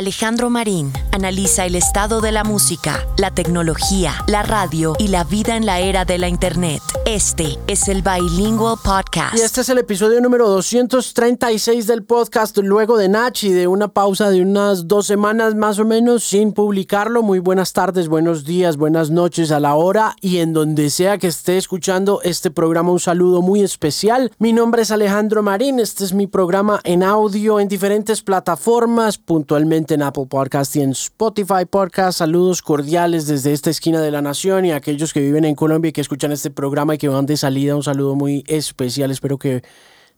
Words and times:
Alejandro 0.00 0.48
Marín 0.48 0.90
analiza 1.12 1.66
el 1.66 1.74
estado 1.74 2.22
de 2.22 2.32
la 2.32 2.42
música, 2.42 3.06
la 3.18 3.34
tecnología, 3.34 4.14
la 4.28 4.42
radio 4.42 4.94
y 4.98 5.08
la 5.08 5.24
vida 5.24 5.58
en 5.58 5.66
la 5.66 5.80
era 5.80 6.06
de 6.06 6.16
la 6.16 6.26
Internet. 6.26 6.80
Este 7.04 7.58
es 7.66 7.86
el 7.86 8.00
Bilingual 8.00 8.78
Podcast. 8.82 9.36
Y 9.36 9.42
este 9.42 9.60
es 9.60 9.68
el 9.68 9.76
episodio 9.76 10.22
número 10.22 10.48
236 10.48 11.86
del 11.86 12.02
podcast, 12.04 12.56
luego 12.56 12.96
de 12.96 13.10
Nachi, 13.10 13.50
de 13.50 13.66
una 13.66 13.88
pausa 13.88 14.30
de 14.30 14.40
unas 14.40 14.88
dos 14.88 15.06
semanas 15.06 15.54
más 15.54 15.78
o 15.78 15.84
menos 15.84 16.24
sin 16.24 16.52
publicarlo. 16.52 17.22
Muy 17.22 17.38
buenas 17.38 17.74
tardes, 17.74 18.08
buenos 18.08 18.46
días, 18.46 18.78
buenas 18.78 19.10
noches 19.10 19.50
a 19.50 19.60
la 19.60 19.74
hora 19.74 20.16
y 20.22 20.38
en 20.38 20.54
donde 20.54 20.88
sea 20.88 21.18
que 21.18 21.26
esté 21.26 21.58
escuchando 21.58 22.22
este 22.22 22.50
programa, 22.50 22.90
un 22.90 23.00
saludo 23.00 23.42
muy 23.42 23.60
especial. 23.60 24.32
Mi 24.38 24.54
nombre 24.54 24.80
es 24.80 24.92
Alejandro 24.92 25.42
Marín, 25.42 25.78
este 25.78 26.04
es 26.04 26.14
mi 26.14 26.26
programa 26.26 26.80
en 26.84 27.02
audio 27.02 27.60
en 27.60 27.68
diferentes 27.68 28.22
plataformas, 28.22 29.18
puntualmente 29.18 29.89
en 29.90 30.02
Apple 30.02 30.26
Podcast 30.28 30.76
y 30.76 30.82
en 30.82 30.90
Spotify 30.90 31.64
Podcast. 31.68 32.18
Saludos 32.18 32.62
cordiales 32.62 33.26
desde 33.26 33.52
esta 33.52 33.70
esquina 33.70 34.00
de 34.00 34.10
la 34.10 34.22
nación 34.22 34.64
y 34.64 34.72
a 34.72 34.76
aquellos 34.76 35.12
que 35.12 35.20
viven 35.20 35.44
en 35.44 35.54
Colombia 35.54 35.88
y 35.88 35.92
que 35.92 36.00
escuchan 36.00 36.32
este 36.32 36.50
programa 36.50 36.94
y 36.94 36.98
que 36.98 37.08
van 37.08 37.26
de 37.26 37.36
salida. 37.36 37.76
Un 37.76 37.82
saludo 37.82 38.14
muy 38.14 38.44
especial. 38.46 39.10
Espero 39.10 39.38
que 39.38 39.62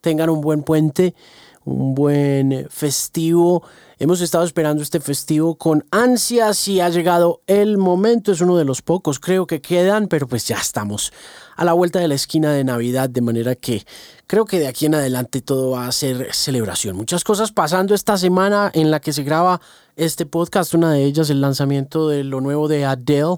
tengan 0.01 0.31
un 0.31 0.41
buen 0.41 0.62
puente, 0.62 1.15
un 1.65 1.95
buen 1.95 2.67
festivo. 2.71 3.62
Hemos 4.02 4.20
estado 4.20 4.42
esperando 4.42 4.83
este 4.83 4.98
festivo 4.98 5.55
con 5.55 5.87
ansias 5.92 6.66
y 6.66 6.80
ha 6.80 6.88
llegado 6.88 7.41
el 7.47 7.79
momento. 7.79 8.33
Es 8.33 8.41
uno 8.41 8.56
de 8.56 8.65
los 8.65 8.83
pocos, 8.83 9.20
creo 9.20 9.47
que 9.47 9.61
quedan, 9.61 10.09
pero 10.09 10.27
pues 10.27 10.45
ya 10.48 10.56
estamos 10.56 11.12
a 11.55 11.65
la 11.65 11.73
vuelta 11.73 12.01
de 12.01 12.09
la 12.09 12.16
esquina 12.16 12.52
de 12.52 12.65
Navidad, 12.65 13.09
de 13.09 13.20
manera 13.20 13.55
que 13.55 13.84
creo 14.27 14.45
que 14.45 14.59
de 14.59 14.66
aquí 14.66 14.87
en 14.87 14.97
adelante 14.97 15.41
todo 15.41 15.70
va 15.70 15.87
a 15.87 15.92
ser 15.92 16.34
celebración. 16.34 16.97
Muchas 16.97 17.23
cosas 17.23 17.52
pasando 17.52 17.95
esta 17.95 18.19
semana 18.19 18.73
en 18.75 18.91
la 18.91 18.98
que 18.98 19.12
se 19.12 19.23
graba 19.23 19.61
este 19.95 20.27
podcast. 20.27 20.75
Una 20.75 20.91
de 20.91 21.05
ellas, 21.05 21.30
el 21.30 21.41
lanzamiento 21.41 22.09
de 22.09 22.25
lo 22.25 22.41
nuevo 22.41 22.66
de 22.66 22.84
Adele, 22.84 23.37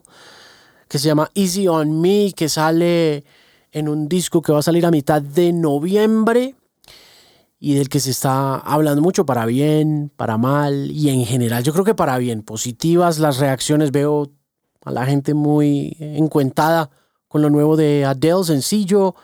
que 0.89 0.99
se 0.99 1.09
llama 1.09 1.31
Easy 1.35 1.69
on 1.69 2.01
Me, 2.01 2.33
que 2.35 2.49
sale 2.49 3.27
en 3.71 3.87
un 3.87 4.09
disco 4.09 4.41
que 4.41 4.53
va 4.53 4.61
a 4.61 4.63
salir 4.63 4.87
a 4.87 4.91
mitad 4.91 5.21
de 5.21 5.53
noviembre 5.53 6.55
y 7.65 7.77
del 7.77 7.89
que 7.89 7.99
se 7.99 8.11
está 8.11 8.57
hablando 8.57 9.01
mucho 9.01 9.25
para 9.25 9.47
bien, 9.47 10.13
para 10.15 10.37
mal 10.37 10.91
y 10.91 11.09
en 11.09 11.25
general. 11.25 11.65
Yo 11.65 11.73
creo 11.73 11.87
que 11.87 11.95
para 11.95 12.19
bien, 12.19 12.43
positivas 12.43 13.19
las 13.19 13.39
reacciones. 13.39 13.91
Veo 13.91 14.31
a 14.85 14.91
la 14.91 15.07
gente 15.07 15.33
muy 15.33 15.97
encuentada 15.99 16.91
con 17.27 17.41
lo 17.41 17.49
nuevo 17.49 17.79
de 17.79 18.05
Adele, 18.05 18.45
sencillo, 18.45 19.15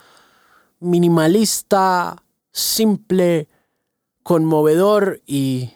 minimalista, 0.78 2.16
simple, 2.50 3.46
conmovedor 4.22 5.20
y 5.26 5.72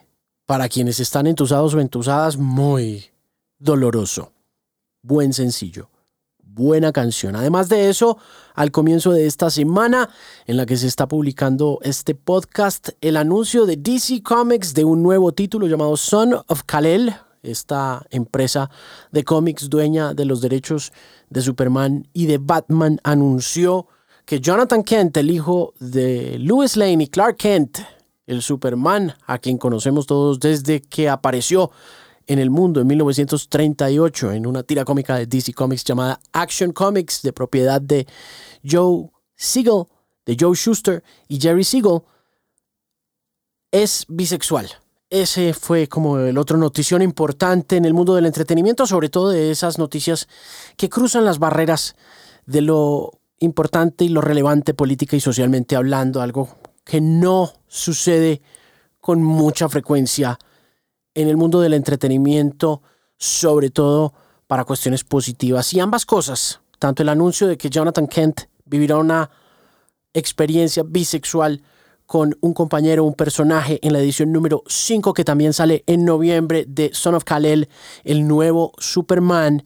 para 0.46 0.70
quienes 0.70 1.00
están 1.00 1.26
entusados 1.26 1.74
o 1.74 1.80
entusadas, 1.80 2.38
muy 2.38 3.04
doloroso. 3.58 4.32
Buen 5.02 5.34
sencillo 5.34 5.90
buena 6.54 6.92
canción. 6.92 7.36
Además 7.36 7.68
de 7.68 7.90
eso, 7.90 8.18
al 8.54 8.70
comienzo 8.70 9.12
de 9.12 9.26
esta 9.26 9.50
semana 9.50 10.10
en 10.46 10.56
la 10.56 10.66
que 10.66 10.76
se 10.76 10.86
está 10.86 11.08
publicando 11.08 11.80
este 11.82 12.14
podcast, 12.14 12.90
el 13.00 13.16
anuncio 13.16 13.66
de 13.66 13.76
DC 13.76 14.22
Comics 14.22 14.74
de 14.74 14.84
un 14.84 15.02
nuevo 15.02 15.32
título 15.32 15.66
llamado 15.66 15.96
Son 15.96 16.34
of 16.34 16.62
Kal-El, 16.64 17.14
esta 17.42 18.06
empresa 18.10 18.70
de 19.10 19.24
cómics 19.24 19.68
dueña 19.68 20.14
de 20.14 20.24
los 20.24 20.40
derechos 20.40 20.92
de 21.28 21.42
Superman 21.42 22.08
y 22.12 22.26
de 22.26 22.38
Batman, 22.38 23.00
anunció 23.02 23.88
que 24.24 24.40
Jonathan 24.40 24.82
Kent, 24.82 25.16
el 25.18 25.30
hijo 25.30 25.74
de 25.80 26.38
Louis 26.38 26.76
Lane 26.76 27.04
y 27.04 27.08
Clark 27.08 27.36
Kent, 27.36 27.78
el 28.26 28.40
Superman, 28.40 29.14
a 29.26 29.38
quien 29.38 29.58
conocemos 29.58 30.06
todos 30.06 30.40
desde 30.40 30.80
que 30.80 31.10
apareció 31.10 31.70
en 32.26 32.38
el 32.38 32.50
mundo 32.50 32.80
en 32.80 32.86
1938 32.86 34.32
en 34.32 34.46
una 34.46 34.62
tira 34.62 34.84
cómica 34.84 35.16
de 35.16 35.26
DC 35.26 35.52
Comics 35.52 35.84
llamada 35.84 36.20
Action 36.32 36.72
Comics 36.72 37.22
de 37.22 37.32
propiedad 37.32 37.80
de 37.80 38.06
Joe 38.68 39.10
Siegel, 39.36 39.84
de 40.26 40.36
Joe 40.38 40.54
Schuster 40.54 41.02
y 41.28 41.40
Jerry 41.40 41.64
Siegel, 41.64 42.00
es 43.70 44.04
bisexual. 44.08 44.68
Ese 45.10 45.52
fue 45.52 45.86
como 45.88 46.18
el 46.18 46.38
otro 46.38 46.56
notición 46.56 47.02
importante 47.02 47.76
en 47.76 47.84
el 47.84 47.94
mundo 47.94 48.14
del 48.14 48.26
entretenimiento, 48.26 48.86
sobre 48.86 49.10
todo 49.10 49.30
de 49.30 49.50
esas 49.50 49.78
noticias 49.78 50.28
que 50.76 50.88
cruzan 50.88 51.24
las 51.24 51.38
barreras 51.38 51.94
de 52.46 52.62
lo 52.62 53.12
importante 53.38 54.04
y 54.04 54.08
lo 54.08 54.20
relevante 54.20 54.74
política 54.74 55.16
y 55.16 55.20
socialmente 55.20 55.76
hablando, 55.76 56.20
algo 56.20 56.48
que 56.84 57.00
no 57.00 57.52
sucede 57.68 58.42
con 59.00 59.22
mucha 59.22 59.68
frecuencia 59.68 60.38
en 61.14 61.28
el 61.28 61.36
mundo 61.36 61.60
del 61.60 61.74
entretenimiento, 61.74 62.82
sobre 63.16 63.70
todo 63.70 64.14
para 64.46 64.64
cuestiones 64.64 65.04
positivas. 65.04 65.72
Y 65.72 65.80
ambas 65.80 66.06
cosas, 66.06 66.60
tanto 66.78 67.02
el 67.02 67.08
anuncio 67.08 67.46
de 67.46 67.56
que 67.56 67.70
Jonathan 67.70 68.06
Kent 68.06 68.42
vivirá 68.64 68.98
una 68.98 69.30
experiencia 70.12 70.82
bisexual 70.86 71.62
con 72.06 72.36
un 72.40 72.52
compañero, 72.52 73.04
un 73.04 73.14
personaje 73.14 73.78
en 73.82 73.92
la 73.92 74.00
edición 74.00 74.32
número 74.32 74.62
5 74.66 75.14
que 75.14 75.24
también 75.24 75.52
sale 75.52 75.84
en 75.86 76.04
noviembre 76.04 76.64
de 76.68 76.90
Son 76.92 77.14
of 77.14 77.24
Kal-El, 77.24 77.68
el 78.04 78.28
nuevo 78.28 78.72
Superman 78.78 79.64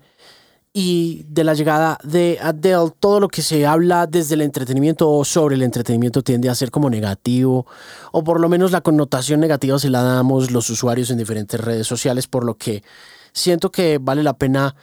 y 0.80 1.26
de 1.28 1.42
la 1.42 1.54
llegada 1.54 1.98
de 2.04 2.38
Adele, 2.40 2.92
todo 3.00 3.18
lo 3.18 3.26
que 3.26 3.42
se 3.42 3.66
habla 3.66 4.06
desde 4.06 4.36
el 4.36 4.42
entretenimiento 4.42 5.10
o 5.10 5.24
sobre 5.24 5.56
el 5.56 5.62
entretenimiento 5.62 6.22
tiende 6.22 6.48
a 6.48 6.54
ser 6.54 6.70
como 6.70 6.88
negativo, 6.88 7.66
o 8.12 8.22
por 8.22 8.38
lo 8.38 8.48
menos 8.48 8.70
la 8.70 8.80
connotación 8.80 9.40
negativa 9.40 9.76
se 9.80 9.90
la 9.90 10.04
damos 10.04 10.52
los 10.52 10.70
usuarios 10.70 11.10
en 11.10 11.18
diferentes 11.18 11.60
redes 11.60 11.84
sociales, 11.88 12.28
por 12.28 12.44
lo 12.44 12.54
que 12.54 12.84
siento 13.32 13.72
que 13.72 13.98
vale 14.00 14.22
la 14.22 14.34
pena 14.34 14.76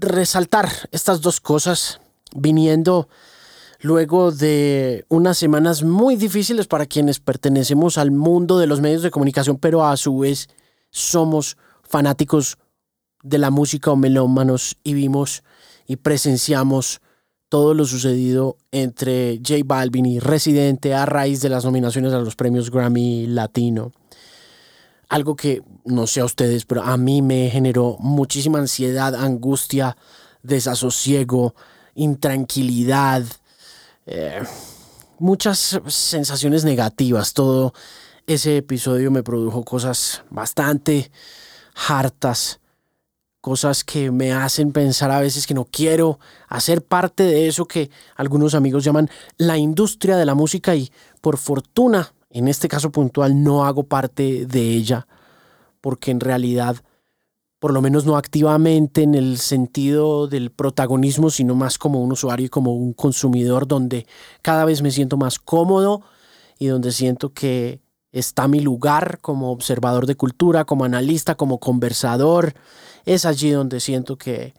resaltar 0.00 0.68
estas 0.90 1.20
dos 1.20 1.40
cosas 1.40 2.00
viniendo 2.34 3.08
luego 3.82 4.32
de 4.32 5.04
unas 5.08 5.38
semanas 5.38 5.84
muy 5.84 6.16
difíciles 6.16 6.66
para 6.66 6.86
quienes 6.86 7.20
pertenecemos 7.20 7.98
al 7.98 8.10
mundo 8.10 8.58
de 8.58 8.66
los 8.66 8.80
medios 8.80 9.02
de 9.02 9.12
comunicación, 9.12 9.58
pero 9.58 9.86
a 9.86 9.96
su 9.96 10.18
vez 10.18 10.48
somos 10.90 11.56
fanáticos 11.84 12.58
de 13.22 13.38
la 13.38 13.50
música 13.50 13.90
o 13.90 13.96
melómanos 13.96 14.76
y 14.84 14.94
vimos 14.94 15.42
y 15.86 15.96
presenciamos 15.96 17.00
todo 17.48 17.74
lo 17.74 17.84
sucedido 17.84 18.56
entre 18.70 19.36
J 19.46 19.60
Balvin 19.64 20.06
y 20.06 20.18
Residente 20.18 20.94
a 20.94 21.04
raíz 21.04 21.42
de 21.42 21.50
las 21.50 21.64
nominaciones 21.64 22.12
a 22.14 22.18
los 22.18 22.34
premios 22.34 22.70
Grammy 22.70 23.26
Latino. 23.26 23.92
Algo 25.10 25.36
que 25.36 25.62
no 25.84 26.06
sé 26.06 26.20
a 26.20 26.24
ustedes, 26.24 26.64
pero 26.64 26.82
a 26.82 26.96
mí 26.96 27.20
me 27.20 27.50
generó 27.50 27.98
muchísima 28.00 28.58
ansiedad, 28.58 29.14
angustia, 29.14 29.98
desasosiego, 30.42 31.54
intranquilidad, 31.94 33.22
eh, 34.06 34.42
muchas 35.18 35.78
sensaciones 35.88 36.64
negativas. 36.64 37.34
Todo 37.34 37.74
ese 38.26 38.56
episodio 38.56 39.10
me 39.10 39.22
produjo 39.22 39.62
cosas 39.62 40.22
bastante 40.30 41.10
hartas 41.86 42.61
cosas 43.42 43.82
que 43.82 44.12
me 44.12 44.32
hacen 44.32 44.72
pensar 44.72 45.10
a 45.10 45.20
veces 45.20 45.48
que 45.48 45.52
no 45.52 45.64
quiero 45.64 46.20
hacer 46.48 46.80
parte 46.80 47.24
de 47.24 47.48
eso 47.48 47.66
que 47.66 47.90
algunos 48.14 48.54
amigos 48.54 48.84
llaman 48.84 49.10
la 49.36 49.58
industria 49.58 50.16
de 50.16 50.24
la 50.24 50.36
música 50.36 50.76
y 50.76 50.92
por 51.20 51.36
fortuna, 51.36 52.14
en 52.30 52.46
este 52.46 52.68
caso 52.68 52.92
puntual, 52.92 53.42
no 53.42 53.64
hago 53.64 53.82
parte 53.82 54.46
de 54.46 54.60
ella, 54.70 55.08
porque 55.80 56.12
en 56.12 56.20
realidad, 56.20 56.76
por 57.58 57.74
lo 57.74 57.82
menos 57.82 58.06
no 58.06 58.16
activamente 58.16 59.02
en 59.02 59.16
el 59.16 59.38
sentido 59.38 60.28
del 60.28 60.52
protagonismo, 60.52 61.28
sino 61.28 61.56
más 61.56 61.78
como 61.78 62.00
un 62.00 62.12
usuario 62.12 62.46
y 62.46 62.48
como 62.48 62.72
un 62.72 62.92
consumidor, 62.92 63.66
donde 63.66 64.06
cada 64.40 64.64
vez 64.64 64.82
me 64.82 64.92
siento 64.92 65.16
más 65.16 65.40
cómodo 65.40 66.02
y 66.60 66.68
donde 66.68 66.92
siento 66.92 67.32
que 67.32 67.80
está 68.12 68.46
mi 68.46 68.60
lugar 68.60 69.18
como 69.20 69.50
observador 69.50 70.06
de 70.06 70.14
cultura, 70.14 70.64
como 70.64 70.84
analista, 70.84 71.34
como 71.34 71.58
conversador 71.58 72.54
es 73.04 73.24
allí 73.24 73.50
donde 73.50 73.80
siento 73.80 74.16
que 74.16 74.54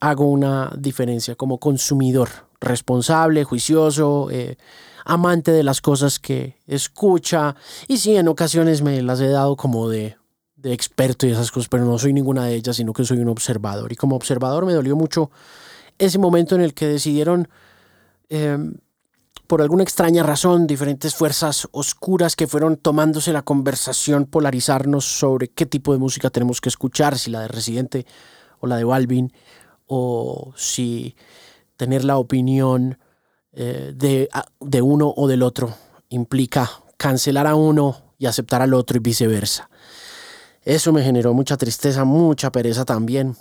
hago 0.00 0.30
una 0.30 0.72
diferencia 0.76 1.34
como 1.34 1.58
consumidor 1.58 2.28
responsable, 2.60 3.44
juicioso, 3.44 4.28
eh, 4.30 4.56
amante 5.04 5.52
de 5.52 5.62
las 5.62 5.80
cosas 5.80 6.18
que 6.18 6.56
escucha. 6.66 7.56
Y 7.86 7.98
sí, 7.98 8.16
en 8.16 8.28
ocasiones 8.28 8.82
me 8.82 9.02
las 9.02 9.20
he 9.20 9.28
dado 9.28 9.56
como 9.56 9.88
de, 9.88 10.16
de 10.56 10.72
experto 10.72 11.26
y 11.26 11.30
esas 11.30 11.50
cosas, 11.50 11.68
pero 11.68 11.84
no 11.84 11.98
soy 11.98 12.12
ninguna 12.12 12.44
de 12.44 12.54
ellas, 12.54 12.76
sino 12.76 12.92
que 12.92 13.04
soy 13.04 13.18
un 13.18 13.28
observador. 13.28 13.92
Y 13.92 13.96
como 13.96 14.16
observador 14.16 14.66
me 14.66 14.72
dolió 14.72 14.96
mucho 14.96 15.30
ese 15.98 16.18
momento 16.18 16.54
en 16.54 16.60
el 16.60 16.74
que 16.74 16.86
decidieron, 16.86 17.48
em, 18.28 18.74
por 19.48 19.62
alguna 19.62 19.82
extraña 19.82 20.22
razón, 20.22 20.66
diferentes 20.66 21.14
fuerzas 21.14 21.66
oscuras 21.72 22.36
que 22.36 22.46
fueron 22.46 22.76
tomándose 22.76 23.32
la 23.32 23.40
conversación, 23.40 24.26
polarizarnos 24.26 25.06
sobre 25.06 25.48
qué 25.48 25.64
tipo 25.64 25.94
de 25.94 25.98
música 25.98 26.28
tenemos 26.28 26.60
que 26.60 26.68
escuchar, 26.68 27.18
si 27.18 27.30
la 27.30 27.40
de 27.40 27.48
Residente 27.48 28.06
o 28.60 28.66
la 28.66 28.76
de 28.76 28.84
Balvin, 28.84 29.32
o 29.86 30.52
si 30.54 31.16
tener 31.78 32.04
la 32.04 32.18
opinión 32.18 32.98
eh, 33.52 33.94
de, 33.96 34.28
de 34.60 34.82
uno 34.82 35.14
o 35.16 35.26
del 35.26 35.42
otro 35.42 35.74
implica 36.10 36.70
cancelar 36.98 37.46
a 37.46 37.54
uno 37.54 37.96
y 38.18 38.26
aceptar 38.26 38.60
al 38.60 38.74
otro 38.74 38.98
y 38.98 39.00
viceversa. 39.00 39.70
Eso 40.62 40.92
me 40.92 41.02
generó 41.02 41.32
mucha 41.32 41.56
tristeza, 41.56 42.04
mucha 42.04 42.52
pereza 42.52 42.84
también. 42.84 43.34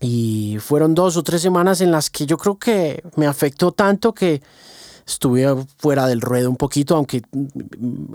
Y 0.00 0.56
fueron 0.60 0.94
dos 0.94 1.18
o 1.18 1.22
tres 1.22 1.42
semanas 1.42 1.82
en 1.82 1.90
las 1.90 2.08
que 2.08 2.24
yo 2.24 2.38
creo 2.38 2.58
que 2.58 3.02
me 3.16 3.26
afectó 3.26 3.72
tanto 3.72 4.14
que 4.14 4.40
estuve 5.08 5.46
fuera 5.78 6.06
del 6.06 6.20
ruedo 6.20 6.50
un 6.50 6.56
poquito, 6.56 6.94
aunque 6.94 7.22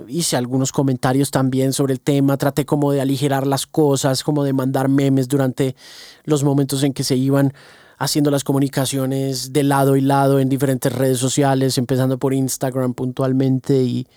hice 0.08 0.38
algunos 0.38 0.72
comentarios 0.72 1.32
también 1.32 1.74
sobre 1.74 1.94
el 1.94 2.00
tema, 2.00 2.38
traté 2.38 2.66
como 2.66 2.92
de 2.92 3.02
aligerar 3.02 3.48
las 3.48 3.66
cosas, 3.66 4.24
como 4.24 4.44
de 4.44 4.54
mandar 4.54 4.90
memes 4.90 5.28
durante 5.28 5.76
los 6.24 6.44
momentos 6.44 6.84
en 6.84 6.94
que 6.94 7.04
se 7.04 7.16
iban 7.16 7.52
haciendo 7.98 8.30
las 8.30 8.44
comunicaciones 8.44 9.54
de 9.54 9.64
lado 9.64 9.96
y 9.96 10.02
lado 10.02 10.40
en 10.40 10.50
diferentes 10.50 10.94
redes 10.94 11.18
sociales, 11.18 11.80
empezando 11.80 12.20
por 12.20 12.34
Instagram 12.34 12.94
puntualmente 12.94 13.82
y 13.82 14.08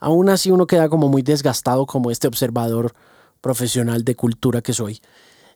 aún 0.00 0.28
así 0.28 0.50
uno 0.50 0.66
queda 0.66 0.88
como 0.88 1.08
muy 1.08 1.22
desgastado 1.22 1.86
como 1.86 2.10
este 2.10 2.26
observador 2.26 2.92
profesional 3.40 4.02
de 4.02 4.16
cultura 4.16 4.62
que 4.62 4.72
soy. 4.72 5.00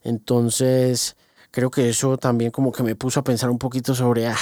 Entonces, 0.04 1.16
creo 1.50 1.70
que 1.70 1.88
eso 1.88 2.16
también 2.16 2.52
como 2.52 2.70
que 2.70 2.84
me 2.84 2.94
puso 2.94 3.18
a 3.18 3.24
pensar 3.24 3.50
un 3.50 3.58
poquito 3.58 3.92
sobre, 3.92 4.28
ah, 4.28 4.36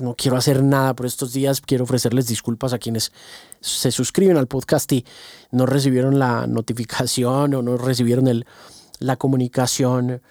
no 0.00 0.14
quiero 0.14 0.36
hacer 0.36 0.62
nada 0.62 0.94
por 0.94 1.06
estos 1.06 1.32
días, 1.32 1.60
quiero 1.60 1.84
ofrecerles 1.84 2.26
disculpas 2.26 2.72
a 2.72 2.78
quienes 2.78 3.12
se 3.60 3.90
suscriben 3.90 4.36
al 4.36 4.46
podcast 4.46 4.90
y 4.92 5.04
no 5.50 5.66
recibieron 5.66 6.18
la 6.18 6.46
notificación 6.46 7.54
o 7.54 7.62
no 7.62 7.76
recibieron 7.76 8.28
el, 8.28 8.46
la 8.98 9.16
comunicación 9.16 10.22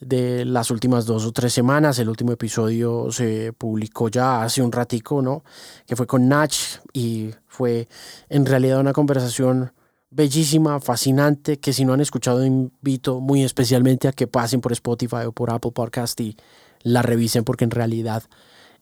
de 0.00 0.44
las 0.44 0.70
últimas 0.70 1.06
dos 1.06 1.24
o 1.24 1.32
tres 1.32 1.52
semanas. 1.52 1.98
El 1.98 2.08
último 2.08 2.32
episodio 2.32 3.10
se 3.10 3.52
publicó 3.52 4.08
ya 4.08 4.42
hace 4.42 4.62
un 4.62 4.72
ratico, 4.72 5.22
¿no? 5.22 5.44
Que 5.86 5.96
fue 5.96 6.06
con 6.06 6.28
Nach 6.28 6.54
y 6.92 7.30
fue 7.46 7.88
en 8.28 8.46
realidad 8.46 8.80
una 8.80 8.92
conversación 8.92 9.72
bellísima, 10.10 10.80
fascinante, 10.80 11.58
que 11.58 11.72
si 11.72 11.84
no 11.84 11.92
han 11.92 12.00
escuchado 12.00 12.44
invito 12.44 13.20
muy 13.20 13.42
especialmente 13.42 14.08
a 14.08 14.12
que 14.12 14.26
pasen 14.26 14.60
por 14.60 14.72
Spotify 14.72 15.24
o 15.26 15.32
por 15.32 15.50
Apple 15.50 15.72
Podcast 15.72 16.20
y 16.20 16.36
la 16.82 17.02
revisen 17.02 17.44
porque 17.44 17.64
en 17.64 17.70
realidad 17.70 18.22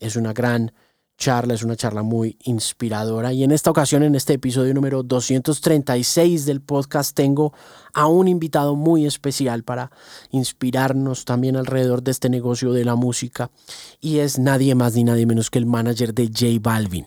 es 0.06 0.17
una 0.17 0.33
gran 0.33 0.73
charla, 1.17 1.55
es 1.55 1.62
una 1.62 1.77
charla 1.77 2.03
muy 2.03 2.37
inspiradora. 2.45 3.33
Y 3.33 3.45
en 3.45 3.53
esta 3.53 3.71
ocasión, 3.71 4.03
en 4.03 4.15
este 4.15 4.35
episodio 4.35 4.75
número 4.75 5.03
236 5.03 6.45
del 6.45 6.61
podcast, 6.61 7.15
tengo 7.17 7.55
a 7.93 8.06
un 8.06 8.29
invitado 8.29 8.75
muy 8.77 9.06
especial 9.06 9.62
para 9.62 9.91
inspirarnos 10.31 11.25
también 11.25 11.56
alrededor 11.56 12.03
de 12.03 12.11
este 12.11 12.29
negocio 12.29 12.73
de 12.73 12.85
la 12.85 12.97
música. 12.97 13.51
Y 14.01 14.19
es 14.19 14.39
nadie 14.39 14.75
más 14.75 14.95
ni 14.95 15.05
nadie 15.05 15.27
menos 15.27 15.51
que 15.51 15.59
el 15.59 15.67
manager 15.67 16.12
de 16.12 16.27
J 16.27 16.59
Balvin. 16.61 17.07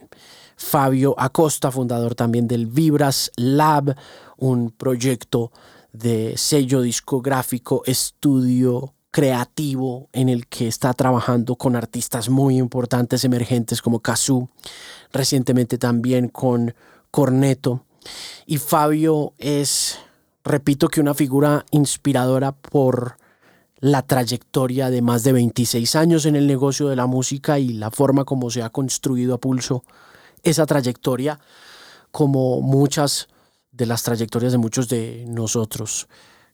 Fabio 0.56 1.14
Acosta, 1.20 1.72
fundador 1.72 2.16
también 2.16 2.48
del 2.48 2.66
Vibras 2.66 3.32
Lab, 3.36 3.96
un 4.38 4.72
proyecto 4.72 5.52
de 5.94 6.36
sello 6.36 6.82
discográfico, 6.82 7.84
estudio 7.86 8.96
creativo 9.18 10.10
en 10.14 10.30
el 10.30 10.46
que 10.46 10.68
está 10.68 10.94
trabajando 10.94 11.56
con 11.56 11.76
artistas 11.76 12.30
muy 12.30 12.60
importantes 12.60 13.24
emergentes 13.24 13.82
como 13.82 14.00
Kazoo, 14.00 14.48
recientemente 15.12 15.80
también 15.80 16.28
con 16.28 16.76
Corneto. 17.10 17.84
Y 18.46 18.60
Fabio 18.60 19.34
es, 19.40 19.98
repito 20.44 20.88
que 20.88 21.02
una 21.02 21.16
figura 21.16 21.66
inspiradora 21.72 22.52
por 22.52 23.18
la 23.80 24.04
trayectoria 24.04 24.92
de 24.92 25.02
más 25.02 25.24
de 25.24 25.32
26 25.32 25.96
años 25.96 26.28
en 26.28 26.36
el 26.36 26.46
negocio 26.46 26.88
de 26.88 26.96
la 26.96 27.08
música 27.08 27.58
y 27.58 27.70
la 27.70 27.90
forma 27.90 28.24
como 28.24 28.52
se 28.52 28.62
ha 28.62 28.70
construido 28.70 29.34
a 29.34 29.40
pulso 29.40 29.84
esa 30.44 30.68
trayectoria 30.68 31.40
como 32.12 32.62
muchas 32.62 33.30
de 33.72 33.88
las 33.88 34.04
trayectorias 34.04 34.52
de 34.52 34.60
muchos 34.60 34.88
de 34.90 35.26
nosotros 35.28 36.08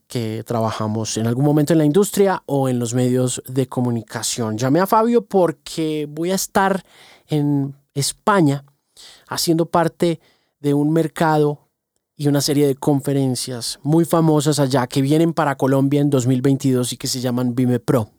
que 0.07 0.43
trabajamos 0.45 1.17
en 1.17 1.27
algún 1.27 1.45
momento 1.45 1.73
en 1.73 1.79
la 1.79 1.85
industria 1.85 2.43
o 2.45 2.69
en 2.69 2.79
los 2.79 2.93
medios 2.93 3.41
de 3.47 3.67
comunicación. 3.67 4.57
Llamé 4.57 4.79
a 4.79 4.87
Fabio 4.87 5.25
porque 5.25 6.07
voy 6.09 6.31
a 6.31 6.35
estar 6.35 6.83
en 7.27 7.75
España 7.93 8.63
haciendo 9.27 9.65
parte 9.65 10.19
de 10.59 10.73
un 10.73 10.91
mercado 10.91 11.67
y 12.15 12.27
una 12.27 12.41
serie 12.41 12.67
de 12.67 12.75
conferencias 12.75 13.79
muy 13.81 14.05
famosas 14.05 14.59
allá 14.59 14.87
que 14.87 15.01
vienen 15.01 15.33
para 15.33 15.57
Colombia 15.57 16.01
en 16.01 16.09
2022 16.09 16.93
y 16.93 16.97
que 16.97 17.07
se 17.07 17.19
llaman 17.19 17.55
Vime 17.55 17.79
Pro. 17.79 18.09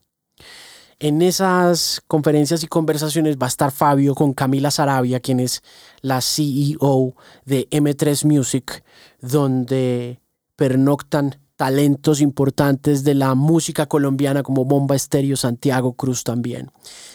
En 0.98 1.22
esas 1.22 2.02
conferencias 2.06 2.62
y 2.62 2.66
conversaciones 2.66 3.36
va 3.36 3.46
a 3.46 3.48
estar 3.48 3.72
Fabio 3.72 4.14
con 4.14 4.32
Camila 4.32 4.70
Sarabia, 4.70 5.20
quien 5.20 5.40
es 5.40 5.62
la 6.00 6.20
CEO 6.20 7.14
de 7.44 7.69
M3 7.70 8.25
Music, 8.25 8.84
donde 9.20 10.20
pernoctan 10.56 11.40
talentos 11.56 12.21
importantes 12.21 13.05
de 13.05 13.15
la 13.15 13.35
música 13.35 13.87
colombiana 13.87 14.43
como 14.43 14.65
Bomba 14.65 14.97
Estéreo, 14.97 15.37
Santiago 15.37 15.93
Cruz 15.95 16.25
también. 16.25 16.71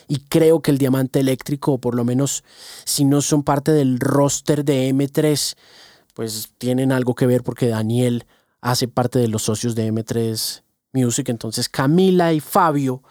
Y 0.08 0.20
creo 0.20 0.62
que 0.62 0.72
el 0.72 0.78
Diamante 0.78 1.20
Eléctrico, 1.20 1.74
o 1.74 1.78
por 1.80 1.96
lo 1.96 2.06
menos 2.06 2.44
si 2.86 3.06
no 3.06 3.22
son 3.22 3.44
parte 3.44 3.72
del 3.72 4.00
roster 4.00 4.64
de 4.64 4.90
M3, 4.94 5.56
pues 6.14 6.50
tienen 6.58 6.92
algo 6.92 7.16
que 7.16 7.28
ver 7.28 7.44
porque 7.44 7.68
Daniel 7.68 8.26
hace 8.62 8.88
parte 8.88 9.20
de 9.20 9.28
los 9.28 9.44
socios 9.44 9.76
de 9.76 9.92
M3 9.92 10.64
Music. 10.94 11.30
Entonces 11.30 11.70
Camila 11.70 12.34
y 12.34 12.40
Fabio 12.40 13.04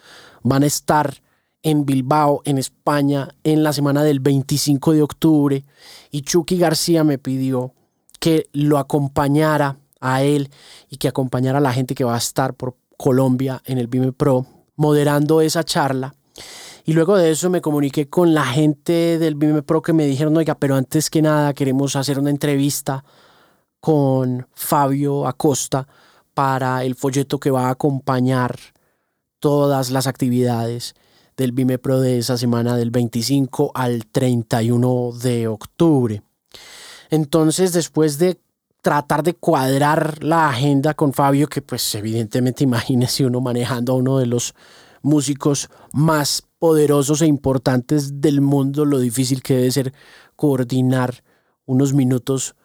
van 0.42 0.62
a 0.62 0.66
estar 0.66 1.22
en 1.62 1.84
Bilbao, 1.84 2.40
en 2.44 2.56
España, 2.58 3.28
en 3.44 3.62
la 3.62 3.72
semana 3.72 4.02
del 4.02 4.20
25 4.20 4.92
de 4.92 5.02
octubre. 5.02 5.64
Y 6.10 6.22
Chucky 6.22 6.56
García 6.56 7.04
me 7.04 7.18
pidió 7.18 7.74
que 8.20 8.48
lo 8.52 8.78
acompañara 8.78 9.78
a 10.00 10.22
él 10.22 10.50
y 10.88 10.96
que 10.96 11.08
acompañara 11.08 11.58
a 11.58 11.62
la 11.62 11.72
gente 11.72 11.94
que 11.94 12.04
va 12.04 12.14
a 12.14 12.18
estar 12.18 12.54
por 12.54 12.76
Colombia 12.96 13.62
en 13.64 13.78
el 13.78 13.86
Vime 13.86 14.12
Pro, 14.12 14.46
moderando 14.76 15.40
esa 15.40 15.64
charla. 15.64 16.14
Y 16.84 16.94
luego 16.94 17.16
de 17.16 17.30
eso 17.30 17.50
me 17.50 17.60
comuniqué 17.60 18.08
con 18.08 18.34
la 18.34 18.46
gente 18.46 19.18
del 19.18 19.34
Vime 19.34 19.62
Pro 19.62 19.82
que 19.82 19.92
me 19.92 20.06
dijeron, 20.06 20.36
oiga, 20.36 20.54
pero 20.54 20.74
antes 20.74 21.10
que 21.10 21.22
nada 21.22 21.52
queremos 21.52 21.96
hacer 21.96 22.18
una 22.18 22.30
entrevista 22.30 23.04
con 23.80 24.46
Fabio 24.54 25.26
Acosta 25.26 25.86
para 26.34 26.84
el 26.84 26.94
folleto 26.94 27.38
que 27.38 27.50
va 27.50 27.68
a 27.68 27.72
acompañar 27.72 28.58
todas 29.38 29.90
las 29.90 30.06
actividades 30.06 30.94
del 31.36 31.52
Vime 31.52 31.78
Pro 31.78 32.00
de 32.00 32.18
esa 32.18 32.36
semana 32.36 32.76
del 32.76 32.90
25 32.90 33.72
al 33.74 34.06
31 34.06 35.12
de 35.22 35.46
octubre. 35.46 36.22
Entonces, 37.10 37.72
después 37.72 38.18
de 38.18 38.40
tratar 38.80 39.22
de 39.22 39.34
cuadrar 39.34 40.22
la 40.22 40.48
agenda 40.48 40.94
con 40.94 41.12
Fabio, 41.12 41.48
que 41.48 41.62
pues 41.62 41.94
evidentemente 41.94 42.64
imagínese 42.64 43.26
uno 43.26 43.40
manejando 43.40 43.92
a 43.92 43.96
uno 43.96 44.18
de 44.18 44.26
los 44.26 44.54
músicos 45.02 45.68
más 45.92 46.42
poderosos 46.58 47.22
e 47.22 47.26
importantes 47.26 48.20
del 48.20 48.40
mundo, 48.40 48.84
lo 48.84 48.98
difícil 48.98 49.42
que 49.42 49.54
debe 49.54 49.70
ser 49.70 49.94
coordinar 50.36 51.22
unos 51.66 51.94
minutos 51.94 52.56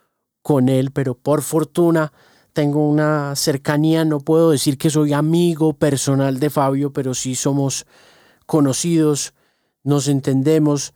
con 0.41 0.67
él, 0.69 0.91
pero 0.91 1.15
por 1.15 1.41
fortuna 1.41 2.11
tengo 2.53 2.87
una 2.87 3.35
cercanía, 3.35 4.05
no 4.05 4.19
puedo 4.19 4.51
decir 4.51 4.77
que 4.77 4.89
soy 4.89 5.13
amigo 5.13 5.73
personal 5.73 6.39
de 6.39 6.49
Fabio, 6.49 6.93
pero 6.93 7.13
sí 7.13 7.35
somos 7.35 7.85
conocidos, 8.45 9.33
nos 9.83 10.07
entendemos, 10.07 10.93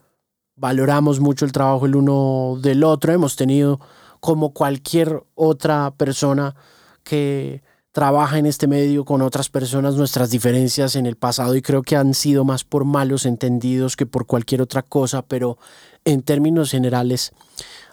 valoramos 0.55 1.19
mucho 1.19 1.45
el 1.45 1.51
trabajo 1.51 1.85
el 1.85 1.95
uno 1.95 2.57
del 2.61 2.83
otro, 2.83 3.11
hemos 3.11 3.35
tenido 3.35 3.79
como 4.19 4.53
cualquier 4.53 5.23
otra 5.35 5.93
persona 5.95 6.55
que 7.03 7.61
trabaja 7.91 8.37
en 8.37 8.45
este 8.45 8.67
medio 8.67 9.05
con 9.05 9.23
otras 9.23 9.49
personas 9.49 9.95
nuestras 9.95 10.29
diferencias 10.29 10.95
en 10.95 11.07
el 11.07 11.15
pasado 11.15 11.55
y 11.55 11.63
creo 11.63 11.81
que 11.81 11.95
han 11.95 12.13
sido 12.13 12.45
más 12.45 12.63
por 12.63 12.85
malos 12.85 13.25
entendidos 13.25 13.95
que 13.95 14.05
por 14.05 14.27
cualquier 14.27 14.61
otra 14.61 14.83
cosa, 14.83 15.23
pero 15.23 15.57
en 16.05 16.21
términos 16.21 16.69
generales 16.69 17.31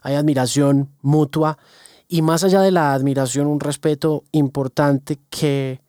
hay 0.02 0.16
admiración 0.16 0.90
mutua 1.00 1.56
y 2.06 2.20
más 2.20 2.44
allá 2.44 2.60
de 2.60 2.70
la 2.70 2.92
admiración 2.92 3.46
un 3.46 3.60
respeto 3.60 4.24
importante 4.32 5.20
que 5.30 5.80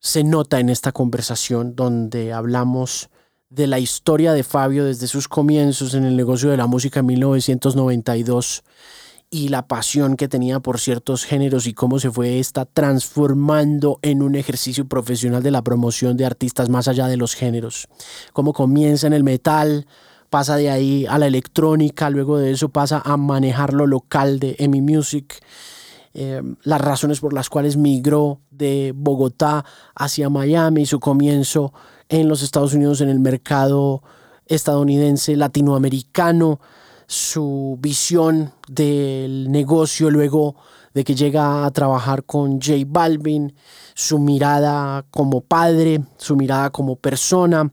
se 0.00 0.22
nota 0.22 0.60
en 0.60 0.68
esta 0.68 0.92
conversación 0.92 1.74
donde 1.74 2.34
hablamos 2.34 3.08
de 3.48 3.66
la 3.66 3.78
historia 3.78 4.34
de 4.34 4.42
Fabio 4.42 4.84
desde 4.84 5.06
sus 5.06 5.28
comienzos 5.28 5.94
en 5.94 6.04
el 6.04 6.14
negocio 6.14 6.50
de 6.50 6.58
la 6.58 6.66
música 6.66 7.00
en 7.00 7.06
1992 7.06 8.64
y 9.34 9.48
la 9.48 9.66
pasión 9.66 10.14
que 10.14 10.28
tenía 10.28 10.60
por 10.60 10.78
ciertos 10.78 11.24
géneros 11.24 11.66
y 11.66 11.74
cómo 11.74 11.98
se 11.98 12.08
fue 12.08 12.38
esta 12.38 12.66
transformando 12.66 13.98
en 14.02 14.22
un 14.22 14.36
ejercicio 14.36 14.86
profesional 14.86 15.42
de 15.42 15.50
la 15.50 15.62
promoción 15.62 16.16
de 16.16 16.24
artistas 16.24 16.68
más 16.68 16.86
allá 16.86 17.08
de 17.08 17.16
los 17.16 17.34
géneros. 17.34 17.88
Cómo 18.32 18.52
comienza 18.52 19.08
en 19.08 19.12
el 19.12 19.24
metal, 19.24 19.88
pasa 20.30 20.54
de 20.54 20.70
ahí 20.70 21.04
a 21.08 21.18
la 21.18 21.26
electrónica, 21.26 22.10
luego 22.10 22.38
de 22.38 22.52
eso 22.52 22.68
pasa 22.68 23.02
a 23.04 23.16
manejar 23.16 23.74
lo 23.74 23.88
local 23.88 24.38
de 24.38 24.54
EMI 24.56 24.82
Music. 24.82 25.42
Eh, 26.14 26.40
las 26.62 26.80
razones 26.80 27.18
por 27.18 27.32
las 27.32 27.50
cuales 27.50 27.76
migró 27.76 28.38
de 28.52 28.92
Bogotá 28.94 29.64
hacia 29.96 30.28
Miami, 30.28 30.86
su 30.86 31.00
comienzo 31.00 31.72
en 32.08 32.28
los 32.28 32.40
Estados 32.42 32.72
Unidos 32.72 33.00
en 33.00 33.08
el 33.08 33.18
mercado 33.18 34.00
estadounidense 34.46 35.34
latinoamericano, 35.34 36.60
su 37.06 37.78
visión 37.80 38.52
del 38.68 39.50
negocio 39.50 40.10
luego 40.10 40.56
de 40.94 41.04
que 41.04 41.14
llega 41.14 41.66
a 41.66 41.70
trabajar 41.72 42.24
con 42.24 42.60
J 42.60 42.84
Balvin, 42.86 43.54
su 43.94 44.18
mirada 44.18 45.04
como 45.10 45.40
padre, 45.40 46.02
su 46.16 46.36
mirada 46.36 46.70
como 46.70 46.96
persona. 46.96 47.70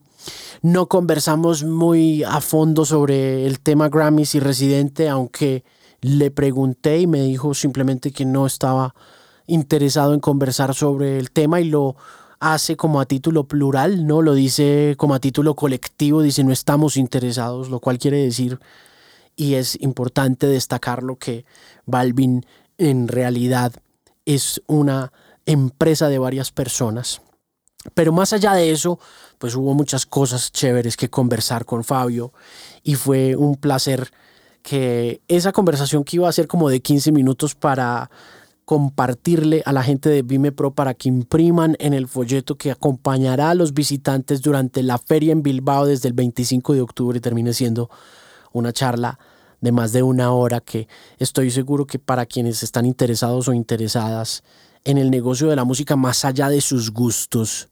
No 0.61 0.87
conversamos 0.87 1.63
muy 1.63 2.23
a 2.23 2.41
fondo 2.41 2.83
sobre 2.83 3.45
el 3.45 3.59
tema 3.59 3.89
Grammys 3.89 4.35
y 4.35 4.39
Residente, 4.39 5.07
aunque 5.07 5.63
le 6.01 6.31
pregunté 6.31 6.99
y 6.99 7.07
me 7.07 7.21
dijo 7.21 7.53
simplemente 7.53 8.11
que 8.11 8.25
no 8.25 8.47
estaba 8.47 8.95
interesado 9.45 10.13
en 10.13 10.19
conversar 10.19 10.73
sobre 10.73 11.19
el 11.19 11.31
tema 11.31 11.61
y 11.61 11.65
lo 11.65 11.95
hace 12.39 12.75
como 12.75 12.99
a 12.99 13.05
título 13.05 13.43
plural, 13.43 14.07
no 14.07 14.23
lo 14.23 14.33
dice 14.33 14.95
como 14.97 15.13
a 15.13 15.19
título 15.19 15.55
colectivo, 15.55 16.23
dice 16.23 16.43
no 16.43 16.51
estamos 16.51 16.97
interesados, 16.97 17.69
lo 17.69 17.79
cual 17.79 17.99
quiere 17.99 18.17
decir, 18.17 18.59
y 19.41 19.55
es 19.55 19.75
importante 19.81 20.45
destacarlo, 20.45 21.15
que 21.15 21.45
Balvin 21.87 22.45
en 22.77 23.07
realidad 23.07 23.73
es 24.23 24.61
una 24.67 25.11
empresa 25.47 26.09
de 26.09 26.19
varias 26.19 26.51
personas. 26.51 27.21
Pero 27.95 28.11
más 28.11 28.33
allá 28.33 28.53
de 28.53 28.69
eso, 28.69 28.99
pues 29.39 29.55
hubo 29.55 29.73
muchas 29.73 30.05
cosas 30.05 30.51
chéveres 30.51 30.95
que 30.95 31.09
conversar 31.09 31.65
con 31.65 31.83
Fabio 31.83 32.33
y 32.83 32.93
fue 32.93 33.35
un 33.35 33.55
placer 33.55 34.11
que 34.61 35.21
esa 35.27 35.51
conversación 35.51 36.03
que 36.03 36.17
iba 36.17 36.29
a 36.29 36.33
ser 36.33 36.47
como 36.47 36.69
de 36.69 36.79
15 36.79 37.11
minutos 37.11 37.55
para 37.55 38.11
compartirle 38.63 39.63
a 39.65 39.73
la 39.73 39.81
gente 39.81 40.09
de 40.09 40.21
Vime 40.21 40.51
Pro 40.51 40.75
para 40.75 40.93
que 40.93 41.09
impriman 41.09 41.75
en 41.79 41.95
el 41.95 42.07
folleto 42.07 42.59
que 42.59 42.69
acompañará 42.69 43.49
a 43.49 43.55
los 43.55 43.73
visitantes 43.73 44.43
durante 44.43 44.83
la 44.83 44.99
feria 44.99 45.31
en 45.31 45.41
Bilbao 45.41 45.87
desde 45.87 46.09
el 46.09 46.13
25 46.13 46.75
de 46.75 46.81
octubre 46.81 47.19
termine 47.19 47.53
siendo 47.53 47.89
una 48.53 48.71
charla 48.71 49.17
de 49.61 49.71
más 49.71 49.93
de 49.93 50.03
una 50.03 50.31
hora 50.31 50.59
que 50.59 50.87
estoy 51.17 51.51
seguro 51.51 51.85
que 51.85 51.99
para 51.99 52.25
quienes 52.25 52.63
están 52.63 52.85
interesados 52.85 53.47
o 53.47 53.53
interesadas 53.53 54.43
en 54.83 54.97
el 54.97 55.11
negocio 55.11 55.47
de 55.47 55.55
la 55.55 55.63
música 55.63 55.95
más 55.95 56.25
allá 56.25 56.49
de 56.49 56.61
sus 56.61 56.91
gustos 56.91 57.69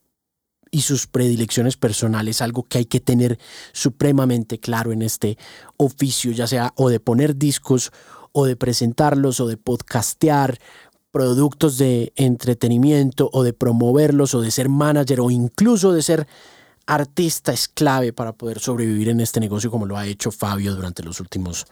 y 0.71 0.81
sus 0.81 1.07
predilecciones 1.07 1.77
personales, 1.77 2.41
algo 2.41 2.63
que 2.63 2.77
hay 2.77 2.85
que 2.85 2.99
tener 2.99 3.39
supremamente 3.73 4.59
claro 4.59 4.91
en 4.91 5.01
este 5.01 5.37
oficio, 5.77 6.31
ya 6.31 6.45
sea 6.45 6.73
o 6.75 6.89
de 6.89 6.99
poner 6.99 7.35
discos 7.35 7.91
o 8.31 8.45
de 8.45 8.55
presentarlos 8.55 9.39
o 9.39 9.47
de 9.47 9.57
podcastear 9.57 10.59
productos 11.11 11.79
de 11.79 12.13
entretenimiento 12.15 13.31
o 13.33 13.41
de 13.41 13.53
promoverlos 13.53 14.35
o 14.35 14.41
de 14.41 14.51
ser 14.51 14.69
manager 14.69 15.21
o 15.21 15.31
incluso 15.31 15.91
de 15.91 16.03
ser 16.03 16.27
artista 16.89 17.51
es 17.51 17.67
clave 17.67 18.13
para 18.13 18.33
poder 18.33 18.59
sobrevivir 18.59 19.09
en 19.09 19.19
este 19.19 19.39
negocio 19.39 19.69
como 19.69 19.85
lo 19.85 19.95
ha 19.95 20.07
hecho 20.07 20.31
Fabio 20.31 20.73
durante 20.73 21.03
los 21.03 21.19
últimos 21.19 21.67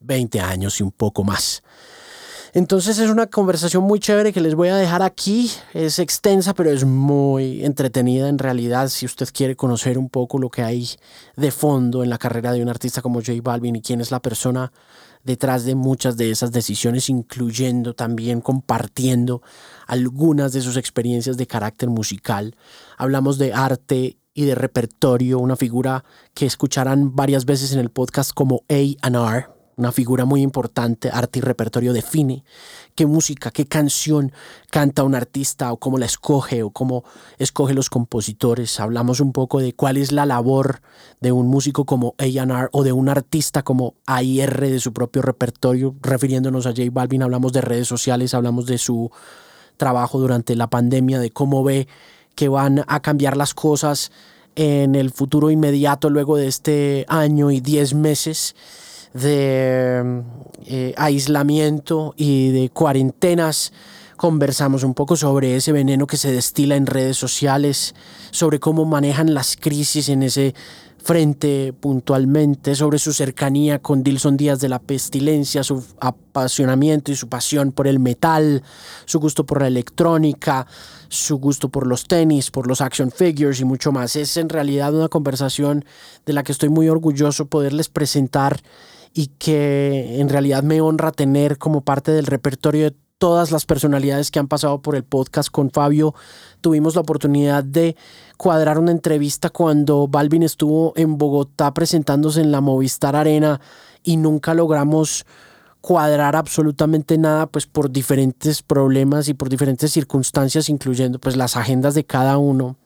20 0.00 0.40
años 0.40 0.80
y 0.80 0.82
un 0.82 0.90
poco 0.90 1.22
más. 1.22 1.62
Entonces 2.54 2.98
es 2.98 3.10
una 3.10 3.26
conversación 3.26 3.82
muy 3.82 4.00
chévere 4.00 4.32
que 4.32 4.40
les 4.40 4.54
voy 4.54 4.68
a 4.68 4.76
dejar 4.76 5.02
aquí. 5.02 5.50
Es 5.74 5.98
extensa, 5.98 6.54
pero 6.54 6.70
es 6.70 6.84
muy 6.84 7.62
entretenida 7.64 8.28
en 8.28 8.38
realidad. 8.38 8.88
Si 8.88 9.04
usted 9.04 9.28
quiere 9.34 9.54
conocer 9.54 9.98
un 9.98 10.08
poco 10.08 10.38
lo 10.38 10.48
que 10.48 10.62
hay 10.62 10.88
de 11.36 11.50
fondo 11.50 12.02
en 12.02 12.08
la 12.08 12.16
carrera 12.16 12.52
de 12.52 12.62
un 12.62 12.68
artista 12.70 13.02
como 13.02 13.20
J 13.20 13.32
Balvin 13.42 13.76
y 13.76 13.82
quién 13.82 14.00
es 14.00 14.10
la 14.10 14.20
persona 14.20 14.72
detrás 15.24 15.64
de 15.64 15.74
muchas 15.74 16.16
de 16.16 16.30
esas 16.30 16.52
decisiones, 16.52 17.10
incluyendo 17.10 17.94
también 17.94 18.40
compartiendo 18.40 19.42
algunas 19.86 20.52
de 20.52 20.60
sus 20.62 20.76
experiencias 20.76 21.36
de 21.36 21.46
carácter 21.46 21.90
musical. 21.90 22.56
Hablamos 22.96 23.36
de 23.36 23.52
arte 23.52 24.16
y 24.34 24.44
de 24.44 24.54
repertorio, 24.54 25.38
una 25.38 25.56
figura 25.56 26.04
que 26.34 26.44
escucharán 26.44 27.14
varias 27.14 27.44
veces 27.44 27.72
en 27.72 27.78
el 27.78 27.90
podcast 27.90 28.32
como 28.34 28.62
A&R, 28.68 29.46
una 29.76 29.92
figura 29.92 30.24
muy 30.24 30.42
importante, 30.42 31.10
arte 31.10 31.40
y 31.40 31.42
repertorio 31.42 31.92
define 31.92 32.44
qué 32.94 33.06
música, 33.06 33.50
qué 33.50 33.66
canción 33.66 34.32
canta 34.70 35.02
un 35.02 35.14
artista 35.14 35.72
o 35.72 35.78
cómo 35.78 35.98
la 35.98 36.06
escoge 36.06 36.62
o 36.62 36.70
cómo 36.70 37.04
escoge 37.38 37.74
los 37.74 37.90
compositores. 37.90 38.78
Hablamos 38.78 39.18
un 39.18 39.32
poco 39.32 39.60
de 39.60 39.72
cuál 39.72 39.96
es 39.96 40.12
la 40.12 40.26
labor 40.26 40.80
de 41.20 41.32
un 41.32 41.48
músico 41.48 41.86
como 41.86 42.14
A&R 42.18 42.68
o 42.72 42.84
de 42.84 42.92
un 42.92 43.08
artista 43.08 43.62
como 43.62 43.94
AIR 44.06 44.60
de 44.60 44.80
su 44.80 44.92
propio 44.92 45.22
repertorio, 45.22 45.96
refiriéndonos 46.02 46.66
a 46.66 46.70
J 46.70 46.82
Balvin, 46.92 47.22
hablamos 47.22 47.52
de 47.52 47.60
redes 47.60 47.88
sociales, 47.88 48.34
hablamos 48.34 48.66
de 48.66 48.78
su 48.78 49.10
trabajo 49.76 50.20
durante 50.20 50.54
la 50.54 50.70
pandemia, 50.70 51.18
de 51.18 51.30
cómo 51.30 51.64
ve 51.64 51.88
que 52.34 52.48
van 52.48 52.84
a 52.86 53.00
cambiar 53.00 53.36
las 53.36 53.54
cosas 53.54 54.10
en 54.56 54.94
el 54.94 55.10
futuro 55.10 55.50
inmediato 55.50 56.10
luego 56.10 56.36
de 56.36 56.46
este 56.46 57.04
año 57.08 57.50
y 57.50 57.60
diez 57.60 57.94
meses 57.94 58.54
de 59.12 60.22
eh, 60.66 60.94
aislamiento 60.96 62.14
y 62.16 62.50
de 62.50 62.68
cuarentenas. 62.70 63.72
Conversamos 64.16 64.84
un 64.84 64.94
poco 64.94 65.16
sobre 65.16 65.56
ese 65.56 65.72
veneno 65.72 66.06
que 66.06 66.16
se 66.16 66.32
destila 66.32 66.76
en 66.76 66.86
redes 66.86 67.16
sociales, 67.16 67.94
sobre 68.30 68.60
cómo 68.60 68.84
manejan 68.84 69.34
las 69.34 69.56
crisis 69.56 70.08
en 70.08 70.22
ese 70.22 70.54
frente 71.04 71.74
puntualmente, 71.78 72.74
sobre 72.74 72.98
su 72.98 73.12
cercanía 73.12 73.78
con 73.80 74.02
Dilson 74.02 74.38
Díaz 74.38 74.58
de 74.60 74.70
la 74.70 74.78
Pestilencia, 74.78 75.62
su 75.62 75.84
apasionamiento 76.00 77.12
y 77.12 77.16
su 77.16 77.28
pasión 77.28 77.72
por 77.72 77.86
el 77.86 77.98
metal, 77.98 78.62
su 79.04 79.20
gusto 79.20 79.44
por 79.44 79.60
la 79.60 79.68
electrónica, 79.68 80.66
su 81.08 81.36
gusto 81.36 81.68
por 81.68 81.86
los 81.86 82.08
tenis, 82.08 82.50
por 82.50 82.66
los 82.66 82.80
action 82.80 83.10
figures 83.10 83.60
y 83.60 83.64
mucho 83.66 83.92
más. 83.92 84.16
Es 84.16 84.38
en 84.38 84.48
realidad 84.48 84.94
una 84.94 85.08
conversación 85.08 85.84
de 86.24 86.32
la 86.32 86.42
que 86.42 86.52
estoy 86.52 86.70
muy 86.70 86.88
orgulloso 86.88 87.46
poderles 87.46 87.88
presentar 87.88 88.62
y 89.12 89.26
que 89.38 90.20
en 90.20 90.28
realidad 90.30 90.62
me 90.62 90.80
honra 90.80 91.12
tener 91.12 91.58
como 91.58 91.82
parte 91.82 92.12
del 92.12 92.26
repertorio 92.26 92.90
de 92.90 92.96
todas 93.18 93.50
las 93.50 93.66
personalidades 93.66 94.30
que 94.30 94.38
han 94.38 94.48
pasado 94.48 94.82
por 94.82 94.96
el 94.96 95.04
podcast 95.04 95.50
con 95.50 95.70
Fabio. 95.70 96.14
Tuvimos 96.60 96.94
la 96.94 97.02
oportunidad 97.02 97.64
de 97.64 97.96
cuadrar 98.36 98.78
una 98.78 98.90
entrevista 98.90 99.50
cuando 99.50 100.08
Balvin 100.08 100.42
estuvo 100.42 100.92
en 100.96 101.18
Bogotá 101.18 101.72
presentándose 101.72 102.40
en 102.40 102.52
la 102.52 102.60
Movistar 102.60 103.16
Arena 103.16 103.60
y 104.02 104.16
nunca 104.16 104.54
logramos 104.54 105.26
cuadrar 105.80 106.34
absolutamente 106.34 107.18
nada 107.18 107.46
pues 107.46 107.66
por 107.66 107.90
diferentes 107.90 108.62
problemas 108.62 109.28
y 109.28 109.34
por 109.34 109.50
diferentes 109.50 109.92
circunstancias 109.92 110.70
incluyendo 110.70 111.18
pues 111.18 111.36
las 111.36 111.56
agendas 111.56 111.94
de 111.94 112.04
cada 112.04 112.38
uno. 112.38 112.76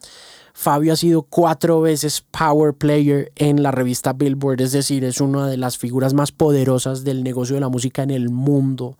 Fabio 0.52 0.92
ha 0.92 0.96
sido 0.96 1.22
cuatro 1.22 1.80
veces 1.80 2.24
Power 2.32 2.74
Player 2.74 3.30
en 3.36 3.62
la 3.62 3.70
revista 3.70 4.12
Billboard, 4.12 4.60
es 4.60 4.72
decir, 4.72 5.04
es 5.04 5.20
una 5.20 5.46
de 5.46 5.56
las 5.56 5.78
figuras 5.78 6.14
más 6.14 6.32
poderosas 6.32 7.04
del 7.04 7.22
negocio 7.22 7.54
de 7.54 7.60
la 7.60 7.68
música 7.68 8.02
en 8.02 8.10
el 8.10 8.28
mundo. 8.30 8.98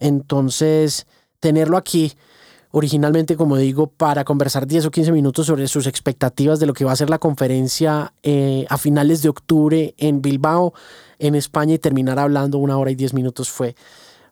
Entonces, 0.00 1.06
tenerlo 1.40 1.76
aquí, 1.76 2.12
originalmente, 2.70 3.36
como 3.36 3.56
digo, 3.56 3.86
para 3.86 4.24
conversar 4.24 4.66
10 4.66 4.86
o 4.86 4.90
15 4.90 5.12
minutos 5.12 5.46
sobre 5.46 5.68
sus 5.68 5.86
expectativas 5.86 6.58
de 6.58 6.66
lo 6.66 6.72
que 6.74 6.84
va 6.84 6.92
a 6.92 6.96
ser 6.96 7.10
la 7.10 7.18
conferencia 7.18 8.12
eh, 8.22 8.66
a 8.68 8.78
finales 8.78 9.22
de 9.22 9.28
octubre 9.28 9.94
en 9.98 10.22
Bilbao, 10.22 10.74
en 11.18 11.34
España, 11.34 11.74
y 11.74 11.78
terminar 11.78 12.18
hablando 12.18 12.58
una 12.58 12.76
hora 12.76 12.90
y 12.90 12.94
10 12.94 13.14
minutos 13.14 13.50
fue 13.50 13.76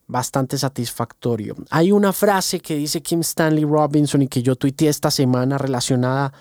bastante 0.07 0.59
satisfactorio. 0.59 1.57
Hay 1.71 1.93
una 1.93 2.13
frase 2.13 2.61
que 2.61 2.77
dice 2.77 3.03
Kim 3.03 3.21
Stanley 3.21 3.65
Robinson 3.65 4.23
y 4.23 4.29
que 4.29 4.43
yo 4.43 4.57
tuiteé 4.57 4.89
esta 4.89 5.11
semana 5.11 5.59
relacionada, 5.59 6.33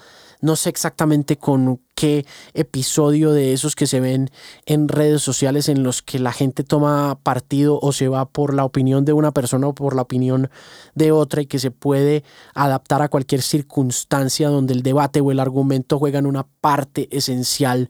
no 0.41 0.55
sé 0.55 0.69
exactamente 0.69 1.37
con 1.37 1.79
qué 1.95 2.25
episodio 2.53 3.31
de 3.31 3.53
esos 3.53 3.75
que 3.75 3.87
se 3.87 3.99
ven 3.99 4.29
en 4.65 4.87
redes 4.87 5.21
sociales 5.21 5.69
en 5.69 5.83
los 5.83 6.01
que 6.01 6.19
la 6.19 6.33
gente 6.33 6.63
toma 6.63 7.19
partido 7.21 7.79
o 7.81 7.91
se 7.93 8.07
va 8.07 8.25
por 8.25 8.53
la 8.53 8.65
opinión 8.65 9.05
de 9.05 9.13
una 9.13 9.31
persona 9.31 9.67
o 9.67 9.75
por 9.75 9.95
la 9.95 10.01
opinión 10.01 10.49
de 10.95 11.11
otra 11.11 11.43
y 11.43 11.45
que 11.45 11.59
se 11.59 11.71
puede 11.71 12.23
adaptar 12.55 13.01
a 13.01 13.09
cualquier 13.09 13.41
circunstancia 13.41 14.49
donde 14.49 14.73
el 14.73 14.81
debate 14.81 15.21
o 15.21 15.31
el 15.31 15.39
argumento 15.39 15.99
juegan 15.99 16.25
una 16.25 16.47
parte 16.59 17.07
esencial 17.11 17.89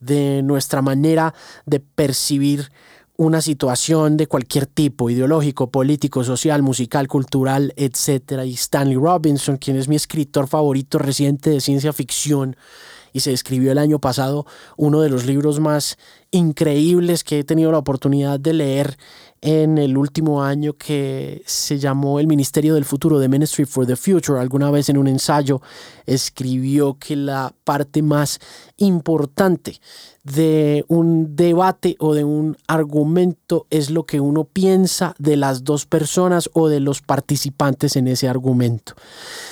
de 0.00 0.42
nuestra 0.42 0.82
manera 0.82 1.32
de 1.64 1.78
percibir 1.78 2.72
una 3.22 3.40
situación 3.40 4.16
de 4.16 4.26
cualquier 4.26 4.66
tipo, 4.66 5.08
ideológico, 5.08 5.70
político, 5.70 6.24
social, 6.24 6.62
musical, 6.62 7.08
cultural, 7.08 7.72
etc. 7.76 8.42
Y 8.44 8.54
Stanley 8.54 8.96
Robinson, 8.96 9.56
quien 9.56 9.76
es 9.76 9.88
mi 9.88 9.96
escritor 9.96 10.48
favorito 10.48 10.98
reciente 10.98 11.50
de 11.50 11.60
ciencia 11.60 11.92
ficción, 11.92 12.56
y 13.12 13.20
se 13.20 13.32
escribió 13.32 13.72
el 13.72 13.78
año 13.78 13.98
pasado 13.98 14.46
uno 14.76 15.02
de 15.02 15.10
los 15.10 15.26
libros 15.26 15.60
más 15.60 15.98
increíbles 16.30 17.24
que 17.24 17.40
he 17.40 17.44
tenido 17.44 17.70
la 17.70 17.78
oportunidad 17.78 18.40
de 18.40 18.54
leer 18.54 18.96
en 19.42 19.76
el 19.76 19.98
último 19.98 20.44
año 20.44 20.74
que 20.74 21.42
se 21.46 21.76
llamó 21.76 22.20
El 22.20 22.28
Ministerio 22.28 22.74
del 22.74 22.84
Futuro, 22.84 23.20
The 23.20 23.28
Ministry 23.28 23.64
for 23.64 23.84
the 23.84 23.96
Future. 23.96 24.38
Alguna 24.38 24.70
vez 24.70 24.88
en 24.88 24.96
un 24.96 25.08
ensayo 25.08 25.60
escribió 26.06 26.96
que 26.96 27.16
la 27.16 27.52
parte 27.64 28.02
más 28.02 28.38
importante 28.76 29.80
de 30.22 30.84
un 30.86 31.34
debate 31.34 31.96
o 31.98 32.14
de 32.14 32.22
un 32.22 32.56
argumento 32.68 33.66
es 33.70 33.90
lo 33.90 34.06
que 34.06 34.20
uno 34.20 34.44
piensa 34.44 35.16
de 35.18 35.36
las 35.36 35.64
dos 35.64 35.86
personas 35.86 36.48
o 36.52 36.68
de 36.68 36.78
los 36.78 37.02
participantes 37.02 37.96
en 37.96 38.06
ese 38.06 38.28
argumento. 38.28 38.94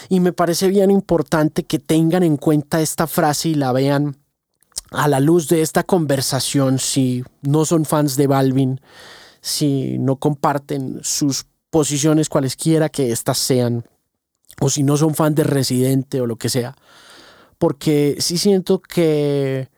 Y 0.09 0.21
me 0.21 0.33
parece 0.33 0.69
bien 0.69 0.93
importante 0.93 1.65
que 1.65 1.81
tengan 1.81 2.23
en 2.23 2.37
cuenta 2.37 2.81
esta 2.81 3.09
frase 3.09 3.49
y 3.49 3.55
la 3.55 3.73
vean 3.73 4.17
a 4.93 5.09
la 5.09 5.19
luz 5.19 5.49
de 5.49 5.63
esta 5.63 5.83
conversación 5.83 6.79
si 6.79 7.25
no 7.43 7.65
son 7.65 7.85
fans 7.85 8.17
de 8.17 8.29
Balvin 8.29 8.81
si 9.41 9.99
no 9.99 10.17
comparten 10.17 11.01
sus 11.03 11.47
posiciones 11.71 12.29
cualesquiera 12.29 12.89
que 12.89 13.13
éstas 13.13 13.39
sean, 13.39 13.85
o 14.61 14.69
si 14.69 14.83
no 14.83 14.97
son 14.97 15.15
fan 15.15 15.35
de 15.35 15.45
Residente 15.45 16.21
o 16.21 16.27
lo 16.27 16.37
que 16.37 16.49
sea, 16.49 16.77
porque 17.59 18.17
sí 18.19 18.39
siento 18.39 18.81
que, 18.81 19.69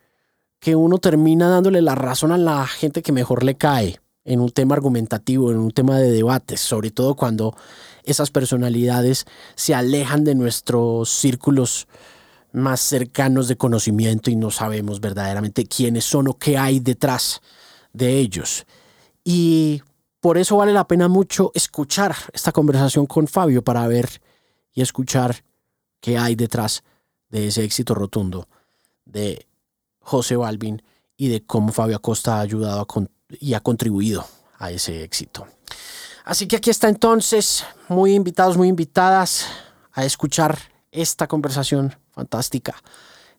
que 0.58 0.76
uno 0.76 0.98
termina 0.98 1.48
dándole 1.48 1.82
la 1.82 1.94
razón 1.94 2.32
a 2.32 2.38
la 2.38 2.66
gente 2.66 3.02
que 3.02 3.12
mejor 3.12 3.44
le 3.44 3.56
cae 3.56 4.00
en 4.24 4.40
un 4.40 4.50
tema 4.50 4.74
argumentativo, 4.74 5.50
en 5.50 5.58
un 5.58 5.72
tema 5.72 5.98
de 5.98 6.10
debates, 6.10 6.60
sobre 6.60 6.90
todo 6.90 7.14
cuando 7.14 7.56
esas 8.04 8.30
personalidades 8.30 9.26
se 9.54 9.74
alejan 9.74 10.24
de 10.24 10.34
nuestros 10.34 11.10
círculos 11.10 11.88
más 12.52 12.80
cercanos 12.80 13.48
de 13.48 13.56
conocimiento 13.56 14.30
y 14.30 14.36
no 14.36 14.50
sabemos 14.50 15.00
verdaderamente 15.00 15.64
quiénes 15.64 16.04
son 16.04 16.28
o 16.28 16.34
qué 16.34 16.58
hay 16.58 16.80
detrás 16.80 17.40
de 17.92 18.18
ellos. 18.18 18.66
Y 19.24 19.82
por 20.20 20.38
eso 20.38 20.56
vale 20.56 20.72
la 20.72 20.86
pena 20.86 21.08
mucho 21.08 21.50
escuchar 21.54 22.14
esta 22.32 22.52
conversación 22.52 23.06
con 23.06 23.28
Fabio 23.28 23.62
para 23.62 23.86
ver 23.86 24.20
y 24.72 24.82
escuchar 24.82 25.44
qué 26.00 26.18
hay 26.18 26.34
detrás 26.34 26.82
de 27.28 27.48
ese 27.48 27.64
éxito 27.64 27.94
rotundo 27.94 28.48
de 29.04 29.46
José 30.00 30.36
Balvin 30.36 30.82
y 31.16 31.28
de 31.28 31.44
cómo 31.44 31.72
Fabio 31.72 31.96
Acosta 31.96 32.36
ha 32.36 32.40
ayudado 32.40 32.86
y 33.40 33.54
ha 33.54 33.60
contribuido 33.60 34.26
a 34.58 34.70
ese 34.70 35.02
éxito. 35.02 35.46
Así 36.24 36.46
que 36.46 36.56
aquí 36.56 36.70
está 36.70 36.88
entonces, 36.88 37.64
muy 37.88 38.14
invitados, 38.14 38.56
muy 38.56 38.68
invitadas 38.68 39.46
a 39.92 40.04
escuchar 40.04 40.58
esta 40.90 41.26
conversación 41.26 41.96
fantástica 42.10 42.74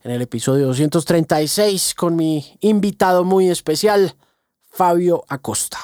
en 0.04 0.12
el 0.12 0.22
episodio 0.22 0.68
236 0.68 1.96
con 1.96 2.16
mi 2.16 2.58
invitado 2.60 3.24
muy 3.24 3.50
especial, 3.50 4.16
Fabio 4.76 5.24
Acosta. 5.30 5.78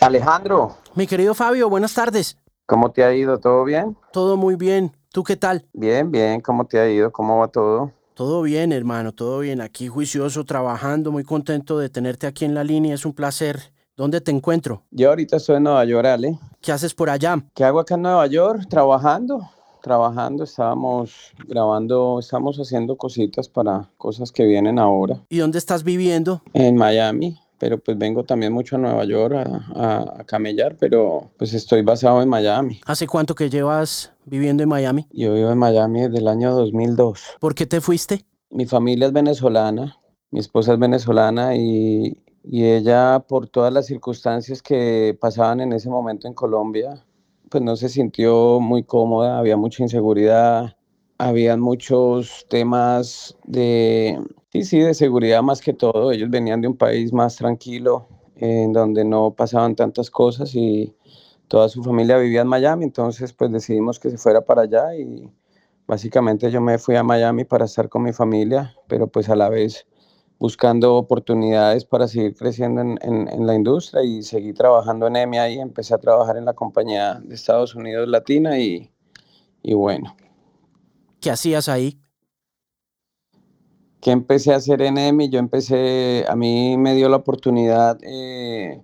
Alejandro. 0.00 0.76
Mi 0.94 1.08
querido 1.08 1.34
Fabio, 1.34 1.68
buenas 1.68 1.92
tardes. 1.92 2.38
¿Cómo 2.66 2.92
te 2.92 3.02
ha 3.02 3.12
ido? 3.12 3.40
¿Todo 3.40 3.64
bien? 3.64 3.96
Todo 4.12 4.36
muy 4.36 4.54
bien. 4.54 4.96
¿Tú 5.10 5.24
qué 5.24 5.34
tal? 5.34 5.66
Bien, 5.72 6.12
bien. 6.12 6.40
¿Cómo 6.40 6.64
te 6.64 6.78
ha 6.78 6.88
ido? 6.88 7.10
¿Cómo 7.10 7.40
va 7.40 7.48
todo? 7.48 7.90
Todo 8.14 8.42
bien, 8.42 8.70
hermano, 8.70 9.10
todo 9.10 9.40
bien. 9.40 9.60
Aquí 9.60 9.88
juicioso, 9.88 10.44
trabajando, 10.44 11.10
muy 11.10 11.24
contento 11.24 11.80
de 11.80 11.88
tenerte 11.88 12.28
aquí 12.28 12.44
en 12.44 12.54
la 12.54 12.62
línea. 12.62 12.94
Es 12.94 13.04
un 13.04 13.12
placer. 13.12 13.72
¿Dónde 13.96 14.20
te 14.20 14.30
encuentro? 14.30 14.82
Yo 14.90 15.08
ahorita 15.08 15.38
estoy 15.38 15.56
en 15.56 15.62
Nueva 15.62 15.82
York, 15.86 16.06
Ale. 16.06 16.38
¿Qué 16.60 16.70
haces 16.70 16.92
por 16.92 17.08
allá? 17.08 17.42
¿Qué 17.54 17.64
hago 17.64 17.80
acá 17.80 17.94
en 17.94 18.02
Nueva 18.02 18.26
York? 18.26 18.66
Trabajando, 18.68 19.48
trabajando. 19.82 20.44
Estábamos 20.44 21.32
grabando, 21.48 22.18
estamos 22.20 22.58
haciendo 22.58 22.98
cositas 22.98 23.48
para 23.48 23.88
cosas 23.96 24.30
que 24.30 24.44
vienen 24.44 24.78
ahora. 24.78 25.22
¿Y 25.30 25.38
dónde 25.38 25.56
estás 25.56 25.82
viviendo? 25.82 26.42
En 26.52 26.76
Miami 26.76 27.38
pero 27.58 27.78
pues 27.78 27.96
vengo 27.96 28.22
también 28.22 28.52
mucho 28.52 28.76
a 28.76 28.78
Nueva 28.78 29.02
York 29.06 29.34
a, 29.74 30.24
camellar, 30.26 30.76
pero 30.78 31.30
pues 31.38 31.54
estoy 31.54 31.80
basado 31.80 32.20
en 32.20 32.28
Miami. 32.28 32.82
¿Hace 32.84 33.06
cuánto 33.06 33.34
que 33.34 33.48
llevas 33.48 34.12
viviendo 34.26 34.62
en 34.62 34.68
Miami? 34.68 35.06
Yo 35.10 35.32
vivo 35.32 35.50
en 35.50 35.56
Miami 35.56 36.02
desde 36.02 36.18
el 36.18 36.28
año 36.28 36.54
2002. 36.54 37.22
¿Por 37.40 37.54
qué 37.54 37.64
te 37.64 37.80
fuiste? 37.80 38.26
Mi 38.50 38.66
familia 38.66 39.06
es 39.06 39.14
venezolana, 39.14 39.96
mi 40.30 40.40
esposa 40.40 40.74
es 40.74 40.78
venezolana 40.78 41.56
y, 41.56 42.18
y 42.46 42.64
ella 42.64 43.20
por 43.28 43.48
todas 43.48 43.72
las 43.72 43.86
circunstancias 43.86 44.62
que 44.62 45.16
pasaban 45.20 45.60
en 45.60 45.72
ese 45.72 45.90
momento 45.90 46.28
en 46.28 46.34
Colombia, 46.34 47.04
pues 47.50 47.62
no 47.62 47.76
se 47.76 47.88
sintió 47.88 48.60
muy 48.60 48.82
cómoda, 48.84 49.38
había 49.38 49.56
mucha 49.56 49.82
inseguridad, 49.82 50.76
había 51.18 51.56
muchos 51.56 52.46
temas 52.48 53.36
de 53.44 54.18
Sí, 54.56 54.64
sí, 54.64 54.78
de 54.80 54.94
seguridad 54.94 55.42
más 55.42 55.60
que 55.60 55.74
todo. 55.74 56.12
Ellos 56.12 56.30
venían 56.30 56.62
de 56.62 56.68
un 56.68 56.76
país 56.78 57.12
más 57.12 57.36
tranquilo, 57.36 58.08
en 58.36 58.72
donde 58.72 59.04
no 59.04 59.32
pasaban 59.32 59.76
tantas 59.76 60.10
cosas 60.10 60.54
y 60.54 60.94
toda 61.48 61.68
su 61.68 61.82
familia 61.84 62.16
vivía 62.16 62.40
en 62.40 62.48
Miami, 62.48 62.84
entonces 62.84 63.34
pues 63.34 63.52
decidimos 63.52 64.00
que 64.00 64.10
se 64.10 64.16
fuera 64.18 64.40
para 64.42 64.62
allá 64.62 64.94
y 64.96 65.30
básicamente 65.86 66.50
yo 66.50 66.62
me 66.62 66.78
fui 66.78 66.96
a 66.96 67.02
Miami 67.02 67.44
para 67.44 67.66
estar 67.66 67.90
con 67.90 68.02
mi 68.04 68.14
familia, 68.14 68.74
pero 68.88 69.08
pues 69.08 69.28
a 69.28 69.36
la 69.36 69.50
vez 69.50 69.86
buscando 70.38 70.96
oportunidades 70.96 71.84
para 71.84 72.08
seguir 72.08 72.34
creciendo 72.34 72.82
en, 72.82 72.98
en, 73.02 73.46
la 73.46 73.54
industria 73.54 74.02
y 74.02 74.22
seguí 74.22 74.52
trabajando 74.52 75.06
en 75.06 75.16
EMI 75.16 75.38
ahí, 75.38 75.58
empecé 75.58 75.94
a 75.94 75.98
trabajar 75.98 76.36
en 76.36 76.44
la 76.44 76.52
compañía 76.52 77.14
de 77.14 77.34
Estados 77.34 77.74
Unidos 77.74 78.08
Latina 78.08 78.58
y, 78.58 78.90
y 79.62 79.74
bueno. 79.74 80.14
¿Qué 81.20 81.30
hacías 81.30 81.68
ahí? 81.68 82.00
que 84.06 84.12
empecé 84.12 84.52
a 84.52 84.56
hacer 84.58 84.82
en 84.82 84.98
EMI, 84.98 85.30
yo 85.30 85.40
empecé, 85.40 86.24
a 86.28 86.36
mí 86.36 86.76
me 86.76 86.94
dio 86.94 87.08
la 87.08 87.16
oportunidad 87.16 87.98
eh, 88.02 88.80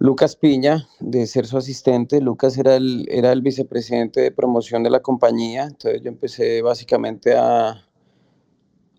Lucas 0.00 0.34
Piña 0.34 0.88
de 0.98 1.28
ser 1.28 1.46
su 1.46 1.58
asistente. 1.58 2.20
Lucas 2.20 2.58
era 2.58 2.74
el, 2.74 3.06
era 3.08 3.30
el 3.30 3.40
vicepresidente 3.40 4.20
de 4.20 4.32
promoción 4.32 4.82
de 4.82 4.90
la 4.90 4.98
compañía, 4.98 5.62
entonces 5.62 6.02
yo 6.02 6.08
empecé 6.08 6.60
básicamente 6.60 7.36
a 7.36 7.86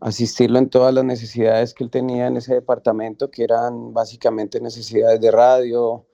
asistirlo 0.04 0.60
en 0.60 0.70
todas 0.70 0.94
las 0.94 1.06
necesidades 1.06 1.74
que 1.74 1.84
él 1.84 1.90
tenía 1.90 2.28
en 2.28 2.38
ese 2.38 2.54
departamento, 2.54 3.32
que 3.32 3.44
eran 3.44 3.94
básicamente 3.94 4.60
necesidades 4.60 5.22
de 5.22 5.32
radio. 5.32 6.06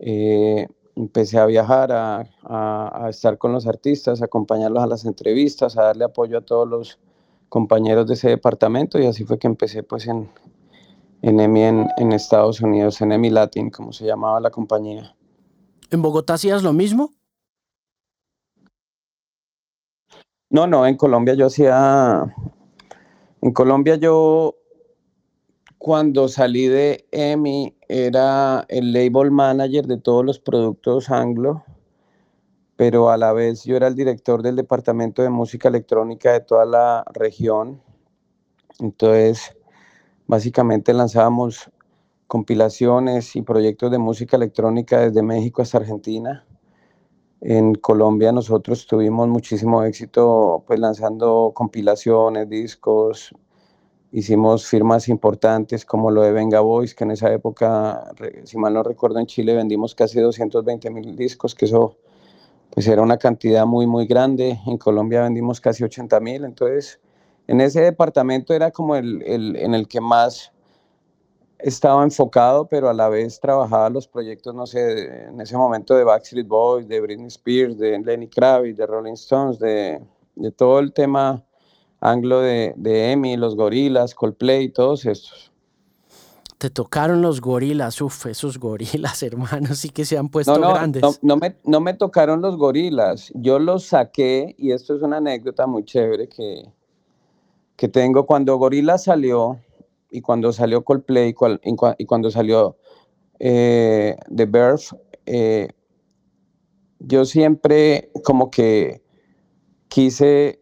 Eh, 0.00 0.66
empecé 0.96 1.38
a 1.38 1.46
viajar, 1.46 1.92
a, 1.92 2.26
a, 2.42 3.08
estar 3.08 3.38
con 3.38 3.52
los 3.52 3.66
artistas, 3.66 4.20
a 4.20 4.24
acompañarlos 4.24 4.82
a 4.82 4.86
las 4.86 5.04
entrevistas, 5.04 5.78
a 5.78 5.84
darle 5.84 6.04
apoyo 6.04 6.38
a 6.38 6.40
todos 6.40 6.68
los 6.68 6.98
compañeros 7.48 8.08
de 8.08 8.14
ese 8.14 8.28
departamento 8.30 8.98
y 8.98 9.06
así 9.06 9.24
fue 9.24 9.38
que 9.38 9.46
empecé 9.46 9.84
pues 9.84 10.08
en, 10.08 10.28
en 11.22 11.38
EMI 11.38 11.62
en, 11.96 12.12
Estados 12.12 12.60
Unidos, 12.60 13.00
en 13.00 13.12
EMI 13.12 13.30
Latin, 13.30 13.70
como 13.70 13.92
se 13.92 14.04
llamaba 14.04 14.40
la 14.40 14.50
compañía. 14.50 15.14
¿En 15.90 16.02
Bogotá 16.02 16.34
hacías 16.34 16.64
lo 16.64 16.72
mismo? 16.72 17.12
No, 20.50 20.66
no, 20.66 20.84
en 20.84 20.96
Colombia 20.96 21.34
yo 21.34 21.46
hacía, 21.46 22.34
en 23.44 23.52
Colombia 23.52 23.96
yo 23.96 24.56
cuando 25.78 26.28
salí 26.28 26.66
de 26.66 27.06
EMI 27.12 27.76
era 27.88 28.64
el 28.68 28.92
label 28.92 29.30
manager 29.30 29.86
de 29.86 29.98
todos 29.98 30.24
los 30.24 30.38
productos 30.38 31.10
anglo 31.10 31.62
pero 32.76 33.10
a 33.10 33.16
la 33.16 33.32
vez 33.32 33.64
yo 33.64 33.76
era 33.76 33.86
el 33.86 33.94
director 33.94 34.42
del 34.42 34.56
departamento 34.56 35.22
de 35.22 35.28
música 35.28 35.68
electrónica 35.68 36.32
de 36.32 36.40
toda 36.40 36.64
la 36.64 37.04
región. 37.12 37.80
Entonces, 38.80 39.56
básicamente 40.26 40.92
lanzábamos 40.92 41.70
compilaciones 42.26 43.36
y 43.36 43.42
proyectos 43.42 43.90
de 43.92 43.98
música 43.98 44.36
electrónica 44.36 45.00
desde 45.00 45.22
México 45.22 45.62
hasta 45.62 45.78
Argentina. 45.78 46.44
En 47.46 47.74
Colombia 47.74 48.32
nosotros 48.32 48.86
tuvimos 48.86 49.28
muchísimo 49.28 49.84
éxito 49.84 50.64
pues 50.66 50.80
lanzando 50.80 51.52
compilaciones, 51.54 52.48
discos, 52.48 53.34
hicimos 54.12 54.66
firmas 54.66 55.10
importantes 55.10 55.84
como 55.84 56.10
lo 56.10 56.22
de 56.22 56.32
Venga 56.32 56.60
Boys, 56.60 56.94
que 56.94 57.04
en 57.04 57.10
esa 57.10 57.30
época, 57.30 58.14
si 58.44 58.56
mal 58.56 58.72
no 58.72 58.82
recuerdo, 58.82 59.18
en 59.18 59.26
Chile 59.26 59.54
vendimos 59.54 59.94
casi 59.94 60.20
220 60.20 60.88
mil 60.88 61.16
discos, 61.16 61.54
que 61.54 61.66
eso 61.66 61.98
pues 62.70 62.88
era 62.88 63.02
una 63.02 63.18
cantidad 63.18 63.66
muy, 63.66 63.86
muy 63.86 64.06
grande. 64.06 64.58
En 64.66 64.78
Colombia 64.78 65.20
vendimos 65.20 65.60
casi 65.60 65.84
80 65.84 66.20
mil, 66.20 66.44
entonces 66.46 66.98
en 67.46 67.60
ese 67.60 67.82
departamento 67.82 68.54
era 68.54 68.70
como 68.70 68.96
el, 68.96 69.20
el, 69.20 69.56
en 69.56 69.74
el 69.74 69.86
que 69.86 70.00
más 70.00 70.53
estaba 71.64 72.04
enfocado, 72.04 72.66
pero 72.66 72.90
a 72.90 72.92
la 72.92 73.08
vez 73.08 73.40
trabajaba 73.40 73.88
los 73.88 74.06
proyectos, 74.06 74.54
no 74.54 74.66
sé, 74.66 75.28
en 75.28 75.40
ese 75.40 75.56
momento 75.56 75.94
de 75.94 76.04
Backstreet 76.04 76.46
Boys, 76.46 76.86
de 76.86 77.00
Britney 77.00 77.28
Spears, 77.28 77.78
de 77.78 77.98
Lenny 77.98 78.28
Kravitz, 78.28 78.76
de 78.76 78.86
Rolling 78.86 79.14
Stones, 79.14 79.58
de, 79.58 79.98
de 80.34 80.52
todo 80.52 80.78
el 80.78 80.92
tema 80.92 81.42
anglo 82.00 82.40
de, 82.40 82.74
de 82.76 83.12
Emi, 83.12 83.38
los 83.38 83.56
gorilas, 83.56 84.14
Coldplay, 84.14 84.68
todos 84.68 85.06
estos. 85.06 85.50
Te 86.58 86.68
tocaron 86.68 87.22
los 87.22 87.40
gorilas, 87.40 87.98
uff, 88.02 88.26
esos 88.26 88.58
gorilas, 88.58 89.22
hermanos, 89.22 89.78
sí 89.78 89.88
que 89.88 90.04
se 90.04 90.18
han 90.18 90.28
puesto 90.28 90.60
grandes. 90.60 91.02
No, 91.02 91.12
no, 91.22 91.36
me, 91.38 91.56
no 91.64 91.80
me 91.80 91.94
tocaron 91.94 92.42
los 92.42 92.58
gorilas, 92.58 93.32
yo 93.34 93.58
los 93.58 93.84
saqué, 93.84 94.54
y 94.58 94.72
esto 94.72 94.94
es 94.94 95.00
una 95.00 95.16
anécdota 95.16 95.66
muy 95.66 95.82
chévere 95.86 96.28
que, 96.28 96.70
que 97.74 97.88
tengo. 97.88 98.26
Cuando 98.26 98.54
Gorila 98.58 98.98
salió, 98.98 99.58
y 100.14 100.20
cuando 100.20 100.52
salió 100.52 100.84
Coldplay, 100.84 101.34
y 101.98 102.06
cuando 102.06 102.30
salió 102.30 102.78
eh, 103.40 104.16
The 104.34 104.46
Birth, 104.46 104.94
eh, 105.26 105.68
yo 107.00 107.24
siempre 107.24 108.12
como 108.22 108.48
que 108.48 109.02
quise 109.88 110.60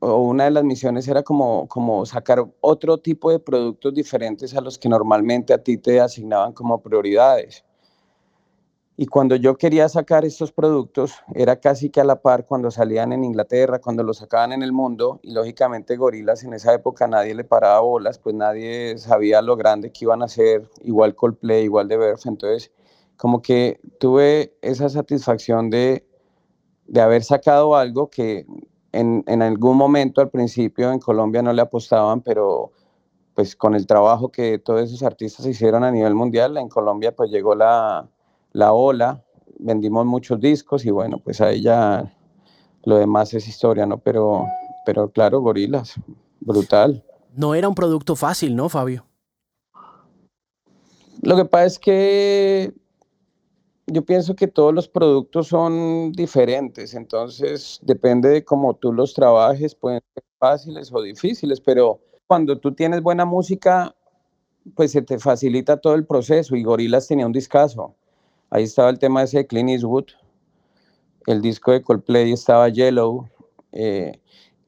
o 0.00 0.16
una 0.22 0.44
de 0.44 0.50
las 0.50 0.64
misiones 0.64 1.06
era 1.06 1.22
como, 1.22 1.68
como 1.68 2.04
sacar 2.04 2.44
otro 2.60 2.98
tipo 2.98 3.30
de 3.30 3.38
productos 3.38 3.94
diferentes 3.94 4.56
a 4.56 4.60
los 4.60 4.76
que 4.76 4.88
normalmente 4.88 5.52
a 5.52 5.62
ti 5.62 5.76
te 5.76 6.00
asignaban 6.00 6.52
como 6.52 6.82
prioridades. 6.82 7.64
Y 9.02 9.06
cuando 9.06 9.34
yo 9.34 9.56
quería 9.56 9.88
sacar 9.88 10.26
estos 10.26 10.52
productos, 10.52 11.14
era 11.34 11.56
casi 11.56 11.88
que 11.88 12.02
a 12.02 12.04
la 12.04 12.20
par 12.20 12.44
cuando 12.44 12.70
salían 12.70 13.14
en 13.14 13.24
Inglaterra, 13.24 13.78
cuando 13.78 14.02
los 14.02 14.18
sacaban 14.18 14.52
en 14.52 14.62
el 14.62 14.72
mundo, 14.72 15.20
y 15.22 15.32
lógicamente 15.32 15.96
Gorilas 15.96 16.44
en 16.44 16.52
esa 16.52 16.74
época 16.74 17.08
nadie 17.08 17.34
le 17.34 17.44
paraba 17.44 17.80
bolas, 17.80 18.18
pues 18.18 18.34
nadie 18.34 18.98
sabía 18.98 19.40
lo 19.40 19.56
grande 19.56 19.90
que 19.90 20.04
iban 20.04 20.22
a 20.22 20.28
ser, 20.28 20.68
igual 20.82 21.14
Coldplay, 21.14 21.64
igual 21.64 21.88
de 21.88 21.96
Verse, 21.96 22.28
entonces 22.28 22.72
como 23.16 23.40
que 23.40 23.80
tuve 23.98 24.54
esa 24.60 24.90
satisfacción 24.90 25.70
de, 25.70 26.06
de 26.86 27.00
haber 27.00 27.24
sacado 27.24 27.76
algo 27.76 28.10
que 28.10 28.44
en, 28.92 29.24
en 29.26 29.40
algún 29.40 29.78
momento 29.78 30.20
al 30.20 30.28
principio 30.28 30.92
en 30.92 30.98
Colombia 30.98 31.40
no 31.40 31.54
le 31.54 31.62
apostaban, 31.62 32.20
pero 32.20 32.72
pues 33.32 33.56
con 33.56 33.74
el 33.74 33.86
trabajo 33.86 34.30
que 34.30 34.58
todos 34.58 34.82
esos 34.82 35.02
artistas 35.02 35.46
hicieron 35.46 35.84
a 35.84 35.90
nivel 35.90 36.14
mundial, 36.14 36.58
en 36.58 36.68
Colombia 36.68 37.16
pues 37.16 37.30
llegó 37.30 37.54
la 37.54 38.06
la 38.52 38.72
ola, 38.72 39.24
vendimos 39.58 40.06
muchos 40.06 40.40
discos 40.40 40.84
y 40.84 40.90
bueno, 40.90 41.18
pues 41.18 41.40
ahí 41.40 41.62
ya 41.62 42.12
lo 42.84 42.96
demás 42.96 43.34
es 43.34 43.46
historia, 43.46 43.86
¿no? 43.86 43.98
Pero, 43.98 44.46
pero 44.86 45.10
claro, 45.10 45.40
gorilas, 45.40 45.94
brutal. 46.40 47.04
No 47.34 47.54
era 47.54 47.68
un 47.68 47.74
producto 47.74 48.16
fácil, 48.16 48.56
¿no, 48.56 48.68
Fabio? 48.68 49.06
Lo 51.22 51.36
que 51.36 51.44
pasa 51.44 51.66
es 51.66 51.78
que 51.78 52.74
yo 53.86 54.02
pienso 54.02 54.34
que 54.34 54.46
todos 54.46 54.72
los 54.72 54.88
productos 54.88 55.48
son 55.48 56.12
diferentes, 56.12 56.94
entonces 56.94 57.78
depende 57.82 58.28
de 58.30 58.44
cómo 58.44 58.74
tú 58.74 58.92
los 58.92 59.12
trabajes, 59.14 59.74
pueden 59.74 60.00
ser 60.14 60.24
fáciles 60.38 60.92
o 60.92 61.02
difíciles, 61.02 61.60
pero 61.60 62.00
cuando 62.26 62.58
tú 62.58 62.72
tienes 62.72 63.02
buena 63.02 63.24
música, 63.24 63.94
pues 64.76 64.92
se 64.92 65.02
te 65.02 65.18
facilita 65.18 65.76
todo 65.76 65.94
el 65.94 66.06
proceso 66.06 66.56
y 66.56 66.62
Gorilas 66.62 67.08
tenía 67.08 67.26
un 67.26 67.32
discazo. 67.32 67.96
Ahí 68.50 68.64
estaba 68.64 68.90
el 68.90 68.98
tema 68.98 69.22
ese 69.22 69.38
de 69.38 69.46
Clint 69.46 69.70
Eastwood, 69.70 70.06
el 71.26 71.40
disco 71.40 71.70
de 71.70 71.82
Coldplay 71.82 72.32
estaba 72.32 72.68
Yellow, 72.68 73.28
eh, 73.70 74.20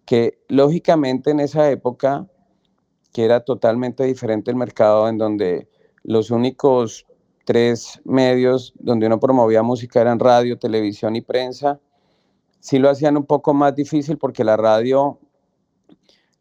que 0.05 0.39
lógicamente 0.49 1.33
en 1.33 1.41
esa 1.41 1.69
época, 1.69 2.29
que 3.13 3.25
era 3.25 3.41
totalmente 3.41 4.05
diferente 4.05 4.53
el 4.53 4.57
mercado, 4.57 5.09
en 5.09 5.19
donde 5.19 5.69
los 6.05 6.31
únicos 6.31 7.07
tres 7.45 8.01
medios 8.05 8.73
donde 8.79 9.07
uno 9.07 9.19
promovía 9.19 9.65
música 9.65 10.01
eran 10.01 10.21
radio, 10.21 10.61
televisión 10.61 11.17
y 11.17 11.21
prensa, 11.21 11.81
sí 12.61 12.79
lo 12.79 12.89
hacían 12.89 13.17
un 13.17 13.27
poco 13.27 13.53
más 13.53 13.75
difícil 13.75 14.17
porque 14.17 14.45
la 14.45 14.57
radio, 14.57 15.19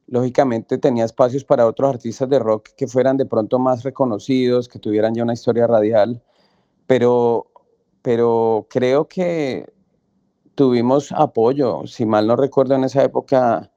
lógicamente, 0.06 0.78
tenía 0.78 1.06
espacios 1.06 1.44
para 1.44 1.66
otros 1.66 1.90
artistas 1.90 2.30
de 2.30 2.38
rock 2.38 2.70
que 2.78 2.88
fueran 2.88 3.18
de 3.18 3.26
pronto 3.26 3.58
más 3.58 3.82
reconocidos, 3.82 4.68
que 4.68 4.78
tuvieran 4.78 5.16
ya 5.16 5.24
una 5.24 5.34
historia 5.34 5.66
radial 5.66 6.22
pero, 6.92 7.48
pero 8.02 8.68
creo 8.70 9.08
que 9.08 9.66
tuvimos 10.56 11.14
apoyo. 11.14 11.88
Si 11.88 12.06
mal 12.06 12.28
no 12.28 12.36
recuerdo, 12.36 12.76
en 12.76 12.84
esa 12.84 13.02
época, 13.02 13.72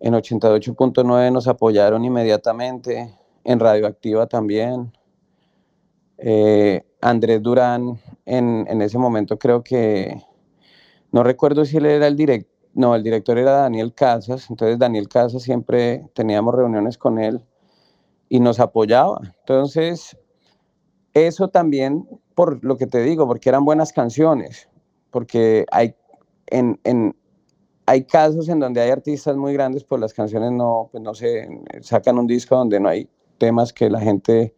en 0.00 0.12
88.9 0.12 1.32
nos 1.32 1.48
apoyaron 1.48 2.04
inmediatamente, 2.04 3.16
en 3.44 3.58
Radioactiva 3.58 4.26
también. 4.26 4.92
Eh, 6.18 6.84
Andrés 7.00 7.42
Durán, 7.42 7.98
en, 8.26 8.66
en, 8.68 8.82
ese 8.82 8.98
momento 8.98 9.38
creo 9.38 9.64
que, 9.64 10.22
no 11.10 11.22
recuerdo 11.22 11.64
si 11.64 11.78
él 11.78 11.86
era 11.86 12.06
el 12.06 12.16
director, 12.16 12.52
no, 12.74 12.94
el 12.94 13.02
director 13.02 13.38
era 13.38 13.52
Daniel 13.52 13.94
Casas, 13.94 14.50
entonces 14.50 14.78
Daniel 14.78 15.08
Casas 15.08 15.42
siempre 15.42 16.06
teníamos 16.12 16.54
reuniones 16.54 16.98
con 16.98 17.18
él 17.18 17.42
y 18.28 18.40
nos 18.40 18.60
apoyaba. 18.60 19.22
Entonces, 19.40 20.18
eso 21.14 21.48
también 21.48 22.06
por 22.34 22.64
lo 22.64 22.76
que 22.76 22.86
te 22.86 23.02
digo, 23.02 23.26
porque 23.26 23.48
eran 23.48 23.64
buenas 23.64 23.92
canciones, 23.92 24.68
porque 25.10 25.66
hay, 25.70 25.94
en, 26.46 26.80
en, 26.84 27.14
hay 27.86 28.04
casos 28.04 28.48
en 28.48 28.60
donde 28.60 28.80
hay 28.80 28.90
artistas 28.90 29.36
muy 29.36 29.52
grandes, 29.52 29.84
pues 29.84 30.00
las 30.00 30.14
canciones 30.14 30.52
no, 30.52 30.88
pues 30.90 31.02
no 31.02 31.14
se 31.14 31.48
sacan 31.82 32.18
un 32.18 32.26
disco 32.26 32.56
donde 32.56 32.80
no 32.80 32.88
hay 32.88 33.08
temas 33.38 33.72
que 33.72 33.90
la 33.90 34.00
gente 34.00 34.54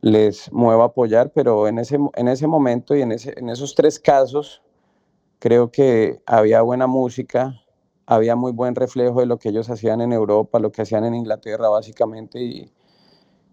les 0.00 0.52
mueva 0.52 0.84
a 0.84 0.86
apoyar, 0.86 1.30
pero 1.32 1.68
en 1.68 1.78
ese, 1.78 1.98
en 2.14 2.28
ese 2.28 2.46
momento 2.46 2.94
y 2.94 3.02
en, 3.02 3.12
ese, 3.12 3.32
en 3.38 3.48
esos 3.48 3.74
tres 3.74 3.98
casos 3.98 4.62
creo 5.38 5.70
que 5.70 6.20
había 6.26 6.60
buena 6.62 6.86
música, 6.86 7.60
había 8.06 8.36
muy 8.36 8.52
buen 8.52 8.74
reflejo 8.74 9.20
de 9.20 9.26
lo 9.26 9.38
que 9.38 9.48
ellos 9.48 9.70
hacían 9.70 10.00
en 10.00 10.12
Europa, 10.12 10.58
lo 10.58 10.72
que 10.72 10.82
hacían 10.82 11.04
en 11.04 11.14
Inglaterra 11.14 11.68
básicamente 11.68 12.42
y, 12.42 12.70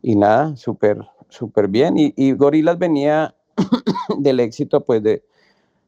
y 0.01 0.15
nada, 0.15 0.55
súper 0.55 0.99
súper 1.31 1.67
bien. 1.67 1.97
Y, 1.97 2.13
y 2.15 2.33
Gorilas 2.33 2.77
venía 2.77 3.35
del 4.19 4.39
éxito 4.39 4.83
pues 4.83 5.01
de 5.01 5.23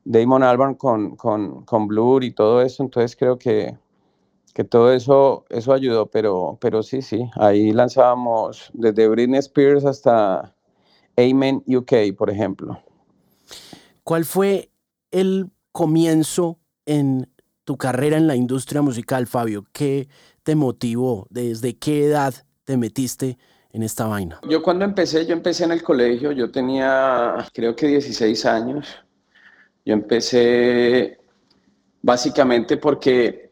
Damon 0.06 0.44
Albarn 0.44 0.76
con, 0.76 1.16
con, 1.16 1.64
con 1.66 1.88
Blur 1.88 2.24
y 2.24 2.32
todo 2.32 2.62
eso, 2.62 2.84
entonces 2.84 3.16
creo 3.16 3.38
que, 3.38 3.78
que 4.54 4.64
todo 4.64 4.92
eso, 4.92 5.46
eso 5.50 5.74
ayudó, 5.74 6.08
pero, 6.08 6.58
pero 6.60 6.84
sí, 6.84 7.02
sí, 7.02 7.30
ahí 7.36 7.72
lanzábamos 7.72 8.72
desde 8.74 9.08
Britney 9.08 9.40
Spears 9.40 9.86
hasta 9.86 10.54
Amen 11.16 11.64
UK, 11.68 12.16
por 12.18 12.30
ejemplo. 12.30 12.82
¿Cuál 14.04 14.26
fue 14.26 14.72
el 15.12 15.52
comienzo 15.72 16.60
en 16.86 17.30
tu 17.64 17.78
carrera 17.78 18.18
en 18.18 18.28
la 18.28 18.36
industria 18.36 18.82
musical, 18.82 19.28
Fabio? 19.28 19.66
¿Qué 19.72 20.10
te 20.44 20.56
motivó? 20.56 21.28
¿Desde 21.30 21.78
qué 21.78 22.06
edad 22.06 22.34
te 22.66 22.76
metiste 22.76 23.38
en 23.74 23.84
esta 23.84 24.06
vaina? 24.06 24.40
Yo 24.48 24.62
cuando 24.62 24.86
empecé, 24.86 25.26
yo 25.26 25.34
empecé 25.34 25.66
en 25.66 25.72
el 25.72 25.84
colegio, 25.84 26.32
yo 26.32 26.50
tenía 26.50 27.36
creo 27.52 27.76
que 27.76 27.88
16 27.88 28.46
años. 28.46 28.88
Yo 29.84 29.94
empecé 29.94 31.18
básicamente 32.02 32.78
porque 32.78 33.52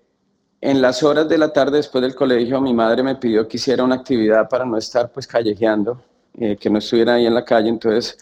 en 0.62 0.82
las 0.82 1.02
horas 1.02 1.28
de 1.28 1.38
la 1.38 1.52
tarde 1.52 1.78
después 1.78 2.04
del 2.04 2.16
colegio 2.16 2.62
mi 2.62 2.74
madre 2.74 3.02
me 3.04 3.16
pidió 3.16 3.48
que 3.48 3.58
hiciera 3.58 3.84
una 3.84 3.96
actividad 3.96 4.48
para 4.48 4.64
no 4.64 4.78
estar 4.78 5.12
pues 5.12 5.26
callejeando, 5.26 6.02
eh, 6.36 6.56
que 6.56 6.70
no 6.70 6.78
estuviera 6.78 7.16
ahí 7.16 7.26
en 7.26 7.34
la 7.34 7.44
calle. 7.44 7.70
Entonces 7.70 8.18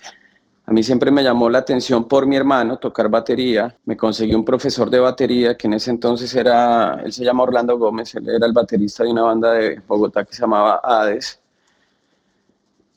a 0.66 0.72
mí 0.72 0.84
siempre 0.84 1.12
me 1.12 1.22
llamó 1.22 1.50
la 1.50 1.60
atención 1.60 2.08
por 2.08 2.26
mi 2.26 2.38
hermano 2.38 2.78
tocar 2.78 3.10
batería. 3.10 3.76
Me 3.86 3.98
conseguí 3.98 4.34
un 4.34 4.46
profesor 4.46 4.90
de 4.90 5.00
batería 5.00 5.58
que 5.58 5.68
en 5.68 5.74
ese 5.74 5.92
entonces 5.92 6.34
era, 6.34 7.02
él 7.04 7.12
se 7.12 7.26
llama 7.26 7.44
Orlando 7.44 7.78
Gómez, 7.78 8.16
él 8.16 8.30
era 8.30 8.46
el 8.48 8.54
baterista 8.54 9.04
de 9.04 9.12
una 9.12 9.24
banda 9.24 9.52
de 9.54 9.82
Bogotá 9.86 10.24
que 10.24 10.34
se 10.34 10.42
llamaba 10.42 10.80
Hades. 10.84 11.38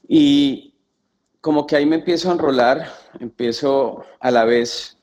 Y 0.09 0.75
como 1.41 1.67
que 1.67 1.77
ahí 1.77 1.87
me 1.87 1.97
empiezo 1.97 2.31
a 2.31 2.35
enrolar, 2.35 2.89
empiezo 3.19 4.05
a 4.21 4.31
la 4.31 4.45
vez, 4.45 4.97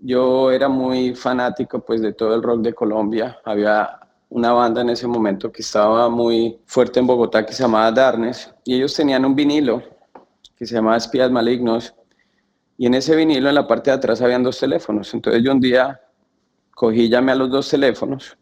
yo 0.00 0.50
era 0.50 0.68
muy 0.68 1.14
fanático 1.14 1.84
pues 1.84 2.02
de 2.02 2.12
todo 2.12 2.34
el 2.34 2.42
rock 2.42 2.62
de 2.62 2.74
Colombia, 2.74 3.38
había 3.44 4.00
una 4.28 4.52
banda 4.52 4.80
en 4.80 4.90
ese 4.90 5.06
momento 5.06 5.52
que 5.52 5.62
estaba 5.62 6.08
muy 6.08 6.58
fuerte 6.66 6.98
en 6.98 7.06
Bogotá 7.06 7.46
que 7.46 7.52
se 7.52 7.62
llamaba 7.62 7.92
Darnes 7.92 8.52
y 8.64 8.74
ellos 8.74 8.92
tenían 8.92 9.24
un 9.24 9.36
vinilo 9.36 9.82
que 10.56 10.66
se 10.66 10.74
llamaba 10.74 10.96
Espías 10.96 11.30
Malignos 11.30 11.94
y 12.76 12.86
en 12.86 12.94
ese 12.94 13.14
vinilo 13.14 13.48
en 13.48 13.54
la 13.54 13.68
parte 13.68 13.90
de 13.90 13.96
atrás 13.96 14.20
habían 14.20 14.42
dos 14.42 14.58
teléfonos, 14.58 15.14
entonces 15.14 15.42
yo 15.44 15.52
un 15.52 15.60
día 15.60 16.00
cogí, 16.74 17.08
llamé 17.08 17.32
a 17.32 17.36
los 17.36 17.50
dos 17.50 17.70
teléfonos 17.70 18.36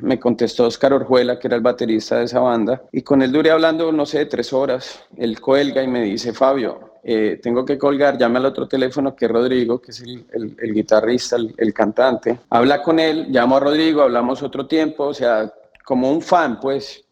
me 0.00 0.18
contestó 0.18 0.66
Oscar 0.66 0.92
Orjuela, 0.92 1.38
que 1.38 1.48
era 1.48 1.56
el 1.56 1.62
baterista 1.62 2.18
de 2.18 2.24
esa 2.24 2.40
banda, 2.40 2.82
y 2.92 3.02
con 3.02 3.22
él 3.22 3.32
duré 3.32 3.50
hablando, 3.50 3.90
no 3.92 4.06
sé, 4.06 4.26
tres 4.26 4.52
horas. 4.52 5.04
Él 5.16 5.40
cuelga 5.40 5.82
y 5.82 5.88
me 5.88 6.02
dice, 6.02 6.32
Fabio, 6.32 6.96
eh, 7.02 7.38
tengo 7.42 7.64
que 7.64 7.78
colgar, 7.78 8.18
llame 8.18 8.38
al 8.38 8.46
otro 8.46 8.66
teléfono 8.66 9.14
que 9.14 9.26
es 9.26 9.30
Rodrigo, 9.30 9.80
que 9.80 9.92
es 9.92 10.02
el, 10.02 10.56
guitarrista, 10.74 11.36
el, 11.36 11.72
cantante. 11.72 12.40
Habla 12.50 12.82
con 12.82 12.98
él, 12.98 13.26
llamo 13.30 13.56
a 13.56 13.60
Rodrigo, 13.60 14.02
hablamos 14.02 14.42
otro 14.42 14.66
tiempo, 14.66 15.04
o 15.04 15.14
sea, 15.14 15.52
como 15.84 16.10
un 16.10 16.20
fan, 16.20 16.58
pues, 16.58 17.04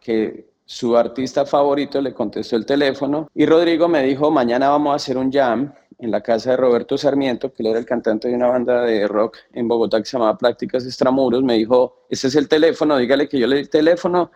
que 0.00 0.48
su 0.64 0.96
artista 0.96 1.44
favorito 1.44 2.00
le 2.00 2.14
contestó 2.14 2.56
el 2.56 2.66
teléfono 2.66 3.30
y 3.34 3.46
Rodrigo 3.46 3.88
me 3.88 4.02
dijo, 4.02 4.30
mañana 4.30 4.68
vamos 4.68 4.92
a 4.92 4.96
hacer 4.96 5.16
un 5.16 5.32
jam 5.32 5.72
en 5.98 6.10
la 6.10 6.20
casa 6.20 6.52
de 6.52 6.56
Roberto 6.56 6.96
Sarmiento, 6.96 7.52
que 7.52 7.62
él 7.62 7.70
era 7.70 7.78
el 7.78 7.86
cantante 7.86 8.28
de 8.28 8.34
una 8.34 8.46
banda 8.46 8.82
de 8.82 9.06
rock 9.08 9.38
en 9.52 9.66
Bogotá 9.66 9.98
que 9.98 10.04
se 10.04 10.16
llamaba 10.16 10.38
Prácticas 10.38 10.84
Extramuros, 10.84 11.42
me 11.42 11.54
dijo, 11.54 12.04
este 12.08 12.28
es 12.28 12.36
el 12.36 12.48
teléfono, 12.48 12.96
dígale 12.96 13.28
que 13.28 13.38
yo 13.38 13.46
le 13.46 13.56
di 13.56 13.62
el 13.62 13.70
teléfono 13.70 14.30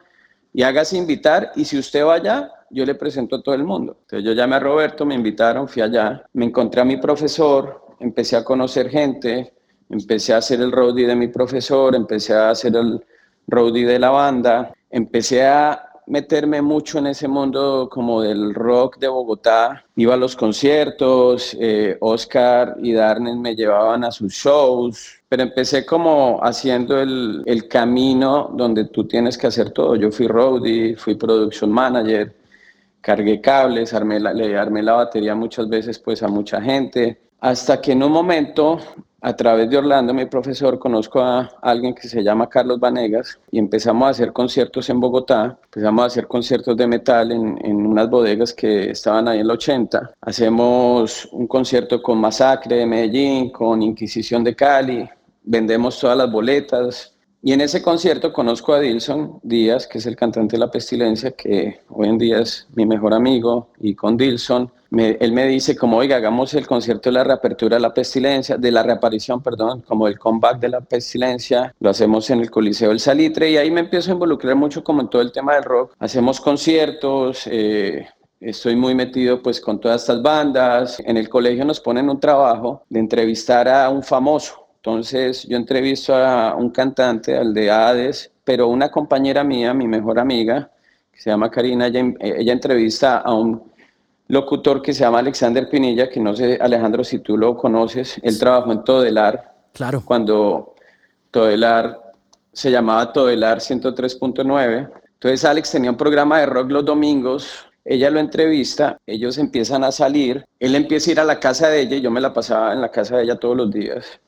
y 0.53 0.63
hágase 0.63 0.97
invitar 0.97 1.53
y 1.55 1.65
si 1.65 1.79
usted 1.79 2.05
va 2.05 2.15
allá, 2.15 2.51
yo 2.71 2.85
le 2.85 2.95
presento 2.95 3.37
a 3.37 3.43
todo 3.43 3.55
el 3.55 3.65
mundo. 3.65 3.97
Entonces 4.03 4.25
yo 4.27 4.33
llamé 4.33 4.57
a 4.57 4.61
Roberto, 4.61 5.07
me 5.07 5.15
invitaron, 5.15 5.69
fui 5.69 5.83
allá, 5.83 6.25
me 6.33 6.47
encontré 6.47 6.81
a 6.81 6.85
mi 6.85 6.97
profesor, 6.97 7.87
empecé 8.01 8.37
a 8.37 8.45
conocer 8.45 8.89
gente, 8.89 9.53
empecé 9.89 10.35
a 10.35 10.39
hacer 10.39 10.61
el 10.61 10.73
roadie 10.73 11.07
de 11.07 11.15
mi 11.15 11.29
profesor, 11.29 11.95
empecé 11.95 12.35
a 12.35 12.51
hacer 12.51 12.75
el 12.77 13.05
roadie 13.47 13.87
de 13.87 13.99
la 13.99 14.11
banda, 14.11 14.75
empecé 14.91 15.47
a 15.47 15.92
meterme 16.07 16.63
mucho 16.63 16.99
en 16.99 17.07
ese 17.07 17.29
mundo 17.29 17.89
como 17.91 18.23
del 18.23 18.55
rock 18.55 18.99
de 18.99 19.09
Bogotá. 19.09 19.85
Iba 19.97 20.15
a 20.15 20.17
los 20.17 20.37
conciertos, 20.37 21.57
eh, 21.61 21.97
Oscar 22.01 22.77
y 22.83 22.93
Darnen 22.93 23.41
me 23.41 23.55
llevaban 23.55 24.05
a 24.05 24.11
sus 24.11 24.33
shows, 24.33 25.23
pero 25.29 25.43
empecé 25.43 25.87
como 25.87 26.41
haciendo 26.43 27.01
el, 27.01 27.43
el, 27.47 27.69
camino 27.69 28.51
donde 28.55 28.87
tú 28.87 29.07
tienes 29.07 29.39
que 29.39 29.47
hacer 29.47 29.71
todo. 29.71 29.97
Yo 29.97 30.11
fui 30.11 30.27
roadie, 30.27 30.97
fui 30.97 31.15
production 31.15 31.71
manager, 31.71 32.35
cargué 33.01 33.41
cables, 33.41 33.93
armé 33.93 34.21
le 34.21 34.57
armé 34.57 34.83
la 34.83 34.95
batería 34.95 35.35
muchas 35.35 35.69
veces 35.69 35.99
pues 35.99 36.23
a 36.23 36.29
mucha 36.29 36.61
gente, 36.63 37.21
hasta 37.41 37.81
que 37.81 37.93
en 37.93 38.03
un 38.03 38.13
momento 38.13 38.79
a 39.25 39.37
través 39.37 39.71
de 39.71 39.79
Orlando, 39.79 40.13
mi 40.13 40.27
profesor, 40.27 40.81
conozco 40.81 41.21
a 41.21 41.49
alguien 41.63 41.95
que 41.95 42.09
se 42.09 42.25
llama 42.25 42.49
Carlos 42.49 42.81
Vanegas 42.81 43.39
y 43.53 43.59
empezamos 43.61 44.09
a 44.09 44.11
hacer 44.11 44.33
conciertos 44.33 44.91
en 44.91 44.99
Bogotá. 44.99 45.57
Empezamos 45.65 46.03
a 46.03 46.07
hacer 46.07 46.27
conciertos 46.27 46.77
de 46.77 46.89
metal 46.89 47.31
en, 47.31 47.57
en 47.65 47.87
unas 47.87 48.11
bodegas 48.11 48.53
que 48.53 48.91
estaban 48.91 49.29
ahí 49.29 49.39
en 49.39 49.45
el 49.45 49.51
80. 49.53 50.15
Hacemos 50.21 51.29
un 51.31 51.47
concierto 51.47 52.03
con 52.03 52.19
Masacre 52.19 52.77
de 52.77 52.87
Medellín, 52.87 53.51
con 53.51 53.81
Inquisición 53.81 54.43
de 54.43 54.57
Cali. 54.57 55.09
Vendemos 55.45 56.01
todas 56.01 56.17
las 56.17 56.31
boletas, 56.31 57.12
y 57.43 57.53
en 57.53 57.61
ese 57.61 57.83
concierto 57.83 58.33
conozco 58.33 58.73
a 58.73 58.81
Dilson 58.81 59.41
Díaz, 59.43 59.87
que 59.89 59.99
es 59.99 60.07
el 60.07 60.15
cantante 60.15 60.57
de 60.57 60.61
La 60.61 60.71
Pestilencia, 60.71 61.33
que 61.33 61.81
hoy 61.89 62.09
en 62.09 62.19
día 62.19 62.39
es 62.39 62.69
mi 62.75 62.87
mejor 62.87 63.13
amigo, 63.13 63.69
y 63.81 63.95
con 63.95 64.17
Dilson, 64.17 64.71
él 64.93 65.33
me 65.33 65.47
dice 65.49 65.75
como, 65.75 65.97
oiga, 65.97 66.17
hagamos 66.17 66.55
el 66.55 66.67
concierto 66.67 67.09
de 67.11 67.15
la 67.15 67.25
reapertura 67.25 67.77
de 67.77 67.81
La 67.81 67.93
Pestilencia, 67.93 68.57
de 68.57 68.71
la 68.71 68.83
reaparición, 68.83 69.43
perdón, 69.43 69.83
como 69.83 70.07
el 70.07 70.19
comeback 70.19 70.61
de 70.61 70.69
La 70.69 70.81
Pestilencia, 70.83 71.75
lo 71.81 71.91
hacemos 71.91 72.31
en 72.31 72.41
el 72.41 72.51
Coliseo 72.51 72.93
El 72.93 73.01
Salitre, 73.01 73.51
y 73.51 73.57
ahí 73.57 73.71
me 73.71 73.81
empiezo 73.81 74.11
a 74.11 74.15
involucrar 74.15 74.55
mucho 74.55 74.85
como 74.85 75.01
en 75.01 75.09
todo 75.09 75.23
el 75.23 75.33
tema 75.33 75.55
del 75.55 75.65
rock. 75.65 75.95
Hacemos 75.99 76.41
conciertos, 76.41 77.47
eh, 77.47 78.07
Estoy 78.43 78.75
muy 78.75 78.93
metido 78.97 79.41
pues 79.41 79.61
con 79.61 79.79
todas 79.79 80.01
estas 80.01 80.21
bandas. 80.21 80.99
En 81.07 81.17
el 81.17 81.29
colegio 81.29 81.65
nos 81.65 81.79
ponen 81.79 82.11
un 82.11 82.19
trabajo 82.19 82.83
de 82.89 82.99
entrevistar 82.99 83.69
a 83.69 83.89
un 83.89 84.03
famoso 84.03 84.62
entonces 84.85 85.45
yo 85.45 85.57
entrevisto 85.57 86.13
a 86.13 86.57
un 86.57 86.71
cantante, 86.71 87.37
al 87.37 87.55
de 87.55 87.71
Hades, 87.71 88.33
pero 88.43 88.67
una 88.67 88.91
compañera 88.91 89.45
mía, 89.45 89.73
mi 89.73 89.87
mejor 89.87 90.19
amiga, 90.19 90.73
que 91.13 91.21
se 91.21 91.31
llama 91.31 91.53
Karina, 91.53 91.87
ella, 91.87 92.53
entrevista 92.53 93.19
a 93.19 93.33
un 93.33 93.63
locutor 94.27 94.83
que 94.83 94.93
se 94.93 95.05
llama 95.05 95.21
Alexander 95.21 95.69
Pinilla, 95.71 96.09
que 96.09 96.19
no 96.19 96.35
sé, 96.35 96.59
Alejandro, 96.61 97.05
si 97.05 97.21
tú 97.21 97.39
lo 97.39 97.57
conoces, 97.57 98.19
él 98.25 98.37
trabajó 98.41 98.73
en 98.73 98.83
Todelar. 98.83 99.55
Claro. 99.73 100.03
Cuando 100.05 100.75
Todelar 101.31 102.01
se 102.53 102.73
llamaba 102.73 103.13
Todelar 103.13 103.59
103.9. 103.59 104.91
Entonces 105.13 105.45
Alex 105.45 105.71
tenía 105.71 105.93
un 105.93 105.97
programa 105.97 106.41
de 106.41 106.47
rock 106.47 106.73
los 106.73 106.85
domingos, 106.85 107.69
ella 107.85 108.11
lo 108.11 108.19
entrevista, 108.19 108.99
ellos 109.07 109.39
empiezan 109.39 109.85
a 109.85 109.93
salir, 109.93 110.45
él 110.59 110.75
empieza 110.75 111.09
a 111.09 111.13
ir 111.13 111.21
a 111.21 111.25
la 111.25 111.39
casa 111.39 111.69
de 111.69 111.83
ella 111.83 111.97
y 111.99 112.01
yo 112.01 112.11
me 112.11 112.21
la 112.21 112.35
pasaba 112.35 112.73
en 112.73 112.81
la 112.81 112.91
casa 112.91 113.19
de 113.19 113.23
ella 113.23 113.37
todos 113.37 113.57
los 113.57 113.71
días. 113.71 114.21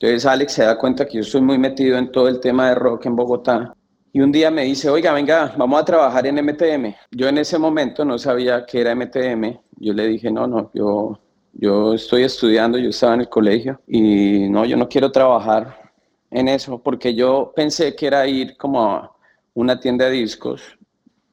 Entonces 0.00 0.24
Alex 0.24 0.54
se 0.54 0.64
da 0.64 0.78
cuenta 0.78 1.06
que 1.06 1.16
yo 1.16 1.20
estoy 1.20 1.42
muy 1.42 1.58
metido 1.58 1.98
en 1.98 2.10
todo 2.10 2.26
el 2.26 2.40
tema 2.40 2.70
de 2.70 2.74
rock 2.74 3.04
en 3.04 3.16
Bogotá. 3.16 3.74
Y 4.14 4.20
un 4.22 4.32
día 4.32 4.50
me 4.50 4.64
dice, 4.64 4.88
oiga, 4.88 5.12
venga, 5.12 5.54
vamos 5.58 5.78
a 5.78 5.84
trabajar 5.84 6.26
en 6.26 6.36
MTM. 6.36 6.94
Yo 7.10 7.28
en 7.28 7.36
ese 7.36 7.58
momento 7.58 8.02
no 8.02 8.16
sabía 8.16 8.64
qué 8.64 8.80
era 8.80 8.94
MTM. 8.94 9.60
Yo 9.76 9.92
le 9.92 10.08
dije, 10.08 10.30
no, 10.30 10.46
no, 10.46 10.70
yo, 10.72 11.18
yo 11.52 11.92
estoy 11.92 12.22
estudiando, 12.22 12.78
yo 12.78 12.88
estaba 12.88 13.12
en 13.12 13.20
el 13.20 13.28
colegio 13.28 13.78
y 13.86 14.48
no, 14.48 14.64
yo 14.64 14.78
no 14.78 14.88
quiero 14.88 15.12
trabajar 15.12 15.92
en 16.30 16.48
eso 16.48 16.78
porque 16.82 17.14
yo 17.14 17.52
pensé 17.54 17.94
que 17.94 18.06
era 18.06 18.26
ir 18.26 18.56
como 18.56 18.82
a 18.82 19.14
una 19.52 19.78
tienda 19.78 20.06
de 20.06 20.12
discos 20.12 20.78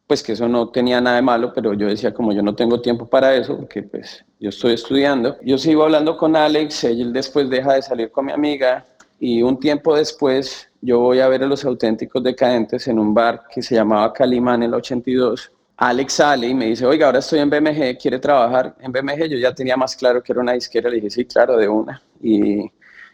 pues 0.07 0.23
que 0.23 0.31
eso 0.31 0.47
no 0.47 0.69
tenía 0.69 1.01
nada 1.01 1.17
de 1.17 1.21
malo, 1.21 1.51
pero 1.53 1.73
yo 1.73 1.87
decía 1.87 2.13
como 2.13 2.31
yo 2.31 2.41
no 2.41 2.55
tengo 2.55 2.81
tiempo 2.81 3.07
para 3.09 3.35
eso, 3.35 3.57
porque 3.57 3.83
pues 3.83 4.25
yo 4.39 4.49
estoy 4.49 4.73
estudiando. 4.73 5.37
Yo 5.41 5.57
sigo 5.57 5.83
hablando 5.83 6.17
con 6.17 6.35
Alex, 6.35 6.83
él 6.83 7.11
después 7.13 7.49
deja 7.49 7.73
de 7.73 7.81
salir 7.81 8.11
con 8.11 8.25
mi 8.25 8.31
amiga 8.31 8.85
y 9.19 9.41
un 9.41 9.59
tiempo 9.59 9.95
después 9.95 10.69
yo 10.81 10.99
voy 10.99 11.19
a 11.19 11.27
ver 11.27 11.43
a 11.43 11.47
los 11.47 11.65
auténticos 11.65 12.23
decadentes 12.23 12.87
en 12.87 12.99
un 12.99 13.13
bar 13.13 13.43
que 13.51 13.61
se 13.61 13.75
llamaba 13.75 14.13
Calimán 14.13 14.61
en 14.63 14.69
el 14.69 14.75
82. 14.75 15.51
Alex 15.77 16.13
sale 16.13 16.47
y 16.47 16.53
me 16.53 16.67
dice, 16.67 16.85
oiga, 16.85 17.07
ahora 17.07 17.19
estoy 17.19 17.39
en 17.39 17.49
BMG, 17.49 17.97
¿quiere 17.99 18.19
trabajar 18.19 18.75
en 18.79 18.91
BMG? 18.91 19.25
Yo 19.25 19.37
ya 19.37 19.53
tenía 19.53 19.77
más 19.77 19.95
claro 19.95 20.21
que 20.23 20.31
era 20.31 20.41
una 20.41 20.53
disquera, 20.53 20.89
le 20.89 20.95
dije, 20.95 21.09
sí, 21.09 21.25
claro, 21.25 21.57
de 21.57 21.67
una. 21.67 22.01
Y 22.21 22.71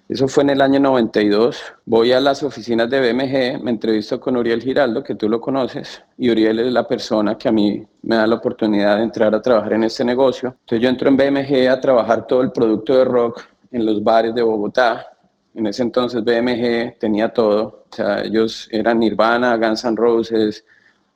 eso 0.09 0.27
fue 0.27 0.43
en 0.43 0.49
el 0.51 0.61
año 0.61 0.79
92. 0.79 1.61
Voy 1.85 2.11
a 2.11 2.19
las 2.19 2.43
oficinas 2.43 2.89
de 2.89 2.99
BMG, 2.99 3.63
me 3.63 3.71
entrevisto 3.71 4.19
con 4.19 4.35
Uriel 4.35 4.61
Giraldo, 4.61 5.01
que 5.01 5.15
tú 5.15 5.29
lo 5.29 5.39
conoces, 5.39 6.03
y 6.17 6.29
Uriel 6.29 6.59
es 6.59 6.73
la 6.73 6.85
persona 6.85 7.37
que 7.37 7.47
a 7.47 7.51
mí 7.51 7.85
me 8.01 8.17
da 8.17 8.27
la 8.27 8.35
oportunidad 8.35 8.97
de 8.97 9.03
entrar 9.03 9.33
a 9.33 9.41
trabajar 9.41 9.73
en 9.73 9.85
este 9.85 10.03
negocio. 10.03 10.49
Entonces 10.59 10.81
yo 10.81 10.89
entro 10.89 11.07
en 11.07 11.17
BMG 11.17 11.69
a 11.69 11.79
trabajar 11.79 12.27
todo 12.27 12.41
el 12.41 12.51
producto 12.51 12.97
de 12.97 13.05
rock 13.05 13.43
en 13.71 13.85
los 13.85 14.03
bares 14.03 14.35
de 14.35 14.41
Bogotá. 14.41 15.07
En 15.55 15.67
ese 15.67 15.83
entonces 15.83 16.23
BMG 16.23 16.99
tenía 16.99 17.29
todo. 17.29 17.85
O 17.89 17.95
sea, 17.95 18.21
ellos 18.23 18.67
eran 18.71 18.99
Nirvana, 18.99 19.55
Guns 19.55 19.85
N' 19.85 19.95
Roses, 19.95 20.65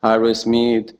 Aerosmith, 0.01 0.95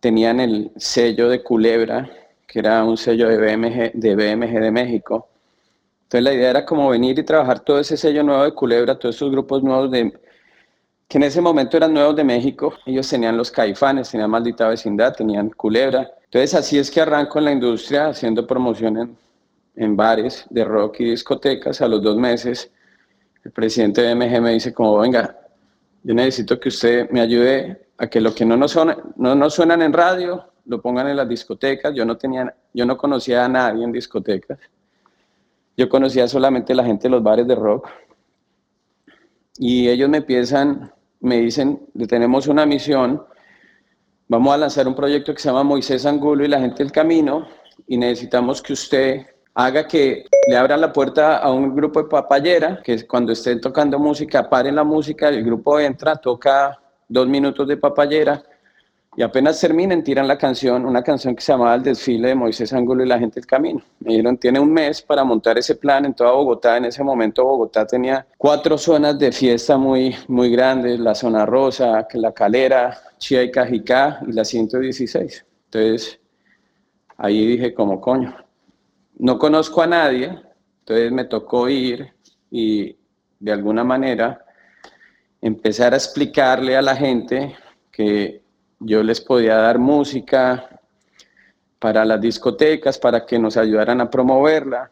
tenían 0.00 0.40
el 0.40 0.72
sello 0.76 1.28
de 1.28 1.42
Culebra, 1.42 2.10
que 2.46 2.60
era 2.60 2.82
un 2.82 2.96
sello 2.96 3.28
de 3.28 3.36
BMG 3.36 3.92
de, 3.92 4.14
BMG 4.16 4.60
de 4.60 4.70
México 4.70 5.29
entonces 6.10 6.24
la 6.24 6.34
idea 6.34 6.50
era 6.50 6.64
como 6.66 6.88
venir 6.88 7.16
y 7.20 7.22
trabajar 7.22 7.60
todo 7.60 7.78
ese 7.78 7.96
sello 7.96 8.24
nuevo 8.24 8.42
de 8.42 8.52
Culebra, 8.52 8.98
todos 8.98 9.14
esos 9.14 9.30
grupos 9.30 9.62
nuevos 9.62 9.92
de 9.92 10.12
que 11.06 11.18
en 11.18 11.22
ese 11.22 11.40
momento 11.40 11.76
eran 11.76 11.94
nuevos 11.94 12.16
de 12.16 12.24
México. 12.24 12.74
Ellos 12.84 13.08
tenían 13.08 13.36
los 13.36 13.48
caifanes, 13.48 14.10
tenían 14.10 14.28
Maldita 14.28 14.68
Vecindad, 14.68 15.14
tenían 15.14 15.50
Culebra. 15.50 16.10
Entonces 16.24 16.52
así 16.56 16.80
es 16.80 16.90
que 16.90 17.00
arranco 17.00 17.38
en 17.38 17.44
la 17.44 17.52
industria 17.52 18.08
haciendo 18.08 18.44
promoción 18.44 19.16
en, 19.76 19.96
bares 19.96 20.46
de 20.50 20.64
rock 20.64 20.98
y 20.98 21.10
discotecas. 21.10 21.80
A 21.80 21.86
los 21.86 22.02
dos 22.02 22.16
meses 22.16 22.72
el 23.44 23.52
presidente 23.52 24.02
de 24.02 24.12
MG 24.12 24.42
me 24.42 24.50
dice 24.50 24.74
como, 24.74 24.98
venga, 24.98 25.38
yo 26.02 26.12
necesito 26.12 26.58
que 26.58 26.70
usted 26.70 27.08
me 27.10 27.20
ayude 27.20 27.86
a 27.98 28.08
que 28.08 28.20
lo 28.20 28.34
que 28.34 28.44
no 28.44 28.56
nos, 28.56 28.72
suena, 28.72 28.96
no 29.14 29.36
nos 29.36 29.54
suenan 29.54 29.80
en 29.80 29.92
radio 29.92 30.44
lo 30.66 30.82
pongan 30.82 31.06
en 31.06 31.16
las 31.16 31.28
discotecas. 31.28 31.94
Yo 31.94 32.04
no, 32.04 32.16
tenía, 32.16 32.52
yo 32.74 32.84
no 32.84 32.96
conocía 32.96 33.44
a 33.44 33.48
nadie 33.48 33.84
en 33.84 33.92
discotecas. 33.92 34.58
Yo 35.80 35.88
conocía 35.88 36.28
solamente 36.28 36.74
la 36.74 36.84
gente 36.84 37.04
de 37.04 37.08
los 37.08 37.22
bares 37.22 37.46
de 37.46 37.54
rock. 37.54 37.88
Y 39.56 39.88
ellos 39.88 40.10
me 40.10 40.18
empiezan, 40.18 40.92
me 41.20 41.38
dicen, 41.38 41.88
tenemos 42.06 42.48
una 42.48 42.66
misión, 42.66 43.24
vamos 44.28 44.52
a 44.52 44.58
lanzar 44.58 44.86
un 44.86 44.94
proyecto 44.94 45.32
que 45.32 45.40
se 45.40 45.48
llama 45.48 45.62
Moisés 45.62 46.04
Angulo 46.04 46.44
y 46.44 46.48
la 46.48 46.60
gente 46.60 46.82
del 46.82 46.92
camino, 46.92 47.46
y 47.86 47.96
necesitamos 47.96 48.60
que 48.60 48.74
usted 48.74 49.26
haga 49.54 49.88
que 49.88 50.26
le 50.50 50.56
abran 50.58 50.82
la 50.82 50.92
puerta 50.92 51.38
a 51.38 51.50
un 51.50 51.74
grupo 51.74 52.02
de 52.02 52.10
papayera, 52.10 52.82
que 52.84 53.06
cuando 53.06 53.32
estén 53.32 53.58
tocando 53.58 53.98
música, 53.98 54.50
paren 54.50 54.76
la 54.76 54.84
música, 54.84 55.30
el 55.30 55.42
grupo 55.42 55.80
entra, 55.80 56.16
toca 56.16 56.78
dos 57.08 57.26
minutos 57.26 57.66
de 57.66 57.78
papayera, 57.78 58.42
y 59.16 59.22
apenas 59.22 59.60
terminen, 59.60 60.04
tiran 60.04 60.28
la 60.28 60.38
canción, 60.38 60.86
una 60.86 61.02
canción 61.02 61.34
que 61.34 61.42
se 61.42 61.52
llamaba 61.52 61.74
El 61.74 61.82
desfile 61.82 62.28
de 62.28 62.34
Moisés 62.36 62.72
Ángulo 62.72 63.04
y 63.04 63.08
la 63.08 63.18
gente 63.18 63.40
del 63.40 63.46
camino. 63.46 63.82
Me 63.98 64.12
dijeron, 64.12 64.38
tiene 64.38 64.60
un 64.60 64.72
mes 64.72 65.02
para 65.02 65.24
montar 65.24 65.58
ese 65.58 65.74
plan 65.74 66.04
en 66.04 66.14
toda 66.14 66.30
Bogotá. 66.30 66.76
En 66.76 66.84
ese 66.84 67.02
momento 67.02 67.44
Bogotá 67.44 67.86
tenía 67.86 68.24
cuatro 68.38 68.78
zonas 68.78 69.18
de 69.18 69.32
fiesta 69.32 69.76
muy, 69.76 70.14
muy 70.28 70.50
grandes, 70.50 71.00
la 71.00 71.16
zona 71.16 71.44
rosa, 71.44 72.06
la 72.14 72.32
calera, 72.32 72.98
Chía 73.18 73.42
y 73.42 73.50
Cajicá 73.50 74.20
y 74.28 74.32
la 74.32 74.44
116. 74.44 75.44
Entonces, 75.64 76.20
ahí 77.16 77.46
dije 77.46 77.74
como 77.74 78.00
coño, 78.00 78.36
no 79.18 79.38
conozco 79.38 79.82
a 79.82 79.88
nadie, 79.88 80.38
entonces 80.80 81.10
me 81.10 81.24
tocó 81.24 81.68
ir 81.68 82.12
y 82.48 82.96
de 83.40 83.52
alguna 83.52 83.82
manera 83.82 84.44
empezar 85.40 85.94
a 85.94 85.96
explicarle 85.96 86.76
a 86.76 86.82
la 86.82 86.94
gente 86.94 87.56
que 87.90 88.39
yo 88.80 89.02
les 89.02 89.20
podía 89.20 89.56
dar 89.56 89.78
música 89.78 90.80
para 91.78 92.04
las 92.04 92.20
discotecas, 92.20 92.98
para 92.98 93.24
que 93.24 93.38
nos 93.38 93.56
ayudaran 93.56 94.00
a 94.00 94.10
promoverla, 94.10 94.90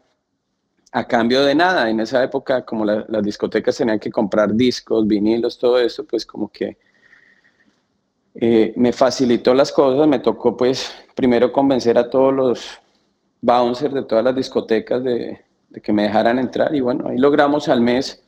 a 0.93 1.07
cambio 1.07 1.45
de 1.45 1.55
nada. 1.55 1.91
En 1.91 2.01
esa 2.01 2.23
época, 2.23 2.65
como 2.65 2.85
las 2.85 3.23
discotecas 3.23 3.77
tenían 3.77 3.99
que 3.99 4.11
comprar 4.11 4.55
discos, 4.55 5.07
vinilos, 5.07 5.59
todo 5.59 5.79
eso, 5.79 6.05
pues 6.05 6.25
como 6.25 6.49
que 6.49 6.79
eh, 8.35 8.73
me 8.77 8.93
facilitó 8.93 9.53
las 9.55 9.73
cosas, 9.73 10.07
me 10.07 10.21
tocó 10.21 10.57
pues 10.57 10.95
primero 11.15 11.51
convencer 11.51 11.99
a 11.99 12.09
todos 12.09 12.33
los 12.33 12.79
bouncers 13.41 13.95
de 13.95 14.05
todas 14.05 14.25
las 14.25 14.37
discotecas 14.37 15.03
de, 15.03 15.45
de 15.71 15.81
que 15.81 15.93
me 15.93 16.05
dejaran 16.05 16.39
entrar 16.39 16.75
y 16.75 16.81
bueno, 16.81 17.09
ahí 17.09 17.19
logramos 17.19 17.69
al 17.69 17.81
mes 17.81 18.23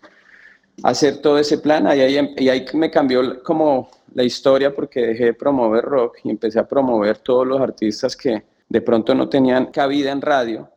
hacer 0.83 1.19
todo 1.19 1.39
ese 1.39 1.59
plan 1.59 1.87
y 1.87 2.01
ahí, 2.01 2.35
y 2.37 2.49
ahí 2.49 2.65
me 2.75 2.91
cambió 2.91 3.43
como 3.43 3.91
la 4.15 4.25
historia 4.25 4.75
porque 4.75 5.09
dejé 5.09 5.25
de 5.27 5.35
promover 5.35 5.85
rock 5.85 6.19
y 6.25 6.31
empecé 6.31 6.59
a 6.59 6.67
promover 6.67 7.19
todos 7.19 7.47
los 7.47 7.61
artistas 7.61 8.17
que 8.17 8.45
de 8.69 8.81
pronto 8.81 9.15
no 9.15 9.29
tenían 9.29 9.67
cabida 9.67 10.13
en 10.13 10.21
radio 10.21 10.69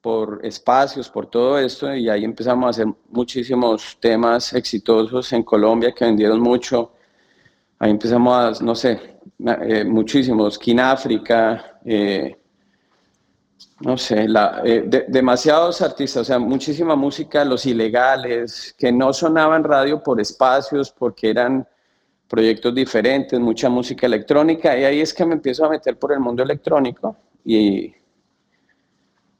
por 0.00 0.40
espacios, 0.44 1.10
por 1.10 1.26
todo 1.26 1.58
esto, 1.58 1.94
y 1.94 2.08
ahí 2.08 2.24
empezamos 2.24 2.66
a 2.66 2.70
hacer 2.70 2.86
muchísimos 3.10 3.98
temas 4.00 4.52
exitosos 4.54 5.32
en 5.32 5.42
Colombia 5.42 5.92
que 5.92 6.06
vendieron 6.06 6.40
mucho. 6.40 6.92
Ahí 7.78 7.90
empezamos 7.90 8.60
a, 8.60 8.64
no 8.64 8.74
sé, 8.74 9.18
eh, 9.62 9.84
muchísimos, 9.84 10.58
Kináfrica, 10.58 11.80
eh, 11.84 12.39
no 13.80 13.96
sé, 13.96 14.28
la, 14.28 14.60
eh, 14.64 15.06
demasiados 15.08 15.80
artistas, 15.80 16.22
o 16.22 16.24
sea, 16.24 16.38
muchísima 16.38 16.96
música, 16.96 17.44
los 17.44 17.64
ilegales, 17.64 18.74
que 18.78 18.92
no 18.92 19.12
sonaban 19.12 19.64
radio 19.64 20.02
por 20.02 20.20
espacios, 20.20 20.90
porque 20.90 21.30
eran 21.30 21.66
proyectos 22.28 22.74
diferentes, 22.74 23.40
mucha 23.40 23.68
música 23.68 24.06
electrónica, 24.06 24.78
y 24.78 24.84
ahí 24.84 25.00
es 25.00 25.14
que 25.14 25.24
me 25.24 25.34
empiezo 25.34 25.64
a 25.64 25.70
meter 25.70 25.98
por 25.98 26.12
el 26.12 26.20
mundo 26.20 26.42
electrónico 26.42 27.16
y 27.44 27.92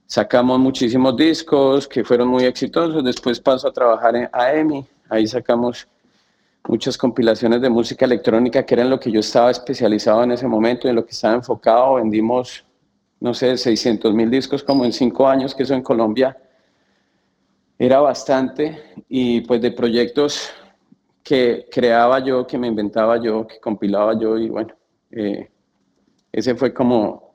sacamos 0.06 0.58
muchísimos 0.58 1.16
discos 1.16 1.86
que 1.86 2.02
fueron 2.02 2.28
muy 2.28 2.44
exitosos, 2.44 3.04
después 3.04 3.38
paso 3.40 3.68
a 3.68 3.72
trabajar 3.72 4.16
en 4.16 4.28
AEMI, 4.32 4.86
ahí 5.10 5.26
sacamos 5.26 5.86
muchas 6.66 6.96
compilaciones 6.96 7.60
de 7.60 7.68
música 7.68 8.06
electrónica 8.06 8.64
que 8.64 8.74
eran 8.74 8.90
lo 8.90 8.98
que 8.98 9.12
yo 9.12 9.20
estaba 9.20 9.50
especializado 9.50 10.24
en 10.24 10.32
ese 10.32 10.48
momento, 10.48 10.88
en 10.88 10.96
lo 10.96 11.04
que 11.04 11.12
estaba 11.12 11.34
enfocado, 11.34 11.94
vendimos, 11.94 12.64
no 13.20 13.34
sé, 13.34 13.56
600 13.56 14.14
mil 14.14 14.30
discos 14.30 14.64
como 14.64 14.84
en 14.84 14.92
cinco 14.92 15.28
años, 15.28 15.54
que 15.54 15.62
eso 15.62 15.74
en 15.74 15.82
Colombia 15.82 16.36
era 17.78 18.00
bastante, 18.00 18.94
y 19.08 19.40
pues 19.42 19.60
de 19.60 19.72
proyectos 19.72 20.50
que 21.22 21.66
creaba 21.70 22.18
yo, 22.18 22.46
que 22.46 22.58
me 22.58 22.66
inventaba 22.66 23.22
yo, 23.22 23.46
que 23.46 23.60
compilaba 23.60 24.18
yo 24.18 24.36
y 24.36 24.48
bueno, 24.48 24.74
eh, 25.10 25.50
ese 26.32 26.54
fue 26.54 26.72
como, 26.74 27.29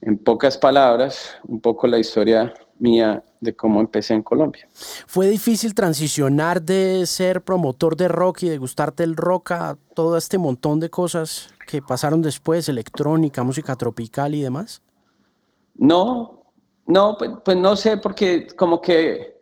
en 0.00 0.18
pocas 0.18 0.58
palabras, 0.58 1.36
un 1.44 1.60
poco 1.60 1.86
la 1.86 1.98
historia 1.98 2.52
mía 2.78 3.22
de 3.40 3.54
cómo 3.54 3.80
empecé 3.80 4.14
en 4.14 4.22
Colombia. 4.22 4.68
¿Fue 5.06 5.28
difícil 5.28 5.74
transicionar 5.74 6.62
de 6.62 7.06
ser 7.06 7.42
promotor 7.42 7.96
de 7.96 8.08
rock 8.08 8.42
y 8.42 8.48
de 8.48 8.58
gustarte 8.58 9.04
el 9.04 9.16
rock 9.16 9.52
a 9.52 9.78
todo 9.94 10.16
este 10.16 10.38
montón 10.38 10.80
de 10.80 10.90
cosas 10.90 11.50
que 11.66 11.82
pasaron 11.82 12.22
después, 12.22 12.68
electrónica, 12.68 13.42
música 13.42 13.76
tropical 13.76 14.34
y 14.34 14.42
demás? 14.42 14.82
No, 15.74 16.42
no, 16.86 17.16
pues, 17.18 17.30
pues 17.44 17.56
no 17.56 17.76
sé, 17.76 17.96
porque 17.96 18.46
como 18.56 18.80
que 18.80 19.35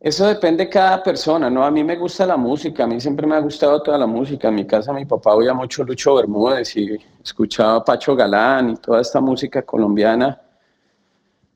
eso 0.00 0.26
depende 0.26 0.64
de 0.64 0.70
cada 0.70 1.02
persona, 1.02 1.50
¿no? 1.50 1.62
A 1.62 1.70
mí 1.70 1.84
me 1.84 1.96
gusta 1.96 2.24
la 2.24 2.38
música, 2.38 2.84
a 2.84 2.86
mí 2.86 2.98
siempre 2.98 3.26
me 3.26 3.36
ha 3.36 3.40
gustado 3.40 3.82
toda 3.82 3.98
la 3.98 4.06
música. 4.06 4.48
En 4.48 4.54
mi 4.54 4.66
casa 4.66 4.94
mi 4.94 5.04
papá 5.04 5.34
oía 5.34 5.52
mucho 5.52 5.84
Lucho 5.84 6.14
Bermúdez 6.14 6.74
y 6.76 6.98
escuchaba 7.22 7.84
Pacho 7.84 8.16
Galán 8.16 8.70
y 8.70 8.76
toda 8.76 9.02
esta 9.02 9.20
música 9.20 9.60
colombiana 9.62 10.40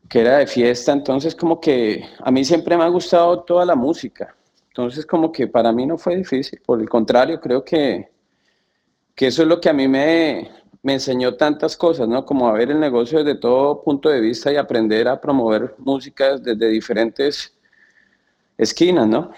que 0.08 0.20
era 0.20 0.38
de 0.38 0.46
fiesta, 0.46 0.92
entonces 0.92 1.34
como 1.34 1.58
que 1.58 2.04
a 2.20 2.30
mí 2.30 2.44
siempre 2.44 2.76
me 2.76 2.84
ha 2.84 2.88
gustado 2.88 3.42
toda 3.44 3.64
la 3.64 3.74
música. 3.74 4.36
Entonces 4.68 5.06
como 5.06 5.32
que 5.32 5.46
para 5.46 5.72
mí 5.72 5.86
no 5.86 5.96
fue 5.96 6.16
difícil, 6.16 6.60
por 6.64 6.80
el 6.80 6.88
contrario, 6.88 7.40
creo 7.40 7.64
que, 7.64 8.10
que 9.14 9.28
eso 9.28 9.42
es 9.42 9.48
lo 9.48 9.60
que 9.60 9.70
a 9.70 9.72
mí 9.72 9.88
me, 9.88 10.50
me 10.82 10.94
enseñó 10.94 11.34
tantas 11.36 11.76
cosas, 11.76 12.08
¿no? 12.08 12.26
Como 12.26 12.48
a 12.48 12.52
ver 12.52 12.70
el 12.70 12.80
negocio 12.80 13.24
desde 13.24 13.40
todo 13.40 13.82
punto 13.82 14.10
de 14.10 14.20
vista 14.20 14.52
y 14.52 14.56
aprender 14.56 15.08
a 15.08 15.20
promover 15.20 15.74
música 15.78 16.36
desde 16.36 16.68
diferentes 16.68 17.53
esquinas, 18.58 19.06
¿no? 19.06 19.30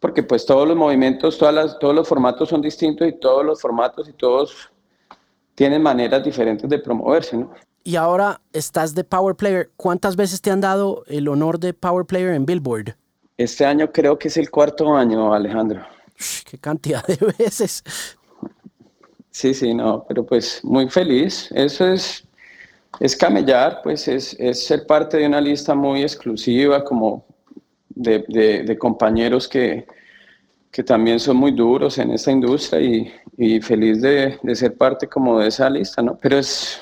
Porque 0.00 0.22
pues 0.22 0.44
todos 0.46 0.68
los 0.68 0.76
movimientos, 0.76 1.38
todas 1.38 1.54
las, 1.54 1.78
todos 1.78 1.94
los 1.94 2.06
formatos 2.06 2.48
son 2.48 2.60
distintos 2.60 3.08
y 3.08 3.12
todos 3.12 3.44
los 3.44 3.60
formatos 3.60 4.08
y 4.08 4.12
todos 4.12 4.70
tienen 5.54 5.82
maneras 5.82 6.22
diferentes 6.22 6.68
de 6.68 6.78
promoverse, 6.78 7.36
¿no? 7.36 7.52
Y 7.82 7.96
ahora 7.96 8.40
estás 8.52 8.94
de 8.94 9.04
Power 9.04 9.36
Player. 9.36 9.70
¿Cuántas 9.76 10.16
veces 10.16 10.40
te 10.40 10.50
han 10.50 10.60
dado 10.60 11.04
el 11.06 11.28
honor 11.28 11.60
de 11.60 11.72
Power 11.72 12.04
Player 12.04 12.34
en 12.34 12.44
Billboard? 12.44 12.96
Este 13.36 13.64
año 13.64 13.92
creo 13.92 14.18
que 14.18 14.28
es 14.28 14.36
el 14.36 14.50
cuarto 14.50 14.94
año, 14.94 15.32
Alejandro. 15.32 15.86
Qué 16.44 16.58
cantidad 16.58 17.06
de 17.06 17.16
veces. 17.38 17.84
Sí, 19.30 19.54
sí, 19.54 19.74
no, 19.74 20.04
pero 20.08 20.24
pues 20.24 20.64
muy 20.64 20.88
feliz. 20.88 21.48
Eso 21.52 21.86
es, 21.86 22.24
es 23.00 23.14
camellar, 23.14 23.80
pues 23.82 24.08
es, 24.08 24.34
es 24.40 24.66
ser 24.66 24.86
parte 24.86 25.18
de 25.18 25.26
una 25.26 25.40
lista 25.40 25.74
muy 25.74 26.02
exclusiva, 26.02 26.82
como 26.82 27.24
de, 27.96 28.76
compañeros 28.78 29.48
que, 29.48 29.86
que, 30.70 30.84
también 30.84 31.18
son 31.18 31.38
muy 31.38 31.50
duros 31.50 31.98
en 31.98 32.12
esta 32.12 32.30
industria 32.30 32.80
y, 33.36 33.60
feliz 33.60 34.00
de, 34.00 34.38
de, 34.42 34.54
ser 34.54 34.76
parte 34.76 35.08
como 35.08 35.40
de 35.40 35.48
esa 35.48 35.68
lista, 35.68 36.02
¿no? 36.02 36.16
Pero 36.16 36.38
es 36.38 36.80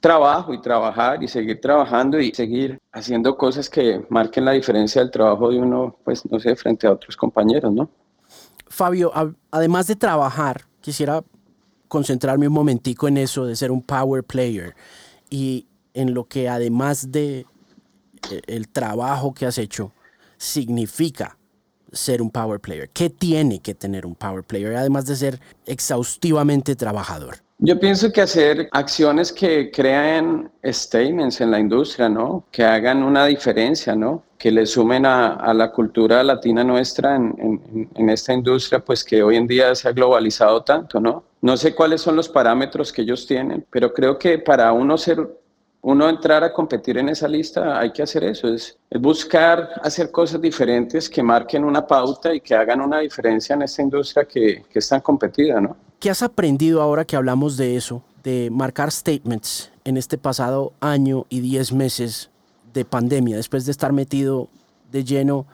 trabajo 0.00 0.54
y 0.54 0.60
trabajar 0.60 1.22
y 1.22 1.28
seguir 1.28 1.60
trabajando 1.60 2.18
y 2.20 2.32
seguir 2.32 2.78
haciendo 2.92 3.36
cosas 3.36 3.68
que 3.68 4.04
marquen 4.08 4.44
la 4.44 4.52
diferencia 4.52 5.02
del 5.02 5.10
trabajo 5.10 5.50
de 5.50 5.58
uno, 5.58 5.96
pues 6.04 6.24
no 6.30 6.38
sé, 6.38 6.54
frente 6.56 6.86
a 6.86 6.92
otros 6.92 7.16
compañeros, 7.16 7.72
¿no? 7.72 7.90
Fabio, 8.68 9.12
además 9.50 9.86
de 9.86 9.96
trabajar, 9.96 10.62
quisiera 10.80 11.22
concentrarme 11.88 12.48
un 12.48 12.54
momentico 12.54 13.08
en 13.08 13.16
eso 13.16 13.46
de 13.46 13.56
ser 13.56 13.70
un 13.70 13.82
power 13.82 14.24
player 14.24 14.74
y 15.30 15.66
en 15.94 16.14
lo 16.14 16.24
que 16.24 16.48
además 16.48 17.10
de 17.10 17.46
eh, 18.30 18.42
el 18.46 18.68
trabajo 18.68 19.32
que 19.34 19.46
has 19.46 19.58
hecho, 19.58 19.92
significa 20.38 21.36
ser 21.92 22.22
un 22.22 22.30
power 22.30 22.60
player? 22.60 22.88
¿Qué 22.90 23.10
tiene 23.10 23.60
que 23.60 23.74
tener 23.74 24.06
un 24.06 24.14
power 24.14 24.44
player 24.44 24.76
además 24.76 25.06
de 25.06 25.16
ser 25.16 25.40
exhaustivamente 25.66 26.76
trabajador? 26.76 27.36
Yo 27.58 27.80
pienso 27.80 28.12
que 28.12 28.20
hacer 28.20 28.68
acciones 28.72 29.32
que 29.32 29.70
crean 29.70 30.50
statements 30.62 31.40
en 31.40 31.50
la 31.50 31.58
industria, 31.58 32.06
¿no? 32.06 32.44
Que 32.50 32.62
hagan 32.62 33.02
una 33.02 33.24
diferencia, 33.24 33.96
¿no? 33.96 34.24
Que 34.36 34.50
le 34.50 34.66
sumen 34.66 35.06
a, 35.06 35.54
la 35.54 35.72
cultura 35.72 36.22
latina 36.22 36.62
nuestra 36.62 37.16
en, 37.16 37.88
en, 37.94 38.10
esta 38.10 38.34
industria, 38.34 38.80
pues 38.80 39.02
que 39.02 39.22
hoy 39.22 39.36
en 39.36 39.46
día 39.46 39.74
se 39.74 39.88
ha 39.88 39.92
globalizado 39.92 40.62
tanto, 40.64 41.00
¿no? 41.00 41.24
No 41.40 41.56
sé 41.56 41.74
cuáles 41.74 42.02
son 42.02 42.16
los 42.16 42.28
parámetros 42.28 42.92
que 42.92 43.02
ellos 43.02 43.26
tienen, 43.26 43.64
pero 43.70 43.94
creo 43.94 44.18
que 44.18 44.38
para 44.38 44.70
uno 44.72 44.98
ser 44.98 45.26
uno 45.86 46.08
entrar 46.08 46.42
a 46.42 46.52
competir 46.52 46.98
en 46.98 47.08
esa 47.10 47.28
lista, 47.28 47.78
hay 47.78 47.92
que 47.92 48.02
hacer 48.02 48.24
eso, 48.24 48.48
es, 48.48 48.76
buscar 48.98 49.70
hacer 49.82 50.10
cosas 50.10 50.40
diferentes 50.40 51.08
que 51.08 51.22
marquen 51.22 51.64
una 51.64 51.86
pauta 51.86 52.34
y 52.34 52.40
que 52.40 52.56
hagan 52.56 52.80
una 52.80 52.98
diferencia 52.98 53.54
en 53.54 53.62
esta 53.62 53.82
industria 53.82 54.24
que, 54.24 54.64
que 54.68 54.80
es 54.80 54.88
tan 54.88 55.00
competida, 55.00 55.60
¿no? 55.60 55.76
¿Qué 56.00 56.10
has 56.10 56.24
aprendido 56.24 56.82
ahora 56.82 57.04
que 57.04 57.14
hablamos 57.14 57.56
de 57.56 57.76
eso, 57.76 58.02
de 58.24 58.48
marcar 58.50 58.90
statements 58.90 59.70
en 59.84 59.96
este 59.96 60.18
pasado 60.18 60.72
año 60.80 61.24
y 61.28 61.38
diez 61.38 61.72
meses 61.72 62.30
de 62.74 62.84
pandemia, 62.84 63.36
después 63.36 63.64
de 63.64 63.70
estar 63.70 63.92
metido 63.92 64.48
de 64.90 65.04
lleno 65.04 65.46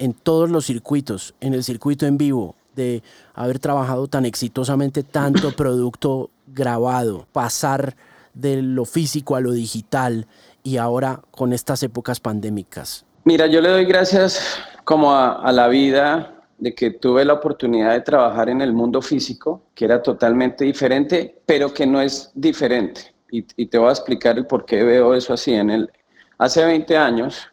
en 0.00 0.14
todos 0.14 0.50
los 0.50 0.66
circuitos, 0.66 1.36
en 1.40 1.54
el 1.54 1.62
circuito 1.62 2.06
en 2.06 2.18
vivo, 2.18 2.56
de 2.74 3.04
haber 3.34 3.60
trabajado 3.60 4.08
tan 4.08 4.26
exitosamente 4.26 5.04
tanto 5.04 5.52
producto 5.56 6.30
grabado, 6.48 7.28
pasar 7.32 7.94
de 8.36 8.62
lo 8.62 8.84
físico 8.84 9.34
a 9.34 9.40
lo 9.40 9.52
digital 9.52 10.26
y 10.62 10.76
ahora 10.76 11.22
con 11.30 11.52
estas 11.52 11.82
épocas 11.82 12.20
pandémicas? 12.20 13.04
Mira, 13.24 13.46
yo 13.46 13.60
le 13.60 13.70
doy 13.70 13.84
gracias 13.86 14.60
como 14.84 15.12
a, 15.12 15.50
la 15.50 15.66
vida 15.68 16.34
de 16.58 16.74
que 16.74 16.90
tuve 16.90 17.24
la 17.24 17.32
oportunidad 17.32 17.92
de 17.92 18.00
trabajar 18.02 18.48
en 18.48 18.60
el 18.60 18.72
mundo 18.72 19.02
físico, 19.02 19.62
que 19.74 19.86
era 19.86 20.00
totalmente 20.00 20.64
diferente, 20.64 21.36
pero 21.44 21.72
que 21.72 21.86
no 21.86 22.00
es 22.00 22.30
diferente. 22.34 23.12
Y, 23.30 23.44
y, 23.56 23.66
te 23.66 23.78
voy 23.78 23.88
a 23.88 23.92
explicar 23.92 24.38
el 24.38 24.46
por 24.46 24.64
qué 24.64 24.84
veo 24.84 25.14
eso 25.14 25.32
así. 25.32 25.52
En 25.52 25.70
el, 25.70 25.90
hace 26.38 26.64
20 26.64 26.96
años, 26.96 27.48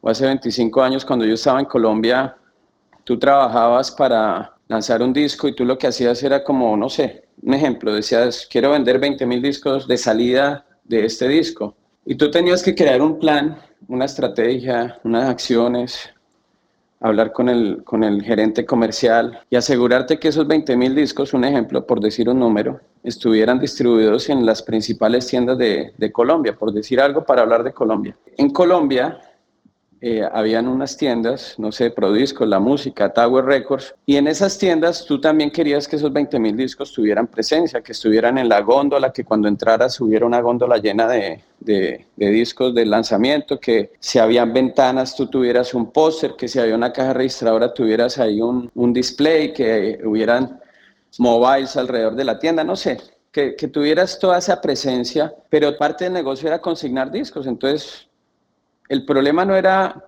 o 0.00 0.08
hace 0.08 0.26
25 0.26 0.80
años, 0.80 1.04
cuando 1.04 1.24
yo 1.24 1.34
estaba 1.34 1.58
en 1.58 1.66
Colombia, 1.66 2.36
tú 3.04 3.18
trabajabas 3.18 3.90
para 3.90 4.54
lanzar 4.68 5.02
un 5.02 5.12
disco 5.12 5.48
y 5.48 5.54
tú 5.54 5.64
lo 5.64 5.76
que 5.76 5.88
hacías 5.88 6.22
era 6.22 6.44
como, 6.44 6.76
no 6.76 6.88
sé, 6.88 7.27
un 7.42 7.54
ejemplo, 7.54 7.94
decías, 7.94 8.46
quiero 8.50 8.70
vender 8.70 8.98
20 8.98 9.26
mil 9.26 9.42
discos 9.42 9.86
de 9.86 9.96
salida 9.96 10.66
de 10.84 11.04
este 11.04 11.28
disco. 11.28 11.74
Y 12.04 12.14
tú 12.14 12.30
tenías 12.30 12.62
que 12.62 12.74
crear 12.74 13.02
un 13.02 13.18
plan, 13.18 13.58
una 13.86 14.06
estrategia, 14.06 14.98
unas 15.04 15.28
acciones, 15.28 16.10
hablar 17.00 17.32
con 17.32 17.48
el, 17.48 17.84
con 17.84 18.02
el 18.02 18.22
gerente 18.22 18.66
comercial 18.66 19.40
y 19.50 19.56
asegurarte 19.56 20.18
que 20.18 20.28
esos 20.28 20.46
20 20.46 20.76
mil 20.76 20.94
discos, 20.94 21.32
un 21.32 21.44
ejemplo, 21.44 21.86
por 21.86 22.00
decir 22.00 22.28
un 22.28 22.40
número, 22.40 22.80
estuvieran 23.04 23.60
distribuidos 23.60 24.28
en 24.28 24.44
las 24.44 24.62
principales 24.62 25.26
tiendas 25.26 25.58
de, 25.58 25.92
de 25.96 26.12
Colombia, 26.12 26.56
por 26.56 26.72
decir 26.72 27.00
algo 27.00 27.24
para 27.24 27.42
hablar 27.42 27.62
de 27.62 27.72
Colombia. 27.72 28.16
En 28.36 28.50
Colombia, 28.50 29.20
eh, 30.00 30.22
habían 30.32 30.68
unas 30.68 30.96
tiendas, 30.96 31.56
no 31.58 31.72
sé, 31.72 31.90
Prodisco, 31.90 32.46
La 32.46 32.60
Música, 32.60 33.12
Tower 33.12 33.44
Records, 33.44 33.94
y 34.06 34.16
en 34.16 34.28
esas 34.28 34.56
tiendas 34.56 35.04
tú 35.04 35.20
también 35.20 35.50
querías 35.50 35.88
que 35.88 35.96
esos 35.96 36.12
20 36.12 36.38
mil 36.38 36.56
discos 36.56 36.92
tuvieran 36.92 37.26
presencia, 37.26 37.80
que 37.80 37.92
estuvieran 37.92 38.38
en 38.38 38.48
la 38.48 38.60
góndola, 38.60 39.12
que 39.12 39.24
cuando 39.24 39.48
entraras 39.48 40.00
hubiera 40.00 40.24
una 40.24 40.40
góndola 40.40 40.78
llena 40.78 41.08
de, 41.08 41.42
de, 41.58 42.06
discos 42.16 42.74
de 42.74 42.86
lanzamiento, 42.86 43.58
que 43.58 43.92
si 43.98 44.20
habían 44.20 44.52
ventanas 44.52 45.16
tú 45.16 45.26
tuvieras 45.26 45.74
un 45.74 45.90
póster, 45.90 46.34
que 46.36 46.46
si 46.46 46.60
había 46.60 46.76
una 46.76 46.92
caja 46.92 47.12
registradora 47.12 47.74
tuvieras 47.74 48.18
ahí 48.18 48.40
un, 48.40 48.70
un 48.74 48.92
display, 48.92 49.52
que 49.52 50.00
hubieran 50.04 50.60
mobiles 51.18 51.76
alrededor 51.76 52.14
de 52.14 52.24
la 52.24 52.38
tienda, 52.38 52.62
no 52.62 52.76
sé, 52.76 52.98
que, 53.32 53.56
que, 53.56 53.66
tuvieras 53.66 54.18
toda 54.18 54.38
esa 54.38 54.60
presencia, 54.60 55.34
pero 55.50 55.76
parte 55.76 56.04
del 56.04 56.12
negocio 56.12 56.46
era 56.46 56.60
consignar 56.60 57.10
discos, 57.10 57.46
entonces 57.46 58.07
el 58.88 59.04
problema 59.04 59.44
no 59.44 59.56
era 59.56 60.04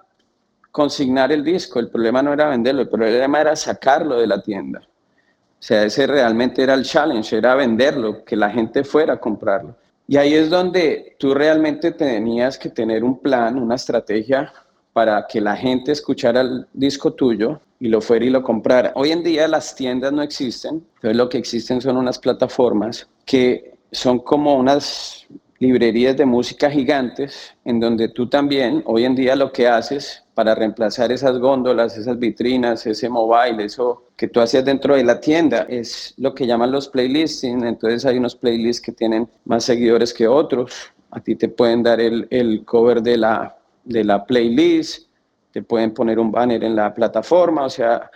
consignar 0.71 1.33
el 1.33 1.45
disco, 1.45 1.81
el 1.81 1.91
problema 1.91 2.23
no 2.23 2.33
era 2.33 2.49
venderlo, 2.49 2.83
el 2.83 2.89
problema 2.89 3.41
era 3.41 3.57
sacarlo 3.57 4.19
de 4.21 4.27
la 4.27 4.41
tienda. 4.41 4.81
O 4.81 5.63
sea, 5.63 5.85
ese 5.85 6.07
realmente 6.07 6.63
era 6.63 6.75
el 6.75 6.85
challenge, 6.85 7.37
era 7.37 7.55
venderlo, 7.55 8.25
que 8.25 8.37
la 8.37 8.51
gente 8.51 8.83
fuera 8.83 9.15
a 9.15 9.21
comprarlo. 9.21 9.77
Y 10.07 10.17
ahí 10.17 10.35
es 10.35 10.49
donde 10.49 11.17
tú 11.19 11.35
realmente 11.35 11.93
tenías 11.93 12.59
que 12.59 12.71
tener 12.71 13.05
un 13.05 13.19
plan, 13.19 13.59
una 13.59 13.75
estrategia 13.75 14.53
para 14.93 15.27
que 15.27 15.41
la 15.41 15.55
gente 15.55 15.93
escuchara 15.93 16.41
el 16.41 16.67
disco 16.73 17.13
tuyo 17.13 17.61
y 17.79 17.89
lo 17.89 18.01
fuera 18.01 18.25
y 18.25 18.31
lo 18.31 18.43
comprara. 18.43 18.93
Hoy 18.97 19.13
en 19.13 19.23
día 19.23 19.47
las 19.47 19.75
tiendas 19.75 20.13
no 20.13 20.23
existen, 20.23 20.85
pero 21.01 21.15
lo 21.15 21.29
que 21.29 21.39
existen 21.39 21.81
son 21.81 21.97
unas 21.97 22.19
plataformas 22.19 23.09
que 23.25 23.75
son 23.93 24.19
como 24.21 24.57
unas 24.57 25.27
librerías 25.61 26.17
de 26.17 26.25
música 26.25 26.71
gigantes 26.71 27.55
en 27.65 27.79
donde 27.79 28.09
tú 28.09 28.29
también 28.29 28.83
hoy 28.87 29.05
en 29.05 29.15
día 29.15 29.37
lo 29.37 29.53
que 29.53 29.69
haces 29.69 30.25
para 30.35 30.55
reemplazar 30.55 31.13
esas 31.13 31.39
góndolas, 31.39 31.99
esas 31.99 32.19
vitrinas, 32.19 32.87
ese 32.87 33.11
mobile, 33.11 33.63
eso 33.63 34.05
que 34.17 34.27
tú 34.27 34.41
hacías 34.41 34.65
dentro 34.65 34.97
de 34.97 35.05
la 35.05 35.21
tienda, 35.21 35.67
es 35.69 36.15
lo 36.17 36.35
que 36.35 36.47
llaman 36.47 36.73
los 36.73 36.89
playlisting. 36.89 37.63
Entonces 37.65 38.07
hay 38.07 38.17
unos 38.17 38.35
playlists 38.35 38.81
que 38.83 38.93
tienen 38.93 39.29
más 39.45 39.65
seguidores 39.65 40.15
que 40.15 40.27
otros. 40.27 40.93
A 41.11 41.21
ti 41.21 41.37
te 41.37 41.49
pueden 41.49 41.83
dar 41.83 42.01
el, 42.01 42.27
el 42.31 42.65
cover 42.65 43.03
de 43.03 43.19
la, 43.19 43.55
de 43.85 44.03
la 44.03 44.25
playlist, 44.25 45.11
te 45.53 45.63
pueden 45.63 45.93
poner 45.93 46.19
un 46.19 46.31
banner 46.31 46.65
en 46.65 46.75
la 46.75 46.95
plataforma, 46.95 47.65
o 47.65 47.71
sea, 47.71 48.11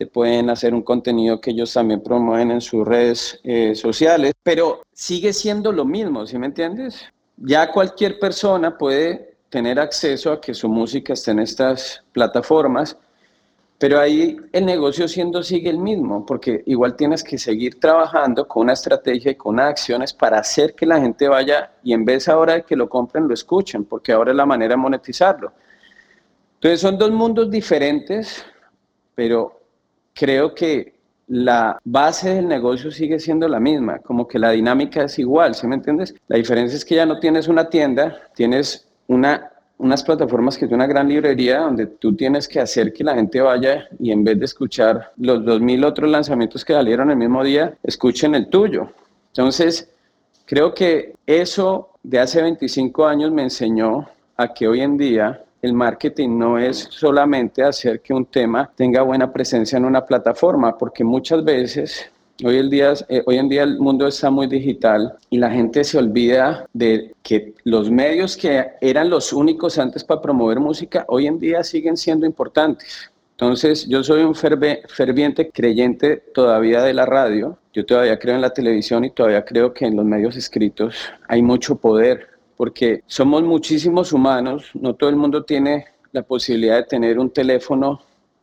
te 0.00 0.06
pueden 0.06 0.48
hacer 0.48 0.72
un 0.72 0.80
contenido 0.80 1.42
que 1.42 1.50
ellos 1.50 1.74
también 1.74 2.02
promueven 2.02 2.52
en 2.52 2.62
sus 2.62 2.88
redes 2.88 3.38
eh, 3.44 3.74
sociales, 3.74 4.32
pero 4.42 4.80
sigue 4.94 5.34
siendo 5.34 5.72
lo 5.72 5.84
mismo, 5.84 6.26
¿sí 6.26 6.38
me 6.38 6.46
entiendes? 6.46 7.04
Ya 7.36 7.70
cualquier 7.70 8.18
persona 8.18 8.78
puede 8.78 9.34
tener 9.50 9.78
acceso 9.78 10.32
a 10.32 10.40
que 10.40 10.54
su 10.54 10.70
música 10.70 11.12
esté 11.12 11.32
en 11.32 11.40
estas 11.40 12.02
plataformas, 12.12 12.96
pero 13.76 14.00
ahí 14.00 14.38
el 14.52 14.64
negocio 14.64 15.06
siendo 15.06 15.42
sigue 15.42 15.68
el 15.68 15.76
mismo, 15.76 16.24
porque 16.24 16.62
igual 16.64 16.96
tienes 16.96 17.22
que 17.22 17.36
seguir 17.36 17.78
trabajando 17.78 18.48
con 18.48 18.62
una 18.62 18.72
estrategia 18.72 19.32
y 19.32 19.34
con 19.34 19.60
acciones 19.60 20.14
para 20.14 20.38
hacer 20.38 20.74
que 20.74 20.86
la 20.86 20.98
gente 20.98 21.28
vaya 21.28 21.72
y 21.82 21.92
en 21.92 22.06
vez 22.06 22.26
ahora 22.26 22.54
de 22.54 22.62
que 22.62 22.74
lo 22.74 22.88
compren, 22.88 23.28
lo 23.28 23.34
escuchen, 23.34 23.84
porque 23.84 24.12
ahora 24.12 24.30
es 24.30 24.36
la 24.38 24.46
manera 24.46 24.76
de 24.76 24.78
monetizarlo. 24.78 25.52
Entonces 26.54 26.80
son 26.80 26.96
dos 26.96 27.10
mundos 27.10 27.50
diferentes, 27.50 28.46
pero 29.14 29.59
creo 30.20 30.54
que 30.54 30.92
la 31.28 31.78
base 31.82 32.34
del 32.34 32.46
negocio 32.46 32.90
sigue 32.90 33.18
siendo 33.18 33.48
la 33.48 33.58
misma, 33.58 34.00
como 34.00 34.28
que 34.28 34.38
la 34.38 34.50
dinámica 34.50 35.04
es 35.04 35.18
igual, 35.18 35.54
¿sí 35.54 35.66
me 35.66 35.76
entiendes? 35.76 36.14
La 36.28 36.36
diferencia 36.36 36.76
es 36.76 36.84
que 36.84 36.96
ya 36.96 37.06
no 37.06 37.18
tienes 37.18 37.48
una 37.48 37.70
tienda, 37.70 38.20
tienes 38.34 38.86
una, 39.06 39.50
unas 39.78 40.02
plataformas 40.02 40.58
que 40.58 40.66
es 40.66 40.72
una 40.72 40.86
gran 40.86 41.08
librería 41.08 41.60
donde 41.60 41.86
tú 41.86 42.14
tienes 42.14 42.46
que 42.46 42.60
hacer 42.60 42.92
que 42.92 43.02
la 43.02 43.14
gente 43.14 43.40
vaya 43.40 43.88
y 43.98 44.12
en 44.12 44.22
vez 44.22 44.38
de 44.38 44.44
escuchar 44.44 45.10
los 45.16 45.40
2.000 45.40 45.86
otros 45.86 46.10
lanzamientos 46.10 46.66
que 46.66 46.74
salieron 46.74 47.10
el 47.10 47.16
mismo 47.16 47.42
día, 47.42 47.78
escuchen 47.82 48.34
el 48.34 48.48
tuyo. 48.48 48.90
Entonces, 49.28 49.88
creo 50.44 50.74
que 50.74 51.14
eso 51.26 51.88
de 52.02 52.18
hace 52.18 52.42
25 52.42 53.06
años 53.06 53.32
me 53.32 53.44
enseñó 53.44 54.06
a 54.36 54.52
que 54.52 54.68
hoy 54.68 54.82
en 54.82 54.98
día 54.98 55.42
el 55.62 55.72
marketing 55.72 56.38
no 56.38 56.58
es 56.58 56.88
solamente 56.90 57.62
hacer 57.62 58.00
que 58.00 58.14
un 58.14 58.26
tema 58.26 58.70
tenga 58.74 59.02
buena 59.02 59.32
presencia 59.32 59.76
en 59.76 59.84
una 59.84 60.04
plataforma, 60.04 60.76
porque 60.76 61.04
muchas 61.04 61.44
veces 61.44 62.10
Hoy, 62.42 62.56
el 62.56 62.70
día, 62.70 62.94
eh, 63.08 63.22
hoy 63.26 63.36
en 63.36 63.48
día 63.50 63.64
el 63.64 63.78
mundo 63.78 64.06
está 64.06 64.30
muy 64.30 64.46
digital 64.46 65.14
y 65.28 65.36
la 65.36 65.50
gente 65.50 65.84
se 65.84 65.98
olvida 65.98 66.66
de 66.72 67.14
que 67.22 67.52
los 67.64 67.90
medios 67.90 68.36
que 68.36 68.66
eran 68.80 69.10
los 69.10 69.34
únicos 69.34 69.78
antes 69.78 70.04
para 70.04 70.22
promover 70.22 70.58
música, 70.58 71.04
hoy 71.08 71.26
en 71.26 71.38
día 71.38 71.62
siguen 71.62 71.98
siendo 71.98 72.24
importantes. 72.24 73.10
Entonces, 73.32 73.86
yo 73.88 74.02
soy 74.02 74.22
un 74.22 74.34
ferviente 74.34 75.50
creyente 75.50 76.16
todavía 76.34 76.82
de 76.82 76.94
la 76.94 77.04
radio, 77.04 77.58
yo 77.72 77.84
todavía 77.84 78.18
creo 78.18 78.34
en 78.34 78.42
la 78.42 78.54
televisión 78.54 79.04
y 79.04 79.10
todavía 79.10 79.44
creo 79.44 79.72
que 79.72 79.86
en 79.86 79.96
los 79.96 80.04
medios 80.04 80.36
escritos 80.36 80.96
hay 81.28 81.42
mucho 81.42 81.76
poder 81.76 82.28
porque 82.60 83.04
somos 83.06 83.42
muchísimos 83.42 84.12
humanos, 84.12 84.70
no 84.74 84.94
todo 84.94 85.08
el 85.08 85.16
mundo 85.16 85.44
tiene 85.44 85.86
la 86.12 86.22
posibilidad 86.22 86.76
de 86.76 86.82
tener 86.82 87.18
un 87.18 87.30
teléfono 87.30 88.00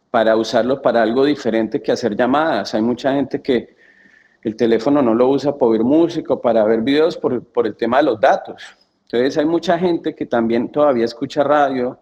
para 0.09 0.35
usarlo 0.35 0.81
para 0.81 1.03
algo 1.03 1.23
diferente 1.23 1.83
que 1.83 1.91
hacer 1.91 2.15
llamadas. 2.15 2.73
Hay 2.73 2.81
mucha 2.81 3.13
gente 3.13 3.43
que 3.43 3.75
el 4.41 4.55
teléfono 4.55 5.03
no 5.03 5.13
lo 5.13 5.29
usa 5.29 5.55
para 5.55 5.69
oír 5.69 5.83
música 5.83 6.35
para 6.35 6.63
ver 6.63 6.81
videos 6.81 7.15
por, 7.15 7.43
por 7.43 7.67
el 7.67 7.75
tema 7.75 7.97
de 7.97 8.05
los 8.05 8.19
datos. 8.19 8.63
Entonces 9.03 9.37
hay 9.37 9.45
mucha 9.45 9.77
gente 9.77 10.15
que 10.15 10.25
también 10.25 10.69
todavía 10.69 11.05
escucha 11.05 11.43
radio, 11.43 11.99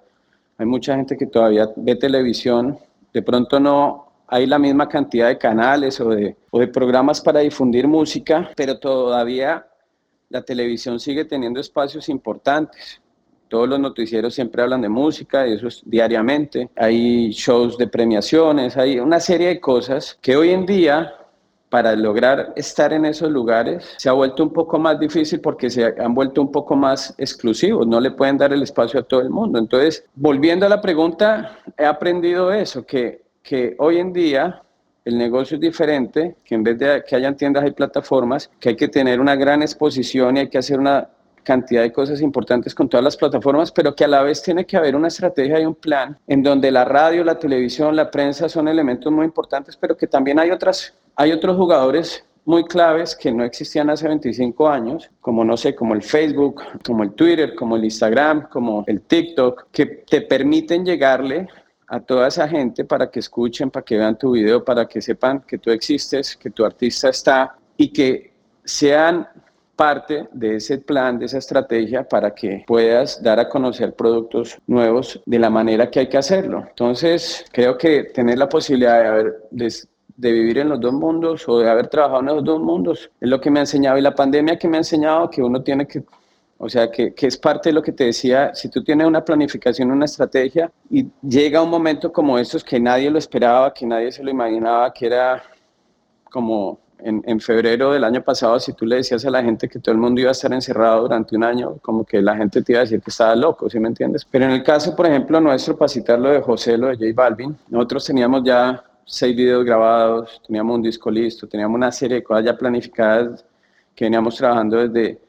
hay 0.57 0.65
mucha 0.65 0.95
gente 0.95 1.17
que 1.17 1.25
todavía 1.25 1.69
ve 1.75 1.97
televisión, 1.97 2.79
de 3.11 3.21
pronto 3.23 3.59
no 3.59 4.05
hay 4.27 4.45
la 4.45 4.57
misma 4.57 4.87
cantidad 4.87 5.27
de 5.27 5.37
canales 5.37 5.99
o 5.99 6.11
de, 6.11 6.37
o 6.49 6.59
de 6.61 6.69
programas 6.69 7.19
para 7.19 7.41
difundir 7.41 7.89
música, 7.89 8.51
pero 8.55 8.79
todavía 8.79 9.65
la 10.29 10.41
televisión 10.41 10.99
sigue 10.99 11.25
teniendo 11.25 11.59
espacios 11.59 12.09
importantes. 12.09 13.01
Todos 13.47 13.69
los 13.69 13.79
noticieros 13.79 14.33
siempre 14.33 14.63
hablan 14.63 14.81
de 14.81 14.89
música, 14.89 15.47
y 15.47 15.53
eso 15.53 15.67
es 15.67 15.81
diariamente. 15.85 16.69
Hay 16.75 17.31
shows 17.31 17.77
de 17.77 17.87
premiaciones, 17.87 18.75
hay 18.75 18.99
una 18.99 19.19
serie 19.19 19.49
de 19.49 19.59
cosas 19.59 20.17
que 20.21 20.35
hoy 20.35 20.49
en 20.49 20.65
día, 20.65 21.13
para 21.69 21.95
lograr 21.95 22.53
estar 22.55 22.91
en 22.91 23.05
esos 23.05 23.29
lugares, 23.29 23.85
se 23.97 24.09
ha 24.09 24.13
vuelto 24.13 24.43
un 24.43 24.51
poco 24.51 24.79
más 24.79 24.99
difícil 24.99 25.41
porque 25.41 25.69
se 25.69 25.93
han 25.99 26.15
vuelto 26.15 26.41
un 26.41 26.51
poco 26.51 26.75
más 26.75 27.13
exclusivos, 27.17 27.85
no 27.85 27.99
le 27.99 28.11
pueden 28.11 28.37
dar 28.37 28.51
el 28.51 28.63
espacio 28.63 28.99
a 28.99 29.03
todo 29.03 29.21
el 29.21 29.29
mundo. 29.29 29.59
Entonces, 29.59 30.05
volviendo 30.15 30.65
a 30.65 30.69
la 30.69 30.81
pregunta, 30.81 31.59
he 31.77 31.85
aprendido 31.85 32.51
eso, 32.51 32.85
que, 32.85 33.25
que 33.43 33.75
hoy 33.77 33.99
en 33.99 34.11
día 34.11 34.64
el 35.05 35.17
negocio 35.17 35.55
es 35.55 35.61
diferente, 35.61 36.35
que 36.43 36.55
en 36.55 36.63
vez 36.63 36.77
de 36.79 37.03
que 37.07 37.15
hayan 37.15 37.37
tiendas 37.37 37.63
hay 37.63 37.71
plataformas, 37.71 38.49
que 38.59 38.69
hay 38.69 38.75
que 38.75 38.87
tener 38.87 39.19
una 39.21 39.35
gran 39.35 39.61
exposición 39.61 40.35
y 40.35 40.41
hay 40.41 40.49
que 40.49 40.57
hacer 40.57 40.79
una 40.79 41.07
cantidad 41.43 41.83
de 41.83 41.93
cosas 41.93 42.21
importantes 42.21 42.73
con 42.73 42.89
todas 42.89 43.03
las 43.03 43.15
plataformas, 43.15 43.71
pero 43.71 43.95
que 43.95 44.03
a 44.03 44.07
la 44.07 44.23
vez 44.23 44.41
tiene 44.41 44.65
que 44.65 44.75
haber 44.75 44.95
una 44.95 45.07
estrategia 45.07 45.59
y 45.59 45.65
un 45.65 45.75
plan 45.75 46.17
en 46.25 46.41
donde 46.41 46.71
la 46.71 46.83
radio, 46.83 47.23
la 47.23 47.37
televisión, 47.37 47.95
la 47.95 48.09
prensa 48.09 48.49
son 48.49 48.67
elementos 48.67 49.13
muy 49.13 49.25
importantes, 49.25 49.77
pero 49.77 49.95
que 49.95 50.07
también 50.07 50.39
hay 50.39 50.49
otras 50.49 50.93
hay 51.15 51.31
otros 51.31 51.55
jugadores 51.55 52.25
muy 52.43 52.63
claves 52.65 53.15
que 53.15 53.31
no 53.31 53.43
existían 53.43 53.89
hace 53.89 54.07
25 54.07 54.67
años, 54.67 55.09
como 55.21 55.43
no 55.43 55.57
sé, 55.57 55.73
como 55.73 55.95
el 55.95 56.03
Facebook, 56.03 56.61
como 56.85 57.03
el 57.03 57.13
Twitter, 57.13 57.55
como 57.55 57.75
el 57.75 57.85
Instagram, 57.85 58.49
como 58.49 58.83
el 58.87 59.01
TikTok, 59.01 59.67
que 59.71 59.85
te 59.85 60.21
permiten 60.21 60.85
llegarle 60.85 61.47
a 61.87 61.99
toda 61.99 62.27
esa 62.27 62.47
gente 62.47 62.85
para 62.85 63.09
que 63.09 63.19
escuchen, 63.19 63.69
para 63.69 63.83
que 63.83 63.97
vean 63.97 64.17
tu 64.17 64.31
video, 64.31 64.63
para 64.63 64.87
que 64.87 65.01
sepan 65.01 65.41
que 65.41 65.57
tú 65.57 65.71
existes, 65.71 66.35
que 66.35 66.49
tu 66.49 66.65
artista 66.65 67.09
está 67.09 67.55
y 67.77 67.91
que 67.91 68.33
sean 68.63 69.27
parte 69.75 70.27
de 70.31 70.55
ese 70.55 70.77
plan, 70.77 71.19
de 71.19 71.25
esa 71.25 71.37
estrategia 71.37 72.07
para 72.07 72.33
que 72.33 72.63
puedas 72.65 73.21
dar 73.21 73.39
a 73.39 73.49
conocer 73.49 73.93
productos 73.93 74.57
nuevos 74.67 75.21
de 75.25 75.39
la 75.39 75.49
manera 75.49 75.89
que 75.89 75.99
hay 75.99 76.07
que 76.07 76.17
hacerlo. 76.17 76.65
Entonces, 76.69 77.45
creo 77.51 77.77
que 77.77 78.05
tener 78.05 78.37
la 78.37 78.47
posibilidad 78.47 79.23
de, 79.51 79.73
de, 80.15 80.31
vivir 80.31 80.59
en 80.59 80.69
los 80.69 80.79
dos 80.79 80.93
mundos 80.93 81.47
o 81.47 81.59
de 81.59 81.69
haber 81.69 81.87
trabajado 81.87 82.21
en 82.21 82.25
los 82.27 82.43
dos 82.43 82.61
mundos 82.61 83.11
es 83.19 83.29
lo 83.29 83.41
que 83.41 83.51
me 83.51 83.59
ha 83.59 83.63
enseñado 83.63 83.97
y 83.97 84.01
la 84.01 84.15
pandemia 84.15 84.57
que 84.57 84.67
me 84.67 84.77
ha 84.77 84.79
enseñado 84.79 85.29
que 85.29 85.41
uno 85.41 85.61
tiene 85.61 85.85
que 85.85 86.03
o 86.57 86.69
sea, 86.69 86.89
que, 86.89 87.13
es 87.17 87.37
parte 87.37 87.69
de 87.69 87.73
lo 87.73 87.81
que 87.81 87.91
te 87.91 88.05
decía, 88.05 88.55
si 88.55 88.69
tú 88.69 88.83
tienes 88.83 89.05
una 89.05 89.23
planificación, 89.23 89.91
una 89.91 90.05
estrategia 90.05 90.71
y 90.89 91.05
llega 91.21 91.61
un 91.61 91.69
momento 91.69 92.11
como 92.11 92.39
estos 92.39 92.63
que 92.63 92.79
nadie 92.79 93.09
lo 93.09 93.19
esperaba, 93.19 93.73
que 93.73 93.85
nadie 93.85 94.11
se 94.11 94.23
lo 94.23 94.29
imaginaba, 94.29 94.93
que 94.93 95.07
era 95.07 95.43
como 96.29 96.79
en, 96.99 97.39
febrero 97.39 97.91
del 97.91 98.03
año 98.03 98.23
pasado, 98.23 98.59
si 98.59 98.73
tú 98.73 98.85
le 98.85 98.97
decías 98.97 99.25
a 99.25 99.29
la 99.29 99.43
gente 99.43 99.67
que 99.67 99.79
todo 99.79 99.93
el 99.93 99.99
mundo 99.99 100.21
iba 100.21 100.29
a 100.29 100.31
estar 100.31 100.51
encerrado 100.53 101.01
durante 101.01 101.35
un 101.35 101.43
año, 101.43 101.77
como 101.81 102.05
que 102.05 102.21
la 102.21 102.35
gente 102.37 102.61
te 102.61 102.71
iba 102.71 102.79
a 102.79 102.83
decir 102.83 103.01
que 103.01 103.11
estaba 103.11 103.35
loco, 103.35 103.69
¿sí 103.69 103.79
me 103.79 103.89
entiendes? 103.89 104.25
Pero 104.25 104.45
en 104.45 104.51
el 104.51 104.63
caso, 104.63 104.95
por 104.95 105.05
ejemplo, 105.05 105.39
nuestro, 105.41 105.77
para 105.77 105.89
citar 105.89 106.19
lo 106.19 106.29
de 106.29 106.41
José, 106.41 106.77
lo 106.77 106.87
de 106.87 106.95
J 106.95 107.07
Balvin, 107.13 107.55
nosotros 107.67 108.05
teníamos 108.05 108.43
ya 108.43 108.83
seis 109.05 109.35
videos 109.35 109.63
grabados, 109.65 110.41
teníamos 110.47 110.77
un 110.77 110.81
disco 110.81 111.11
listo, 111.11 111.47
teníamos 111.47 111.75
una 111.75 111.91
serie 111.91 112.17
de 112.17 112.23
cosas 112.23 112.45
ya 112.45 112.57
planificadas 112.57 113.45
que 113.93 114.05
veníamos 114.05 114.35
trabajando 114.35 114.87
desde 114.87 115.19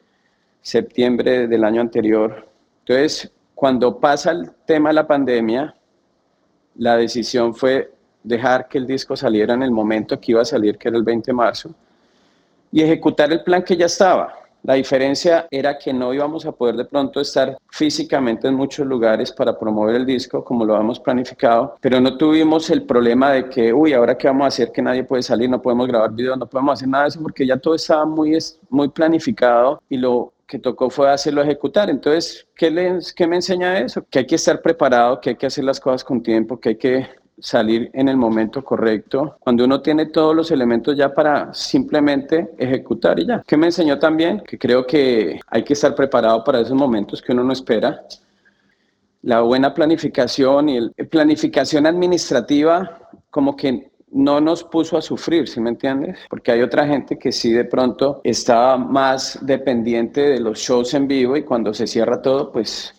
septiembre 0.67 1.47
del 1.47 1.63
año 1.63 1.79
anterior. 1.79 2.45
Entonces, 2.79 3.31
cuando 3.55 3.97
pasa 3.97 4.31
el 4.31 4.51
tema 4.65 4.89
de 4.89 4.95
la 4.95 5.07
pandemia, 5.07 5.73
la 6.75 6.97
decisión 6.97 7.55
fue 7.55 7.89
dejar 8.21 8.67
que 8.67 8.77
el 8.77 8.85
disco 8.85 9.15
saliera 9.15 9.53
en 9.53 9.63
el 9.63 9.71
momento 9.71 10.19
que 10.19 10.33
iba 10.33 10.41
a 10.41 10.45
salir, 10.45 10.77
que 10.77 10.89
era 10.89 10.97
el 10.97 11.03
20 11.03 11.31
de 11.31 11.33
marzo, 11.33 11.69
y 12.69 12.81
ejecutar 12.81 13.31
el 13.31 13.43
plan 13.43 13.63
que 13.63 13.77
ya 13.77 13.85
estaba. 13.85 14.33
La 14.63 14.73
diferencia 14.73 15.47
era 15.49 15.77
que 15.77 15.93
no 15.93 16.13
íbamos 16.13 16.45
a 16.45 16.51
poder 16.51 16.75
de 16.75 16.83
pronto 16.83 17.21
estar 17.21 17.57
físicamente 17.69 18.49
en 18.49 18.55
muchos 18.55 18.85
lugares 18.85 19.31
para 19.31 19.57
promover 19.57 19.95
el 19.95 20.05
disco 20.05 20.43
como 20.43 20.65
lo 20.65 20.75
habíamos 20.75 20.99
planificado, 20.99 21.77
pero 21.79 22.01
no 22.01 22.17
tuvimos 22.17 22.69
el 22.69 22.83
problema 22.83 23.31
de 23.31 23.47
que, 23.47 23.71
uy, 23.71 23.93
ahora 23.93 24.17
qué 24.17 24.27
vamos 24.27 24.43
a 24.43 24.47
hacer, 24.47 24.73
que 24.73 24.81
nadie 24.81 25.05
puede 25.05 25.23
salir, 25.23 25.49
no 25.49 25.61
podemos 25.61 25.87
grabar 25.87 26.11
videos, 26.11 26.37
no 26.37 26.45
podemos 26.45 26.73
hacer 26.73 26.89
nada 26.89 27.05
de 27.05 27.09
eso, 27.09 27.21
porque 27.21 27.47
ya 27.47 27.55
todo 27.55 27.75
estaba 27.75 28.05
muy, 28.05 28.37
muy 28.69 28.89
planificado 28.89 29.81
y 29.87 29.95
lo 29.95 30.33
que 30.47 30.59
tocó 30.59 30.89
fue 30.89 31.11
hacerlo 31.11 31.41
ejecutar. 31.41 31.89
Entonces, 31.89 32.47
¿qué, 32.55 32.71
les, 32.71 33.13
¿qué 33.13 33.27
me 33.27 33.35
enseña 33.35 33.79
eso? 33.79 34.05
Que 34.09 34.19
hay 34.19 34.25
que 34.25 34.35
estar 34.35 34.61
preparado, 34.61 35.19
que 35.19 35.31
hay 35.31 35.35
que 35.35 35.45
hacer 35.45 35.63
las 35.63 35.79
cosas 35.79 36.03
con 36.03 36.23
tiempo, 36.23 36.59
que 36.59 36.69
hay 36.69 36.77
que 36.77 37.07
salir 37.39 37.91
en 37.93 38.09
el 38.09 38.17
momento 38.17 38.63
correcto, 38.63 39.37
cuando 39.39 39.63
uno 39.65 39.81
tiene 39.81 40.07
todos 40.07 40.35
los 40.35 40.49
elementos 40.49 40.97
ya 40.97 41.13
para 41.13 41.53
simplemente 41.53 42.49
ejecutar 42.57 43.19
y 43.19 43.27
ya. 43.27 43.43
¿Qué 43.45 43.55
me 43.57 43.67
enseñó 43.67 43.99
también? 43.99 44.39
Que 44.39 44.57
creo 44.57 44.87
que 44.87 45.39
hay 45.47 45.63
que 45.63 45.73
estar 45.73 45.93
preparado 45.93 46.43
para 46.43 46.61
esos 46.61 46.75
momentos 46.75 47.21
que 47.21 47.33
uno 47.33 47.43
no 47.43 47.53
espera. 47.53 48.03
la 49.21 49.41
buena 49.41 49.73
planificación 49.73 50.69
y 50.69 50.79
la 50.79 50.89
planificación 51.09 51.85
administrativa 51.85 53.09
como 53.29 53.55
que 53.55 53.91
no 54.11 54.39
nos 54.41 54.63
puso 54.63 54.97
a 54.97 55.01
sufrir, 55.01 55.47
¿sí 55.47 55.59
me 55.59 55.69
entiendes? 55.69 56.19
Porque 56.29 56.51
hay 56.51 56.61
otra 56.61 56.87
gente 56.87 57.17
que 57.17 57.31
sí 57.31 57.51
de 57.51 57.65
pronto 57.65 58.21
estaba 58.23 58.77
más 58.77 59.39
dependiente 59.41 60.21
de 60.21 60.39
los 60.39 60.59
shows 60.59 60.93
en 60.93 61.07
vivo 61.07 61.35
y 61.37 61.43
cuando 61.43 61.73
se 61.73 61.87
cierra 61.87 62.21
todo, 62.21 62.51
pues 62.51 62.93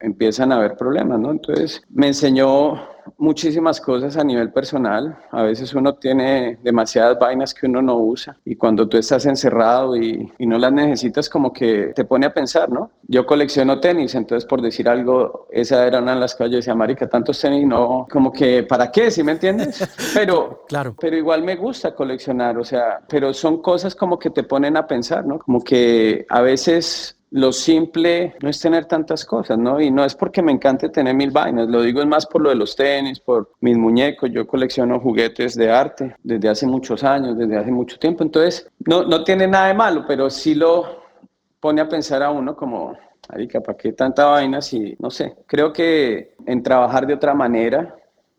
empiezan 0.00 0.52
a 0.52 0.56
haber 0.56 0.76
problemas, 0.76 1.18
¿no? 1.18 1.30
Entonces 1.30 1.82
me 1.90 2.08
enseñó 2.08 2.80
muchísimas 3.16 3.80
cosas 3.80 4.16
a 4.16 4.24
nivel 4.24 4.52
personal. 4.52 5.18
A 5.30 5.42
veces 5.42 5.74
uno 5.74 5.94
tiene 5.94 6.58
demasiadas 6.62 7.18
vainas 7.18 7.54
que 7.54 7.66
uno 7.66 7.80
no 7.80 7.96
usa 7.96 8.36
y 8.44 8.56
cuando 8.56 8.88
tú 8.88 8.98
estás 8.98 9.24
encerrado 9.26 9.96
y, 9.96 10.30
y, 10.38 10.46
no 10.46 10.58
las 10.58 10.72
necesitas 10.72 11.28
como 11.28 11.52
que 11.52 11.92
te 11.94 12.04
pone 12.04 12.26
a 12.26 12.34
pensar, 12.34 12.70
¿no? 12.70 12.90
Yo 13.06 13.24
colecciono 13.26 13.80
tenis, 13.80 14.14
entonces 14.14 14.46
por 14.46 14.60
decir 14.60 14.88
algo, 14.88 15.46
esa 15.50 15.86
era 15.86 16.00
una 16.00 16.14
de 16.14 16.20
las 16.20 16.34
cosas 16.34 16.50
yo 16.50 16.56
decía, 16.56 16.74
marica, 16.74 17.08
tantos 17.08 17.40
tenis 17.40 17.66
no, 17.66 18.06
como 18.10 18.32
que, 18.32 18.62
¿para 18.64 18.90
qué? 18.90 19.10
¿Sí 19.10 19.22
me 19.22 19.32
entiendes? 19.32 19.86
Pero, 20.14 20.64
claro. 20.68 20.94
pero 20.98 21.16
igual 21.16 21.42
me 21.42 21.56
gusta 21.56 21.94
coleccionar, 21.94 22.58
o 22.58 22.64
sea, 22.64 23.00
pero 23.08 23.32
son 23.32 23.62
cosas 23.62 23.94
como 23.94 24.18
que 24.18 24.30
te 24.30 24.42
ponen 24.42 24.76
a 24.76 24.86
pensar, 24.86 25.24
¿no? 25.24 25.38
Como 25.38 25.62
que 25.62 26.26
a 26.28 26.40
veces 26.40 27.17
lo 27.30 27.52
simple 27.52 28.34
no 28.42 28.48
es 28.48 28.60
tener 28.60 28.86
tantas 28.86 29.24
cosas, 29.24 29.58
¿no? 29.58 29.80
Y 29.80 29.90
no 29.90 30.04
es 30.04 30.14
porque 30.14 30.42
me 30.42 30.52
encante 30.52 30.88
tener 30.88 31.14
mil 31.14 31.30
vainas, 31.30 31.68
lo 31.68 31.82
digo 31.82 32.00
es 32.00 32.06
más 32.06 32.26
por 32.26 32.42
lo 32.42 32.50
de 32.50 32.56
los 32.56 32.74
tenis, 32.74 33.20
por 33.20 33.52
mis 33.60 33.76
muñecos, 33.76 34.30
yo 34.32 34.46
colecciono 34.46 35.00
juguetes 35.00 35.54
de 35.54 35.70
arte 35.70 36.16
desde 36.22 36.48
hace 36.48 36.66
muchos 36.66 37.04
años, 37.04 37.36
desde 37.36 37.56
hace 37.56 37.70
mucho 37.70 37.98
tiempo, 37.98 38.22
entonces 38.22 38.70
no, 38.86 39.04
no 39.04 39.24
tiene 39.24 39.46
nada 39.46 39.68
de 39.68 39.74
malo, 39.74 40.04
pero 40.06 40.30
sí 40.30 40.54
lo 40.54 41.02
pone 41.60 41.80
a 41.80 41.88
pensar 41.88 42.22
a 42.22 42.30
uno 42.30 42.56
como, 42.56 42.96
Arica, 43.28 43.60
¿para 43.60 43.76
qué 43.76 43.92
tanta 43.92 44.26
vaina 44.26 44.62
si, 44.62 44.96
no 44.98 45.10
sé, 45.10 45.36
creo 45.46 45.72
que 45.72 46.34
en 46.46 46.62
trabajar 46.62 47.06
de 47.06 47.14
otra 47.14 47.34
manera, 47.34 47.94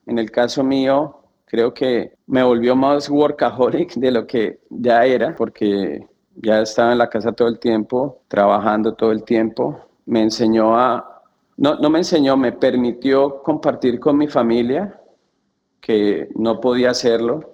en 0.08 0.18
el 0.18 0.32
caso 0.32 0.64
mío, 0.64 1.20
creo 1.46 1.74
que 1.74 2.14
me 2.28 2.44
volvió 2.44 2.76
más 2.76 3.10
workaholic 3.10 3.94
de 3.96 4.12
lo 4.12 4.26
que 4.26 4.60
ya 4.70 5.06
era, 5.06 5.36
porque 5.36 6.08
ya 6.42 6.62
estaba 6.62 6.92
en 6.92 6.98
la 6.98 7.10
casa 7.10 7.32
todo 7.32 7.48
el 7.48 7.60
tiempo, 7.60 8.22
trabajando 8.28 8.94
todo 8.94 9.12
el 9.12 9.24
tiempo. 9.24 9.86
Me 10.06 10.22
enseñó 10.22 10.78
a, 10.78 11.22
no, 11.58 11.76
no 11.76 11.90
me 11.90 12.00
enseñó, 12.00 12.38
me 12.38 12.52
permitió 12.52 13.42
compartir 13.44 14.00
con 14.00 14.18
mi 14.18 14.28
familia, 14.28 15.00
que 15.82 16.30
no 16.36 16.60
podía 16.60 16.92
hacerlo 16.92 17.54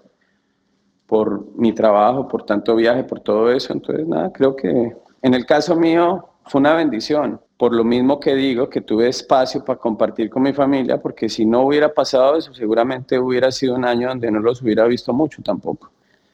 por 1.07 1.55
mi 1.55 1.73
trabajo, 1.73 2.27
por 2.27 2.45
tanto 2.45 2.75
viaje, 2.75 3.03
por 3.03 3.19
todo 3.19 3.51
eso. 3.51 3.73
Entonces, 3.73 4.07
nada, 4.07 4.31
creo 4.31 4.55
que 4.55 4.95
en 5.21 5.33
el 5.33 5.45
caso 5.45 5.75
mío 5.75 6.27
fue 6.45 6.59
una 6.59 6.73
bendición. 6.73 7.39
Por 7.57 7.73
lo 7.73 7.85
mismo 7.85 8.19
que 8.19 8.35
digo, 8.35 8.69
que 8.69 8.81
tuve 8.81 9.07
espacio 9.07 9.63
para 9.63 9.79
compartir 9.79 10.29
con 10.29 10.43
mi 10.43 10.51
familia, 10.51 11.01
porque 11.01 11.29
si 11.29 11.45
no 11.45 11.61
hubiera 11.61 11.93
pasado 11.93 12.35
eso, 12.35 12.53
seguramente 12.53 13.17
hubiera 13.17 13.49
sido 13.51 13.75
un 13.75 13.85
año 13.85 14.09
donde 14.09 14.29
no 14.29 14.39
los 14.39 14.61
hubiera 14.61 14.85
visto 14.85 15.13
mucho 15.13 15.41
tampoco. 15.41 15.89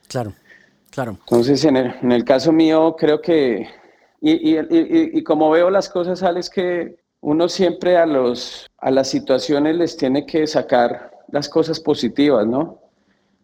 Claro. 0.08 0.34
Claro. 0.92 1.18
Entonces, 1.22 1.64
en 1.66 1.78
el, 1.78 1.96
en 2.02 2.12
el 2.12 2.26
caso 2.26 2.52
mío, 2.52 2.96
creo 2.98 3.22
que, 3.22 3.68
y, 4.20 4.56
y, 4.56 4.60
y, 4.70 5.24
como 5.24 5.50
veo 5.50 5.70
las 5.70 5.90
cosas, 5.90 6.20
sales 6.20 6.50
que 6.50 6.98
uno 7.22 7.48
siempre 7.48 7.98
a, 7.98 8.06
los, 8.06 8.68
a 8.78 8.92
las 8.92 9.10
situaciones 9.10 9.76
les 9.78 9.96
tiene 9.96 10.26
que 10.26 10.46
sacar 10.46 11.12
las 11.30 11.48
cosas 11.48 11.80
positivas, 11.80 12.46
¿no? 12.46 12.80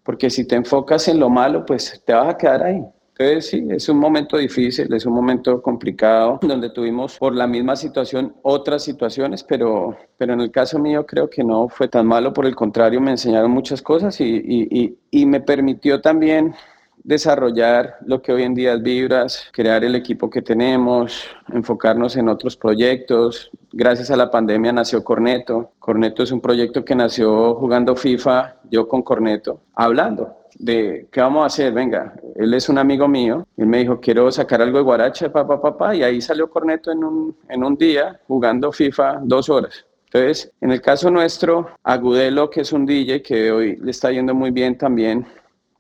Porque 0.03 0.29
si 0.29 0.45
te 0.45 0.55
enfocas 0.55 1.07
en 1.07 1.19
lo 1.19 1.29
malo, 1.29 1.65
pues 1.65 2.01
te 2.05 2.13
vas 2.13 2.33
a 2.33 2.37
quedar 2.37 2.63
ahí. 2.63 2.83
Entonces, 3.19 3.49
sí, 3.49 3.65
es 3.71 3.87
un 3.89 3.97
momento 3.97 4.37
difícil, 4.37 4.93
es 4.93 5.05
un 5.05 5.13
momento 5.13 5.61
complicado, 5.61 6.39
donde 6.41 6.69
tuvimos 6.69 7.17
por 7.17 7.33
la 7.33 7.47
misma 7.47 7.75
situación 7.75 8.35
otras 8.43 8.83
situaciones, 8.83 9.43
pero, 9.43 9.97
pero 10.17 10.33
en 10.33 10.41
el 10.41 10.51
caso 10.51 10.77
mío 10.77 11.05
creo 11.05 11.29
que 11.29 11.43
no 11.43 11.67
fue 11.69 11.87
tan 11.87 12.05
malo, 12.05 12.33
por 12.33 12.45
el 12.45 12.55
contrario, 12.55 13.01
me 13.01 13.11
enseñaron 13.11 13.51
muchas 13.51 13.81
cosas 13.81 14.19
y, 14.21 14.43
y, 14.45 14.99
y 15.09 15.25
me 15.25 15.39
permitió 15.39 15.99
también 15.99 16.53
desarrollar 17.03 17.97
lo 18.05 18.21
que 18.21 18.31
hoy 18.31 18.43
en 18.43 18.53
día 18.53 18.73
es 18.73 18.81
Vibras, 18.81 19.47
crear 19.51 19.83
el 19.83 19.95
equipo 19.95 20.29
que 20.29 20.41
tenemos, 20.41 21.23
enfocarnos 21.53 22.15
en 22.17 22.29
otros 22.29 22.57
proyectos. 22.57 23.49
Gracias 23.71 24.11
a 24.11 24.17
la 24.17 24.29
pandemia 24.29 24.71
nació 24.71 25.03
Corneto. 25.03 25.71
Corneto 25.79 26.23
es 26.23 26.31
un 26.31 26.41
proyecto 26.41 26.83
que 26.83 26.95
nació 26.95 27.55
jugando 27.55 27.95
FIFA, 27.95 28.55
yo 28.69 28.87
con 28.87 29.01
Corneto, 29.01 29.61
hablando 29.75 30.37
de 30.59 31.07
qué 31.11 31.21
vamos 31.21 31.43
a 31.43 31.47
hacer, 31.47 31.71
venga, 31.71 32.15
él 32.35 32.53
es 32.53 32.67
un 32.67 32.77
amigo 32.77 33.07
mío, 33.07 33.45
él 33.57 33.67
me 33.67 33.79
dijo, 33.79 33.99
quiero 33.99 34.31
sacar 34.31 34.61
algo 34.61 34.79
de 34.79 34.83
guaracha, 34.83 35.31
papá, 35.31 35.61
papá, 35.61 35.95
y 35.95 36.03
ahí 36.03 36.19
salió 36.19 36.49
Corneto 36.49 36.91
en 36.91 37.03
un, 37.03 37.35
en 37.47 37.63
un 37.63 37.77
día 37.77 38.19
jugando 38.27 38.71
FIFA 38.71 39.19
dos 39.23 39.49
horas. 39.49 39.85
Entonces, 40.05 40.51
en 40.61 40.71
el 40.71 40.81
caso 40.81 41.11
nuestro, 41.11 41.69
Agudelo, 41.83 42.49
que 42.49 42.61
es 42.61 42.71
un 42.71 42.85
DJ 42.85 43.21
que 43.21 43.51
hoy 43.51 43.75
le 43.75 43.91
está 43.91 44.09
yendo 44.09 44.33
muy 44.33 44.51
bien 44.51 44.77
también, 44.77 45.25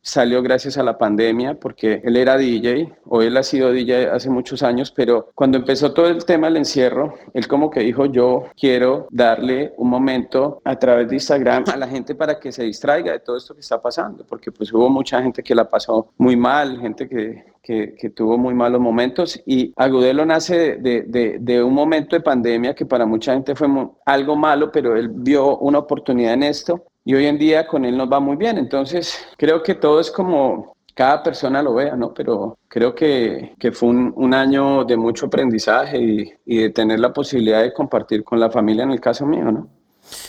salió 0.01 0.41
gracias 0.41 0.77
a 0.77 0.83
la 0.83 0.97
pandemia 0.97 1.55
porque 1.55 2.01
él 2.03 2.17
era 2.17 2.37
DJ 2.37 2.93
o 3.05 3.21
él 3.21 3.35
ha 3.37 3.43
sido 3.43 3.71
DJ 3.71 4.09
hace 4.09 4.29
muchos 4.29 4.63
años, 4.63 4.91
pero 4.91 5.29
cuando 5.35 5.57
empezó 5.57 5.93
todo 5.93 6.07
el 6.07 6.25
tema 6.25 6.47
del 6.47 6.57
encierro, 6.57 7.15
él 7.33 7.47
como 7.47 7.69
que 7.69 7.81
dijo 7.81 8.05
yo 8.05 8.45
quiero 8.59 9.07
darle 9.11 9.73
un 9.77 9.89
momento 9.89 10.61
a 10.63 10.77
través 10.77 11.09
de 11.09 11.15
Instagram 11.15 11.65
a 11.71 11.77
la 11.77 11.87
gente 11.87 12.15
para 12.15 12.39
que 12.39 12.51
se 12.51 12.63
distraiga 12.63 13.11
de 13.11 13.19
todo 13.19 13.37
esto 13.37 13.53
que 13.53 13.61
está 13.61 13.81
pasando, 13.81 14.25
porque 14.25 14.51
pues 14.51 14.71
hubo 14.71 14.89
mucha 14.89 15.21
gente 15.21 15.43
que 15.43 15.55
la 15.55 15.69
pasó 15.69 16.09
muy 16.17 16.35
mal, 16.35 16.79
gente 16.79 17.07
que, 17.07 17.45
que, 17.61 18.09
tuvo 18.15 18.37
muy 18.37 18.53
malos 18.53 18.79
momentos 18.79 19.41
y 19.45 19.73
Agudelo 19.75 20.25
nace 20.25 20.77
de, 20.77 21.03
de, 21.03 21.37
de, 21.39 21.61
un 21.61 21.73
momento 21.73 22.15
de 22.15 22.21
pandemia 22.21 22.73
que 22.73 22.85
para 22.85 23.05
mucha 23.05 23.33
gente 23.33 23.55
fue 23.55 23.67
algo 24.05 24.35
malo, 24.37 24.71
pero 24.71 24.95
él 24.95 25.09
vio 25.09 25.57
una 25.57 25.79
oportunidad 25.79 26.33
en 26.33 26.43
esto 26.43 26.85
y 27.07 27.15
hoy 27.15 27.25
en 27.25 27.37
día 27.37 27.65
con 27.65 27.85
él 27.85 27.95
nos 27.95 28.11
va 28.11 28.19
muy 28.19 28.35
bien. 28.35 28.57
Entonces, 28.57 29.17
creo 29.37 29.63
que 29.63 29.75
todo 29.75 30.01
es 30.01 30.11
como 30.11 30.75
cada 30.93 31.23
persona 31.23 31.63
lo 31.63 31.73
vea, 31.73 31.95
¿no? 31.95 32.13
Pero 32.13 32.57
creo 32.67 32.93
que, 32.93 33.53
que 33.57 33.71
fue 33.71 33.87
un, 33.87 34.11
un, 34.17 34.33
año 34.33 34.83
de 34.83 34.97
mucho 34.97 35.27
aprendizaje 35.27 35.97
y, 35.97 36.33
y, 36.45 36.57
de 36.63 36.69
tener 36.71 36.99
la 36.99 37.13
posibilidad 37.13 37.61
de 37.61 37.71
compartir 37.71 38.25
con 38.25 38.41
la 38.41 38.51
familia 38.51 38.83
en 38.83 38.91
el 38.91 38.99
caso 38.99 39.25
mío, 39.25 39.49
¿no? 39.49 39.69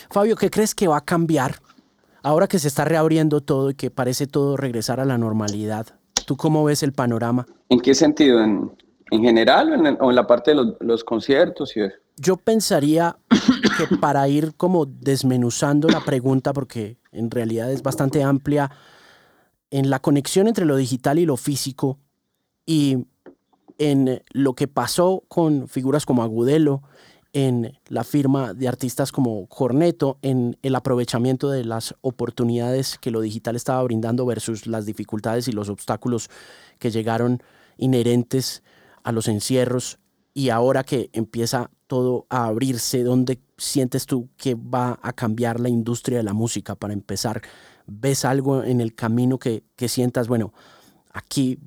Fabio, 0.09 0.37
¿qué 0.37 0.49
crees 0.49 0.73
que 0.73 0.87
va 0.87 0.95
a 0.95 1.01
cambiar 1.01 1.55
ahora 2.23 2.47
que 2.47 2.59
se 2.59 2.69
está 2.69 2.85
reabriendo 2.85 3.41
todo 3.41 3.71
y 3.71 3.73
que 3.73 3.91
parece 3.91 4.25
todo 4.25 4.55
regresar 4.55 5.01
a 5.01 5.05
la 5.05 5.17
normalidad? 5.17 5.85
¿Tú 6.25 6.37
cómo 6.37 6.63
ves 6.63 6.81
el 6.81 6.93
panorama? 6.93 7.45
¿En 7.67 7.81
qué 7.81 7.93
sentido? 7.93 8.41
¿En, 8.41 8.71
en 9.11 9.21
general 9.21 9.73
o 9.73 9.75
en, 9.75 9.97
o 9.99 10.09
en, 10.11 10.15
la 10.15 10.25
parte 10.25 10.51
de 10.51 10.55
los, 10.55 10.77
los 10.79 11.03
conciertos 11.03 11.75
y 11.75 11.81
eso? 11.81 11.97
Yo 12.21 12.35
pensaría 12.35 13.17
que 13.77 13.95
para 13.97 14.27
ir 14.27 14.53
como 14.55 14.85
desmenuzando 14.85 15.87
la 15.87 16.03
pregunta, 16.03 16.51
porque 16.51 16.97
en 17.13 17.31
realidad 17.31 17.71
es 17.71 17.81
bastante 17.81 18.23
amplia, 18.23 18.69
en 19.71 19.89
la 19.89 19.99
conexión 19.99 20.47
entre 20.49 20.65
lo 20.65 20.75
digital 20.75 21.17
y 21.17 21.25
lo 21.25 21.37
físico 21.37 21.97
y 22.65 23.07
en 23.77 24.21
lo 24.31 24.53
que 24.53 24.67
pasó 24.67 25.23
con 25.29 25.69
figuras 25.69 26.05
como 26.05 26.21
Agudelo, 26.21 26.83
en 27.31 27.79
la 27.87 28.03
firma 28.03 28.53
de 28.53 28.67
artistas 28.67 29.13
como 29.13 29.47
Corneto, 29.47 30.17
en 30.21 30.57
el 30.61 30.75
aprovechamiento 30.75 31.49
de 31.49 31.63
las 31.63 31.95
oportunidades 32.01 32.97
que 32.97 33.11
lo 33.11 33.21
digital 33.21 33.55
estaba 33.55 33.81
brindando 33.83 34.25
versus 34.25 34.67
las 34.67 34.85
dificultades 34.85 35.47
y 35.47 35.53
los 35.53 35.69
obstáculos 35.69 36.29
que 36.79 36.91
llegaron 36.91 37.41
inherentes 37.77 38.61
a 39.03 39.13
los 39.13 39.29
encierros 39.29 39.99
y 40.33 40.49
ahora 40.49 40.83
que 40.83 41.09
empieza 41.13 41.69
todo 41.89 42.27
a 42.29 42.45
abrirse, 42.45 43.03
¿dónde 43.03 43.39
sientes 43.57 44.05
tú 44.05 44.29
que 44.37 44.55
va 44.55 44.99
a 45.01 45.11
cambiar 45.11 45.59
la 45.59 45.69
industria 45.69 46.19
de 46.19 46.23
la 46.23 46.33
música 46.33 46.75
para 46.75 46.93
empezar? 46.93 47.41
¿Ves 47.87 48.25
algo 48.25 48.63
en 48.63 48.79
el 48.79 48.93
camino 48.93 49.39
que, 49.39 49.63
que 49.75 49.89
sientas, 49.89 50.27
bueno, 50.27 50.53
aquí 51.11 51.57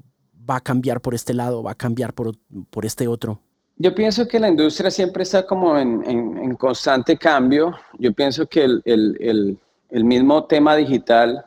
va 0.48 0.56
a 0.56 0.60
cambiar 0.60 1.00
por 1.00 1.14
este 1.14 1.34
lado, 1.34 1.64
va 1.64 1.72
a 1.72 1.74
cambiar 1.74 2.14
por, 2.14 2.36
por 2.70 2.86
este 2.86 3.08
otro? 3.08 3.40
Yo 3.76 3.92
pienso 3.96 4.28
que 4.28 4.38
la 4.38 4.48
industria 4.48 4.92
siempre 4.92 5.24
está 5.24 5.44
como 5.44 5.76
en, 5.76 6.04
en, 6.06 6.54
constante 6.54 7.16
cambio. 7.16 7.74
Yo 7.98 8.12
pienso 8.12 8.46
que 8.46 8.62
el, 8.62 8.80
el, 8.84 9.58
el, 9.90 10.04
mismo 10.04 10.44
tema 10.44 10.76
digital 10.76 11.44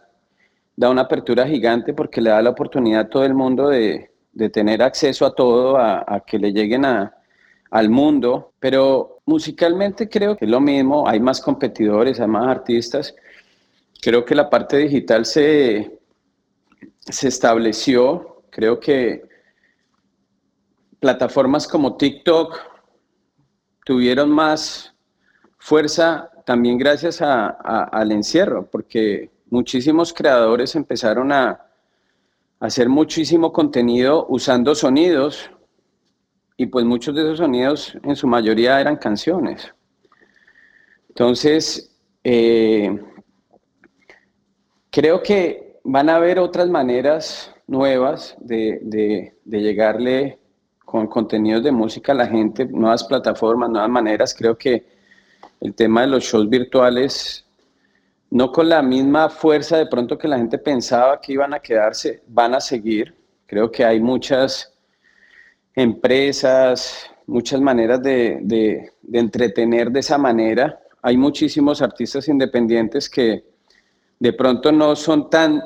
da 0.75 0.89
una 0.89 1.03
apertura 1.03 1.47
gigante 1.47 1.93
porque 1.93 2.19
le 2.19 2.31
da 2.31 2.41
la 2.41 2.49
oportunidad 2.49 3.01
a 3.01 3.09
todo 3.09 3.23
el 3.23 3.33
mundo 3.33 3.69
de, 3.69 4.11
de 4.33 4.49
tener 4.49 4.81
acceso 4.81 5.25
a 5.25 5.33
todo, 5.33 5.77
a 5.77 6.21
que 6.27 6.37
le 6.37 6.51
lleguen 6.51 6.83
a, 6.83 7.15
al 7.75 7.89
mundo, 7.89 8.53
pero 8.57 9.19
musicalmente 9.25 10.07
creo 10.07 10.37
que 10.37 10.45
es 10.45 10.51
lo 10.51 10.61
mismo, 10.61 11.09
hay 11.09 11.19
más 11.19 11.41
competidores, 11.41 12.21
hay 12.21 12.27
más 12.27 12.47
artistas. 12.47 13.13
Creo 14.01 14.23
que 14.23 14.33
la 14.33 14.49
parte 14.49 14.77
digital 14.77 15.25
se, 15.25 15.99
se 16.99 17.27
estableció, 17.27 18.43
creo 18.49 18.79
que 18.79 19.27
plataformas 21.01 21.67
como 21.67 21.97
TikTok 21.97 22.57
tuvieron 23.83 24.31
más 24.31 24.95
fuerza 25.57 26.31
también 26.45 26.77
gracias 26.77 27.21
al 27.21 28.09
encierro, 28.13 28.67
porque 28.71 29.31
muchísimos 29.49 30.13
creadores 30.13 30.77
empezaron 30.77 31.33
a 31.33 31.59
hacer 32.61 32.87
muchísimo 32.87 33.51
contenido 33.51 34.27
usando 34.29 34.75
sonidos 34.75 35.51
y 36.57 36.65
pues 36.67 36.85
muchos 36.85 37.13
de 37.15 37.21
esos 37.21 37.39
sonidos 37.39 37.97
en 38.03 38.15
su 38.15 38.27
mayoría 38.27 38.79
eran 38.79 38.95
canciones. 38.95 39.73
Entonces, 41.09 41.95
eh, 42.23 42.97
creo 44.89 45.21
que 45.21 45.79
van 45.83 46.09
a 46.09 46.15
haber 46.15 46.39
otras 46.39 46.69
maneras 46.69 47.53
nuevas 47.67 48.35
de, 48.39 48.79
de, 48.83 49.61
llegarle 49.61 50.39
con 50.83 51.07
contenidos 51.07 51.63
de 51.63 51.71
música 51.71 52.11
a 52.11 52.15
la 52.15 52.27
gente, 52.27 52.65
nuevas 52.65 53.03
plataformas, 53.03 53.69
nuevas 53.69 53.89
maneras. 53.89 54.33
Creo 54.33 54.57
que 54.57 54.85
el 55.61 55.73
tema 55.73 56.01
de 56.01 56.07
los 56.07 56.23
shows 56.23 56.49
virtuales, 56.49 57.45
no 58.29 58.51
con 58.51 58.69
la 58.69 58.81
misma 58.81 59.29
fuerza 59.29 59.77
de 59.77 59.87
pronto 59.87 60.17
que 60.17 60.27
la 60.27 60.37
gente 60.37 60.57
pensaba 60.57 61.19
que 61.19 61.33
iban 61.33 61.53
a 61.53 61.59
quedarse, 61.59 62.23
van 62.27 62.55
a 62.55 62.59
seguir. 62.59 63.15
Creo 63.45 63.71
que 63.71 63.85
hay 63.85 63.99
muchas 63.99 64.74
empresas, 65.75 67.09
muchas 67.27 67.59
maneras 67.59 68.01
de, 68.01 68.39
de, 68.41 68.91
de 69.01 69.19
entretener 69.19 69.91
de 69.91 69.99
esa 69.99 70.17
manera. 70.17 70.79
Hay 71.01 71.17
muchísimos 71.17 71.81
artistas 71.81 72.27
independientes 72.27 73.09
que 73.09 73.43
de 74.19 74.33
pronto 74.33 74.71
no 74.71 74.95
son 74.95 75.29
tan 75.29 75.61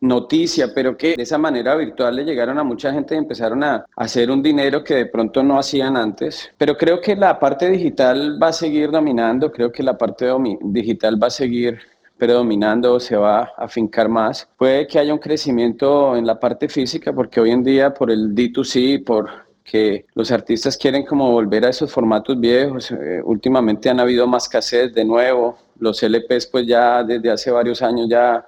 noticia, 0.00 0.72
pero 0.74 0.96
que 0.96 1.14
de 1.16 1.22
esa 1.22 1.38
manera 1.38 1.74
virtual 1.76 2.16
le 2.16 2.24
llegaron 2.24 2.58
a 2.58 2.64
mucha 2.64 2.92
gente 2.92 3.14
y 3.14 3.18
empezaron 3.18 3.64
a 3.64 3.86
hacer 3.96 4.30
un 4.30 4.42
dinero 4.42 4.84
que 4.84 4.94
de 4.94 5.06
pronto 5.06 5.42
no 5.42 5.58
hacían 5.58 5.96
antes. 5.96 6.50
Pero 6.58 6.76
creo 6.76 7.00
que 7.00 7.16
la 7.16 7.38
parte 7.38 7.68
digital 7.70 8.38
va 8.42 8.48
a 8.48 8.52
seguir 8.52 8.90
dominando, 8.90 9.50
creo 9.50 9.72
que 9.72 9.82
la 9.82 9.96
parte 9.96 10.26
digital 10.62 11.22
va 11.22 11.28
a 11.28 11.30
seguir 11.30 11.78
predominando, 12.18 12.98
se 13.00 13.16
va 13.16 13.40
a 13.40 13.64
afincar 13.64 14.08
más. 14.08 14.48
Puede 14.56 14.86
que 14.86 14.98
haya 14.98 15.12
un 15.12 15.18
crecimiento 15.18 16.16
en 16.16 16.26
la 16.26 16.38
parte 16.38 16.68
física, 16.68 17.12
porque 17.12 17.40
hoy 17.40 17.50
en 17.50 17.62
día 17.62 17.92
por 17.92 18.10
el 18.10 18.34
D2C, 18.34 19.04
por 19.04 19.46
que 19.66 20.06
los 20.14 20.30
artistas 20.30 20.76
quieren 20.76 21.04
como 21.04 21.32
volver 21.32 21.64
a 21.64 21.70
esos 21.70 21.90
formatos 21.90 22.38
viejos. 22.38 22.90
Eh, 22.92 23.20
últimamente 23.24 23.90
han 23.90 23.98
habido 23.98 24.26
más 24.26 24.48
cassettes 24.48 24.94
de 24.94 25.04
nuevo. 25.04 25.58
Los 25.80 26.02
LPs 26.02 26.46
pues 26.46 26.66
ya 26.66 27.02
desde 27.02 27.30
hace 27.30 27.50
varios 27.50 27.82
años 27.82 28.08
ya 28.08 28.46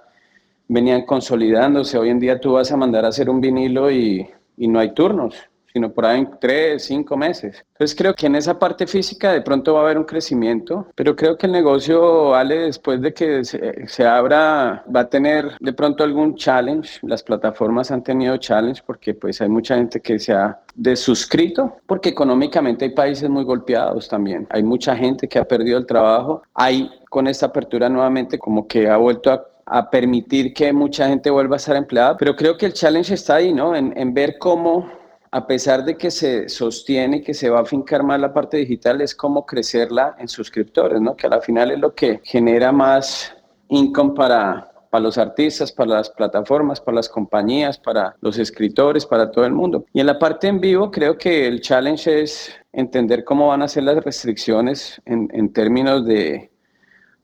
venían 0.68 1.02
consolidándose. 1.04 1.98
Hoy 1.98 2.10
en 2.10 2.20
día 2.20 2.40
tú 2.40 2.52
vas 2.52 2.70
a 2.70 2.76
mandar 2.76 3.04
a 3.04 3.08
hacer 3.08 3.28
un 3.28 3.40
vinilo 3.40 3.90
y, 3.90 4.28
y 4.56 4.68
no 4.68 4.78
hay 4.78 4.94
turnos 4.94 5.47
sino 5.72 5.92
por 5.92 6.06
ahí 6.06 6.20
en 6.20 6.30
tres, 6.40 6.84
cinco 6.84 7.16
meses. 7.16 7.64
Entonces 7.72 7.96
creo 7.96 8.14
que 8.14 8.26
en 8.26 8.36
esa 8.36 8.58
parte 8.58 8.86
física 8.86 9.32
de 9.32 9.42
pronto 9.42 9.74
va 9.74 9.80
a 9.80 9.82
haber 9.84 9.98
un 9.98 10.04
crecimiento, 10.04 10.86
pero 10.94 11.14
creo 11.14 11.36
que 11.36 11.46
el 11.46 11.52
negocio, 11.52 12.34
Ale, 12.34 12.58
después 12.60 13.00
de 13.00 13.12
que 13.14 13.44
se, 13.44 14.06
abra, 14.06 14.84
va 14.94 15.00
a 15.00 15.08
tener 15.08 15.56
de 15.60 15.72
pronto 15.72 16.02
algún 16.04 16.34
challenge. 16.34 16.98
Las 17.02 17.22
plataformas 17.22 17.90
han 17.90 18.02
tenido 18.02 18.36
challenge 18.36 18.82
porque 18.84 19.14
pues 19.14 19.40
hay 19.40 19.48
mucha 19.48 19.76
gente 19.76 20.00
que 20.00 20.18
se 20.18 20.32
ha 20.32 20.60
desuscrito, 20.74 21.76
porque 21.86 22.08
económicamente 22.08 22.84
hay 22.84 22.90
países 22.90 23.28
muy 23.28 23.44
golpeados 23.44 24.08
también. 24.08 24.46
Hay 24.50 24.62
mucha 24.62 24.96
gente 24.96 25.28
que 25.28 25.38
ha 25.38 25.44
perdido 25.44 25.78
el 25.78 25.86
trabajo. 25.86 26.42
Hay 26.54 26.90
con 27.10 27.26
esta 27.26 27.46
apertura 27.46 27.88
nuevamente 27.88 28.38
como 28.38 28.66
que 28.66 28.88
ha 28.88 28.96
vuelto 28.96 29.32
a 29.32 29.44
a 29.70 29.90
permitir 29.90 30.54
que 30.54 30.72
mucha 30.72 31.08
gente 31.08 31.30
vuelva 31.30 31.56
a 31.56 31.58
estar 31.58 31.76
empleada, 31.76 32.16
pero 32.16 32.34
creo 32.34 32.56
que 32.56 32.66
el 32.66 32.72
challenge 32.72 33.12
está 33.12 33.36
ahí, 33.36 33.52
¿no? 33.52 33.76
En, 33.76 33.92
en 33.96 34.14
ver 34.14 34.38
cómo 34.38 34.90
a 35.30 35.46
pesar 35.46 35.84
de 35.84 35.96
que 35.96 36.10
se 36.10 36.48
sostiene 36.48 37.22
que 37.22 37.34
se 37.34 37.50
va 37.50 37.60
a 37.60 37.64
fincar 37.64 38.02
más 38.02 38.20
la 38.20 38.32
parte 38.32 38.56
digital, 38.56 39.00
es 39.00 39.14
como 39.14 39.44
crecerla 39.44 40.16
en 40.18 40.28
suscriptores, 40.28 41.00
¿no? 41.00 41.16
Que 41.16 41.26
a 41.26 41.30
la 41.30 41.40
final 41.40 41.70
es 41.70 41.78
lo 41.78 41.94
que 41.94 42.20
genera 42.24 42.72
más 42.72 43.34
income 43.68 44.14
para, 44.14 44.72
para 44.90 45.02
los 45.02 45.18
artistas, 45.18 45.72
para 45.72 45.94
las 45.94 46.10
plataformas, 46.10 46.80
para 46.80 46.96
las 46.96 47.08
compañías, 47.08 47.78
para 47.78 48.16
los 48.20 48.38
escritores, 48.38 49.04
para 49.06 49.30
todo 49.30 49.44
el 49.44 49.52
mundo. 49.52 49.84
Y 49.92 50.00
en 50.00 50.06
la 50.06 50.18
parte 50.18 50.48
en 50.48 50.60
vivo 50.60 50.90
creo 50.90 51.18
que 51.18 51.46
el 51.46 51.60
challenge 51.60 52.22
es 52.22 52.50
entender 52.72 53.24
cómo 53.24 53.48
van 53.48 53.62
a 53.62 53.68
ser 53.68 53.84
las 53.84 54.02
restricciones 54.02 55.00
en, 55.04 55.28
en 55.32 55.52
términos 55.52 56.04
de, 56.06 56.47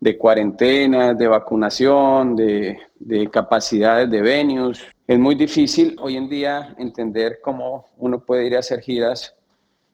de 0.05 0.19
cuarentena, 0.19 1.15
de 1.15 1.27
vacunación, 1.27 2.37
de, 2.37 2.79
de 2.97 3.31
capacidades 3.31 4.11
de 4.11 4.21
venues, 4.21 4.85
es 5.07 5.19
muy 5.19 5.35
difícil 5.35 5.97
hoy 5.99 6.19
en 6.19 6.29
día 6.29 6.75
entender 6.77 7.39
cómo 7.43 7.87
uno 7.97 8.21
puede 8.21 8.47
ir 8.47 8.55
a 8.55 8.59
hacer 8.59 8.81
giras 8.81 9.35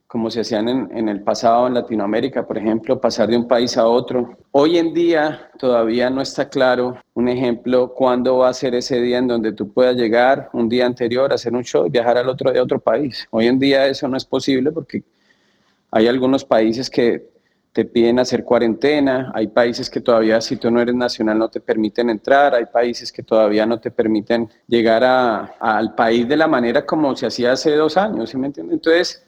como 0.08 0.28
se 0.28 0.40
hacían 0.40 0.68
en, 0.68 1.08
el 1.08 1.22
pasado 1.22 1.68
en 1.68 1.74
Latinoamérica, 1.74 2.44
por 2.44 2.58
ejemplo, 2.58 3.00
pasar 3.00 3.28
de 3.28 3.36
un 3.36 3.46
país 3.46 3.76
a 3.76 3.86
otro. 3.86 4.36
Hoy 4.50 4.78
en 4.78 4.92
día 4.92 5.48
todavía 5.56 6.10
no 6.10 6.20
está 6.20 6.48
claro 6.48 6.96
un 7.14 7.28
ejemplo 7.28 7.94
cuándo 7.94 8.38
va 8.38 8.48
a 8.48 8.52
ser 8.52 8.74
ese 8.74 9.00
día 9.00 9.18
en 9.18 9.28
donde 9.28 9.52
tú 9.52 9.72
puedas 9.72 9.94
llegar 9.94 10.50
un 10.52 10.68
día 10.68 10.86
anterior 10.86 11.32
hacer 11.32 11.52
un 11.54 11.62
show 11.62 11.86
y 11.86 11.90
viajar 11.90 12.18
al 12.18 12.28
otro 12.28 12.50
día 12.50 12.60
a 12.60 12.64
otro 12.64 12.80
país. 12.80 13.28
Hoy 13.30 13.46
en 13.46 13.60
día 13.60 13.86
eso 13.86 14.08
no 14.08 14.16
es 14.16 14.24
posible 14.24 14.72
porque 14.72 15.04
hay 15.92 16.08
algunos 16.08 16.44
países 16.44 16.90
que 16.90 17.29
te 17.72 17.84
piden 17.84 18.18
hacer 18.18 18.44
cuarentena, 18.44 19.30
hay 19.34 19.46
países 19.48 19.88
que 19.88 20.00
todavía 20.00 20.40
si 20.40 20.56
tú 20.56 20.70
no 20.70 20.80
eres 20.80 20.94
nacional 20.94 21.38
no 21.38 21.48
te 21.48 21.60
permiten 21.60 22.10
entrar, 22.10 22.54
hay 22.54 22.66
países 22.66 23.12
que 23.12 23.22
todavía 23.22 23.64
no 23.64 23.78
te 23.78 23.90
permiten 23.90 24.48
llegar 24.66 25.04
a, 25.04 25.54
al 25.60 25.94
país 25.94 26.26
de 26.28 26.36
la 26.36 26.48
manera 26.48 26.84
como 26.84 27.14
se 27.14 27.26
hacía 27.26 27.52
hace 27.52 27.76
dos 27.76 27.96
años, 27.96 28.30
¿sí 28.30 28.36
me 28.36 28.48
entiendes? 28.48 28.74
Entonces, 28.74 29.24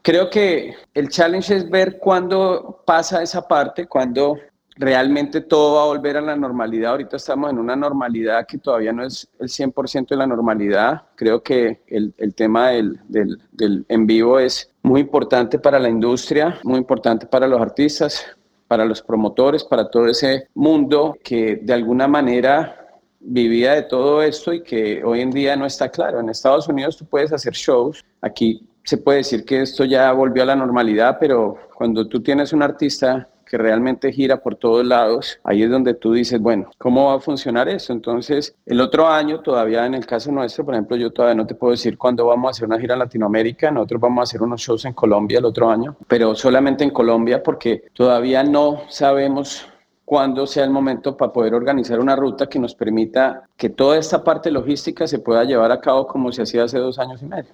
creo 0.00 0.30
que 0.30 0.74
el 0.94 1.08
challenge 1.10 1.54
es 1.54 1.68
ver 1.68 1.98
cuándo 1.98 2.82
pasa 2.86 3.22
esa 3.22 3.46
parte, 3.46 3.86
cuándo 3.86 4.38
realmente 4.76 5.40
todo 5.40 5.76
va 5.76 5.82
a 5.82 5.86
volver 5.86 6.16
a 6.16 6.20
la 6.20 6.36
normalidad. 6.36 6.92
Ahorita 6.92 7.16
estamos 7.16 7.50
en 7.50 7.58
una 7.58 7.76
normalidad 7.76 8.46
que 8.46 8.58
todavía 8.58 8.92
no 8.92 9.04
es 9.04 9.28
el 9.38 9.48
100% 9.48 10.08
de 10.08 10.16
la 10.16 10.26
normalidad. 10.26 11.02
Creo 11.14 11.42
que 11.42 11.82
el, 11.86 12.14
el 12.18 12.34
tema 12.34 12.70
del, 12.70 13.00
del, 13.08 13.40
del, 13.52 13.84
en 13.88 14.06
vivo 14.06 14.38
es 14.38 14.70
muy 14.86 15.00
importante 15.00 15.58
para 15.58 15.80
la 15.80 15.88
industria, 15.88 16.60
muy 16.62 16.78
importante 16.78 17.26
para 17.26 17.48
los 17.48 17.60
artistas, 17.60 18.24
para 18.68 18.84
los 18.84 19.02
promotores, 19.02 19.64
para 19.64 19.90
todo 19.90 20.06
ese 20.06 20.46
mundo 20.54 21.16
que 21.24 21.56
de 21.56 21.72
alguna 21.74 22.06
manera 22.06 22.86
vivía 23.18 23.72
de 23.72 23.82
todo 23.82 24.22
esto 24.22 24.52
y 24.52 24.62
que 24.62 25.02
hoy 25.02 25.22
en 25.22 25.32
día 25.32 25.56
no 25.56 25.66
está 25.66 25.88
claro. 25.88 26.20
En 26.20 26.28
Estados 26.28 26.68
Unidos 26.68 26.96
tú 26.96 27.04
puedes 27.04 27.32
hacer 27.32 27.52
shows, 27.52 28.04
aquí 28.20 28.64
se 28.84 28.96
puede 28.96 29.18
decir 29.18 29.44
que 29.44 29.62
esto 29.62 29.84
ya 29.84 30.12
volvió 30.12 30.44
a 30.44 30.46
la 30.46 30.54
normalidad, 30.54 31.16
pero 31.18 31.56
cuando 31.74 32.06
tú 32.06 32.22
tienes 32.22 32.52
un 32.52 32.62
artista 32.62 33.28
que 33.46 33.56
realmente 33.56 34.12
gira 34.12 34.42
por 34.42 34.56
todos 34.56 34.84
lados, 34.84 35.38
ahí 35.44 35.62
es 35.62 35.70
donde 35.70 35.94
tú 35.94 36.12
dices, 36.12 36.40
bueno, 36.40 36.70
¿cómo 36.78 37.06
va 37.06 37.14
a 37.14 37.20
funcionar 37.20 37.68
eso? 37.68 37.92
Entonces, 37.92 38.54
el 38.66 38.80
otro 38.80 39.06
año, 39.08 39.40
todavía 39.40 39.86
en 39.86 39.94
el 39.94 40.04
caso 40.04 40.32
nuestro, 40.32 40.64
por 40.64 40.74
ejemplo, 40.74 40.96
yo 40.96 41.10
todavía 41.10 41.36
no 41.36 41.46
te 41.46 41.54
puedo 41.54 41.70
decir 41.70 41.96
cuándo 41.96 42.26
vamos 42.26 42.48
a 42.48 42.50
hacer 42.50 42.66
una 42.66 42.78
gira 42.78 42.94
en 42.94 43.00
Latinoamérica, 43.00 43.70
nosotros 43.70 44.00
vamos 44.00 44.20
a 44.20 44.22
hacer 44.24 44.42
unos 44.42 44.60
shows 44.60 44.84
en 44.84 44.92
Colombia 44.92 45.38
el 45.38 45.44
otro 45.44 45.70
año, 45.70 45.96
pero 46.08 46.34
solamente 46.34 46.84
en 46.84 46.90
Colombia 46.90 47.42
porque 47.42 47.84
todavía 47.94 48.42
no 48.42 48.82
sabemos 48.88 49.66
cuándo 50.04 50.46
sea 50.46 50.64
el 50.64 50.70
momento 50.70 51.16
para 51.16 51.32
poder 51.32 51.54
organizar 51.54 52.00
una 52.00 52.16
ruta 52.16 52.48
que 52.48 52.58
nos 52.58 52.74
permita 52.74 53.42
que 53.56 53.68
toda 53.68 53.98
esta 53.98 54.24
parte 54.24 54.50
logística 54.50 55.06
se 55.06 55.18
pueda 55.18 55.44
llevar 55.44 55.72
a 55.72 55.80
cabo 55.80 56.06
como 56.06 56.32
se 56.32 56.42
hacía 56.42 56.64
hace 56.64 56.78
dos 56.78 56.98
años 56.98 57.22
y 57.22 57.26
medio. 57.26 57.50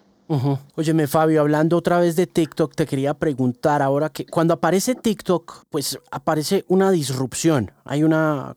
Óyeme, 0.76 1.06
Fabio, 1.06 1.40
hablando 1.40 1.76
otra 1.76 2.00
vez 2.00 2.16
de 2.16 2.26
TikTok, 2.26 2.74
te 2.74 2.86
quería 2.86 3.14
preguntar 3.14 3.82
ahora 3.82 4.08
que 4.08 4.24
cuando 4.26 4.54
aparece 4.54 4.94
TikTok, 4.94 5.64
pues 5.68 5.98
aparece 6.10 6.64
una 6.68 6.90
disrupción. 6.90 7.72
Hay 7.84 8.02
una 8.02 8.56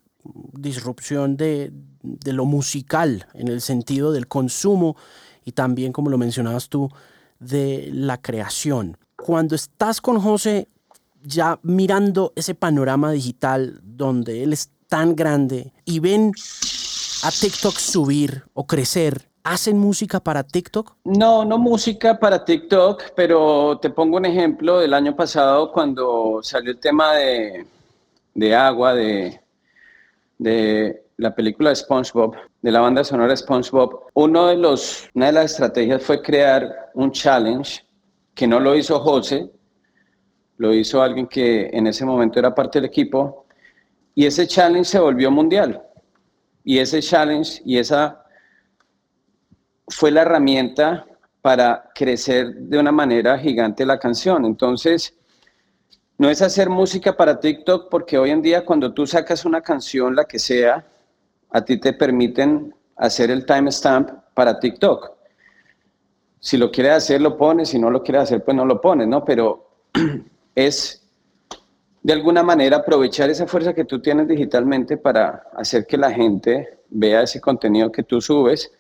disrupción 0.54 1.36
de, 1.36 1.72
de 2.02 2.34
lo 2.34 2.46
musical 2.46 3.28
en 3.34 3.50
el 3.50 3.62
sentido 3.62 4.12
del 4.12 4.28
consumo 4.28 4.96
y 5.44 5.52
también, 5.52 5.92
como 5.92 6.10
lo 6.10 6.18
mencionabas 6.18 6.70
tú, 6.70 6.90
de 7.40 7.90
la 7.92 8.22
creación. 8.22 8.98
Cuando 9.18 9.56
estás 9.56 10.02
con 10.02 10.20
José 10.20 10.70
ya 11.24 11.60
mirando 11.64 12.32
ese 12.36 12.56
panorama 12.56 13.12
digital 13.12 13.82
donde 13.84 14.44
él 14.44 14.54
es 14.54 14.70
tan 14.88 15.16
grande 15.16 15.74
y 15.84 16.00
ven 16.00 16.32
a 17.24 17.32
TikTok 17.32 17.76
subir 17.78 18.44
o 18.54 18.68
crecer, 18.68 19.30
¿Hacen 19.48 19.78
música 19.78 20.20
para 20.20 20.42
TikTok? 20.42 20.96
No, 21.04 21.46
no 21.46 21.60
música 21.60 22.18
para 22.18 22.44
TikTok, 22.44 23.12
pero 23.16 23.78
te 23.80 23.92
pongo 23.92 24.18
un 24.18 24.26
ejemplo 24.26 24.80
del 24.80 24.92
año 24.92 25.16
pasado 25.16 25.72
cuando 25.72 26.40
salió 26.42 26.72
el 26.72 26.80
tema 26.80 27.14
de, 27.14 27.68
de 28.34 28.56
agua, 28.56 28.96
de, 28.96 29.40
de 30.40 31.06
la 31.18 31.36
película 31.36 31.70
de 31.70 31.76
SpongeBob, 31.76 32.36
de 32.60 32.72
la 32.72 32.80
banda 32.80 33.04
sonora 33.04 33.38
SpongeBob. 33.38 34.06
Uno 34.16 34.48
de 34.48 34.58
los, 34.58 35.08
una 35.14 35.28
de 35.28 35.34
las 35.34 35.52
estrategias 35.52 36.02
fue 36.02 36.24
crear 36.24 36.90
un 36.96 37.12
challenge 37.12 37.86
que 38.34 38.48
no 38.48 38.60
lo 38.60 38.76
hizo 38.76 39.00
José, 39.00 39.52
lo 40.58 40.74
hizo 40.74 41.04
alguien 41.04 41.28
que 41.28 41.70
en 41.72 41.86
ese 41.86 42.04
momento 42.04 42.40
era 42.40 42.56
parte 42.56 42.80
del 42.80 42.90
equipo, 42.90 43.46
y 44.16 44.26
ese 44.26 44.48
challenge 44.48 44.90
se 44.90 45.00
volvió 45.00 45.30
mundial. 45.30 45.84
Y 46.64 46.80
ese 46.80 47.00
challenge 47.00 47.62
y 47.64 47.78
esa 47.78 48.25
fue 49.88 50.12
la 50.12 50.22
herramienta 50.22 51.06
para 51.42 51.92
crecer 51.94 52.56
de 52.56 52.80
una 52.80 52.92
manera 52.92 53.38
gigante 53.38 53.86
la 53.86 54.00
canción. 54.00 54.46
Entonces, 54.46 55.14
no 56.18 56.30
es 56.30 56.42
hacer 56.42 56.70
música 56.70 57.16
para 57.16 57.40
TikTok 57.40 57.90
porque 57.90 58.18
hoy 58.18 58.32
en 58.32 58.42
día 58.42 58.66
cuando 58.66 58.94
tú 58.94 59.06
sacas 59.06 59.46
una 59.46 59.62
canción, 59.62 60.16
la 60.16 60.26
que 60.26 60.40
sea, 60.40 60.86
a 61.52 61.64
ti 61.64 61.78
te 61.78 61.94
permiten 61.94 62.74
hacer 62.96 63.30
el 63.32 63.46
timestamp 63.46 64.10
para 64.34 64.60
TikTok. 64.60 65.12
Si 66.40 66.58
lo 66.58 66.72
quieres 66.72 66.94
hacer, 66.94 67.22
lo 67.22 67.38
pones, 67.38 67.70
si 67.70 67.80
no 67.80 67.90
lo 67.90 68.02
quieres 68.02 68.24
hacer, 68.24 68.44
pues 68.44 68.56
no 68.56 68.66
lo 68.66 68.80
pones, 68.80 69.08
¿no? 69.08 69.26
Pero 69.26 69.70
es 70.56 71.06
de 72.02 72.14
alguna 72.14 72.44
manera 72.44 72.78
aprovechar 72.78 73.30
esa 73.30 73.48
fuerza 73.48 73.74
que 73.74 73.84
tú 73.84 74.02
tienes 74.02 74.28
digitalmente 74.28 74.96
para 74.96 75.44
hacer 75.56 75.88
que 75.88 75.98
la 75.98 76.12
gente 76.12 76.80
vea 76.90 77.24
ese 77.24 77.42
contenido 77.42 77.92
que 77.92 78.04
tú 78.04 78.22
subes. 78.22 78.72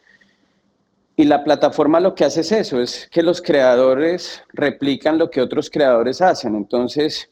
Y 1.17 1.23
la 1.23 1.43
plataforma 1.43 1.99
lo 1.99 2.13
que 2.13 2.25
hace 2.25 2.41
es 2.41 2.51
eso, 2.51 2.81
es 2.81 3.07
que 3.09 3.23
los 3.23 3.41
creadores 3.41 4.43
replican 4.51 5.17
lo 5.17 5.29
que 5.29 5.41
otros 5.41 5.69
creadores 5.69 6.21
hacen. 6.21 6.55
Entonces, 6.55 7.29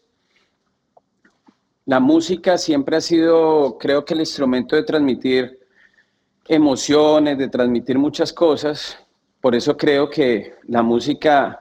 la 1.86 2.00
música 2.00 2.58
siempre 2.58 2.96
ha 2.96 3.02
sido, 3.02 3.78
creo 3.78 4.06
que 4.06 4.14
el 4.14 4.22
instrumento 4.22 4.78
de 4.78 4.84
transmitir 4.84 5.60
emociones, 6.48 7.38
de 7.38 7.50
transmitir 7.50 8.00
muchas 8.00 8.32
cosas. 8.32 8.98
Por 9.42 9.54
eso 9.54 9.76
creo 9.76 10.10
que 10.10 10.56
la 10.70 10.82
música, 10.82 11.60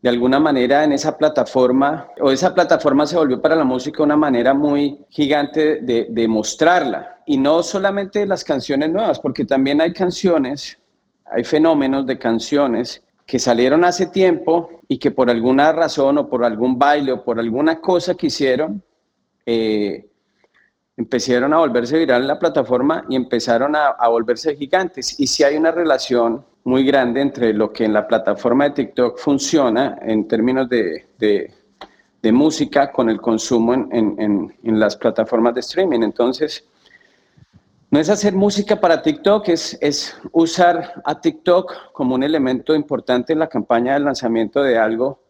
de 0.00 0.08
alguna 0.08 0.38
manera, 0.38 0.84
en 0.84 0.92
esa 0.92 1.18
plataforma, 1.18 2.06
o 2.20 2.30
esa 2.30 2.54
plataforma 2.54 3.06
se 3.06 3.16
volvió 3.16 3.42
para 3.42 3.56
la 3.56 3.64
música 3.64 4.04
una 4.04 4.16
manera 4.16 4.54
muy 4.54 5.04
gigante 5.08 5.80
de, 5.80 6.06
de 6.10 6.28
mostrarla. 6.28 7.22
Y 7.26 7.38
no 7.38 7.64
solamente 7.64 8.24
las 8.24 8.44
canciones 8.44 8.90
nuevas, 8.90 9.18
porque 9.18 9.44
también 9.44 9.80
hay 9.80 9.92
canciones, 9.92 10.77
hay 11.30 11.44
fenómenos 11.44 12.06
de 12.06 12.18
canciones 12.18 13.02
que 13.26 13.38
salieron 13.38 13.84
hace 13.84 14.06
tiempo 14.06 14.70
y 14.88 14.98
que 14.98 15.10
por 15.10 15.28
alguna 15.28 15.70
razón 15.72 16.16
o 16.18 16.28
por 16.28 16.44
algún 16.44 16.78
baile 16.78 17.12
o 17.12 17.22
por 17.22 17.38
alguna 17.38 17.80
cosa 17.80 18.14
que 18.14 18.28
hicieron, 18.28 18.82
eh, 19.44 20.08
empezaron 20.96 21.52
a 21.54 21.58
volverse 21.58 21.96
viral 21.96 22.22
en 22.22 22.28
la 22.28 22.38
plataforma 22.38 23.04
y 23.08 23.16
empezaron 23.16 23.76
a, 23.76 24.08
volverse 24.08 24.56
gigantes. 24.56 25.20
Y 25.20 25.26
si 25.26 25.44
hay 25.44 25.56
una 25.56 25.70
relación 25.70 26.44
muy 26.64 26.84
grande 26.84 27.20
entre 27.20 27.52
lo 27.52 27.72
que 27.72 27.84
en 27.84 27.92
la 27.92 28.06
plataforma 28.06 28.64
de 28.64 28.70
TikTok 28.70 29.18
funciona 29.18 29.98
en 30.02 30.26
términos 30.26 30.68
de, 30.68 31.54
música 32.32 32.90
con 32.90 33.08
el 33.08 33.20
consumo 33.20 33.74
en, 33.74 34.54
las 34.62 34.96
plataformas 34.96 35.54
de 35.54 35.60
streaming. 35.60 36.00
Entonces, 36.02 36.66
no 37.90 37.98
es 37.98 38.10
hacer 38.10 38.34
música 38.34 38.80
para 38.80 39.00
TikTok, 39.00 39.48
es, 39.48 40.16
usar 40.32 41.00
a 41.04 41.20
TikTok 41.20 41.92
como 41.92 42.14
un 42.14 42.22
elemento 42.22 42.74
importante 42.74 43.32
en 43.32 43.38
la 43.38 43.48
campaña 43.48 43.94
de 43.94 44.00
lanzamiento 44.00 44.62
de 44.62 44.76
algo 44.76 45.22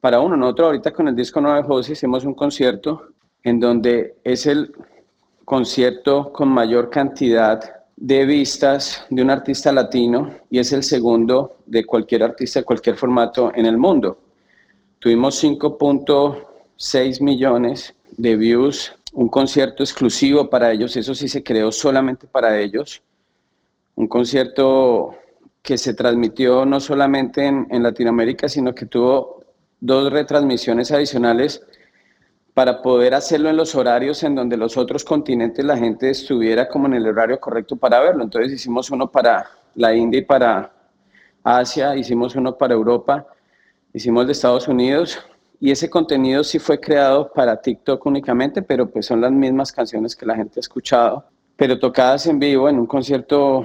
para 0.00 0.20
uno. 0.20 0.36
Nosotros 0.36 0.66
ahorita 0.66 0.92
con 0.92 1.08
el 1.08 1.16
disco 1.16 1.40
Nueve 1.40 1.64
José 1.66 1.92
hicimos 1.92 2.24
un 2.24 2.34
concierto 2.34 3.08
en 3.42 3.58
donde 3.58 4.16
es 4.22 4.46
el 4.46 4.72
concierto 5.44 6.32
con 6.32 6.48
mayor 6.48 6.88
cantidad 6.88 7.60
de 7.96 8.24
vistas 8.24 9.04
de 9.10 9.22
un 9.22 9.30
artista 9.30 9.72
latino 9.72 10.30
y 10.50 10.58
es 10.58 10.72
el 10.72 10.82
segundo 10.82 11.58
de 11.66 11.84
cualquier 11.84 12.22
artista 12.22 12.60
de 12.60 12.64
cualquier 12.64 12.96
formato 12.96 13.52
en 13.54 13.66
el 13.66 13.76
mundo. 13.76 14.18
Tuvimos 15.00 15.42
5.6 15.42 17.20
millones 17.20 17.94
de 18.16 18.36
views, 18.36 18.92
un 19.14 19.28
concierto 19.28 19.82
exclusivo 19.82 20.50
para 20.50 20.72
ellos, 20.72 20.96
eso 20.96 21.14
sí 21.14 21.28
se 21.28 21.42
creó 21.42 21.70
solamente 21.70 22.26
para 22.26 22.58
ellos, 22.58 23.02
un 23.94 24.08
concierto 24.08 25.14
que 25.62 25.78
se 25.78 25.94
transmitió 25.94 26.66
no 26.66 26.80
solamente 26.80 27.46
en, 27.46 27.66
en 27.70 27.82
Latinoamérica, 27.82 28.48
sino 28.48 28.74
que 28.74 28.86
tuvo 28.86 29.44
dos 29.80 30.12
retransmisiones 30.12 30.90
adicionales 30.90 31.62
para 32.54 32.82
poder 32.82 33.14
hacerlo 33.14 33.50
en 33.50 33.56
los 33.56 33.74
horarios 33.74 34.22
en 34.24 34.34
donde 34.34 34.56
los 34.56 34.76
otros 34.76 35.04
continentes 35.04 35.64
la 35.64 35.76
gente 35.76 36.10
estuviera 36.10 36.68
como 36.68 36.86
en 36.86 36.94
el 36.94 37.06
horario 37.06 37.38
correcto 37.40 37.76
para 37.76 38.00
verlo. 38.00 38.24
Entonces 38.24 38.52
hicimos 38.52 38.90
uno 38.90 39.10
para 39.10 39.48
la 39.74 39.94
India 39.94 40.18
y 40.18 40.24
para 40.24 40.72
Asia, 41.42 41.96
hicimos 41.96 42.34
uno 42.34 42.56
para 42.56 42.74
Europa, 42.74 43.26
hicimos 43.92 44.26
de 44.26 44.32
Estados 44.32 44.66
Unidos 44.66 45.18
y 45.64 45.70
ese 45.70 45.88
contenido 45.88 46.44
sí 46.44 46.58
fue 46.58 46.78
creado 46.78 47.32
para 47.32 47.58
TikTok 47.58 48.04
únicamente, 48.04 48.60
pero 48.60 48.90
pues 48.90 49.06
son 49.06 49.22
las 49.22 49.32
mismas 49.32 49.72
canciones 49.72 50.14
que 50.14 50.26
la 50.26 50.36
gente 50.36 50.58
ha 50.58 50.60
escuchado, 50.60 51.24
pero 51.56 51.78
tocadas 51.78 52.26
en 52.26 52.38
vivo 52.38 52.68
en 52.68 52.78
un 52.78 52.84
concierto 52.84 53.64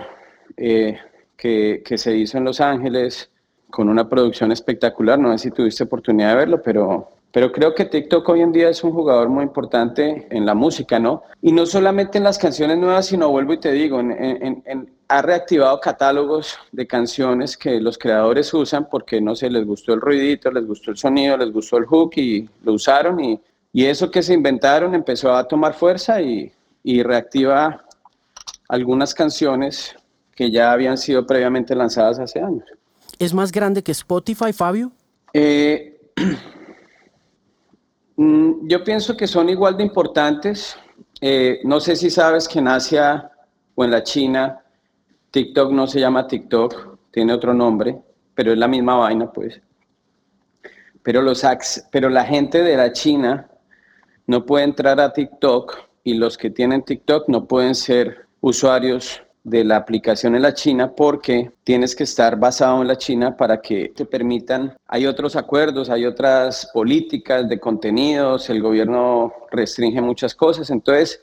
eh, 0.55 0.97
que, 1.35 1.83
que 1.83 1.97
se 1.97 2.15
hizo 2.15 2.37
en 2.37 2.45
Los 2.45 2.61
Ángeles 2.61 3.29
con 3.69 3.89
una 3.89 4.07
producción 4.07 4.53
espectacular. 4.53 5.19
No 5.19 5.37
sé 5.37 5.49
si 5.49 5.51
tuviste 5.51 5.83
oportunidad 5.83 6.29
de 6.29 6.35
verlo, 6.37 6.61
pero 6.61 7.11
pero 7.33 7.51
creo 7.51 7.75
que 7.75 7.83
TikTok 7.83 8.27
hoy 8.29 8.41
en 8.41 8.53
día 8.53 8.69
es 8.69 8.81
un 8.81 8.91
jugador 8.91 9.27
muy 9.27 9.43
importante 9.43 10.25
en 10.31 10.45
la 10.45 10.53
música, 10.53 10.99
¿no? 10.99 11.23
Y 11.41 11.51
no 11.51 11.65
solamente 11.65 12.17
en 12.17 12.23
las 12.23 12.37
canciones 12.37 12.77
nuevas, 12.77 13.07
sino 13.07 13.29
vuelvo 13.29 13.53
y 13.53 13.59
te 13.59 13.73
digo, 13.73 14.01
ha 15.09 15.21
reactivado 15.21 15.79
catálogos 15.79 16.57
de 16.71 16.87
canciones 16.87 17.57
que 17.57 17.81
los 17.81 17.97
creadores 17.97 18.53
usan 18.53 18.87
porque, 18.89 19.19
no 19.19 19.35
sé, 19.35 19.49
les 19.49 19.65
gustó 19.65 19.93
el 19.93 20.01
ruidito, 20.01 20.51
les 20.51 20.65
gustó 20.65 20.91
el 20.91 20.97
sonido, 20.97 21.35
les 21.35 21.51
gustó 21.51 21.77
el 21.77 21.85
hook 21.85 22.13
y 22.15 22.47
lo 22.63 22.73
usaron 22.73 23.19
y, 23.19 23.41
y 23.73 23.85
eso 23.85 24.09
que 24.09 24.21
se 24.21 24.33
inventaron 24.33 24.95
empezó 24.95 25.33
a 25.33 25.47
tomar 25.47 25.73
fuerza 25.73 26.21
y, 26.21 26.51
y 26.83 27.03
reactiva 27.03 27.83
algunas 28.67 29.13
canciones 29.13 29.95
que 30.35 30.51
ya 30.51 30.71
habían 30.71 30.97
sido 30.97 31.25
previamente 31.25 31.75
lanzadas 31.75 32.19
hace 32.19 32.39
años. 32.39 32.63
¿Es 33.17 33.33
más 33.33 33.51
grande 33.51 33.83
que 33.83 33.91
Spotify, 33.91 34.53
Fabio? 34.53 34.91
Eh, 35.33 35.99
Mm, 38.19 38.67
yo 38.67 38.83
pienso 38.83 39.15
que 39.15 39.27
son 39.27 39.47
igual 39.47 39.77
de 39.77 39.83
importantes. 39.83 40.75
Eh, 41.21 41.61
no 41.63 41.79
sé 41.79 41.95
si 41.95 42.09
sabes 42.09 42.49
que 42.49 42.59
en 42.59 42.67
Asia 42.67 43.31
o 43.75 43.85
en 43.85 43.91
la 43.91 44.03
China, 44.03 44.61
TikTok 45.31 45.71
no 45.71 45.87
se 45.87 45.99
llama 45.99 46.27
TikTok, 46.27 46.97
tiene 47.11 47.33
otro 47.33 47.53
nombre, 47.53 47.97
pero 48.33 48.51
es 48.51 48.57
la 48.57 48.67
misma 48.67 48.95
vaina, 48.95 49.31
pues. 49.31 49.61
Pero, 51.03 51.21
los, 51.21 51.43
pero 51.91 52.09
la 52.09 52.25
gente 52.25 52.61
de 52.63 52.77
la 52.77 52.91
China 52.91 53.49
no 54.27 54.45
puede 54.45 54.65
entrar 54.65 54.99
a 54.99 55.13
TikTok 55.13 55.77
y 56.03 56.15
los 56.15 56.37
que 56.37 56.49
tienen 56.49 56.83
TikTok 56.83 57.29
no 57.29 57.47
pueden 57.47 57.75
ser 57.75 58.27
usuarios 58.41 59.21
de 59.43 59.63
la 59.63 59.77
aplicación 59.77 60.35
en 60.35 60.41
la 60.41 60.53
China 60.53 60.93
porque 60.95 61.51
tienes 61.63 61.95
que 61.95 62.03
estar 62.03 62.37
basado 62.37 62.81
en 62.81 62.87
la 62.87 62.97
China 62.97 63.35
para 63.37 63.61
que 63.61 63.91
te 63.95 64.05
permitan, 64.05 64.75
hay 64.87 65.05
otros 65.05 65.35
acuerdos, 65.35 65.89
hay 65.89 66.05
otras 66.05 66.69
políticas 66.73 67.47
de 67.47 67.59
contenidos, 67.59 68.49
el 68.49 68.61
gobierno 68.61 69.33
restringe 69.51 70.01
muchas 70.01 70.35
cosas, 70.35 70.69
entonces 70.69 71.21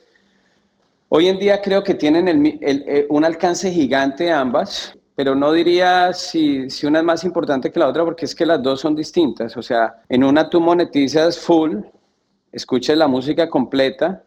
hoy 1.09 1.27
en 1.27 1.39
día 1.39 1.61
creo 1.61 1.83
que 1.83 1.93
tienen 1.93 2.59
eh, 2.61 3.07
un 3.09 3.25
alcance 3.25 3.71
gigante 3.71 4.31
ambas, 4.31 4.97
pero 5.15 5.35
no 5.35 5.51
diría 5.51 6.13
si, 6.13 6.67
una 6.83 6.99
es 6.99 7.05
más 7.05 7.23
importante 7.23 7.71
que 7.71 7.79
la 7.79 7.87
otra 7.87 8.05
porque 8.05 8.25
es 8.25 8.35
que 8.35 8.45
las 8.45 8.61
dos 8.61 8.81
son 8.81 8.95
distintas, 8.95 9.57
o 9.57 9.61
sea, 9.61 10.01
en 10.09 10.23
una 10.23 10.49
tú 10.49 10.61
monetizas 10.61 11.39
full, 11.39 11.77
escuchas 12.51 12.97
la 12.97 13.07
música 13.07 13.49
completa 13.49 14.23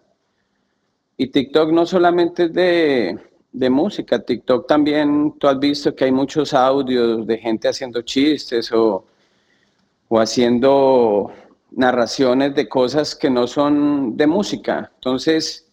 y 1.16 1.28
TikTok 1.28 1.70
no 1.70 1.86
solamente 1.86 2.44
es 2.44 2.52
de 2.52 3.18
de 3.52 3.70
música. 3.70 4.18
TikTok 4.20 4.66
también, 4.66 5.34
tú 5.38 5.48
has 5.48 5.58
visto 5.58 5.94
que 5.94 6.04
hay 6.04 6.12
muchos 6.12 6.54
audios 6.54 7.26
de 7.26 7.38
gente 7.38 7.68
haciendo 7.68 8.02
chistes 8.02 8.70
o, 8.72 9.04
o 10.08 10.20
haciendo 10.20 11.32
narraciones 11.72 12.54
de 12.54 12.68
cosas 12.68 13.14
que 13.14 13.30
no 13.30 13.46
son 13.46 14.16
de 14.16 14.26
música. 14.26 14.90
Entonces, 14.94 15.66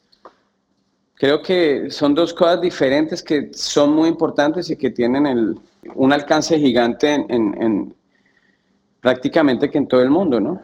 creo 1.18 1.42
que 1.42 1.90
son 1.90 2.14
dos 2.14 2.34
cosas 2.34 2.62
diferentes 2.62 3.24
que 3.24 3.50
son 3.54 3.94
muy 3.94 4.10
importantes 4.10 4.70
y 4.70 4.76
que 4.76 4.92
tienen 4.92 5.60
un 5.96 6.14
alcance 6.14 6.58
gigante 6.60 7.14
en, 7.14 7.62
en, 7.62 7.96
prácticamente 9.02 9.70
que 9.70 9.78
en 9.78 9.88
todo 9.88 10.02
el 10.02 10.10
mundo, 10.10 10.40
¿no? 10.40 10.62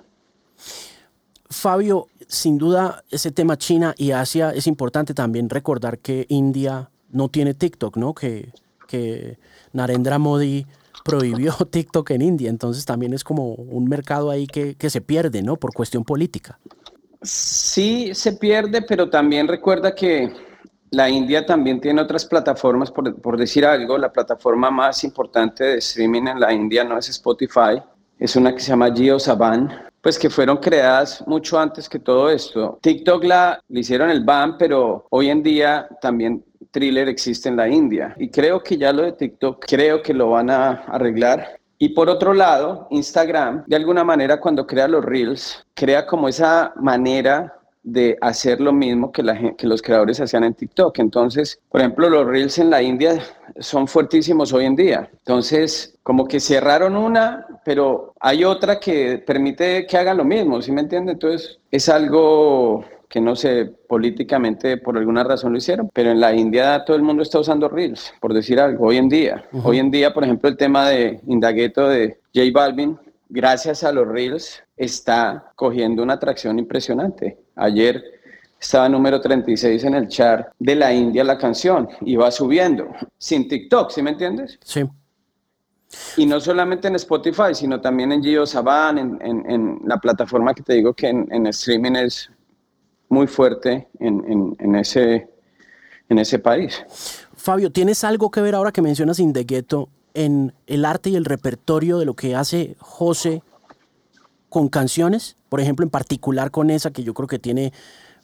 Fabio, 1.49 2.07
sin 2.27 2.57
duda 2.57 3.03
ese 3.09 3.31
tema 3.31 3.57
China 3.57 3.93
y 3.97 4.11
Asia 4.11 4.51
es 4.51 4.67
importante 4.67 5.13
también 5.13 5.49
recordar 5.49 5.99
que 5.99 6.25
India 6.29 6.89
no 7.09 7.29
tiene 7.29 7.53
TikTok, 7.53 7.97
¿no? 7.97 8.13
Que, 8.13 8.51
que 8.87 9.37
Narendra 9.71 10.17
Modi 10.17 10.65
prohibió 11.03 11.53
TikTok 11.71 12.11
en 12.11 12.21
India, 12.21 12.49
entonces 12.49 12.85
también 12.85 13.13
es 13.13 13.23
como 13.23 13.53
un 13.53 13.85
mercado 13.85 14.29
ahí 14.31 14.47
que, 14.47 14.75
se 14.89 15.01
pierde, 15.01 15.41
¿no? 15.41 15.57
Por 15.57 15.73
cuestión 15.73 16.03
política. 16.03 16.59
Sí, 17.24 18.13
se 18.13 18.34
pierde, 18.34 18.82
pero 18.82 19.09
también 19.09 19.47
recuerda 19.47 19.95
que 19.95 20.32
la 20.91 21.09
India 21.09 21.45
también 21.45 21.82
tiene 21.82 22.01
otras 22.01 22.26
plataformas, 22.26 22.91
por, 22.91 23.19
por, 23.21 23.38
decir 23.38 23.65
algo, 23.65 23.97
la 23.97 24.11
plataforma 24.11 24.69
más 24.69 25.03
importante 25.03 25.63
de 25.63 25.78
streaming 25.78 26.28
en 26.28 26.39
la 26.39 26.53
India 26.53 26.84
no 26.84 26.97
es 26.97 27.09
Spotify, 27.09 27.82
es 28.19 28.36
una 28.36 28.53
que 28.53 28.59
se 28.59 28.69
llama 28.69 28.93
JioSavan, 28.93 29.69
pues 30.01 30.19
que 30.19 30.30
fueron 30.30 30.57
creadas 30.57 31.26
mucho 31.26 31.57
antes 31.57 31.88
que 31.88 31.97
todo 31.97 32.30
esto. 32.30 32.78
TikTok 32.82 33.24
la, 33.24 33.59
le 33.69 33.80
hicieron 33.80 34.09
el 34.09 34.24
ban, 34.24 34.57
pero 34.57 35.07
hoy 35.09 35.30
en 35.30 35.41
día 35.41 35.88
también 36.01 36.43
thriller 36.71 37.07
existe 37.07 37.47
en 37.49 37.55
la 37.55 37.69
India. 37.69 38.13
Y 38.17 38.30
creo 38.30 38.61
que 38.61 38.78
ya 38.78 38.91
lo 38.91 39.03
de 39.03 39.13
TikTok, 39.13 39.65
creo 39.65 40.01
que 40.01 40.13
lo 40.13 40.32
van 40.32 40.49
a 40.49 40.84
arreglar. 40.88 41.59
Y 41.78 41.89
por 41.89 42.09
otro 42.09 42.34
lado, 42.34 42.88
Instagram, 42.91 43.63
de 43.67 43.76
alguna 43.76 44.03
manera 44.03 44.39
cuando 44.39 44.65
crea 44.65 44.88
los 44.88 45.03
reels, 45.03 45.65
crea 45.74 46.05
como 46.05 46.28
esa 46.28 46.74
manera 46.76 47.53
de 47.84 48.17
hacer 48.21 48.61
lo 48.61 48.71
mismo 48.71 49.11
que, 49.11 49.21
los 49.21 49.82
creadores 49.82 50.19
hacían 50.21 50.45
en 50.45 50.53
TikTok. 50.53 50.97
Entonces, 50.99 51.59
por 51.69 51.82
ejemplo, 51.82 52.09
los 52.09 52.26
reels 52.26 52.57
en 52.57 52.69
la 52.69 52.82
India 52.82 53.21
son 53.59 53.88
fuertísimos 53.88 54.53
hoy 54.53 54.65
en 54.65 54.76
día. 54.76 55.09
Entonces, 55.11 55.97
como 56.01 56.26
que 56.26 56.39
cerraron 56.39 56.95
una, 56.95 57.45
pero 57.65 58.13
hay 58.19 58.45
otra 58.45 58.80
que 58.80 59.17
permite 59.17 59.86
que 59.86 59.97
hagan 59.97 60.17
lo 60.17 60.26
mismo, 60.26 60.61
¿sí 60.61 60.71
me 60.71 60.82
entiende? 60.82 61.11
Entonces, 61.11 61.59
es 61.71 61.89
algo 61.89 62.86
que 63.14 63.22
no 63.22 63.36
sé, 63.36 63.72
políticamente 63.88 64.78
por 64.78 64.97
alguna 64.97 65.24
razón 65.24 65.51
lo 65.51 65.59
hicieron, 65.59 65.88
pero 65.93 66.09
en 66.09 66.20
la 66.20 66.34
India 66.34 66.84
todo 66.84 66.97
el 66.97 67.03
mundo 67.03 67.22
está 67.22 67.38
usando 67.38 67.70
Reels, 67.70 68.11
por 68.20 68.34
decir 68.34 68.59
algo, 68.59 68.88
hoy 68.88 68.97
en 68.97 69.07
día. 69.07 69.45
Hoy 69.64 69.78
en 69.78 69.91
día, 69.91 70.11
por 70.16 70.24
ejemplo, 70.24 70.49
el 70.49 70.57
tema 70.57 70.89
de 70.89 71.22
Indagueto 71.28 71.88
de 71.88 72.18
J 72.34 72.47
Balvin, 72.51 72.97
gracias 73.30 73.84
a 73.84 73.91
los 73.91 74.07
Reels, 74.07 74.64
está 74.76 75.51
cogiendo 75.55 76.01
una 76.01 76.14
atracción 76.14 76.57
impresionante. 76.57 77.38
Ayer 77.55 78.03
estaba 78.59 78.89
número 78.89 79.22
36 79.22 79.84
en 79.84 79.93
el 79.93 80.07
chart 80.07 80.47
de 80.57 80.76
la 80.76 80.91
India 80.91 81.24
la 81.24 81.38
canción 81.38 81.88
y 82.01 82.16
va 82.16 82.32
subiendo, 82.32 82.95
sin 83.20 83.47
TikTok, 83.47 83.91
¿sí 83.91 84.01
me 84.01 84.09
entiendes? 84.09 84.57
Sí. 84.64 84.89
Y 86.18 86.26
no 86.26 86.39
solamente 86.39 86.88
en 86.88 86.95
Spotify, 86.95 87.53
sino 87.53 87.80
también 87.80 88.11
en 88.11 88.24
GeoSavan, 88.24 88.97
en, 88.97 89.20
en, 89.22 89.82
la 89.86 89.97
plataforma 89.99 90.55
que 90.55 90.64
te 90.64 90.74
digo 90.74 90.95
que 90.95 91.09
en, 91.09 91.45
streaming 91.45 91.91
es 91.91 92.32
muy 93.14 93.28
fuerte 93.28 93.88
en, 93.99 94.76
ese, 94.76 95.30
en 96.09 96.18
ese 96.18 96.39
país. 96.39 96.84
Fabio, 97.36 97.72
¿tienes 97.72 98.03
algo 98.03 98.32
que 98.32 98.41
ver 98.41 98.55
ahora 98.55 98.72
que 98.72 98.82
mencionas 98.82 99.20
Indegueto 99.20 99.89
en 100.14 100.53
el 100.68 100.84
arte 100.84 101.11
y 101.11 101.16
el 101.16 101.26
repertorio 101.26 101.99
de 101.99 102.05
lo 102.05 102.16
que 102.16 102.36
hace 102.36 102.76
José 102.80 103.43
con 104.49 104.68
canciones? 104.68 105.38
Por 105.47 105.61
ejemplo, 105.61 105.84
en 105.84 105.89
particular 105.89 106.51
con 106.51 106.70
esa 106.70 106.91
que 106.91 107.03
yo 107.03 107.14
creo 107.14 107.28
que 107.28 107.39
tiene 107.39 107.72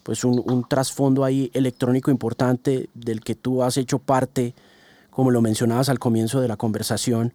pues 0.04 0.24
un, 0.24 0.42
un 0.46 0.68
trasfondo 0.68 1.24
ahí 1.24 1.52
electrónico 1.54 2.10
importante 2.10 2.90
del 2.94 3.22
que 3.22 3.36
tú 3.36 3.64
has 3.64 3.78
hecho 3.78 4.00
parte, 4.00 4.56
como 5.12 5.30
lo 5.30 5.42
mencionabas 5.42 5.90
al 5.90 6.00
comienzo 6.00 6.42
de 6.42 6.48
la 6.48 6.58
conversación. 6.58 7.34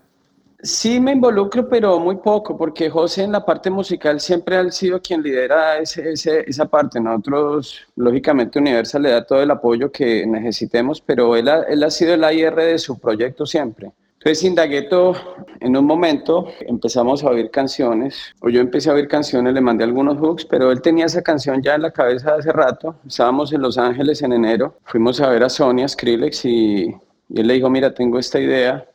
Sí 0.63 0.99
me 0.99 1.13
involucro, 1.13 1.69
pero 1.69 2.01
muy 2.01 2.17
poco, 2.17 2.57
porque 2.57 2.89
José 2.89 3.25
en 3.25 3.33
la 3.33 3.45
parte 3.45 3.69
musical 3.71 4.19
siempre 4.21 4.57
ha 4.57 4.71
sido 4.71 5.01
quien 5.01 5.23
lidera 5.23 5.79
esa 5.79 6.65
parte. 6.67 7.01
Nosotros, 7.01 7.87
lógicamente, 7.97 8.59
Universal 8.59 9.03
le 9.03 9.11
da 9.11 9.27
todo 9.27 9.43
el 9.43 9.51
apoyo 9.51 9.93
que 9.93 10.27
necesitemos, 10.27 11.01
pero 11.01 11.37
él 11.37 11.49
ha, 11.49 11.65
él 11.65 11.83
ha 11.85 11.91
sido 11.91 12.15
el 12.15 12.25
AIR 12.25 12.55
de 12.55 12.79
su 12.79 12.99
proyecto 12.99 13.45
siempre. 13.45 13.93
Entonces, 14.25 14.45
Indagueto, 14.45 15.15
en 15.61 15.77
un 15.77 15.85
momento 15.85 16.47
empezamos 16.61 17.23
a 17.23 17.29
oír 17.29 17.51
canciones, 17.51 18.35
o 18.41 18.49
yo 18.49 18.63
empecé 18.63 18.89
a 18.89 18.95
oír 18.95 19.07
canciones, 19.07 19.53
le 19.53 19.61
mandé 19.61 19.85
algunos 19.85 20.17
hooks, 20.19 20.47
pero 20.47 20.73
él 20.73 20.81
tenía 20.81 21.05
esa 21.05 21.21
canción 21.21 21.61
ya 21.63 21.75
en 21.75 21.83
la 21.83 21.91
cabeza 21.91 22.37
hace 22.37 22.51
rato. 22.51 22.97
Estábamos 23.07 23.53
en 23.53 23.61
Los 23.61 23.77
Ángeles 23.77 24.23
en 24.23 24.33
enero, 24.33 24.79
fuimos 24.85 25.21
a 25.21 25.29
ver 25.29 25.45
a 25.45 25.51
Sonia 25.51 25.87
Skrillex 25.87 26.47
y, 26.47 26.85
y 27.29 27.41
él 27.41 27.47
le 27.47 27.55
dijo, 27.55 27.69
mira, 27.69 27.93
tengo 27.93 28.19
esta 28.19 28.41
idea, 28.41 28.87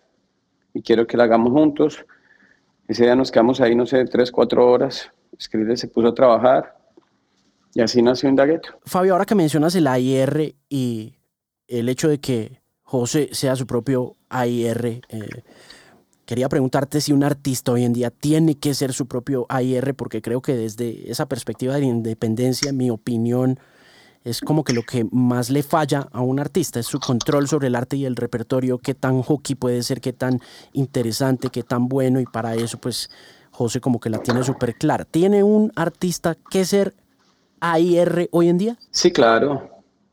y 0.74 0.82
quiero 0.82 1.07
que 1.07 1.17
la 1.17 1.26
hagamos 1.26 1.51
juntos. 1.51 2.05
Ese 2.88 3.03
día 3.03 3.15
nos 3.15 3.32
quedamos 3.32 3.61
ahí, 3.61 3.76
no 3.76 3.86
sé, 3.86 4.05
tres, 4.05 4.32
cuatro 4.32 4.70
horas. 4.70 5.11
Escribe 5.38 5.78
se 5.78 5.88
puso 5.88 6.07
a 6.07 6.13
trabajar 6.13 6.76
y 7.74 7.82
así 7.82 8.01
nació 8.01 8.30
Indagueto. 8.30 8.70
Fabio, 8.86 9.13
ahora 9.13 9.26
que 9.26 9.36
mencionas 9.36 9.76
el 9.76 9.88
AIR 9.88 10.55
y 10.70 11.15
el 11.67 11.89
hecho 11.89 12.09
de 12.09 12.20
que 12.20 12.61
José 12.82 13.30
sea 13.32 13.55
su 13.55 13.67
propio 13.67 14.17
AIR, 14.30 15.01
eh, 15.09 15.43
quería 16.26 16.49
preguntarte 16.49 17.01
si 17.01 17.13
un 17.13 17.24
artista 17.24 17.72
hoy 17.72 17.86
en 17.86 17.93
día 17.93 18.09
tiene 18.09 18.55
que 18.55 18.74
ser 18.74 18.93
su 18.93 19.07
propio 19.07 19.45
AIR, 19.49 19.93
porque 19.95 20.22
creo 20.22 20.41
que 20.41 20.55
desde 20.55 21.09
esa 21.11 21.28
perspectiva 21.28 21.76
de 21.76 21.82
la 21.82 21.86
independencia, 21.86 22.74
mi 22.74 22.89
opinión, 22.89 23.59
es 24.24 24.41
como 24.41 24.63
que 24.63 24.74
lo 24.74 24.84
que 24.84 25.05
más 25.11 25.49
le 25.49 25.63
falla 25.63 26.07
a 26.11 26.22
un 26.22 26.39
artista 26.39 26.80
es 26.80 26.86
su 26.86 26.99
control 26.99 27.47
sobre 27.47 27.67
el 27.67 27.76
arte 27.76 27.95
y 27.95 28.05
el 28.05 28.15
repertorio, 28.15 28.78
qué 28.78 28.93
tan 28.93 29.22
hockey 29.22 29.55
puede 29.55 29.82
ser, 29.84 30.01
qué 30.01 30.13
tan 30.13 30.39
interesante, 30.74 31.49
qué 31.49 31.63
tan 31.63 31.88
bueno, 31.88 32.20
y 32.20 32.26
para 32.26 32.55
eso 32.55 32.78
pues 32.78 33.09
José 33.51 33.82
como 33.82 33.99
que 33.99 34.09
la 34.09 34.20
tiene 34.20 34.43
súper 34.43 34.76
clara. 34.76 35.05
¿Tiene 35.05 35.43
un 35.43 35.72
artista 35.76 36.36
que 36.49 36.65
ser 36.65 36.93
AIR 37.59 38.30
hoy 38.32 38.49
en 38.49 38.57
día? 38.57 38.78
Sí, 38.91 39.11
claro. 39.11 39.70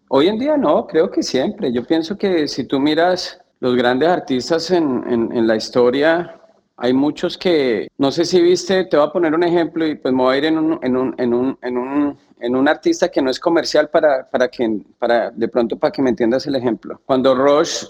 Hoy 0.08 0.28
en 0.28 0.38
día 0.38 0.56
no, 0.56 0.86
creo 0.86 1.10
que 1.10 1.22
siempre. 1.22 1.72
Yo 1.72 1.84
pienso 1.84 2.16
que 2.16 2.48
si 2.48 2.64
tú 2.64 2.80
miras 2.80 3.38
los 3.60 3.74
grandes 3.76 4.08
artistas 4.08 4.70
en, 4.70 5.04
en 5.08 5.46
la 5.46 5.56
historia, 5.56 6.40
hay 6.76 6.92
muchos 6.92 7.38
que, 7.38 7.88
no 7.96 8.12
sé 8.12 8.24
si 8.24 8.40
viste, 8.40 8.84
te 8.84 8.96
voy 8.96 9.06
a 9.06 9.12
poner 9.12 9.34
un 9.34 9.42
ejemplo 9.42 9.86
y 9.86 9.94
pues 9.94 10.12
me 10.12 10.22
voy 10.22 10.34
a 10.34 10.38
ir 10.38 10.44
en 10.44 10.58
un, 10.58 10.78
en 10.82 10.96
un, 10.96 11.14
en 11.16 11.32
un, 11.32 11.58
en 11.62 11.78
un, 11.78 12.18
en 12.38 12.56
un 12.56 12.68
artista 12.68 13.08
que 13.08 13.22
no 13.22 13.30
es 13.30 13.40
comercial 13.40 13.88
para, 13.88 14.28
para, 14.28 14.48
que, 14.48 14.82
para, 14.98 15.30
de 15.30 15.48
pronto 15.48 15.78
para 15.78 15.90
que 15.90 16.02
me 16.02 16.10
entiendas 16.10 16.46
el 16.46 16.54
ejemplo. 16.54 17.00
Cuando 17.06 17.34
Rush 17.34 17.86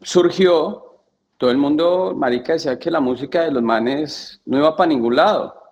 surgió, 0.00 1.02
todo 1.36 1.50
el 1.50 1.58
mundo, 1.58 2.14
marica, 2.16 2.54
decía 2.54 2.78
que 2.78 2.90
la 2.90 3.00
música 3.00 3.42
de 3.42 3.50
los 3.50 3.62
manes 3.62 4.40
no 4.46 4.58
iba 4.58 4.74
para 4.74 4.88
ningún 4.88 5.16
lado. 5.16 5.62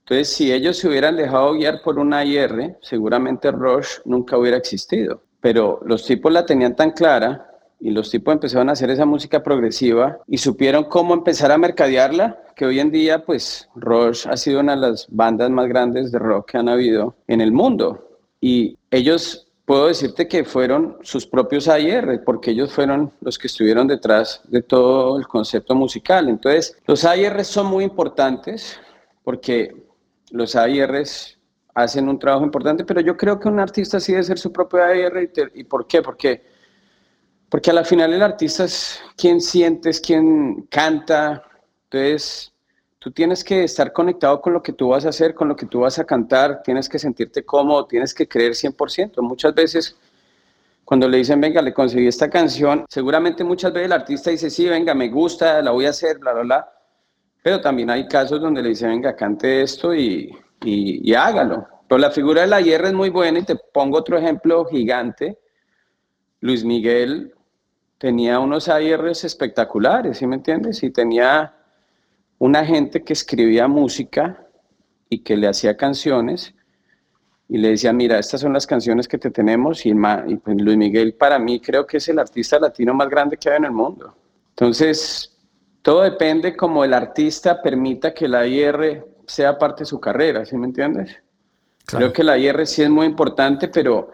Entonces, 0.00 0.34
si 0.34 0.52
ellos 0.52 0.76
se 0.76 0.88
hubieran 0.88 1.16
dejado 1.16 1.54
guiar 1.54 1.80
por 1.82 1.98
una 1.98 2.22
IR, 2.26 2.76
seguramente 2.82 3.50
Rush 3.50 4.00
nunca 4.04 4.36
hubiera 4.36 4.58
existido. 4.58 5.22
Pero 5.40 5.80
los 5.86 6.04
tipos 6.04 6.30
la 6.30 6.44
tenían 6.44 6.76
tan 6.76 6.90
clara 6.90 7.53
y 7.84 7.90
los 7.90 8.10
tipos 8.10 8.32
empezaron 8.32 8.70
a 8.70 8.72
hacer 8.72 8.88
esa 8.88 9.04
música 9.04 9.42
progresiva 9.42 10.18
y 10.26 10.38
supieron 10.38 10.84
cómo 10.84 11.12
empezar 11.12 11.52
a 11.52 11.58
mercadearla, 11.58 12.42
que 12.56 12.64
hoy 12.64 12.80
en 12.80 12.90
día 12.90 13.26
pues 13.26 13.68
Rush 13.74 14.26
ha 14.26 14.38
sido 14.38 14.60
una 14.60 14.74
de 14.74 14.80
las 14.80 15.06
bandas 15.10 15.50
más 15.50 15.68
grandes 15.68 16.10
de 16.10 16.18
rock 16.18 16.52
que 16.52 16.56
han 16.56 16.70
habido 16.70 17.14
en 17.28 17.42
el 17.42 17.52
mundo. 17.52 18.08
Y 18.40 18.78
ellos, 18.90 19.48
puedo 19.66 19.88
decirte 19.88 20.26
que 20.28 20.44
fueron 20.44 20.96
sus 21.02 21.26
propios 21.26 21.68
AIR, 21.68 22.22
porque 22.24 22.52
ellos 22.52 22.72
fueron 22.72 23.12
los 23.20 23.36
que 23.36 23.48
estuvieron 23.48 23.86
detrás 23.86 24.40
de 24.44 24.62
todo 24.62 25.18
el 25.18 25.26
concepto 25.26 25.74
musical. 25.74 26.30
Entonces, 26.30 26.78
los 26.86 27.04
AIR 27.04 27.44
son 27.44 27.66
muy 27.66 27.84
importantes 27.84 28.80
porque 29.24 29.76
los 30.30 30.56
AIR 30.56 31.04
hacen 31.74 32.08
un 32.08 32.18
trabajo 32.18 32.46
importante, 32.46 32.82
pero 32.86 33.02
yo 33.02 33.14
creo 33.14 33.38
que 33.38 33.48
un 33.48 33.60
artista 33.60 34.00
sí 34.00 34.12
debe 34.12 34.24
ser 34.24 34.38
su 34.38 34.50
propio 34.50 34.82
AIR. 34.82 35.30
¿Y 35.54 35.64
por 35.64 35.86
qué? 35.86 36.00
Porque 36.00 36.53
porque 37.54 37.70
a 37.70 37.74
la 37.74 37.84
final 37.84 38.12
el 38.12 38.20
artista 38.20 38.64
es 38.64 39.00
quien 39.16 39.40
sientes, 39.40 40.00
quien 40.00 40.62
canta. 40.62 41.44
Entonces, 41.84 42.52
tú 42.98 43.12
tienes 43.12 43.44
que 43.44 43.62
estar 43.62 43.92
conectado 43.92 44.40
con 44.40 44.54
lo 44.54 44.60
que 44.60 44.72
tú 44.72 44.88
vas 44.88 45.06
a 45.06 45.10
hacer, 45.10 45.34
con 45.34 45.46
lo 45.46 45.54
que 45.54 45.66
tú 45.66 45.78
vas 45.78 46.00
a 46.00 46.04
cantar, 46.04 46.64
tienes 46.64 46.88
que 46.88 46.98
sentirte 46.98 47.44
cómodo, 47.44 47.86
tienes 47.86 48.12
que 48.12 48.26
creer 48.26 48.54
100%. 48.54 49.22
Muchas 49.22 49.54
veces 49.54 49.96
cuando 50.84 51.08
le 51.08 51.18
dicen, 51.18 51.40
venga, 51.40 51.62
le 51.62 51.72
conseguí 51.72 52.08
esta 52.08 52.28
canción, 52.28 52.86
seguramente 52.88 53.44
muchas 53.44 53.72
veces 53.72 53.86
el 53.86 53.92
artista 53.92 54.30
dice, 54.30 54.50
sí, 54.50 54.68
venga, 54.68 54.92
me 54.92 55.08
gusta, 55.08 55.62
la 55.62 55.70
voy 55.70 55.86
a 55.86 55.90
hacer, 55.90 56.18
bla, 56.18 56.32
bla, 56.32 56.42
bla. 56.42 56.72
Pero 57.40 57.60
también 57.60 57.88
hay 57.88 58.08
casos 58.08 58.40
donde 58.40 58.62
le 58.62 58.70
dicen, 58.70 58.88
venga, 58.90 59.14
cante 59.14 59.62
esto 59.62 59.94
y, 59.94 60.28
y, 60.64 61.08
y 61.08 61.14
hágalo. 61.14 61.68
Pero 61.86 62.00
la 62.00 62.10
figura 62.10 62.40
de 62.40 62.48
la 62.48 62.60
hierra 62.60 62.88
es 62.88 62.94
muy 62.94 63.10
buena 63.10 63.38
y 63.38 63.44
te 63.44 63.54
pongo 63.54 63.98
otro 63.98 64.18
ejemplo 64.18 64.64
gigante. 64.64 65.38
Luis 66.40 66.64
Miguel 66.64 67.32
tenía 67.98 68.38
unos 68.38 68.68
AIRs 68.68 69.24
espectaculares, 69.24 70.18
¿sí 70.18 70.26
me 70.26 70.36
entiendes? 70.36 70.82
Y 70.82 70.90
tenía 70.90 71.54
una 72.38 72.64
gente 72.64 73.02
que 73.02 73.12
escribía 73.12 73.68
música 73.68 74.46
y 75.08 75.20
que 75.20 75.36
le 75.36 75.48
hacía 75.48 75.76
canciones 75.76 76.54
y 77.48 77.58
le 77.58 77.70
decía, 77.70 77.92
mira, 77.92 78.18
estas 78.18 78.40
son 78.40 78.52
las 78.52 78.66
canciones 78.66 79.06
que 79.06 79.18
te 79.18 79.30
tenemos 79.30 79.84
y, 79.86 79.90
y 79.90 80.36
pues 80.36 80.60
Luis 80.60 80.76
Miguel 80.76 81.14
para 81.14 81.38
mí 81.38 81.60
creo 81.60 81.86
que 81.86 81.98
es 81.98 82.08
el 82.08 82.18
artista 82.18 82.58
latino 82.58 82.94
más 82.94 83.08
grande 83.08 83.36
que 83.36 83.50
hay 83.50 83.58
en 83.58 83.66
el 83.66 83.70
mundo. 83.70 84.14
Entonces, 84.50 85.36
todo 85.82 86.02
depende 86.02 86.56
como 86.56 86.84
el 86.84 86.94
artista 86.94 87.60
permita 87.60 88.14
que 88.14 88.26
la 88.28 88.46
IR 88.46 89.06
sea 89.26 89.58
parte 89.58 89.82
de 89.82 89.86
su 89.86 90.00
carrera, 90.00 90.44
¿sí 90.44 90.56
me 90.56 90.66
entiendes? 90.66 91.22
Creo 91.86 92.12
que 92.12 92.24
la 92.24 92.38
IR 92.38 92.66
sí 92.66 92.82
es 92.82 92.88
muy 92.88 93.06
importante, 93.06 93.68
pero 93.68 94.10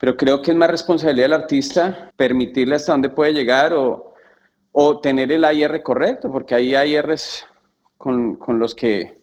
pero 0.00 0.16
creo 0.16 0.40
que 0.40 0.50
es 0.50 0.56
más 0.56 0.70
responsabilidad 0.70 1.26
del 1.26 1.40
artista 1.42 2.10
permitirle 2.16 2.76
hasta 2.76 2.92
dónde 2.92 3.10
puede 3.10 3.34
llegar 3.34 3.74
o, 3.74 4.14
o 4.72 4.98
tener 4.98 5.30
el 5.30 5.44
AIR 5.44 5.82
correcto, 5.82 6.32
porque 6.32 6.54
hay 6.54 6.74
AIRs 6.74 7.46
con, 7.98 8.36
con 8.36 8.58
los 8.58 8.74
que 8.74 9.20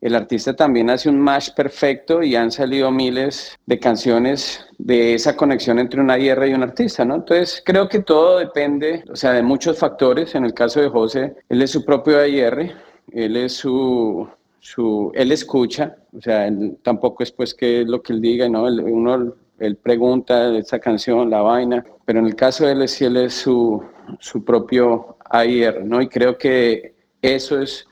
el 0.00 0.16
artista 0.16 0.54
también 0.54 0.90
hace 0.90 1.08
un 1.08 1.20
match 1.20 1.50
perfecto 1.54 2.22
y 2.22 2.34
han 2.34 2.50
salido 2.50 2.90
miles 2.90 3.56
de 3.66 3.78
canciones 3.78 4.66
de 4.76 5.14
esa 5.14 5.36
conexión 5.36 5.78
entre 5.78 6.00
un 6.00 6.10
AIR 6.10 6.48
y 6.48 6.54
un 6.54 6.64
artista, 6.64 7.04
¿no? 7.04 7.16
Entonces 7.16 7.62
creo 7.64 7.88
que 7.88 8.00
todo 8.00 8.38
depende, 8.38 9.04
o 9.10 9.16
sea, 9.16 9.32
de 9.32 9.42
muchos 9.42 9.78
factores. 9.78 10.34
En 10.34 10.44
el 10.44 10.52
caso 10.52 10.80
de 10.80 10.88
José, 10.88 11.36
él 11.48 11.62
es 11.62 11.70
su 11.70 11.84
propio 11.84 12.18
AIR, 12.18 12.74
él 13.12 13.36
es 13.36 13.52
su, 13.52 14.28
su 14.58 15.12
él 15.14 15.30
escucha, 15.30 15.96
o 16.16 16.20
sea, 16.20 16.48
tampoco 16.82 17.22
es 17.22 17.30
pues 17.30 17.54
que 17.54 17.84
lo 17.84 18.02
que 18.02 18.12
él 18.12 18.20
diga, 18.20 18.48
¿no? 18.48 18.64
uno 18.64 19.34
él 19.58 19.76
pregunta 19.76 20.56
esa 20.56 20.78
canción, 20.78 21.30
la 21.30 21.40
vaina, 21.40 21.84
pero 22.04 22.20
en 22.20 22.26
el 22.26 22.34
caso 22.34 22.66
de 22.66 22.72
él, 22.72 22.88
sí, 22.88 23.04
él 23.04 23.16
es 23.16 23.34
su, 23.34 23.82
su 24.18 24.44
propio 24.44 25.18
AIR, 25.30 25.84
¿no? 25.84 26.00
Y 26.00 26.08
creo 26.08 26.38
que 26.38 26.94
eso 27.20 27.60
es 27.60 27.86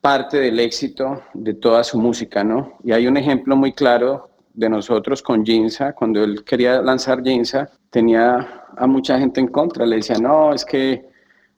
parte 0.00 0.38
del 0.38 0.60
éxito 0.60 1.22
de 1.34 1.54
toda 1.54 1.82
su 1.84 1.98
música, 1.98 2.44
¿no? 2.44 2.74
Y 2.84 2.92
hay 2.92 3.06
un 3.06 3.16
ejemplo 3.16 3.56
muy 3.56 3.72
claro 3.72 4.30
de 4.54 4.68
nosotros 4.68 5.22
con 5.22 5.44
Ginza, 5.44 5.92
cuando 5.92 6.22
él 6.22 6.44
quería 6.44 6.82
lanzar 6.82 7.22
Ginza, 7.22 7.70
tenía 7.90 8.64
a 8.76 8.86
mucha 8.86 9.18
gente 9.18 9.40
en 9.40 9.48
contra. 9.48 9.86
Le 9.86 9.96
decía, 9.96 10.16
no, 10.18 10.52
es 10.52 10.64
que 10.64 11.08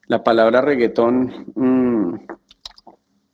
la 0.07 0.23
palabra 0.23 0.61
reggaetón 0.61 1.47
mm, 1.55 2.15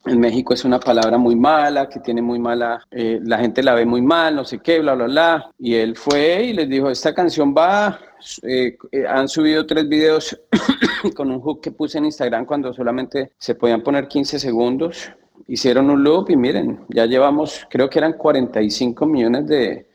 en 0.07 0.21
México 0.21 0.55
es 0.55 0.65
una 0.65 0.79
palabra 0.79 1.19
muy 1.19 1.37
mala, 1.37 1.89
que 1.89 2.01
tiene 2.01 2.23
muy 2.23 2.39
mala, 2.39 2.83
eh, 2.91 3.19
la 3.23 3.39
gente 3.39 3.63
la 3.63 3.75
ve 3.75 3.85
muy 3.85 4.03
mal, 4.03 4.37
no 4.37 4.45
sé 4.45 4.61
qué, 4.61 4.81
bla, 4.81 4.95
bla, 4.95 5.07
bla. 5.07 5.51
Y 5.59 5.75
él 5.75 5.97
fue 5.97 6.45
y 6.45 6.53
les 6.53 6.69
dijo, 6.69 6.91
esta 6.91 7.15
canción 7.15 7.55
va, 7.57 7.99
eh, 8.43 8.77
eh, 8.93 9.05
han 9.09 9.29
subido 9.29 9.67
tres 9.67 9.89
videos 9.89 10.41
con 11.17 11.31
un 11.31 11.41
hook 11.41 11.61
que 11.61 11.73
puse 11.73 11.99
en 11.99 12.07
Instagram 12.07 12.47
cuando 12.47 12.73
solamente 12.73 13.33
se 13.39 13.55
podían 13.55 13.83
poner 13.83 14.09
15 14.09 14.39
segundos. 14.39 15.11
Hicieron 15.49 15.91
un 15.91 16.03
loop 16.03 16.31
y 16.31 16.37
miren, 16.37 16.81
ya 16.89 17.07
llevamos, 17.07 17.67
creo 17.69 17.91
que 17.91 17.99
eran 17.99 18.15
45 18.15 19.07
millones 19.07 19.47
de, 19.47 19.87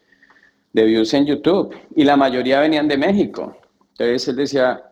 de 0.73 0.85
views 0.85 1.13
en 1.13 1.25
YouTube 1.25 1.75
y 1.95 2.03
la 2.03 2.17
mayoría 2.17 2.59
venían 2.59 2.87
de 2.87 2.97
México. 2.97 3.57
Entonces 3.91 4.27
él 4.27 4.35
decía, 4.35 4.90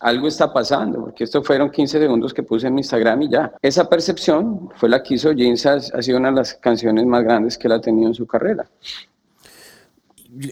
algo 0.00 0.28
está 0.28 0.52
pasando, 0.52 1.00
porque 1.00 1.24
esto 1.24 1.42
fueron 1.42 1.70
15 1.70 1.98
segundos 1.98 2.32
que 2.32 2.42
puse 2.42 2.66
en 2.66 2.74
mi 2.74 2.80
Instagram 2.80 3.22
y 3.22 3.30
ya. 3.30 3.52
Esa 3.62 3.88
percepción 3.88 4.70
fue 4.76 4.88
la 4.88 5.02
que 5.02 5.14
hizo 5.14 5.32
Jeans, 5.32 5.66
ha 5.66 5.80
sido 6.02 6.18
una 6.18 6.30
de 6.30 6.36
las 6.36 6.54
canciones 6.54 7.04
más 7.06 7.24
grandes 7.24 7.58
que 7.58 7.66
él 7.66 7.72
ha 7.72 7.80
tenido 7.80 8.08
en 8.08 8.14
su 8.14 8.26
carrera. 8.26 8.68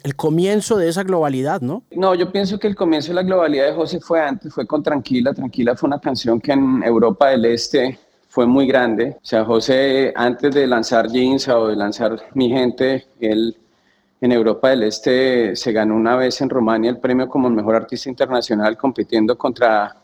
El 0.02 0.16
comienzo 0.16 0.78
de 0.78 0.88
esa 0.88 1.02
globalidad, 1.02 1.60
¿no? 1.60 1.84
No, 1.90 2.14
yo 2.14 2.32
pienso 2.32 2.58
que 2.58 2.66
el 2.66 2.74
comienzo 2.74 3.08
de 3.08 3.14
la 3.14 3.22
globalidad 3.22 3.66
de 3.66 3.74
José 3.74 4.00
fue 4.00 4.20
antes, 4.20 4.52
fue 4.52 4.66
con 4.66 4.82
Tranquila. 4.82 5.34
Tranquila 5.34 5.76
fue 5.76 5.86
una 5.86 6.00
canción 6.00 6.40
que 6.40 6.52
en 6.52 6.82
Europa 6.82 7.28
del 7.28 7.44
Este 7.44 7.98
fue 8.28 8.46
muy 8.46 8.66
grande. 8.66 9.16
O 9.16 9.24
sea, 9.24 9.44
José, 9.44 10.12
antes 10.16 10.54
de 10.54 10.66
lanzar 10.66 11.08
Jeans 11.08 11.46
o 11.48 11.68
de 11.68 11.76
lanzar 11.76 12.16
Mi 12.34 12.48
Gente, 12.48 13.06
él 13.20 13.56
en 14.20 14.32
Europa 14.32 14.70
del 14.70 14.84
Este 14.84 15.54
se 15.56 15.72
ganó 15.72 15.94
una 15.94 16.16
vez 16.16 16.40
en 16.40 16.48
Rumania 16.48 16.90
el 16.90 16.98
premio 16.98 17.28
como 17.28 17.48
el 17.48 17.54
mejor 17.54 17.76
artista 17.76 18.08
internacional 18.08 18.76
compitiendo 18.76 19.36
contra 19.36 19.96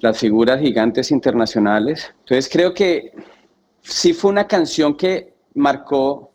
las 0.00 0.18
figuras 0.18 0.60
gigantes 0.60 1.10
internacionales. 1.10 2.12
Entonces 2.20 2.48
creo 2.50 2.74
que 2.74 3.12
sí 3.82 4.12
fue 4.12 4.30
una 4.30 4.46
canción 4.46 4.96
que 4.96 5.34
marcó 5.54 6.32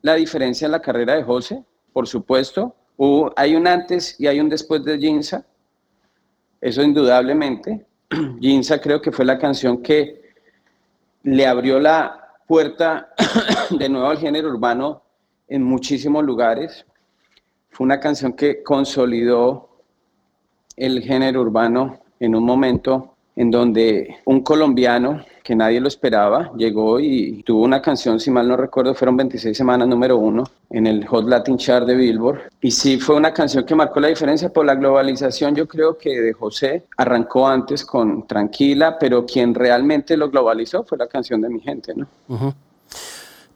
la 0.00 0.14
diferencia 0.14 0.66
en 0.66 0.72
la 0.72 0.82
carrera 0.82 1.14
de 1.14 1.22
José, 1.22 1.62
por 1.92 2.08
supuesto. 2.08 2.74
Hubo, 2.96 3.32
hay 3.36 3.54
un 3.54 3.66
antes 3.66 4.18
y 4.18 4.26
hay 4.26 4.40
un 4.40 4.48
después 4.48 4.84
de 4.84 4.98
Ginza, 4.98 5.44
eso 6.60 6.82
indudablemente. 6.82 7.86
Ginza 8.40 8.80
creo 8.80 9.00
que 9.00 9.12
fue 9.12 9.24
la 9.24 9.38
canción 9.38 9.82
que 9.82 10.22
le 11.22 11.46
abrió 11.46 11.78
la 11.78 12.34
puerta 12.48 13.14
de 13.70 13.88
nuevo 13.88 14.08
al 14.08 14.18
género 14.18 14.48
urbano 14.48 15.01
en 15.52 15.62
muchísimos 15.62 16.24
lugares. 16.24 16.86
Fue 17.70 17.84
una 17.84 18.00
canción 18.00 18.32
que 18.32 18.62
consolidó 18.62 19.68
el 20.76 21.02
género 21.02 21.42
urbano 21.42 22.00
en 22.18 22.34
un 22.34 22.44
momento 22.44 23.14
en 23.36 23.50
donde 23.50 24.16
un 24.24 24.42
colombiano 24.42 25.24
que 25.42 25.56
nadie 25.56 25.80
lo 25.80 25.88
esperaba 25.88 26.52
llegó 26.56 27.00
y 27.00 27.42
tuvo 27.42 27.64
una 27.64 27.82
canción, 27.82 28.20
si 28.20 28.30
mal 28.30 28.46
no 28.46 28.56
recuerdo, 28.56 28.94
fueron 28.94 29.16
26 29.16 29.56
semanas 29.56 29.88
número 29.88 30.16
uno 30.16 30.44
en 30.70 30.86
el 30.86 31.06
Hot 31.06 31.26
Latin 31.26 31.58
Chart 31.58 31.86
de 31.86 31.96
Billboard. 31.96 32.50
Y 32.60 32.70
sí 32.70 32.98
fue 32.98 33.16
una 33.16 33.32
canción 33.32 33.64
que 33.64 33.74
marcó 33.74 34.00
la 34.00 34.08
diferencia 34.08 34.50
por 34.50 34.64
la 34.64 34.74
globalización. 34.74 35.54
Yo 35.54 35.66
creo 35.66 35.98
que 35.98 36.20
de 36.20 36.32
José 36.32 36.86
arrancó 36.96 37.46
antes 37.46 37.84
con 37.84 38.26
Tranquila, 38.26 38.98
pero 38.98 39.26
quien 39.26 39.54
realmente 39.54 40.16
lo 40.16 40.30
globalizó 40.30 40.84
fue 40.84 40.96
la 40.96 41.08
canción 41.08 41.40
de 41.40 41.48
mi 41.48 41.60
gente, 41.60 41.94
¿no? 41.94 42.06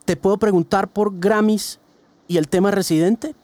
Te 0.04 0.16
puedo 0.16 0.36
preguntar 0.36 0.88
por 0.88 1.18
Grammys 1.18 1.78
¿Y 2.28 2.38
el 2.38 2.48
tema 2.48 2.70
residente? 2.70 3.34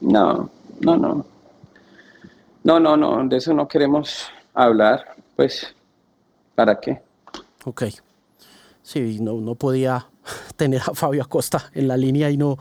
No, 0.00 0.50
no, 0.80 0.96
no. 0.96 1.26
No, 2.64 2.80
no, 2.80 2.96
no, 2.96 3.26
de 3.28 3.36
eso 3.36 3.54
no 3.54 3.66
queremos 3.66 4.26
hablar. 4.54 5.16
Pues, 5.36 5.74
¿para 6.54 6.78
qué? 6.78 7.00
Ok. 7.64 7.84
Sí, 8.82 9.18
no, 9.20 9.34
no 9.40 9.54
podía 9.54 10.06
tener 10.56 10.82
a 10.82 10.94
Fabio 10.94 11.22
Acosta 11.22 11.70
en 11.72 11.88
la 11.88 11.96
línea 11.96 12.30
y 12.30 12.36
no 12.36 12.58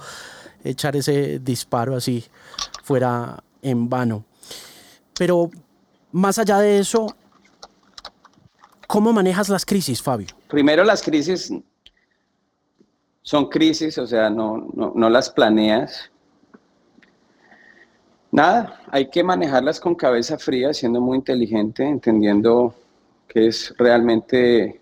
echar 0.64 0.96
ese 0.96 1.40
disparo 1.40 1.96
así 1.96 2.24
fuera 2.84 3.44
en 3.62 3.90
vano. 3.90 4.24
Pero 5.18 5.50
más 6.12 6.38
allá 6.38 6.60
de 6.60 6.80
eso, 6.80 7.08
¿cómo 8.88 9.12
manejas 9.14 9.50
las 9.50 9.66
crisis, 9.66 10.02
Fabio? 10.02 10.28
Primero 10.48 10.84
las 10.84 11.02
crisis 11.02 11.52
son 13.28 13.50
crisis, 13.50 13.98
o 13.98 14.08
sea, 14.08 14.30
no, 14.30 14.70
no, 14.74 15.10
las 15.10 15.30
planeas. 15.30 16.10
Nada, 18.32 18.80
hay 18.90 19.10
que 19.10 19.22
manejarlas 19.22 19.82
con 19.82 19.96
cabeza 19.96 20.38
fría, 20.38 20.74
siendo 20.74 21.02
muy 21.02 21.18
inteligente, 21.18 21.84
entendiendo 21.84 22.74
que 23.28 23.48
es 23.48 23.76
realmente 23.78 24.80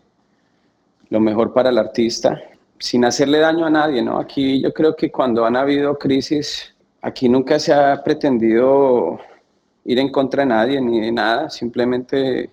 lo 1.10 1.20
mejor 1.20 1.54
para 1.54 1.70
el 1.70 1.80
artista, 1.80 2.40
sin 2.78 3.04
hacerle 3.04 3.40
daño 3.40 3.66
a 3.66 3.72
nadie, 3.72 4.04
¿no? 4.04 4.20
Aquí 4.20 4.62
yo 4.62 4.72
creo 4.72 4.96
que 4.96 5.12
cuando 5.12 5.44
han 5.44 5.56
habido 5.56 5.98
crisis, 5.98 6.72
aquí 7.02 7.28
nunca 7.28 7.58
se 7.58 7.74
ha 7.74 8.04
pretendido 8.04 9.20
ir 9.86 9.98
en 9.98 10.12
contra 10.12 10.44
de 10.44 10.50
nadie 10.50 10.80
ni 10.80 11.02
de 11.02 11.12
nada, 11.12 11.50
simplemente 11.50 12.52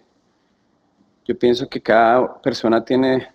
yo 1.26 1.38
pienso 1.38 1.68
que 1.68 1.82
cada 1.82 2.40
persona 2.40 2.82
tiene 2.82 3.28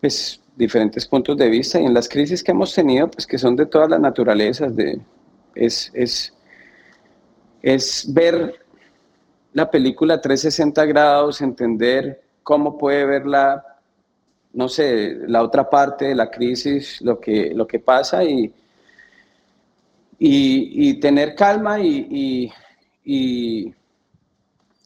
pues 0.00 0.40
diferentes 0.56 1.06
puntos 1.06 1.36
de 1.36 1.48
vista 1.48 1.78
y 1.78 1.84
en 1.84 1.94
las 1.94 2.08
crisis 2.08 2.42
que 2.42 2.52
hemos 2.52 2.74
tenido, 2.74 3.10
pues 3.10 3.26
que 3.26 3.38
son 3.38 3.54
de 3.54 3.66
todas 3.66 3.90
las 3.90 4.00
naturalezas, 4.00 4.74
de, 4.74 4.98
es, 5.54 5.90
es, 5.94 6.34
es 7.62 8.12
ver 8.12 8.54
la 9.52 9.70
película 9.70 10.20
360 10.20 10.84
grados, 10.86 11.40
entender 11.40 12.22
cómo 12.42 12.78
puede 12.78 13.04
ver 13.04 13.26
la, 13.26 13.64
no 14.52 14.68
sé, 14.68 15.16
la 15.26 15.42
otra 15.42 15.68
parte 15.68 16.06
de 16.06 16.14
la 16.14 16.30
crisis, 16.30 17.00
lo 17.02 17.20
que, 17.20 17.52
lo 17.54 17.66
que 17.66 17.78
pasa 17.78 18.24
y, 18.24 18.52
y, 20.18 20.98
tener 21.00 21.34
calma 21.34 21.78
y, 21.80 22.50
y, 23.04 23.74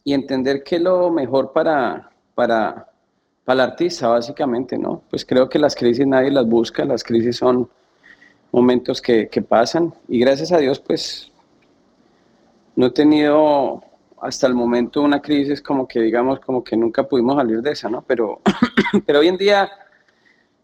y 0.04 0.12
entender 0.12 0.62
que 0.64 0.78
lo 0.78 1.10
mejor 1.10 1.52
para, 1.52 2.10
para, 2.34 2.89
para 3.44 3.64
el 3.64 3.70
artista, 3.70 4.08
básicamente, 4.08 4.78
¿no? 4.78 5.02
Pues 5.10 5.24
creo 5.24 5.48
que 5.48 5.58
las 5.58 5.74
crisis 5.74 6.06
nadie 6.06 6.30
las 6.30 6.46
busca, 6.46 6.84
las 6.84 7.02
crisis 7.02 7.36
son 7.36 7.68
momentos 8.52 9.00
que, 9.00 9.28
que 9.28 9.42
pasan 9.42 9.94
y 10.08 10.18
gracias 10.18 10.52
a 10.52 10.58
Dios, 10.58 10.80
pues 10.80 11.30
no 12.76 12.86
he 12.86 12.90
tenido 12.90 13.82
hasta 14.20 14.46
el 14.46 14.54
momento 14.54 15.02
una 15.02 15.20
crisis 15.20 15.62
como 15.62 15.88
que 15.88 16.00
digamos 16.00 16.40
como 16.40 16.62
que 16.62 16.76
nunca 16.76 17.04
pudimos 17.04 17.36
salir 17.36 17.62
de 17.62 17.72
esa, 17.72 17.88
¿no? 17.88 18.02
Pero, 18.06 18.40
pero 19.06 19.20
hoy 19.20 19.28
en 19.28 19.36
día 19.36 19.70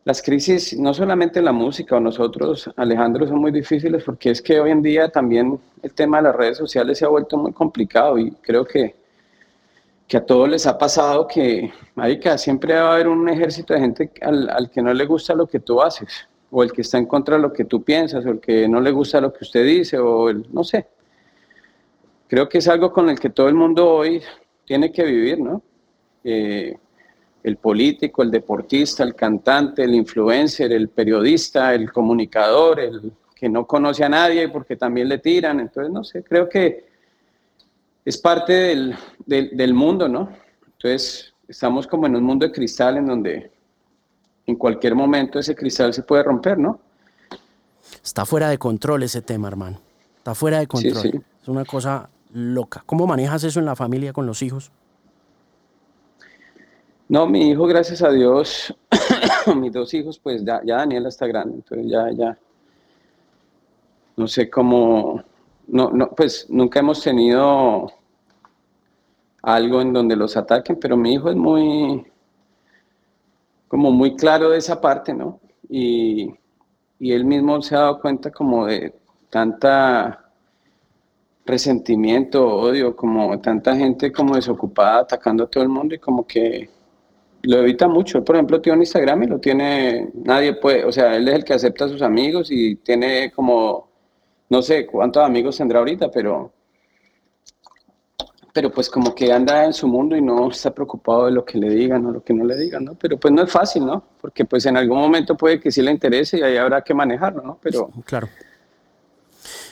las 0.04 0.22
crisis, 0.22 0.78
no 0.78 0.94
solamente 0.94 1.42
la 1.42 1.50
música 1.50 1.96
o 1.96 2.00
nosotros, 2.00 2.70
Alejandro, 2.76 3.26
son 3.26 3.38
muy 3.40 3.50
difíciles 3.50 4.04
porque 4.04 4.30
es 4.30 4.40
que 4.40 4.60
hoy 4.60 4.70
en 4.70 4.80
día 4.80 5.08
también 5.08 5.58
el 5.82 5.92
tema 5.92 6.18
de 6.18 6.22
las 6.24 6.36
redes 6.36 6.58
sociales 6.58 6.98
se 6.98 7.04
ha 7.04 7.08
vuelto 7.08 7.36
muy 7.36 7.52
complicado 7.52 8.16
y 8.16 8.30
creo 8.30 8.64
que 8.64 8.94
que 10.06 10.16
a 10.16 10.24
todos 10.24 10.48
les 10.48 10.66
ha 10.66 10.78
pasado 10.78 11.26
que, 11.26 11.72
marica, 11.94 12.38
siempre 12.38 12.74
va 12.74 12.90
a 12.90 12.94
haber 12.94 13.08
un 13.08 13.28
ejército 13.28 13.74
de 13.74 13.80
gente 13.80 14.10
al, 14.22 14.70
que 14.70 14.80
no 14.80 14.94
le 14.94 15.04
gusta 15.04 15.34
lo 15.34 15.46
que 15.46 15.60
tú 15.60 15.82
haces, 15.82 16.28
o 16.50 16.62
el 16.62 16.72
que 16.72 16.82
está 16.82 16.98
en 16.98 17.06
contra 17.06 17.36
de 17.36 17.42
lo 17.42 17.52
que 17.52 17.64
tú 17.64 17.82
piensas, 17.82 18.24
o 18.24 18.30
el 18.30 18.40
que 18.40 18.68
no 18.68 18.80
le 18.80 18.92
gusta 18.92 19.20
lo 19.20 19.32
que 19.32 19.44
usted 19.44 19.64
dice, 19.64 19.98
o 19.98 20.28
el, 20.28 20.46
no 20.52 20.62
sé. 20.62 20.86
Creo 22.28 22.48
que 22.48 22.58
es 22.58 22.68
algo 22.68 22.92
con 22.92 23.08
el 23.08 23.18
que 23.18 23.30
todo 23.30 23.48
el 23.48 23.54
mundo 23.54 23.88
hoy 23.88 24.22
tiene 24.64 24.92
que 24.92 25.04
vivir, 25.04 25.40
¿no? 25.40 25.62
Eh, 26.22 26.76
el 27.42 27.56
político, 27.56 28.22
el 28.22 28.30
deportista, 28.30 29.04
el 29.04 29.14
cantante, 29.14 29.84
el 29.84 29.94
influencer, 29.94 30.72
el 30.72 30.88
periodista, 30.88 31.74
el 31.74 31.92
comunicador, 31.92 32.80
el 32.80 33.12
que 33.36 33.48
no 33.48 33.66
conoce 33.66 34.02
a 34.02 34.08
nadie 34.08 34.48
porque 34.48 34.76
también 34.76 35.08
le 35.08 35.18
tiran. 35.18 35.60
Entonces, 35.60 35.92
no 35.92 36.02
sé, 36.02 36.24
creo 36.24 36.48
que 36.48 36.85
es 38.06 38.16
parte 38.16 38.52
del, 38.52 38.96
del, 39.26 39.74
mundo, 39.74 40.08
¿no? 40.08 40.30
Entonces, 40.64 41.34
estamos 41.48 41.88
como 41.88 42.06
en 42.06 42.14
un 42.14 42.22
mundo 42.22 42.46
de 42.46 42.52
cristal 42.52 42.96
en 42.98 43.06
donde 43.06 43.50
en 44.46 44.54
cualquier 44.54 44.94
momento 44.94 45.40
ese 45.40 45.56
cristal 45.56 45.92
se 45.92 46.04
puede 46.04 46.22
romper, 46.22 46.56
¿no? 46.56 46.78
Está 48.04 48.24
fuera 48.24 48.48
de 48.48 48.58
control 48.58 49.02
ese 49.02 49.22
tema, 49.22 49.48
hermano. 49.48 49.80
Está 50.18 50.36
fuera 50.36 50.60
de 50.60 50.68
control. 50.68 51.02
Sí, 51.02 51.10
sí. 51.10 51.20
Es 51.42 51.48
una 51.48 51.64
cosa 51.64 52.08
loca. 52.32 52.84
¿Cómo 52.86 53.08
manejas 53.08 53.42
eso 53.42 53.58
en 53.58 53.66
la 53.66 53.74
familia 53.74 54.12
con 54.12 54.24
los 54.24 54.40
hijos? 54.40 54.70
No, 57.08 57.26
mi 57.26 57.50
hijo, 57.50 57.66
gracias 57.66 58.02
a 58.02 58.10
Dios, 58.10 58.72
mis 59.56 59.72
dos 59.72 59.92
hijos, 59.94 60.18
pues 60.20 60.44
ya, 60.44 60.60
ya 60.64 60.76
Daniela 60.76 61.08
está 61.08 61.26
grande, 61.26 61.56
entonces 61.56 61.86
ya, 61.88 62.10
ya, 62.10 62.38
no 64.16 64.26
sé 64.26 64.50
cómo, 64.50 65.22
no, 65.66 65.90
no, 65.90 66.10
pues 66.10 66.46
nunca 66.48 66.80
hemos 66.80 67.02
tenido 67.02 67.92
algo 69.42 69.80
en 69.80 69.92
donde 69.92 70.16
los 70.16 70.36
ataquen, 70.36 70.78
pero 70.80 70.96
mi 70.96 71.14
hijo 71.14 71.30
es 71.30 71.36
muy, 71.36 72.04
como 73.68 73.90
muy 73.90 74.16
claro 74.16 74.50
de 74.50 74.58
esa 74.58 74.80
parte, 74.80 75.14
¿no? 75.14 75.40
Y, 75.68 76.34
y 76.98 77.12
él 77.12 77.24
mismo 77.24 77.60
se 77.62 77.76
ha 77.76 77.80
dado 77.80 78.00
cuenta 78.00 78.30
como 78.30 78.66
de 78.66 78.94
tanta 79.30 80.26
resentimiento, 81.46 82.44
odio, 82.44 82.96
como 82.96 83.40
tanta 83.40 83.76
gente 83.76 84.12
como 84.12 84.34
desocupada 84.34 85.00
atacando 85.00 85.44
a 85.44 85.46
todo 85.50 85.62
el 85.62 85.68
mundo 85.68 85.94
y 85.94 85.98
como 85.98 86.26
que 86.26 86.68
lo 87.42 87.58
evita 87.58 87.88
mucho. 87.88 88.24
por 88.24 88.36
ejemplo, 88.36 88.60
tiene 88.60 88.76
un 88.76 88.82
Instagram 88.82 89.22
y 89.22 89.26
lo 89.28 89.38
tiene, 89.38 90.10
nadie 90.14 90.54
puede, 90.54 90.84
o 90.84 90.92
sea, 90.92 91.14
él 91.16 91.28
es 91.28 91.34
el 91.34 91.44
que 91.44 91.54
acepta 91.54 91.84
a 91.84 91.88
sus 91.88 92.02
amigos 92.02 92.50
y 92.50 92.76
tiene 92.76 93.30
como, 93.32 93.85
no 94.48 94.62
sé 94.62 94.86
cuántos 94.86 95.24
amigos 95.24 95.56
tendrá 95.56 95.78
ahorita, 95.80 96.10
pero, 96.10 96.52
pero 98.52 98.70
pues 98.70 98.88
como 98.88 99.14
que 99.14 99.32
anda 99.32 99.64
en 99.64 99.72
su 99.72 99.88
mundo 99.88 100.16
y 100.16 100.22
no 100.22 100.50
está 100.50 100.72
preocupado 100.72 101.26
de 101.26 101.32
lo 101.32 101.44
que 101.44 101.58
le 101.58 101.68
digan 101.70 102.06
o 102.06 102.10
lo 102.10 102.22
que 102.22 102.32
no 102.32 102.44
le 102.44 102.56
digan, 102.56 102.84
¿no? 102.84 102.94
Pero 102.94 103.18
pues 103.18 103.32
no 103.32 103.42
es 103.42 103.50
fácil, 103.50 103.84
¿no? 103.84 104.04
Porque 104.20 104.44
pues 104.44 104.66
en 104.66 104.76
algún 104.76 104.98
momento 104.98 105.36
puede 105.36 105.60
que 105.60 105.70
sí 105.70 105.82
le 105.82 105.90
interese 105.90 106.38
y 106.38 106.42
ahí 106.42 106.56
habrá 106.56 106.82
que 106.82 106.94
manejarlo, 106.94 107.42
¿no? 107.42 107.58
Pero... 107.62 107.90
Claro. 108.04 108.28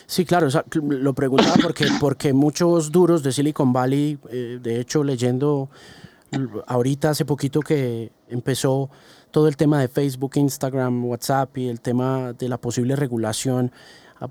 Sí, 0.07 0.23
claro, 0.23 0.47
lo 0.71 1.13
preguntaba 1.13 1.55
porque, 1.61 1.87
porque 1.99 2.31
muchos 2.31 2.91
duros 2.91 3.23
de 3.23 3.31
Silicon 3.31 3.73
Valley, 3.73 4.19
eh, 4.29 4.59
de 4.61 4.79
hecho 4.79 5.03
leyendo 5.03 5.69
ahorita 6.67 7.11
hace 7.11 7.25
poquito 7.25 7.61
que 7.61 8.11
empezó 8.29 8.89
todo 9.31 9.47
el 9.47 9.57
tema 9.57 9.81
de 9.81 9.87
Facebook, 9.87 10.33
Instagram, 10.35 11.05
WhatsApp 11.05 11.57
y 11.57 11.69
el 11.69 11.81
tema 11.81 12.33
de 12.33 12.49
la 12.49 12.57
posible 12.57 12.95
regulación, 12.95 13.71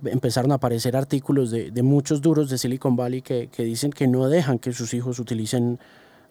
empezaron 0.07 0.53
a 0.53 0.57
aparecer 0.57 0.97
artículos 0.97 1.51
de, 1.51 1.83
muchos 1.83 2.23
duros 2.23 2.49
de 2.49 2.59
Silicon 2.59 2.97
Valley 2.97 3.23
que, 3.23 3.49
dicen 3.59 3.93
que 3.93 4.07
no 4.07 4.29
dejan 4.29 4.59
que 4.59 4.73
sus 4.73 4.95
hijos 4.95 5.19
utilicen 5.19 5.79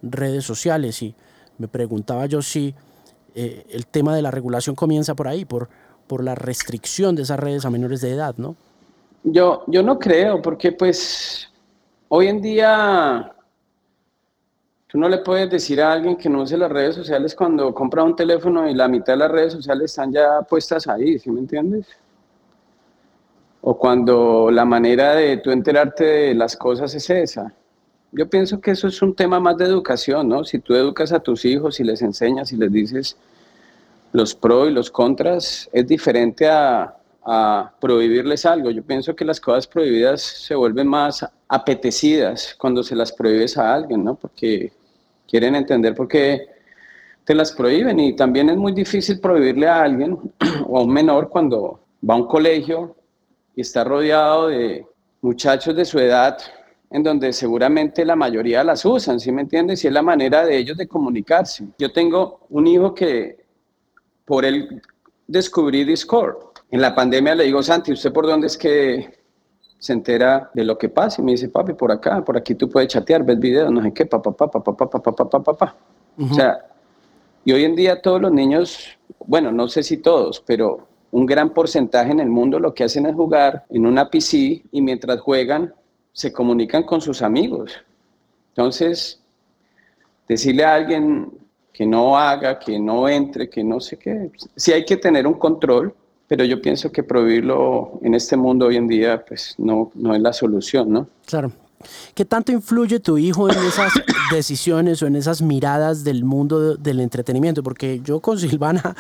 redes 0.02 0.44
sociales 0.44 1.02
y 1.02 1.16
me 1.58 1.68
preguntaba 1.68 2.26
yo 2.26 2.42
si 2.42 2.74
eh, 3.36 3.66
el 3.70 3.86
tema 3.88 4.16
de 4.16 4.22
la 4.22 4.32
regulación 4.32 4.76
comienza 4.76 5.14
por 5.14 5.28
ahí, 5.28 5.46
por, 5.46 5.70
por 6.08 6.24
la 6.24 6.36
restricción 6.36 7.16
de 7.16 7.24
esas 7.24 7.40
redes 7.40 7.66
a 7.66 7.70
menores 7.70 8.02
de 8.02 8.12
edad, 8.12 8.36
¿no? 8.38 8.56
Yo, 9.24 9.64
yo 9.68 9.84
no 9.84 10.00
creo, 10.00 10.42
porque 10.42 10.74
pues 10.74 11.50
hoy 12.10 12.28
en 12.28 12.42
día 12.42 13.34
tú 14.88 14.98
no 14.98 15.08
le 15.08 15.20
puedes 15.20 15.50
decir 15.50 15.82
a 15.82 15.94
alguien 15.94 16.18
que 16.18 16.28
no 16.28 16.42
use 16.42 16.58
las 16.58 16.72
redes 16.72 16.96
sociales 16.96 17.34
cuando 17.34 17.74
compra 17.74 18.04
un 18.04 18.16
teléfono 18.16 18.68
y 18.68 18.74
la 18.74 18.88
mitad 18.88 19.14
de 19.14 19.18
las 19.18 19.32
redes 19.32 19.54
sociales 19.54 19.92
están 19.92 20.12
ya 20.12 20.42
puestas 20.42 20.88
ahí, 20.88 21.18
¿sí 21.20 21.32
me 21.32 21.40
entiendes? 21.40 21.88
O 23.66 23.78
cuando 23.78 24.52
la 24.52 24.66
manera 24.66 25.16
de 25.16 25.38
tú 25.38 25.50
enterarte 25.52 26.04
de 26.04 26.34
las 26.36 26.58
cosas 26.58 26.94
es 26.96 27.10
esa. 27.10 27.54
Yo 28.12 28.30
pienso 28.30 28.60
que 28.60 28.72
eso 28.72 28.88
es 28.90 29.02
un 29.02 29.16
tema 29.16 29.40
más 29.40 29.58
de 29.58 29.66
educación, 29.66 30.28
¿no? 30.28 30.44
Si 30.44 30.60
tú 30.60 30.76
educas 30.76 31.14
a 31.14 31.22
tus 31.22 31.46
hijos 31.46 31.80
y 31.80 31.86
les 31.86 32.02
enseñas 32.02 32.52
y 32.52 32.58
les 32.58 32.72
dices 32.72 33.18
los 34.12 34.36
pros 34.36 34.68
y 34.68 34.72
los 34.72 34.92
contras, 34.92 35.70
es 35.72 35.88
diferente 35.88 36.48
a, 36.48 36.94
a 37.26 37.72
prohibirles 37.80 38.46
algo. 38.46 38.70
Yo 38.70 38.84
pienso 38.84 39.16
que 39.16 39.24
las 39.24 39.40
cosas 39.40 39.66
prohibidas 39.66 40.22
se 40.22 40.56
vuelven 40.56 40.88
más 40.88 41.26
apetecidas 41.48 42.56
cuando 42.60 42.84
se 42.84 42.96
las 42.96 43.14
prohíbes 43.14 43.58
a 43.58 43.74
alguien, 43.74 44.04
¿no? 44.04 44.16
Porque 44.16 44.74
quieren 45.26 45.56
entender 45.56 45.96
por 45.96 46.10
qué 46.10 46.48
te 47.24 47.34
las 47.34 47.54
prohíben 47.54 47.98
y 48.00 48.16
también 48.16 48.50
es 48.50 48.58
muy 48.58 48.74
difícil 48.74 49.22
prohibirle 49.22 49.68
a 49.68 49.84
alguien 49.84 50.20
o 50.68 50.78
a 50.78 50.84
un 50.84 50.92
menor 50.92 51.30
cuando 51.30 51.80
va 52.08 52.16
a 52.16 52.18
un 52.18 52.28
colegio 52.28 52.96
y 53.56 53.62
está 53.62 53.84
rodeado 53.84 54.48
de 54.48 54.86
muchachos 55.22 55.76
de 55.76 55.86
su 55.86 56.00
edad 56.00 56.38
en 56.90 57.02
donde 57.02 57.34
seguramente 57.34 58.06
la 58.06 58.16
mayoría 58.16 58.64
las 58.64 58.86
usan, 58.86 59.20
¿sí 59.20 59.32
me 59.32 59.42
entiendes? 59.42 59.84
Y 59.84 59.88
es 59.88 59.94
la 59.94 60.04
manera 60.04 60.46
de 60.46 60.58
ellos 60.58 60.78
de 60.78 60.88
comunicarse. 60.88 61.66
Yo 61.80 61.92
tengo 61.92 62.42
un 62.50 62.68
hijo 62.68 62.94
que 62.94 63.44
por 64.26 64.46
él 64.46 64.82
descubrí 65.28 65.84
Discord 65.84 66.54
en 66.74 66.82
la 66.82 66.96
pandemia 66.96 67.36
le 67.36 67.44
digo, 67.44 67.62
Santi, 67.62 67.92
¿usted 67.92 68.12
por 68.12 68.26
dónde 68.26 68.48
es 68.48 68.58
que 68.58 69.20
se 69.78 69.94
entera 69.94 70.50
de 70.56 70.64
lo 70.64 70.76
que 70.76 70.90
pasa? 70.90 71.22
Y 71.22 71.24
me 71.24 71.34
dice, 71.34 71.48
papi, 71.48 71.74
por 71.74 71.92
acá, 71.92 72.26
por 72.26 72.36
aquí 72.36 72.56
tú 72.56 72.68
puedes 72.68 72.90
chatear, 72.90 73.24
ves 73.24 73.38
videos, 73.38 73.72
no 73.72 73.84
sé 73.84 73.94
qué, 73.94 74.08
papá, 74.08 74.36
papá, 74.36 74.64
papá, 74.64 74.90
papá, 74.90 75.16
papá, 75.16 75.44
papá. 75.44 75.76
O 76.18 76.34
sea, 76.34 76.66
y 77.46 77.52
hoy 77.52 77.64
en 77.64 77.76
día 77.76 78.02
todos 78.02 78.20
los 78.20 78.32
niños, 78.32 78.88
bueno, 79.28 79.52
no 79.52 79.68
sé 79.68 79.84
si 79.84 79.98
todos, 79.98 80.44
pero 80.48 80.88
un 81.14 81.28
gran 81.28 81.54
porcentaje 81.54 82.12
en 82.12 82.20
el 82.20 82.30
mundo 82.30 82.60
lo 82.60 82.74
que 82.74 82.84
hacen 82.84 83.06
es 83.06 83.14
jugar 83.14 83.66
en 83.70 83.86
una 83.86 84.10
PC 84.10 84.64
y 84.72 84.82
mientras 84.82 85.22
juegan 85.22 85.72
se 86.12 86.34
comunican 86.34 86.84
con 86.84 87.02
sus 87.02 87.22
amigos. 87.22 87.72
Entonces, 88.50 89.22
decirle 90.28 90.66
a 90.66 90.74
alguien 90.74 91.32
que 91.72 91.86
no 91.86 92.18
haga, 92.18 92.58
que 92.58 92.80
no 92.80 93.08
entre, 93.08 93.48
que 93.48 93.64
no 93.64 93.80
sé 93.80 93.98
qué, 93.98 94.32
sí 94.56 94.72
hay 94.72 94.86
que 94.86 94.98
tener 94.98 95.28
un 95.28 95.36
control, 95.36 95.94
pero 96.28 96.46
yo 96.46 96.60
pienso 96.60 96.92
que 96.92 97.04
prohibirlo 97.04 98.00
en 98.02 98.16
este 98.16 98.36
mundo 98.36 98.66
hoy 98.66 98.78
en 98.78 98.88
día 98.88 99.24
pues 99.24 99.54
no, 99.60 99.92
no 99.94 100.16
es 100.16 100.22
la 100.22 100.34
solución, 100.34 100.92
¿no? 100.92 101.08
Claro. 101.28 101.52
¿Qué 102.16 102.26
tanto 102.26 102.52
influye 102.52 103.00
tu 103.00 103.18
hijo 103.18 103.50
en 103.50 103.58
esas 103.66 103.92
decisiones 104.32 105.02
o 105.02 105.08
en 105.08 105.16
esas 105.16 105.42
miradas 105.42 106.04
del 106.04 106.24
mundo 106.24 106.76
del 106.76 107.00
entretenimiento? 107.00 107.64
Porque 107.64 108.02
yo 108.04 108.20
con 108.20 108.40
Silvana, 108.40 108.96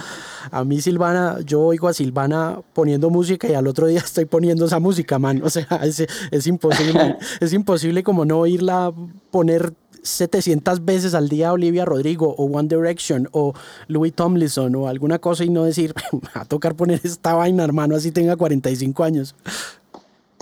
a 0.51 0.63
mí 0.63 0.81
Silvana, 0.81 1.39
yo 1.45 1.61
oigo 1.61 1.87
a 1.87 1.93
Silvana 1.93 2.59
poniendo 2.73 3.09
música 3.09 3.47
y 3.47 3.53
al 3.53 3.67
otro 3.67 3.87
día 3.87 3.99
estoy 4.05 4.25
poniendo 4.25 4.65
esa 4.65 4.79
música, 4.79 5.19
man. 5.19 5.41
O 5.43 5.49
sea, 5.49 5.67
es, 5.83 6.05
es 6.31 6.47
imposible, 6.47 7.17
es 7.39 7.53
imposible 7.53 8.03
como 8.03 8.25
no 8.25 8.39
oírla 8.39 8.91
poner 9.31 9.73
700 10.03 10.83
veces 10.85 11.13
al 11.13 11.29
día 11.29 11.53
Olivia 11.53 11.85
Rodrigo 11.85 12.35
o 12.37 12.45
One 12.45 12.67
Direction 12.67 13.27
o 13.31 13.53
Louis 13.87 14.13
Tomlinson 14.13 14.75
o 14.75 14.87
alguna 14.87 15.19
cosa 15.19 15.43
y 15.43 15.49
no 15.49 15.63
decir, 15.63 15.93
a 16.33 16.45
tocar 16.45 16.75
poner 16.75 17.01
esta 17.03 17.33
vaina, 17.33 17.63
hermano, 17.63 17.95
así 17.95 18.11
tenga 18.11 18.35
45 18.35 19.03
años? 19.03 19.35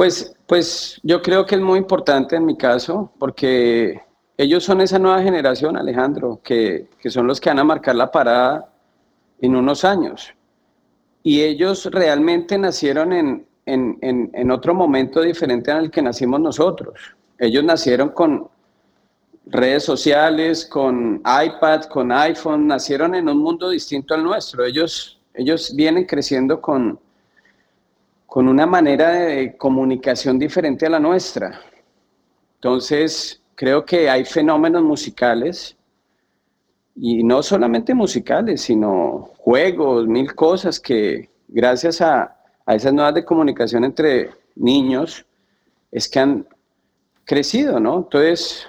Pues, 0.01 0.35
pues 0.47 0.99
yo 1.03 1.21
creo 1.21 1.45
que 1.45 1.53
es 1.53 1.61
muy 1.61 1.77
importante 1.77 2.35
en 2.35 2.43
mi 2.43 2.57
caso 2.57 3.11
porque 3.19 4.01
ellos 4.35 4.63
son 4.63 4.81
esa 4.81 4.97
nueva 4.97 5.21
generación, 5.21 5.77
Alejandro, 5.77 6.41
que, 6.43 6.87
que 6.99 7.11
son 7.11 7.27
los 7.27 7.39
que 7.39 7.51
van 7.51 7.59
a 7.59 7.63
marcar 7.63 7.93
la 7.93 8.11
parada 8.11 8.73
en 9.41 9.55
unos 9.55 9.85
años. 9.85 10.33
Y 11.21 11.43
ellos 11.43 11.85
realmente 11.91 12.57
nacieron 12.57 13.13
en, 13.13 13.45
en, 13.67 13.99
en, 14.01 14.31
en 14.33 14.49
otro 14.49 14.73
momento 14.73 15.21
diferente 15.21 15.69
al 15.69 15.91
que 15.91 16.01
nacimos 16.01 16.39
nosotros. 16.39 16.95
Ellos 17.37 17.63
nacieron 17.63 18.09
con, 18.09 18.49
redes 19.45 19.83
sociales, 19.83 20.65
con 20.65 21.17
iPad, 21.17 21.83
con 21.83 22.11
iPhone, 22.11 22.65
nacieron 22.65 23.13
en 23.13 23.29
un 23.29 23.37
mundo 23.37 23.69
distinto 23.69 24.15
al 24.15 24.23
nuestro. 24.23 24.65
Ellos, 24.65 25.19
ellos 25.35 25.75
vienen 25.75 26.05
creciendo 26.05 26.59
con, 26.59 26.99
con 28.31 28.47
una 28.47 28.65
manera 28.65 29.11
de 29.11 29.57
comunicación 29.57 30.39
diferente 30.39 30.85
a 30.85 30.89
la 30.89 31.01
nuestra. 31.01 31.59
Entonces, 32.55 33.43
creo 33.55 33.83
que 33.83 34.09
hay 34.09 34.23
fenómenos 34.23 34.83
musicales, 34.83 35.75
y 36.95 37.25
no 37.25 37.43
solamente 37.43 37.93
musicales, 37.93 38.61
sino 38.61 39.31
juegos, 39.37 40.07
mil 40.07 40.33
cosas 40.33 40.79
que 40.79 41.29
gracias 41.49 41.99
a, 41.99 42.37
a 42.65 42.73
esas 42.73 42.93
nuevas 42.93 43.15
de 43.15 43.25
comunicación 43.25 43.83
entre 43.83 44.29
niños 44.55 45.25
es 45.91 46.07
que 46.07 46.19
han 46.19 46.47
crecido, 47.25 47.81
¿no? 47.81 47.97
Entonces, 47.97 48.65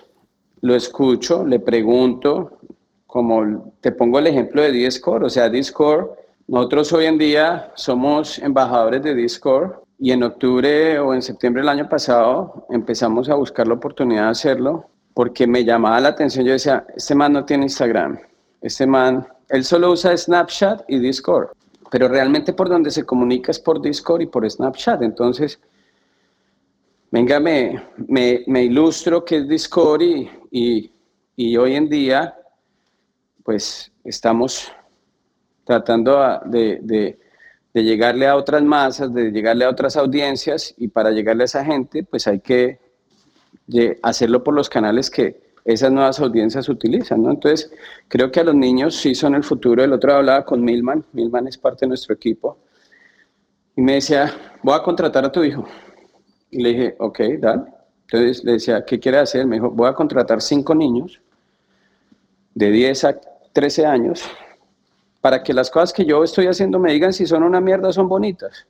lo 0.61 0.75
escucho, 0.75 1.47
le 1.47 1.61
pregunto, 1.61 2.59
como 3.07 3.73
te 3.81 3.93
pongo 3.93 4.19
el 4.19 4.27
ejemplo 4.27 4.61
de 4.61 4.73
Discord, 4.73 5.23
o 5.23 5.31
sea, 5.31 5.49
Discord, 5.49 6.11
nosotros 6.49 6.93
hoy 6.93 7.07
en 7.07 7.19
día 7.19 7.73
somos 7.75 8.39
embajadores 8.39 9.03
de 9.03 9.15
Discord 9.15 9.83
y 9.99 10.11
en 10.11 10.23
octubre 10.23 10.99
o 10.99 11.15
en 11.15 11.23
septiembre 11.23 11.63
del 11.63 11.69
año 11.69 11.89
pasado 11.89 12.67
empezamos 12.71 13.29
a 13.29 13.35
buscar 13.35 13.69
la 13.69 13.75
oportunidad 13.75 14.25
de 14.25 14.31
hacerlo 14.31 14.89
porque 15.15 15.47
me 15.47 15.65
llamaba 15.65 16.01
la 16.01 16.09
atención, 16.09 16.45
yo 16.45 16.53
decía, 16.53 16.87
este 16.97 17.15
man 17.15 17.33
no 17.33 17.45
tiene 17.45 17.65
Instagram, 17.65 18.19
este 18.61 18.87
man, 18.87 19.27
él 19.49 19.65
solo 19.65 19.93
usa 19.93 20.17
Snapchat 20.17 20.85
y 20.89 20.99
Discord, 20.99 21.49
pero 21.91 22.09
realmente 22.09 22.53
por 22.53 22.69
donde 22.69 22.91
se 22.91 23.05
comunica 23.05 23.51
es 23.51 23.59
por 23.59 23.81
Discord 23.81 24.23
y 24.23 24.27
por 24.27 24.49
Snapchat, 24.51 25.03
entonces 25.03 25.61
venga, 27.11 27.39
me, 27.39 27.87
me, 28.09 28.65
ilustro 28.65 29.25
que 29.25 29.37
es 29.37 29.49
Discord 29.49 30.03
y, 30.03 30.91
y, 31.37 31.57
hoy 31.57 31.75
en 31.75 31.89
día, 31.89 32.35
pues 33.45 33.93
estamos 34.05 34.73
tratando 35.73 36.41
de, 36.45 37.17
de, 37.73 37.83
llegarle 37.83 38.27
a 38.27 38.37
otras 38.37 38.63
masas, 38.63 39.13
de 39.15 39.31
llegarle 39.31 39.65
a 39.65 39.71
otras 39.71 39.97
audiencias 39.97 40.75
y 40.77 40.89
para 40.89 41.11
llegarle 41.11 41.45
a 41.45 41.47
esa 41.47 41.65
gente, 41.65 42.03
pues 42.03 42.27
hay 42.27 42.41
que 42.41 42.79
hacerlo 44.03 44.45
por 44.45 44.53
los 44.53 44.69
canales 44.69 45.09
que 45.09 45.41
esas 45.65 45.91
nuevas 45.91 46.21
audiencias 46.21 46.69
utilizan, 46.69 47.23
¿no? 47.23 47.31
Entonces, 47.31 47.73
creo 48.09 48.31
que 48.31 48.41
a 48.41 48.45
los 48.45 48.55
niños 48.55 48.97
sí 48.97 49.15
son 49.15 49.35
el 49.35 49.45
futuro. 49.45 49.83
El 49.83 49.93
otro 49.93 50.13
hablaba 50.13 50.45
con 50.45 50.63
Milman, 50.63 51.05
Milman 51.13 51.47
es 51.47 51.57
parte 51.57 51.87
de 51.87 51.89
nuestro 51.89 52.15
equipo, 52.15 52.59
y 53.77 53.81
me 53.81 53.95
decía, 53.95 54.31
voy 54.63 54.75
a 54.75 54.83
contratar 54.83 55.25
a 55.25 55.33
tu 55.33 55.43
hijo. 55.43 55.65
Y 56.51 56.63
le 56.63 56.69
dije, 56.71 56.97
ok, 56.99 57.21
dale. 57.39 57.63
Entonces 58.03 58.45
le 58.45 58.53
decía, 58.53 58.85
¿qué 58.85 59.01
quiere 59.01 59.19
hacer? 59.19 59.47
Me 59.47 59.57
dijo, 59.57 59.71
voy 59.71 59.89
a 59.89 59.95
contratar 59.95 60.43
cinco 60.43 60.75
niños 60.75 61.21
de 62.55 62.71
10 62.71 63.05
a 63.05 63.21
13 63.55 63.87
años 63.87 64.23
para 65.23 65.43
que 65.43 65.55
las 65.55 65.71
cosas 65.71 65.93
que 65.93 66.05
yo 66.05 66.23
estoy 66.23 66.49
haciendo 66.49 66.79
me 66.79 66.93
digan 66.93 67.13
si 67.13 67.27
son 67.27 67.45
una 67.45 67.61
mierda 67.61 67.89
o 67.89 67.93
son 67.93 68.09
bonitas, 68.09 68.67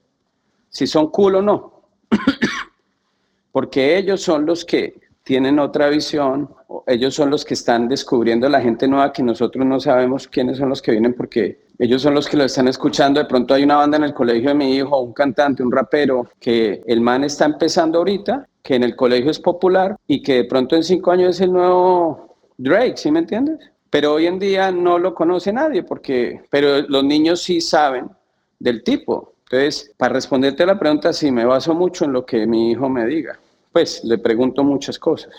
si 0.68 0.86
son 0.86 1.08
cool 1.08 1.36
o 1.36 1.42
no. 1.42 1.82
Porque 3.52 3.96
ellos 3.96 4.20
son 4.22 4.46
los 4.46 4.64
que 4.64 5.00
tienen 5.24 5.58
otra 5.58 5.88
visión, 5.88 6.50
ellos 6.86 7.14
son 7.14 7.30
los 7.30 7.44
que 7.44 7.54
están 7.54 7.88
descubriendo 7.88 8.48
la 8.48 8.60
gente 8.60 8.86
nueva 8.86 9.12
que 9.12 9.22
nosotros 9.22 9.64
no 9.64 9.80
sabemos 9.80 10.28
quiénes 10.28 10.58
son 10.58 10.68
los 10.68 10.82
que 10.82 10.92
vienen 10.92 11.14
porque 11.14 11.62
ellos 11.78 12.02
son 12.02 12.14
los 12.14 12.28
que 12.28 12.36
lo 12.36 12.44
están 12.44 12.68
escuchando. 12.68 13.20
De 13.20 13.26
pronto 13.26 13.54
hay 13.54 13.62
una 13.62 13.76
banda 13.76 13.96
en 13.96 14.04
el 14.04 14.14
colegio 14.14 14.50
de 14.50 14.54
mi 14.54 14.76
hijo, 14.76 15.00
un 15.00 15.12
cantante, 15.12 15.62
un 15.62 15.72
rapero, 15.72 16.28
que 16.38 16.82
el 16.86 17.00
man 17.00 17.24
está 17.24 17.44
empezando 17.46 17.98
ahorita, 17.98 18.46
que 18.62 18.74
en 18.74 18.82
el 18.82 18.94
colegio 18.94 19.30
es 19.30 19.38
popular 19.38 19.96
y 20.06 20.22
que 20.22 20.34
de 20.34 20.44
pronto 20.44 20.76
en 20.76 20.82
cinco 20.82 21.12
años 21.12 21.36
es 21.36 21.40
el 21.40 21.52
nuevo 21.52 22.36
Drake, 22.58 22.96
¿sí 22.96 23.10
me 23.10 23.20
entiendes? 23.20 23.71
Pero 23.92 24.14
hoy 24.14 24.26
en 24.26 24.40
día 24.40 24.72
no 24.72 24.98
lo 24.98 25.14
conoce 25.14 25.52
nadie 25.52 25.84
porque, 25.84 26.42
pero 26.50 26.80
los 26.80 27.04
niños 27.04 27.42
sí 27.42 27.60
saben 27.60 28.10
del 28.58 28.82
tipo. 28.82 29.34
Entonces, 29.44 29.92
para 29.96 30.14
responderte 30.14 30.64
a 30.64 30.66
la 30.66 30.78
pregunta, 30.80 31.12
sí 31.12 31.30
me 31.30 31.44
baso 31.44 31.74
mucho 31.74 32.06
en 32.06 32.12
lo 32.12 32.26
que 32.26 32.44
mi 32.46 32.72
hijo 32.72 32.88
me 32.88 33.06
diga 33.06 33.38
pues 33.72 34.04
le 34.04 34.18
pregunto 34.18 34.62
muchas 34.62 34.98
cosas. 34.98 35.32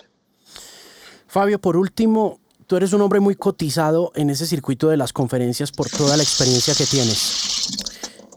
Fabio, 1.28 1.60
por 1.60 1.78
último, 1.78 2.40
tú 2.68 2.76
eres 2.76 2.94
un 2.94 3.02
hombre 3.02 3.20
muy 3.20 3.36
cotizado 3.36 4.12
en 4.16 4.30
ese 4.30 4.46
circuito 4.46 4.90
de 4.90 4.98
las 4.98 5.14
conferencias 5.14 5.72
por 5.72 5.90
toda 5.90 6.18
la 6.18 6.24
experiencia 6.24 6.74
que 6.76 6.86
tienes. 6.86 7.70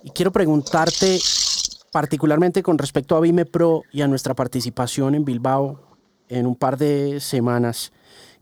Y 0.05 0.11
quiero 0.11 0.31
preguntarte, 0.31 1.19
particularmente 1.91 2.63
con 2.63 2.79
respecto 2.79 3.17
a 3.17 3.21
Vime 3.21 3.45
Pro 3.45 3.83
y 3.93 4.03
a 4.03 4.09
nuestra 4.09 4.35
participación 4.35 5.15
en 5.15 5.25
Bilbao 5.25 5.81
en 6.29 6.47
un 6.47 6.57
par 6.57 6.77
de 6.77 7.21
semanas. 7.21 7.93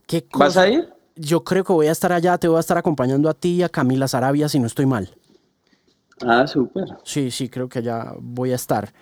¿qué 0.05 0.25
¿Vas 0.33 0.57
a 0.57 0.67
ir? 0.67 0.94
Yo 1.15 1.43
creo 1.43 1.63
que 1.63 1.73
voy 1.73 1.87
a 1.87 1.91
estar 1.91 2.11
allá, 2.11 2.37
te 2.37 2.47
voy 2.47 2.57
a 2.57 2.59
estar 2.59 2.77
acompañando 2.77 3.29
a 3.29 3.33
ti 3.33 3.55
y 3.55 3.63
a 3.63 3.69
Camila 3.69 4.07
Sarabia, 4.07 4.49
si 4.49 4.59
no 4.59 4.67
estoy 4.67 4.85
mal. 4.85 5.09
Ah, 6.21 6.45
súper. 6.47 6.85
Sí, 7.03 7.31
sí, 7.31 7.49
creo 7.49 7.69
que 7.69 7.79
allá 7.79 8.13
voy 8.19 8.51
a 8.51 8.55
estar. 8.55 8.93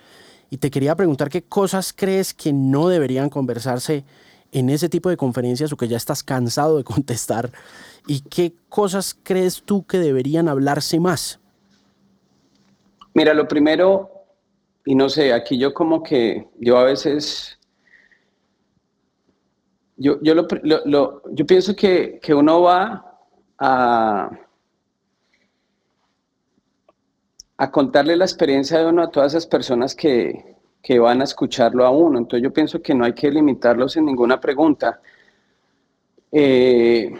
Y 0.50 0.58
te 0.58 0.70
quería 0.70 0.94
preguntar 0.94 1.28
qué 1.28 1.42
cosas 1.42 1.92
crees 1.92 2.34
que 2.34 2.52
no 2.52 2.88
deberían 2.88 3.28
conversarse 3.30 4.04
en 4.52 4.70
ese 4.70 4.88
tipo 4.88 5.10
de 5.10 5.16
conferencias 5.16 5.72
o 5.72 5.76
que 5.76 5.88
ya 5.88 5.96
estás 5.96 6.22
cansado 6.22 6.76
de 6.76 6.84
contestar. 6.84 7.50
¿Y 8.06 8.20
qué 8.20 8.54
cosas 8.68 9.16
crees 9.22 9.62
tú 9.62 9.84
que 9.84 9.98
deberían 9.98 10.48
hablarse 10.48 11.00
más? 11.00 11.40
Mira, 13.14 13.32
lo 13.34 13.46
primero, 13.46 14.10
y 14.84 14.94
no 14.94 15.08
sé, 15.08 15.32
aquí 15.32 15.58
yo 15.58 15.72
como 15.72 16.02
que, 16.02 16.48
yo 16.58 16.78
a 16.78 16.84
veces, 16.84 17.58
yo, 19.96 20.18
yo, 20.22 21.22
yo 21.30 21.46
pienso 21.46 21.76
que, 21.76 22.18
que 22.22 22.34
uno 22.34 22.62
va 22.62 23.18
a, 23.58 24.30
a 27.56 27.70
contarle 27.70 28.16
la 28.16 28.24
experiencia 28.24 28.78
de 28.78 28.86
uno 28.86 29.02
a 29.02 29.10
todas 29.10 29.32
esas 29.32 29.46
personas 29.46 29.94
que, 29.94 30.56
que 30.82 30.98
van 30.98 31.20
a 31.20 31.24
escucharlo 31.24 31.84
a 31.86 31.90
uno. 31.90 32.18
Entonces 32.18 32.42
yo 32.42 32.52
pienso 32.52 32.82
que 32.82 32.94
no 32.94 33.04
hay 33.04 33.12
que 33.12 33.30
limitarlos 33.30 33.96
en 33.96 34.06
ninguna 34.06 34.40
pregunta. 34.40 35.00
Eh, 36.32 37.14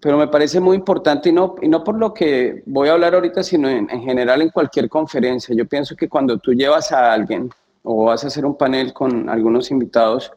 pero 0.00 0.18
me 0.18 0.28
parece 0.28 0.60
muy 0.60 0.76
importante 0.76 1.30
y 1.30 1.32
no, 1.32 1.54
y 1.62 1.68
no 1.68 1.82
por 1.82 1.96
lo 1.96 2.12
que 2.12 2.62
voy 2.66 2.88
a 2.88 2.92
hablar 2.92 3.14
ahorita, 3.14 3.42
sino 3.42 3.68
en, 3.68 3.88
en, 3.90 4.02
general 4.02 4.42
en 4.42 4.50
cualquier 4.50 4.88
conferencia. 4.88 5.54
Yo 5.54 5.66
pienso 5.66 5.96
que 5.96 6.08
cuando 6.08 6.38
tú 6.38 6.52
llevas 6.52 6.92
a 6.92 7.12
alguien 7.12 7.48
o 7.82 8.04
vas 8.06 8.24
a 8.24 8.26
hacer 8.26 8.44
un 8.44 8.56
panel 8.56 8.92
con 8.92 9.28
algunos 9.28 9.70
invitados, 9.70 10.32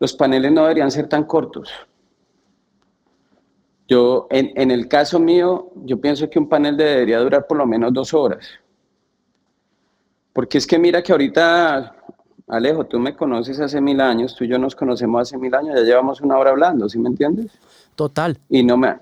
los 0.00 0.14
paneles 0.14 0.50
no 0.50 0.62
deberían 0.62 0.90
ser 0.90 1.08
tan 1.08 1.24
cortos. 1.24 1.70
Yo, 3.86 4.26
en, 4.30 4.52
en 4.54 4.70
el 4.70 4.88
caso 4.88 5.20
mío, 5.20 5.70
yo 5.84 6.00
pienso 6.00 6.28
que 6.30 6.38
un 6.38 6.48
panel 6.48 6.76
debería 6.76 7.18
durar 7.18 7.46
por 7.46 7.58
lo 7.58 7.66
menos 7.66 7.92
dos 7.92 8.14
horas. 8.14 8.46
Porque 10.32 10.58
es 10.58 10.66
que 10.66 10.78
mira 10.78 11.02
que 11.02 11.12
ahorita, 11.12 11.96
Alejo, 12.48 12.86
tú 12.86 12.98
me 12.98 13.14
conoces 13.14 13.60
hace 13.60 13.80
mil 13.80 14.00
años, 14.00 14.34
tú 14.34 14.44
y 14.44 14.48
yo 14.48 14.58
nos 14.58 14.74
conocemos 14.74 15.22
hace 15.22 15.36
mil 15.36 15.54
años, 15.54 15.74
ya 15.76 15.84
llevamos 15.84 16.20
una 16.20 16.38
hora 16.38 16.50
hablando, 16.50 16.88
¿sí 16.88 16.98
me 16.98 17.08
entiendes? 17.08 17.52
Total. 17.94 18.38
Y, 18.48 18.62
no 18.62 18.76
me, 18.76 18.96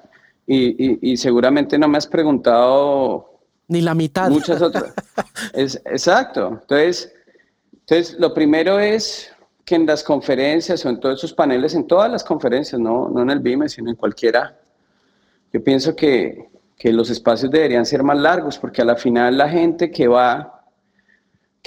y, 0.47 1.13
y, 1.13 1.17
seguramente 1.17 1.79
no 1.79 1.87
me 1.87 1.99
has 1.99 2.07
preguntado... 2.07 3.39
Ni 3.69 3.83
la 3.83 3.95
mitad. 3.95 4.31
Muchas 4.31 4.63
otras. 4.63 4.95
es, 5.53 5.77
exacto. 5.85 6.59
Entonces, 6.63 7.13
entonces, 7.81 8.19
lo 8.19 8.33
primero 8.33 8.81
es 8.81 9.31
que 9.69 9.75
en 9.75 9.85
las 9.85 10.03
conferencias 10.03 10.85
o 10.87 10.89
en 10.89 10.99
todos 10.99 11.19
esos 11.19 11.35
paneles, 11.35 11.75
en 11.75 11.87
todas 11.87 12.11
las 12.11 12.25
conferencias, 12.25 12.81
no, 12.81 13.11
no 13.11 13.21
en 13.21 13.31
el 13.31 13.41
BIME, 13.41 13.69
sino 13.69 13.91
en 13.91 13.97
cualquiera, 13.97 14.59
yo 15.53 15.63
pienso 15.63 15.95
que, 15.95 16.49
que 16.75 16.91
los 16.93 17.11
espacios 17.11 17.51
deberían 17.51 17.85
ser 17.85 18.03
más 18.03 18.17
largos, 18.17 18.59
porque 18.59 18.81
a 18.81 18.87
la 18.87 18.97
final 18.97 19.37
la 19.37 19.49
gente 19.49 19.91
que 19.91 20.09
va 20.09 20.59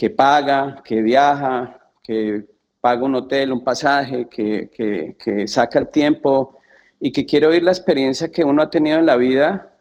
que 0.01 0.09
paga, 0.09 0.81
que 0.83 0.99
viaja, 0.99 1.79
que 2.01 2.43
paga 2.79 3.03
un 3.03 3.13
hotel, 3.13 3.51
un 3.51 3.63
pasaje, 3.63 4.27
que, 4.27 5.45
saca 5.45 5.77
el 5.77 5.89
tiempo 5.89 6.57
y 6.99 7.11
que 7.11 7.23
quiere 7.23 7.45
oír 7.45 7.61
la 7.61 7.69
experiencia 7.69 8.31
que 8.31 8.43
uno 8.43 8.63
ha 8.63 8.69
tenido 8.71 8.97
en 8.97 9.05
la 9.05 9.15
vida, 9.15 9.71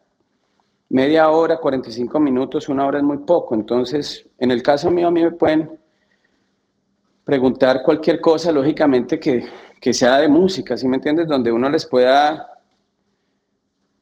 media 0.91 1.31
hora, 1.31 1.57
45 1.57 2.21
minutos, 2.21 2.69
una 2.69 2.87
hora 2.87 2.99
es 2.99 3.05
muy 3.05 3.17
poco. 3.19 3.55
Entonces, 3.55 4.27
en 4.39 4.51
el 4.51 4.63
caso 4.63 4.91
mío, 4.91 5.09
a 5.09 5.11
mí 5.11 5.23
me 5.23 5.33
pueden 5.33 5.80
preguntar 7.31 7.85
cualquier 7.85 8.21
cosa, 8.21 8.51
lógicamente, 8.51 9.21
que, 9.21 9.47
que 9.81 9.93
sea 9.93 10.19
de 10.19 10.27
música, 10.27 10.77
¿sí 10.77 10.89
me 10.89 10.97
entiendes? 10.97 11.29
Donde 11.29 11.53
uno 11.53 11.71
les 11.71 11.87
pueda 11.87 12.59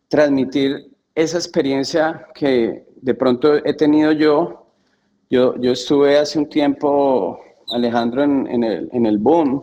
transmitir 0.08 0.96
esa 1.14 1.36
experiencia 1.36 2.26
que 2.34 2.86
de 3.02 3.14
pronto 3.14 3.56
he 3.56 3.74
tenido 3.74 4.12
yo 4.12 4.64
yo, 5.28 5.56
yo 5.58 5.72
estuve 5.72 6.16
hace 6.16 6.38
un 6.38 6.48
tiempo, 6.48 7.38
Alejandro, 7.74 8.22
en, 8.22 8.64
el, 8.64 8.88
en 8.90 9.04
el 9.04 9.18
boom, 9.18 9.62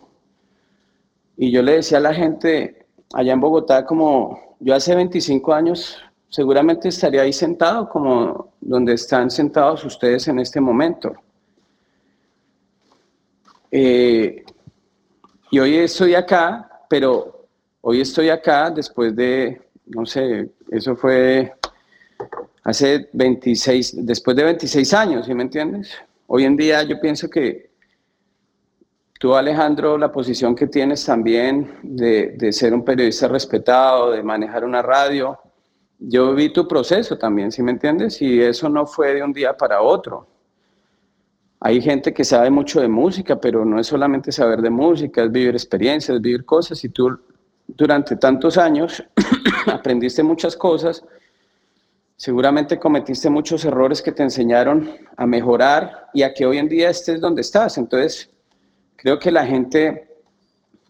y 1.38 1.50
yo 1.50 1.64
le 1.64 1.78
decía 1.78 1.98
a 1.98 2.02
la 2.02 2.14
gente 2.14 2.86
allá 3.16 3.34
en 3.34 3.40
Bogotá 3.40 3.84
como 3.84 4.56
yo 4.60 4.76
hace 4.76 4.94
25 4.94 5.54
años 5.54 5.98
seguramente 6.30 6.90
estaría 6.90 7.24
ahí 7.24 7.34
sentado 7.34 7.90
como 7.90 8.54
donde 8.62 8.94
están 8.94 9.32
sentados 9.32 9.84
ustedes 9.86 10.28
en 10.28 10.38
este 10.38 10.62
momento. 10.62 11.14
Eh, 13.78 14.46
y 15.52 15.60
hoy 15.60 15.76
estoy 15.76 16.16
acá, 16.16 16.86
pero 16.90 17.46
hoy 17.82 18.00
estoy 18.00 18.30
acá 18.30 18.72
después 18.72 19.14
de, 19.14 19.64
no 19.88 20.06
sé, 20.06 20.50
eso 20.72 20.96
fue 20.96 21.52
hace 22.64 23.10
26, 23.12 24.06
después 24.06 24.38
de 24.38 24.46
26 24.46 24.94
años, 24.94 25.26
¿sí 25.26 25.34
me 25.34 25.44
entiendes? 25.44 25.92
Hoy 26.28 26.46
en 26.46 26.56
día 26.56 26.84
yo 26.84 27.02
pienso 27.02 27.30
que 27.30 27.72
tú, 29.20 29.36
Alejandro, 29.36 29.98
la 29.98 30.10
posición 30.10 30.56
que 30.56 30.68
tienes 30.68 31.04
también 31.04 31.78
de, 31.84 32.28
de 32.38 32.54
ser 32.54 32.74
un 32.74 32.86
periodista 32.86 33.28
respetado, 33.28 34.12
de 34.12 34.24
manejar 34.24 34.64
una 34.64 34.82
radio, 34.82 35.38
yo 36.00 36.34
vi 36.34 36.48
tu 36.48 36.66
proceso 36.66 37.18
también, 37.18 37.52
¿sí 37.52 37.62
me 37.62 37.72
entiendes? 37.72 38.22
Y 38.22 38.42
eso 38.42 38.70
no 38.70 38.86
fue 38.86 39.16
de 39.16 39.22
un 39.22 39.34
día 39.34 39.52
para 39.58 39.82
otro. 39.82 40.35
Hay 41.66 41.82
gente 41.82 42.14
que 42.14 42.24
sabe 42.24 42.50
mucho 42.50 42.80
de 42.80 42.88
música, 42.88 43.40
pero 43.40 43.66
no 43.66 43.80
es 43.80 43.88
solamente 43.88 44.32
saber 44.32 44.62
de 44.62 44.70
música, 44.70 45.24
es 45.24 45.32
vivir 45.32 45.56
experiencias, 45.56 46.22
vivir 46.22 46.46
cosas. 46.46 46.84
Y 46.84 46.90
tú 46.90 47.18
durante 47.68 48.16
tantos 48.18 48.58
años 48.58 49.04
aprendiste 49.66 50.22
muchas 50.22 50.56
cosas 50.56 51.04
Seguramente 52.18 52.80
cometiste 52.80 53.30
muchos 53.30 53.66
errores 53.66 54.02
que 54.02 54.14
te 54.14 54.24
enseñaron 54.24 54.90
a 55.18 55.26
mejorar 55.26 56.08
y 56.14 56.24
a 56.24 56.34
que 56.34 56.46
hoy 56.46 56.58
en 56.60 56.70
día 56.70 56.90
estés 56.90 57.20
donde 57.20 57.42
estás. 57.42 57.78
Entonces, 57.78 58.30
creo 58.96 59.20
que 59.20 59.32
la 59.32 59.46
gente 59.46 60.08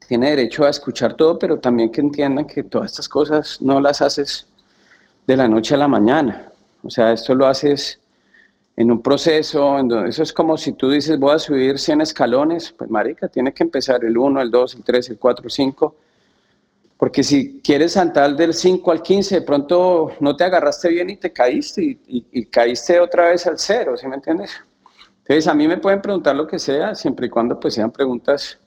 tiene 0.08 0.30
derecho 0.30 0.66
a 0.66 0.70
escuchar 0.70 1.16
todo, 1.16 1.40
pero 1.40 1.60
también 1.60 1.92
que 1.92 2.02
entiendan 2.02 2.46
que 2.46 2.62
todas 2.64 2.92
estas 2.92 3.10
cosas 3.10 3.60
no 3.60 3.82
las 3.82 4.04
haces 4.04 4.48
de 5.26 5.36
la 5.36 5.48
noche 5.48 5.74
a 5.74 5.80
la 5.80 5.88
mañana. 5.88 6.52
O 6.84 6.92
sea, 6.92 7.12
esto 7.12 7.34
lo 7.34 7.48
haces 7.48 8.00
en 8.78 8.92
un 8.92 9.02
proceso, 9.02 9.78
eso 10.06 10.24
es 10.24 10.34
como 10.34 10.58
si 10.58 10.74
tú 10.74 10.90
dices, 10.90 11.18
voy 11.18 11.34
a 11.34 11.40
subir 11.40 11.80
100 11.80 12.02
escalones, 12.02 12.74
pues 12.78 12.90
marica, 12.90 13.28
tiene 13.30 13.54
que 13.54 13.64
empezar 13.64 14.04
el 14.04 14.18
1, 14.18 14.42
el 14.42 14.52
2, 14.52 14.76
el 14.76 14.84
3, 14.84 15.10
el 15.12 15.20
4, 15.20 15.46
el 15.46 15.52
5, 15.52 15.96
porque 16.98 17.24
si 17.24 17.62
quieres 17.62 17.94
saltar 17.94 18.36
del 18.36 18.54
5 18.54 18.92
al 18.92 19.02
15, 19.02 19.36
de 19.36 19.42
pronto 19.42 20.12
no 20.20 20.36
te 20.36 20.44
agarraste 20.44 20.90
bien 20.90 21.10
y 21.10 21.18
te 21.18 21.32
caíste 21.32 22.00
y, 22.08 22.46
caíste 22.46 23.00
otra 23.00 23.30
vez 23.30 23.48
al 23.48 23.58
0, 23.58 23.96
¿sí 23.98 24.08
me 24.08 24.16
entiendes? 24.16 24.52
Entonces 25.20 25.48
a 25.48 25.54
mí 25.54 25.68
me 25.68 25.78
pueden 25.78 26.02
preguntar 26.02 26.36
lo 26.36 26.46
que 26.46 26.60
sea, 26.60 26.96
siempre 26.96 27.28
y 27.28 27.30
cuando 27.30 27.60
pues 27.60 27.74
sean 27.74 27.92
preguntas 27.92 28.60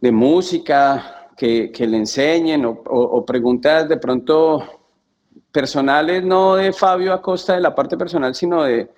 de 0.00 0.10
música, 0.10 1.20
que, 1.40 1.86
le 1.86 1.96
enseñen 1.96 2.66
o, 2.66 3.24
preguntas 3.24 3.88
de 3.88 3.96
pronto 3.96 4.62
personales, 5.52 6.24
no 6.24 6.56
de 6.56 6.72
Fabio 6.72 7.12
a 7.12 7.22
costa 7.22 7.54
de 7.54 7.60
la 7.60 7.74
parte 7.74 7.96
personal, 7.96 8.34
sino 8.34 8.62
de, 8.62 8.88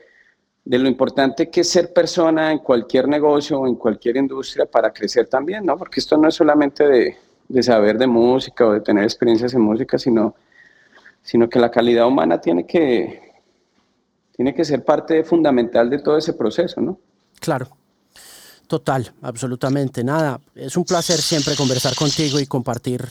de 0.64 0.78
lo 0.78 0.88
importante 0.88 1.50
que 1.50 1.62
es 1.62 1.70
ser 1.70 1.92
persona 1.92 2.52
en 2.52 2.58
cualquier 2.58 3.08
negocio 3.08 3.60
o 3.60 3.66
en 3.66 3.76
cualquier 3.76 4.16
industria 4.16 4.66
para 4.66 4.92
crecer 4.92 5.26
también, 5.26 5.64
¿no? 5.64 5.76
Porque 5.76 6.00
esto 6.00 6.16
no 6.16 6.28
es 6.28 6.34
solamente 6.34 6.86
de 6.86 7.16
de 7.52 7.62
saber 7.62 7.98
de 7.98 8.06
música 8.06 8.66
o 8.66 8.72
de 8.72 8.80
tener 8.80 9.04
experiencias 9.04 9.52
en 9.52 9.60
música, 9.60 9.98
sino 9.98 10.34
sino 11.22 11.48
que 11.48 11.60
la 11.60 11.70
calidad 11.70 12.08
humana 12.08 12.40
tiene 12.40 12.66
que, 12.66 13.34
tiene 14.34 14.52
que 14.52 14.64
ser 14.64 14.84
parte 14.84 15.22
fundamental 15.22 15.88
de 15.88 16.00
todo 16.00 16.18
ese 16.18 16.32
proceso, 16.32 16.80
¿no? 16.80 16.98
Claro. 17.38 17.68
Total, 18.66 19.12
absolutamente. 19.22 20.02
Nada, 20.02 20.40
es 20.56 20.76
un 20.76 20.84
placer 20.84 21.20
siempre 21.20 21.54
conversar 21.54 21.94
contigo 21.94 22.40
y 22.40 22.46
compartir 22.46 23.06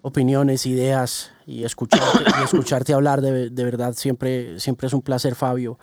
opiniones, 0.00 0.66
ideas 0.66 1.32
y 1.46 1.64
escucharte, 1.64 2.24
y 2.40 2.44
escucharte 2.44 2.94
hablar. 2.94 3.20
De, 3.20 3.50
de, 3.50 3.64
verdad, 3.64 3.92
siempre, 3.94 4.58
siempre 4.58 4.86
es 4.86 4.92
un 4.92 5.02
placer, 5.02 5.34
Fabio. 5.34 5.78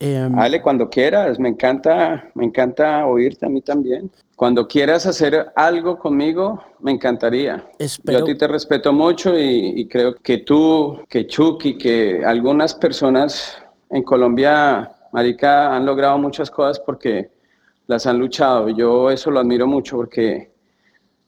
Eh, 0.00 0.28
Dale, 0.30 0.60
cuando 0.60 0.88
quieras, 0.88 1.38
me 1.38 1.50
encanta, 1.50 2.30
me 2.34 2.44
encanta 2.44 3.06
oírte 3.06 3.46
a 3.46 3.48
mí 3.48 3.60
también. 3.60 4.10
Cuando 4.34 4.66
quieras 4.66 5.06
hacer 5.06 5.52
algo 5.54 5.98
conmigo, 5.98 6.60
me 6.80 6.90
encantaría. 6.90 7.64
Yo 8.02 8.18
a 8.18 8.24
ti 8.24 8.34
te 8.34 8.48
respeto 8.48 8.92
mucho 8.92 9.38
y, 9.38 9.80
y, 9.80 9.86
creo 9.86 10.16
que 10.16 10.38
tú, 10.38 10.98
que 11.08 11.26
Chucky, 11.26 11.78
que 11.78 12.24
algunas 12.24 12.74
personas 12.74 13.56
en 13.90 14.02
Colombia, 14.02 14.90
Marica, 15.12 15.74
han 15.74 15.86
logrado 15.86 16.18
muchas 16.18 16.50
cosas 16.50 16.80
porque 16.80 17.30
las 17.86 18.06
han 18.06 18.18
luchado. 18.18 18.70
Yo 18.70 19.10
eso 19.10 19.30
lo 19.30 19.40
admiro 19.40 19.68
mucho 19.68 19.96
porque 19.96 20.53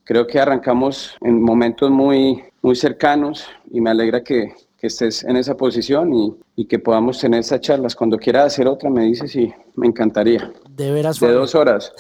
creo 0.07 0.27
que 0.27 0.39
arrancamos 0.39 1.17
en 1.21 1.43
momentos 1.43 1.91
muy, 1.91 2.45
muy 2.63 2.77
cercanos 2.77 3.47
y 3.71 3.81
me 3.81 3.91
alegra 3.91 4.23
que, 4.23 4.55
que 4.79 4.89
estés 4.89 5.25
en 5.25 5.37
esa 5.37 5.57
posición 5.57 6.13
y, 6.13 6.37
y, 6.55 6.67
que 6.67 6.79
podamos 6.79 7.19
tener 7.19 7.41
esas 7.41 7.61
charlas. 7.63 7.95
Cuando 7.95 8.19
quieras 8.19 8.47
hacer 8.47 8.69
otra, 8.69 8.91
me 8.91 9.05
dices 9.05 9.35
y 9.35 9.53
me 9.75 9.87
encantaría. 9.87 10.53
De 10.69 10.91
veras, 10.91 11.19
Fabio. 11.19 11.35
De 11.35 11.41
dos 11.41 11.55
horas. 11.55 11.93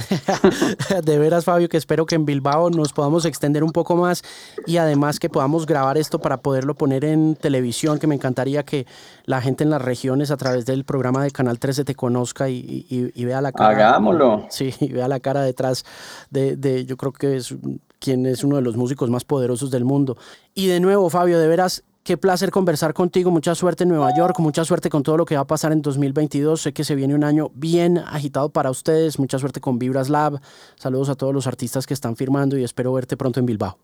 de 1.04 1.18
veras, 1.18 1.46
Fabio, 1.46 1.70
que 1.70 1.78
espero 1.78 2.04
que 2.04 2.14
en 2.14 2.26
Bilbao 2.26 2.68
nos 2.68 2.92
podamos 2.92 3.24
extender 3.24 3.64
un 3.64 3.72
poco 3.72 3.96
más 3.96 4.22
y 4.66 4.76
además 4.76 5.18
que 5.18 5.30
podamos 5.30 5.64
grabar 5.64 5.96
esto 5.96 6.18
para 6.18 6.36
poderlo 6.38 6.74
poner 6.74 7.06
en 7.06 7.34
televisión, 7.36 7.98
que 7.98 8.06
me 8.06 8.14
encantaría 8.14 8.62
que 8.62 8.86
la 9.24 9.40
gente 9.40 9.64
en 9.64 9.70
las 9.70 9.80
regiones 9.80 10.30
a 10.30 10.36
través 10.36 10.66
del 10.66 10.84
programa 10.84 11.24
de 11.24 11.30
Canal 11.30 11.58
13 11.58 11.84
te 11.84 11.94
conozca 11.94 12.50
y, 12.50 12.86
y, 12.90 13.10
y 13.14 13.24
vea 13.24 13.40
la 13.40 13.52
cara. 13.52 13.70
Hagámoslo. 13.70 14.46
Sí, 14.50 14.74
y 14.80 14.88
vea 14.88 15.08
la 15.08 15.20
cara 15.20 15.40
detrás 15.42 15.84
de, 16.30 16.56
de, 16.56 16.84
yo 16.84 16.98
creo 16.98 17.12
que 17.12 17.36
es 17.36 17.54
quien 17.98 18.26
es 18.26 18.44
uno 18.44 18.56
de 18.56 18.62
los 18.62 18.76
músicos 18.76 19.08
más 19.08 19.24
poderosos 19.24 19.70
del 19.70 19.84
mundo. 19.84 20.18
Y 20.54 20.66
de 20.66 20.80
nuevo, 20.80 21.08
Fabio, 21.08 21.38
de 21.38 21.48
veras, 21.48 21.82
Qué 22.06 22.16
placer 22.16 22.52
conversar 22.52 22.94
contigo. 22.94 23.32
Mucha 23.32 23.56
suerte 23.56 23.82
en 23.82 23.88
Nueva 23.88 24.14
York, 24.16 24.38
mucha 24.38 24.64
suerte 24.64 24.88
con 24.88 25.02
todo 25.02 25.16
lo 25.16 25.24
que 25.24 25.34
va 25.34 25.40
a 25.40 25.46
pasar 25.48 25.72
en 25.72 25.82
2022. 25.82 26.62
Sé 26.62 26.72
que 26.72 26.84
se 26.84 26.94
viene 26.94 27.16
un 27.16 27.24
año 27.24 27.50
bien 27.52 27.98
agitado 27.98 28.48
para 28.48 28.70
ustedes. 28.70 29.18
Mucha 29.18 29.40
suerte 29.40 29.60
con 29.60 29.80
Vibras 29.80 30.08
Lab. 30.08 30.40
Saludos 30.76 31.08
a 31.08 31.16
todos 31.16 31.34
los 31.34 31.48
artistas 31.48 31.84
que 31.84 31.94
están 31.94 32.14
firmando 32.14 32.56
y 32.56 32.62
espero 32.62 32.92
verte 32.92 33.16
pronto 33.16 33.40
en 33.40 33.46
Bilbao. 33.46 33.76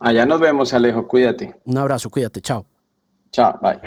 Allá 0.00 0.26
nos 0.26 0.40
vemos, 0.40 0.74
Alejo. 0.74 1.06
Cuídate. 1.06 1.54
Un 1.66 1.78
abrazo, 1.78 2.10
cuídate. 2.10 2.40
Chao. 2.40 2.66
Chao, 3.30 3.60
bye. 3.62 3.78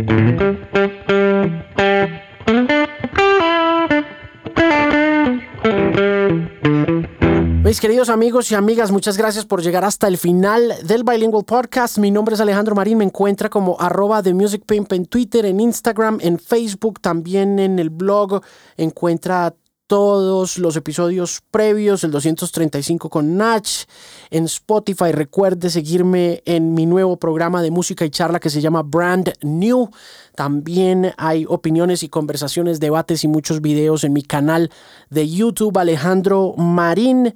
Mis 7.63 7.79
queridos 7.79 8.09
amigos 8.09 8.51
y 8.51 8.55
amigas, 8.55 8.91
muchas 8.91 9.15
gracias 9.15 9.45
por 9.45 9.61
llegar 9.61 9.85
hasta 9.85 10.09
el 10.09 10.17
final 10.17 10.75
del 10.83 11.05
Bilingual 11.05 11.45
Podcast. 11.45 11.97
Mi 11.97 12.11
nombre 12.11 12.35
es 12.35 12.41
Alejandro 12.41 12.75
Marín, 12.75 12.97
me 12.97 13.05
encuentra 13.05 13.49
como 13.49 13.79
arroba 13.79 14.21
de 14.21 14.33
Music 14.33 14.63
Pimp 14.65 14.91
en 14.91 15.05
Twitter, 15.05 15.45
en 15.45 15.61
Instagram, 15.61 16.17
en 16.21 16.39
Facebook, 16.39 16.99
también 16.99 17.59
en 17.59 17.79
el 17.79 17.89
blog. 17.89 18.41
Encuentra 18.75 19.55
todos 19.87 20.57
los 20.57 20.75
episodios 20.75 21.41
previos, 21.51 22.03
el 22.03 22.11
235 22.11 23.09
con 23.09 23.37
Natch, 23.37 23.83
en 24.29 24.45
Spotify. 24.45 25.11
Recuerde 25.11 25.69
seguirme 25.69 26.41
en 26.45 26.73
mi 26.73 26.85
nuevo 26.85 27.17
programa 27.17 27.61
de 27.61 27.71
música 27.71 28.05
y 28.05 28.09
charla 28.09 28.39
que 28.39 28.49
se 28.49 28.61
llama 28.61 28.83
Brand 28.83 29.33
New. 29.41 29.89
También 30.35 31.13
hay 31.17 31.45
opiniones 31.47 32.03
y 32.03 32.09
conversaciones, 32.09 32.79
debates 32.79 33.23
y 33.23 33.27
muchos 33.27 33.61
videos 33.61 34.03
en 34.03 34.13
mi 34.13 34.23
canal 34.23 34.71
de 35.09 35.29
YouTube 35.29 35.77
Alejandro 35.77 36.53
Marín. 36.57 37.33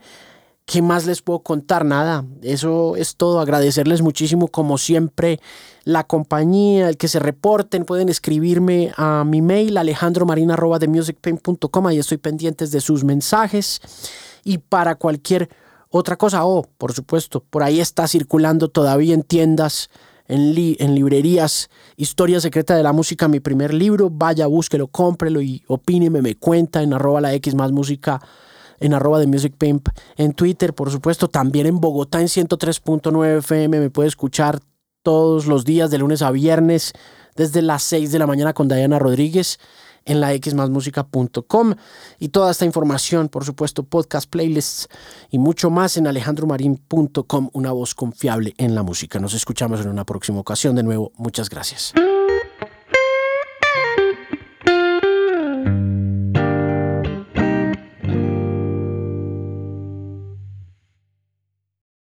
¿Qué 0.68 0.81
más 0.81 1.06
les 1.06 1.22
puedo 1.22 1.39
contar? 1.39 1.85
Nada, 1.85 2.26
eso 2.41 2.98
es 2.98 3.15
todo. 3.15 3.39
Agradecerles 3.39 4.02
muchísimo, 4.02 4.49
como 4.49 4.77
siempre, 4.77 5.39
la 5.85 6.03
compañía, 6.03 6.89
el 6.89 6.98
que 6.98 7.07
se 7.07 7.19
reporten. 7.19 7.85
Pueden 7.85 8.10
escribirme 8.10 8.91
a 8.98 9.23
mi 9.23 9.41
mail 9.41 9.77
alejandromarina.com. 9.77 11.88
Ahí 11.88 11.99
estoy 11.99 12.18
pendientes 12.18 12.72
de 12.72 12.81
sus 12.81 13.06
mensajes. 13.06 13.80
Y 14.44 14.57
para 14.57 14.95
cualquier 14.95 15.48
otra 15.89 16.18
cosa, 16.18 16.44
oh, 16.44 16.68
por 16.77 16.91
supuesto, 16.91 17.41
por 17.49 17.64
ahí 17.64 17.80
está 17.80 18.06
circulando 18.06 18.68
todavía 18.68 19.14
en 19.14 19.23
tiendas, 19.23 19.89
en, 20.27 20.53
en 20.57 20.95
librerías, 20.95 21.69
Historia 21.95 22.41
Secreta 22.41 22.76
de 22.76 22.84
la 22.84 22.91
Música, 22.91 23.30
mi 23.30 23.39
primer 23.39 23.73
libro. 23.73 24.10
Vaya, 24.11 24.48
búsquelo, 24.48 24.88
cómprelo 24.88 25.41
y 25.41 25.64
opíneme, 25.68 26.22
me 26.22 26.35
cuenta 26.35 26.84
en 26.84 26.91
arroba 26.91 27.22
la 27.22 27.34
X 27.35 27.56
más 27.56 27.72
música 27.72 28.19
en 28.80 28.94
arroba 28.94 29.20
de 29.20 29.28
Music 29.28 29.54
Pimp, 29.58 29.90
en 30.18 30.34
Twitter, 30.34 30.74
por 30.74 30.91
supuesto, 30.91 31.28
también 31.28 31.68
en 31.68 31.80
Bogotá 31.80 32.22
en 32.22 32.28
103.9 32.28 33.40
FM, 33.40 33.80
me 33.80 33.90
puede 33.90 34.08
escuchar 34.08 34.60
todos 35.04 35.48
los 35.48 35.66
días 35.66 35.90
de 35.90 35.98
lunes 35.98 36.22
a 36.22 36.32
viernes 36.32 36.94
desde 37.36 37.62
las 37.62 37.84
6 37.84 38.12
de 38.12 38.20
la 38.20 38.28
mañana 38.28 38.54
con 38.54 38.68
Diana 38.68 38.99
Rodríguez 38.99 39.60
en 40.08 40.22
la 40.22 40.34
xmasmusica.com 40.34 41.76
y 42.20 42.30
toda 42.30 42.52
esta 42.52 42.66
información, 42.66 43.30
por 43.30 43.45
supuesto, 43.45 43.84
podcast, 43.84 44.30
playlists 44.30 44.88
y 45.30 45.38
mucho 45.38 45.70
más 45.70 45.98
en 45.98 46.08
alejandromarin.com, 46.08 47.49
una 47.54 47.72
voz 47.72 47.94
confiable 47.94 48.54
en 48.58 48.74
la 48.74 48.84
música. 48.84 49.20
Nos 49.20 49.34
escuchamos 49.34 49.82
en 49.82 49.90
una 49.90 50.06
próxima 50.06 50.40
ocasión. 50.40 50.76
De 50.76 50.84
nuevo, 50.84 51.12
muchas 51.18 51.49
gracias. 51.49 51.94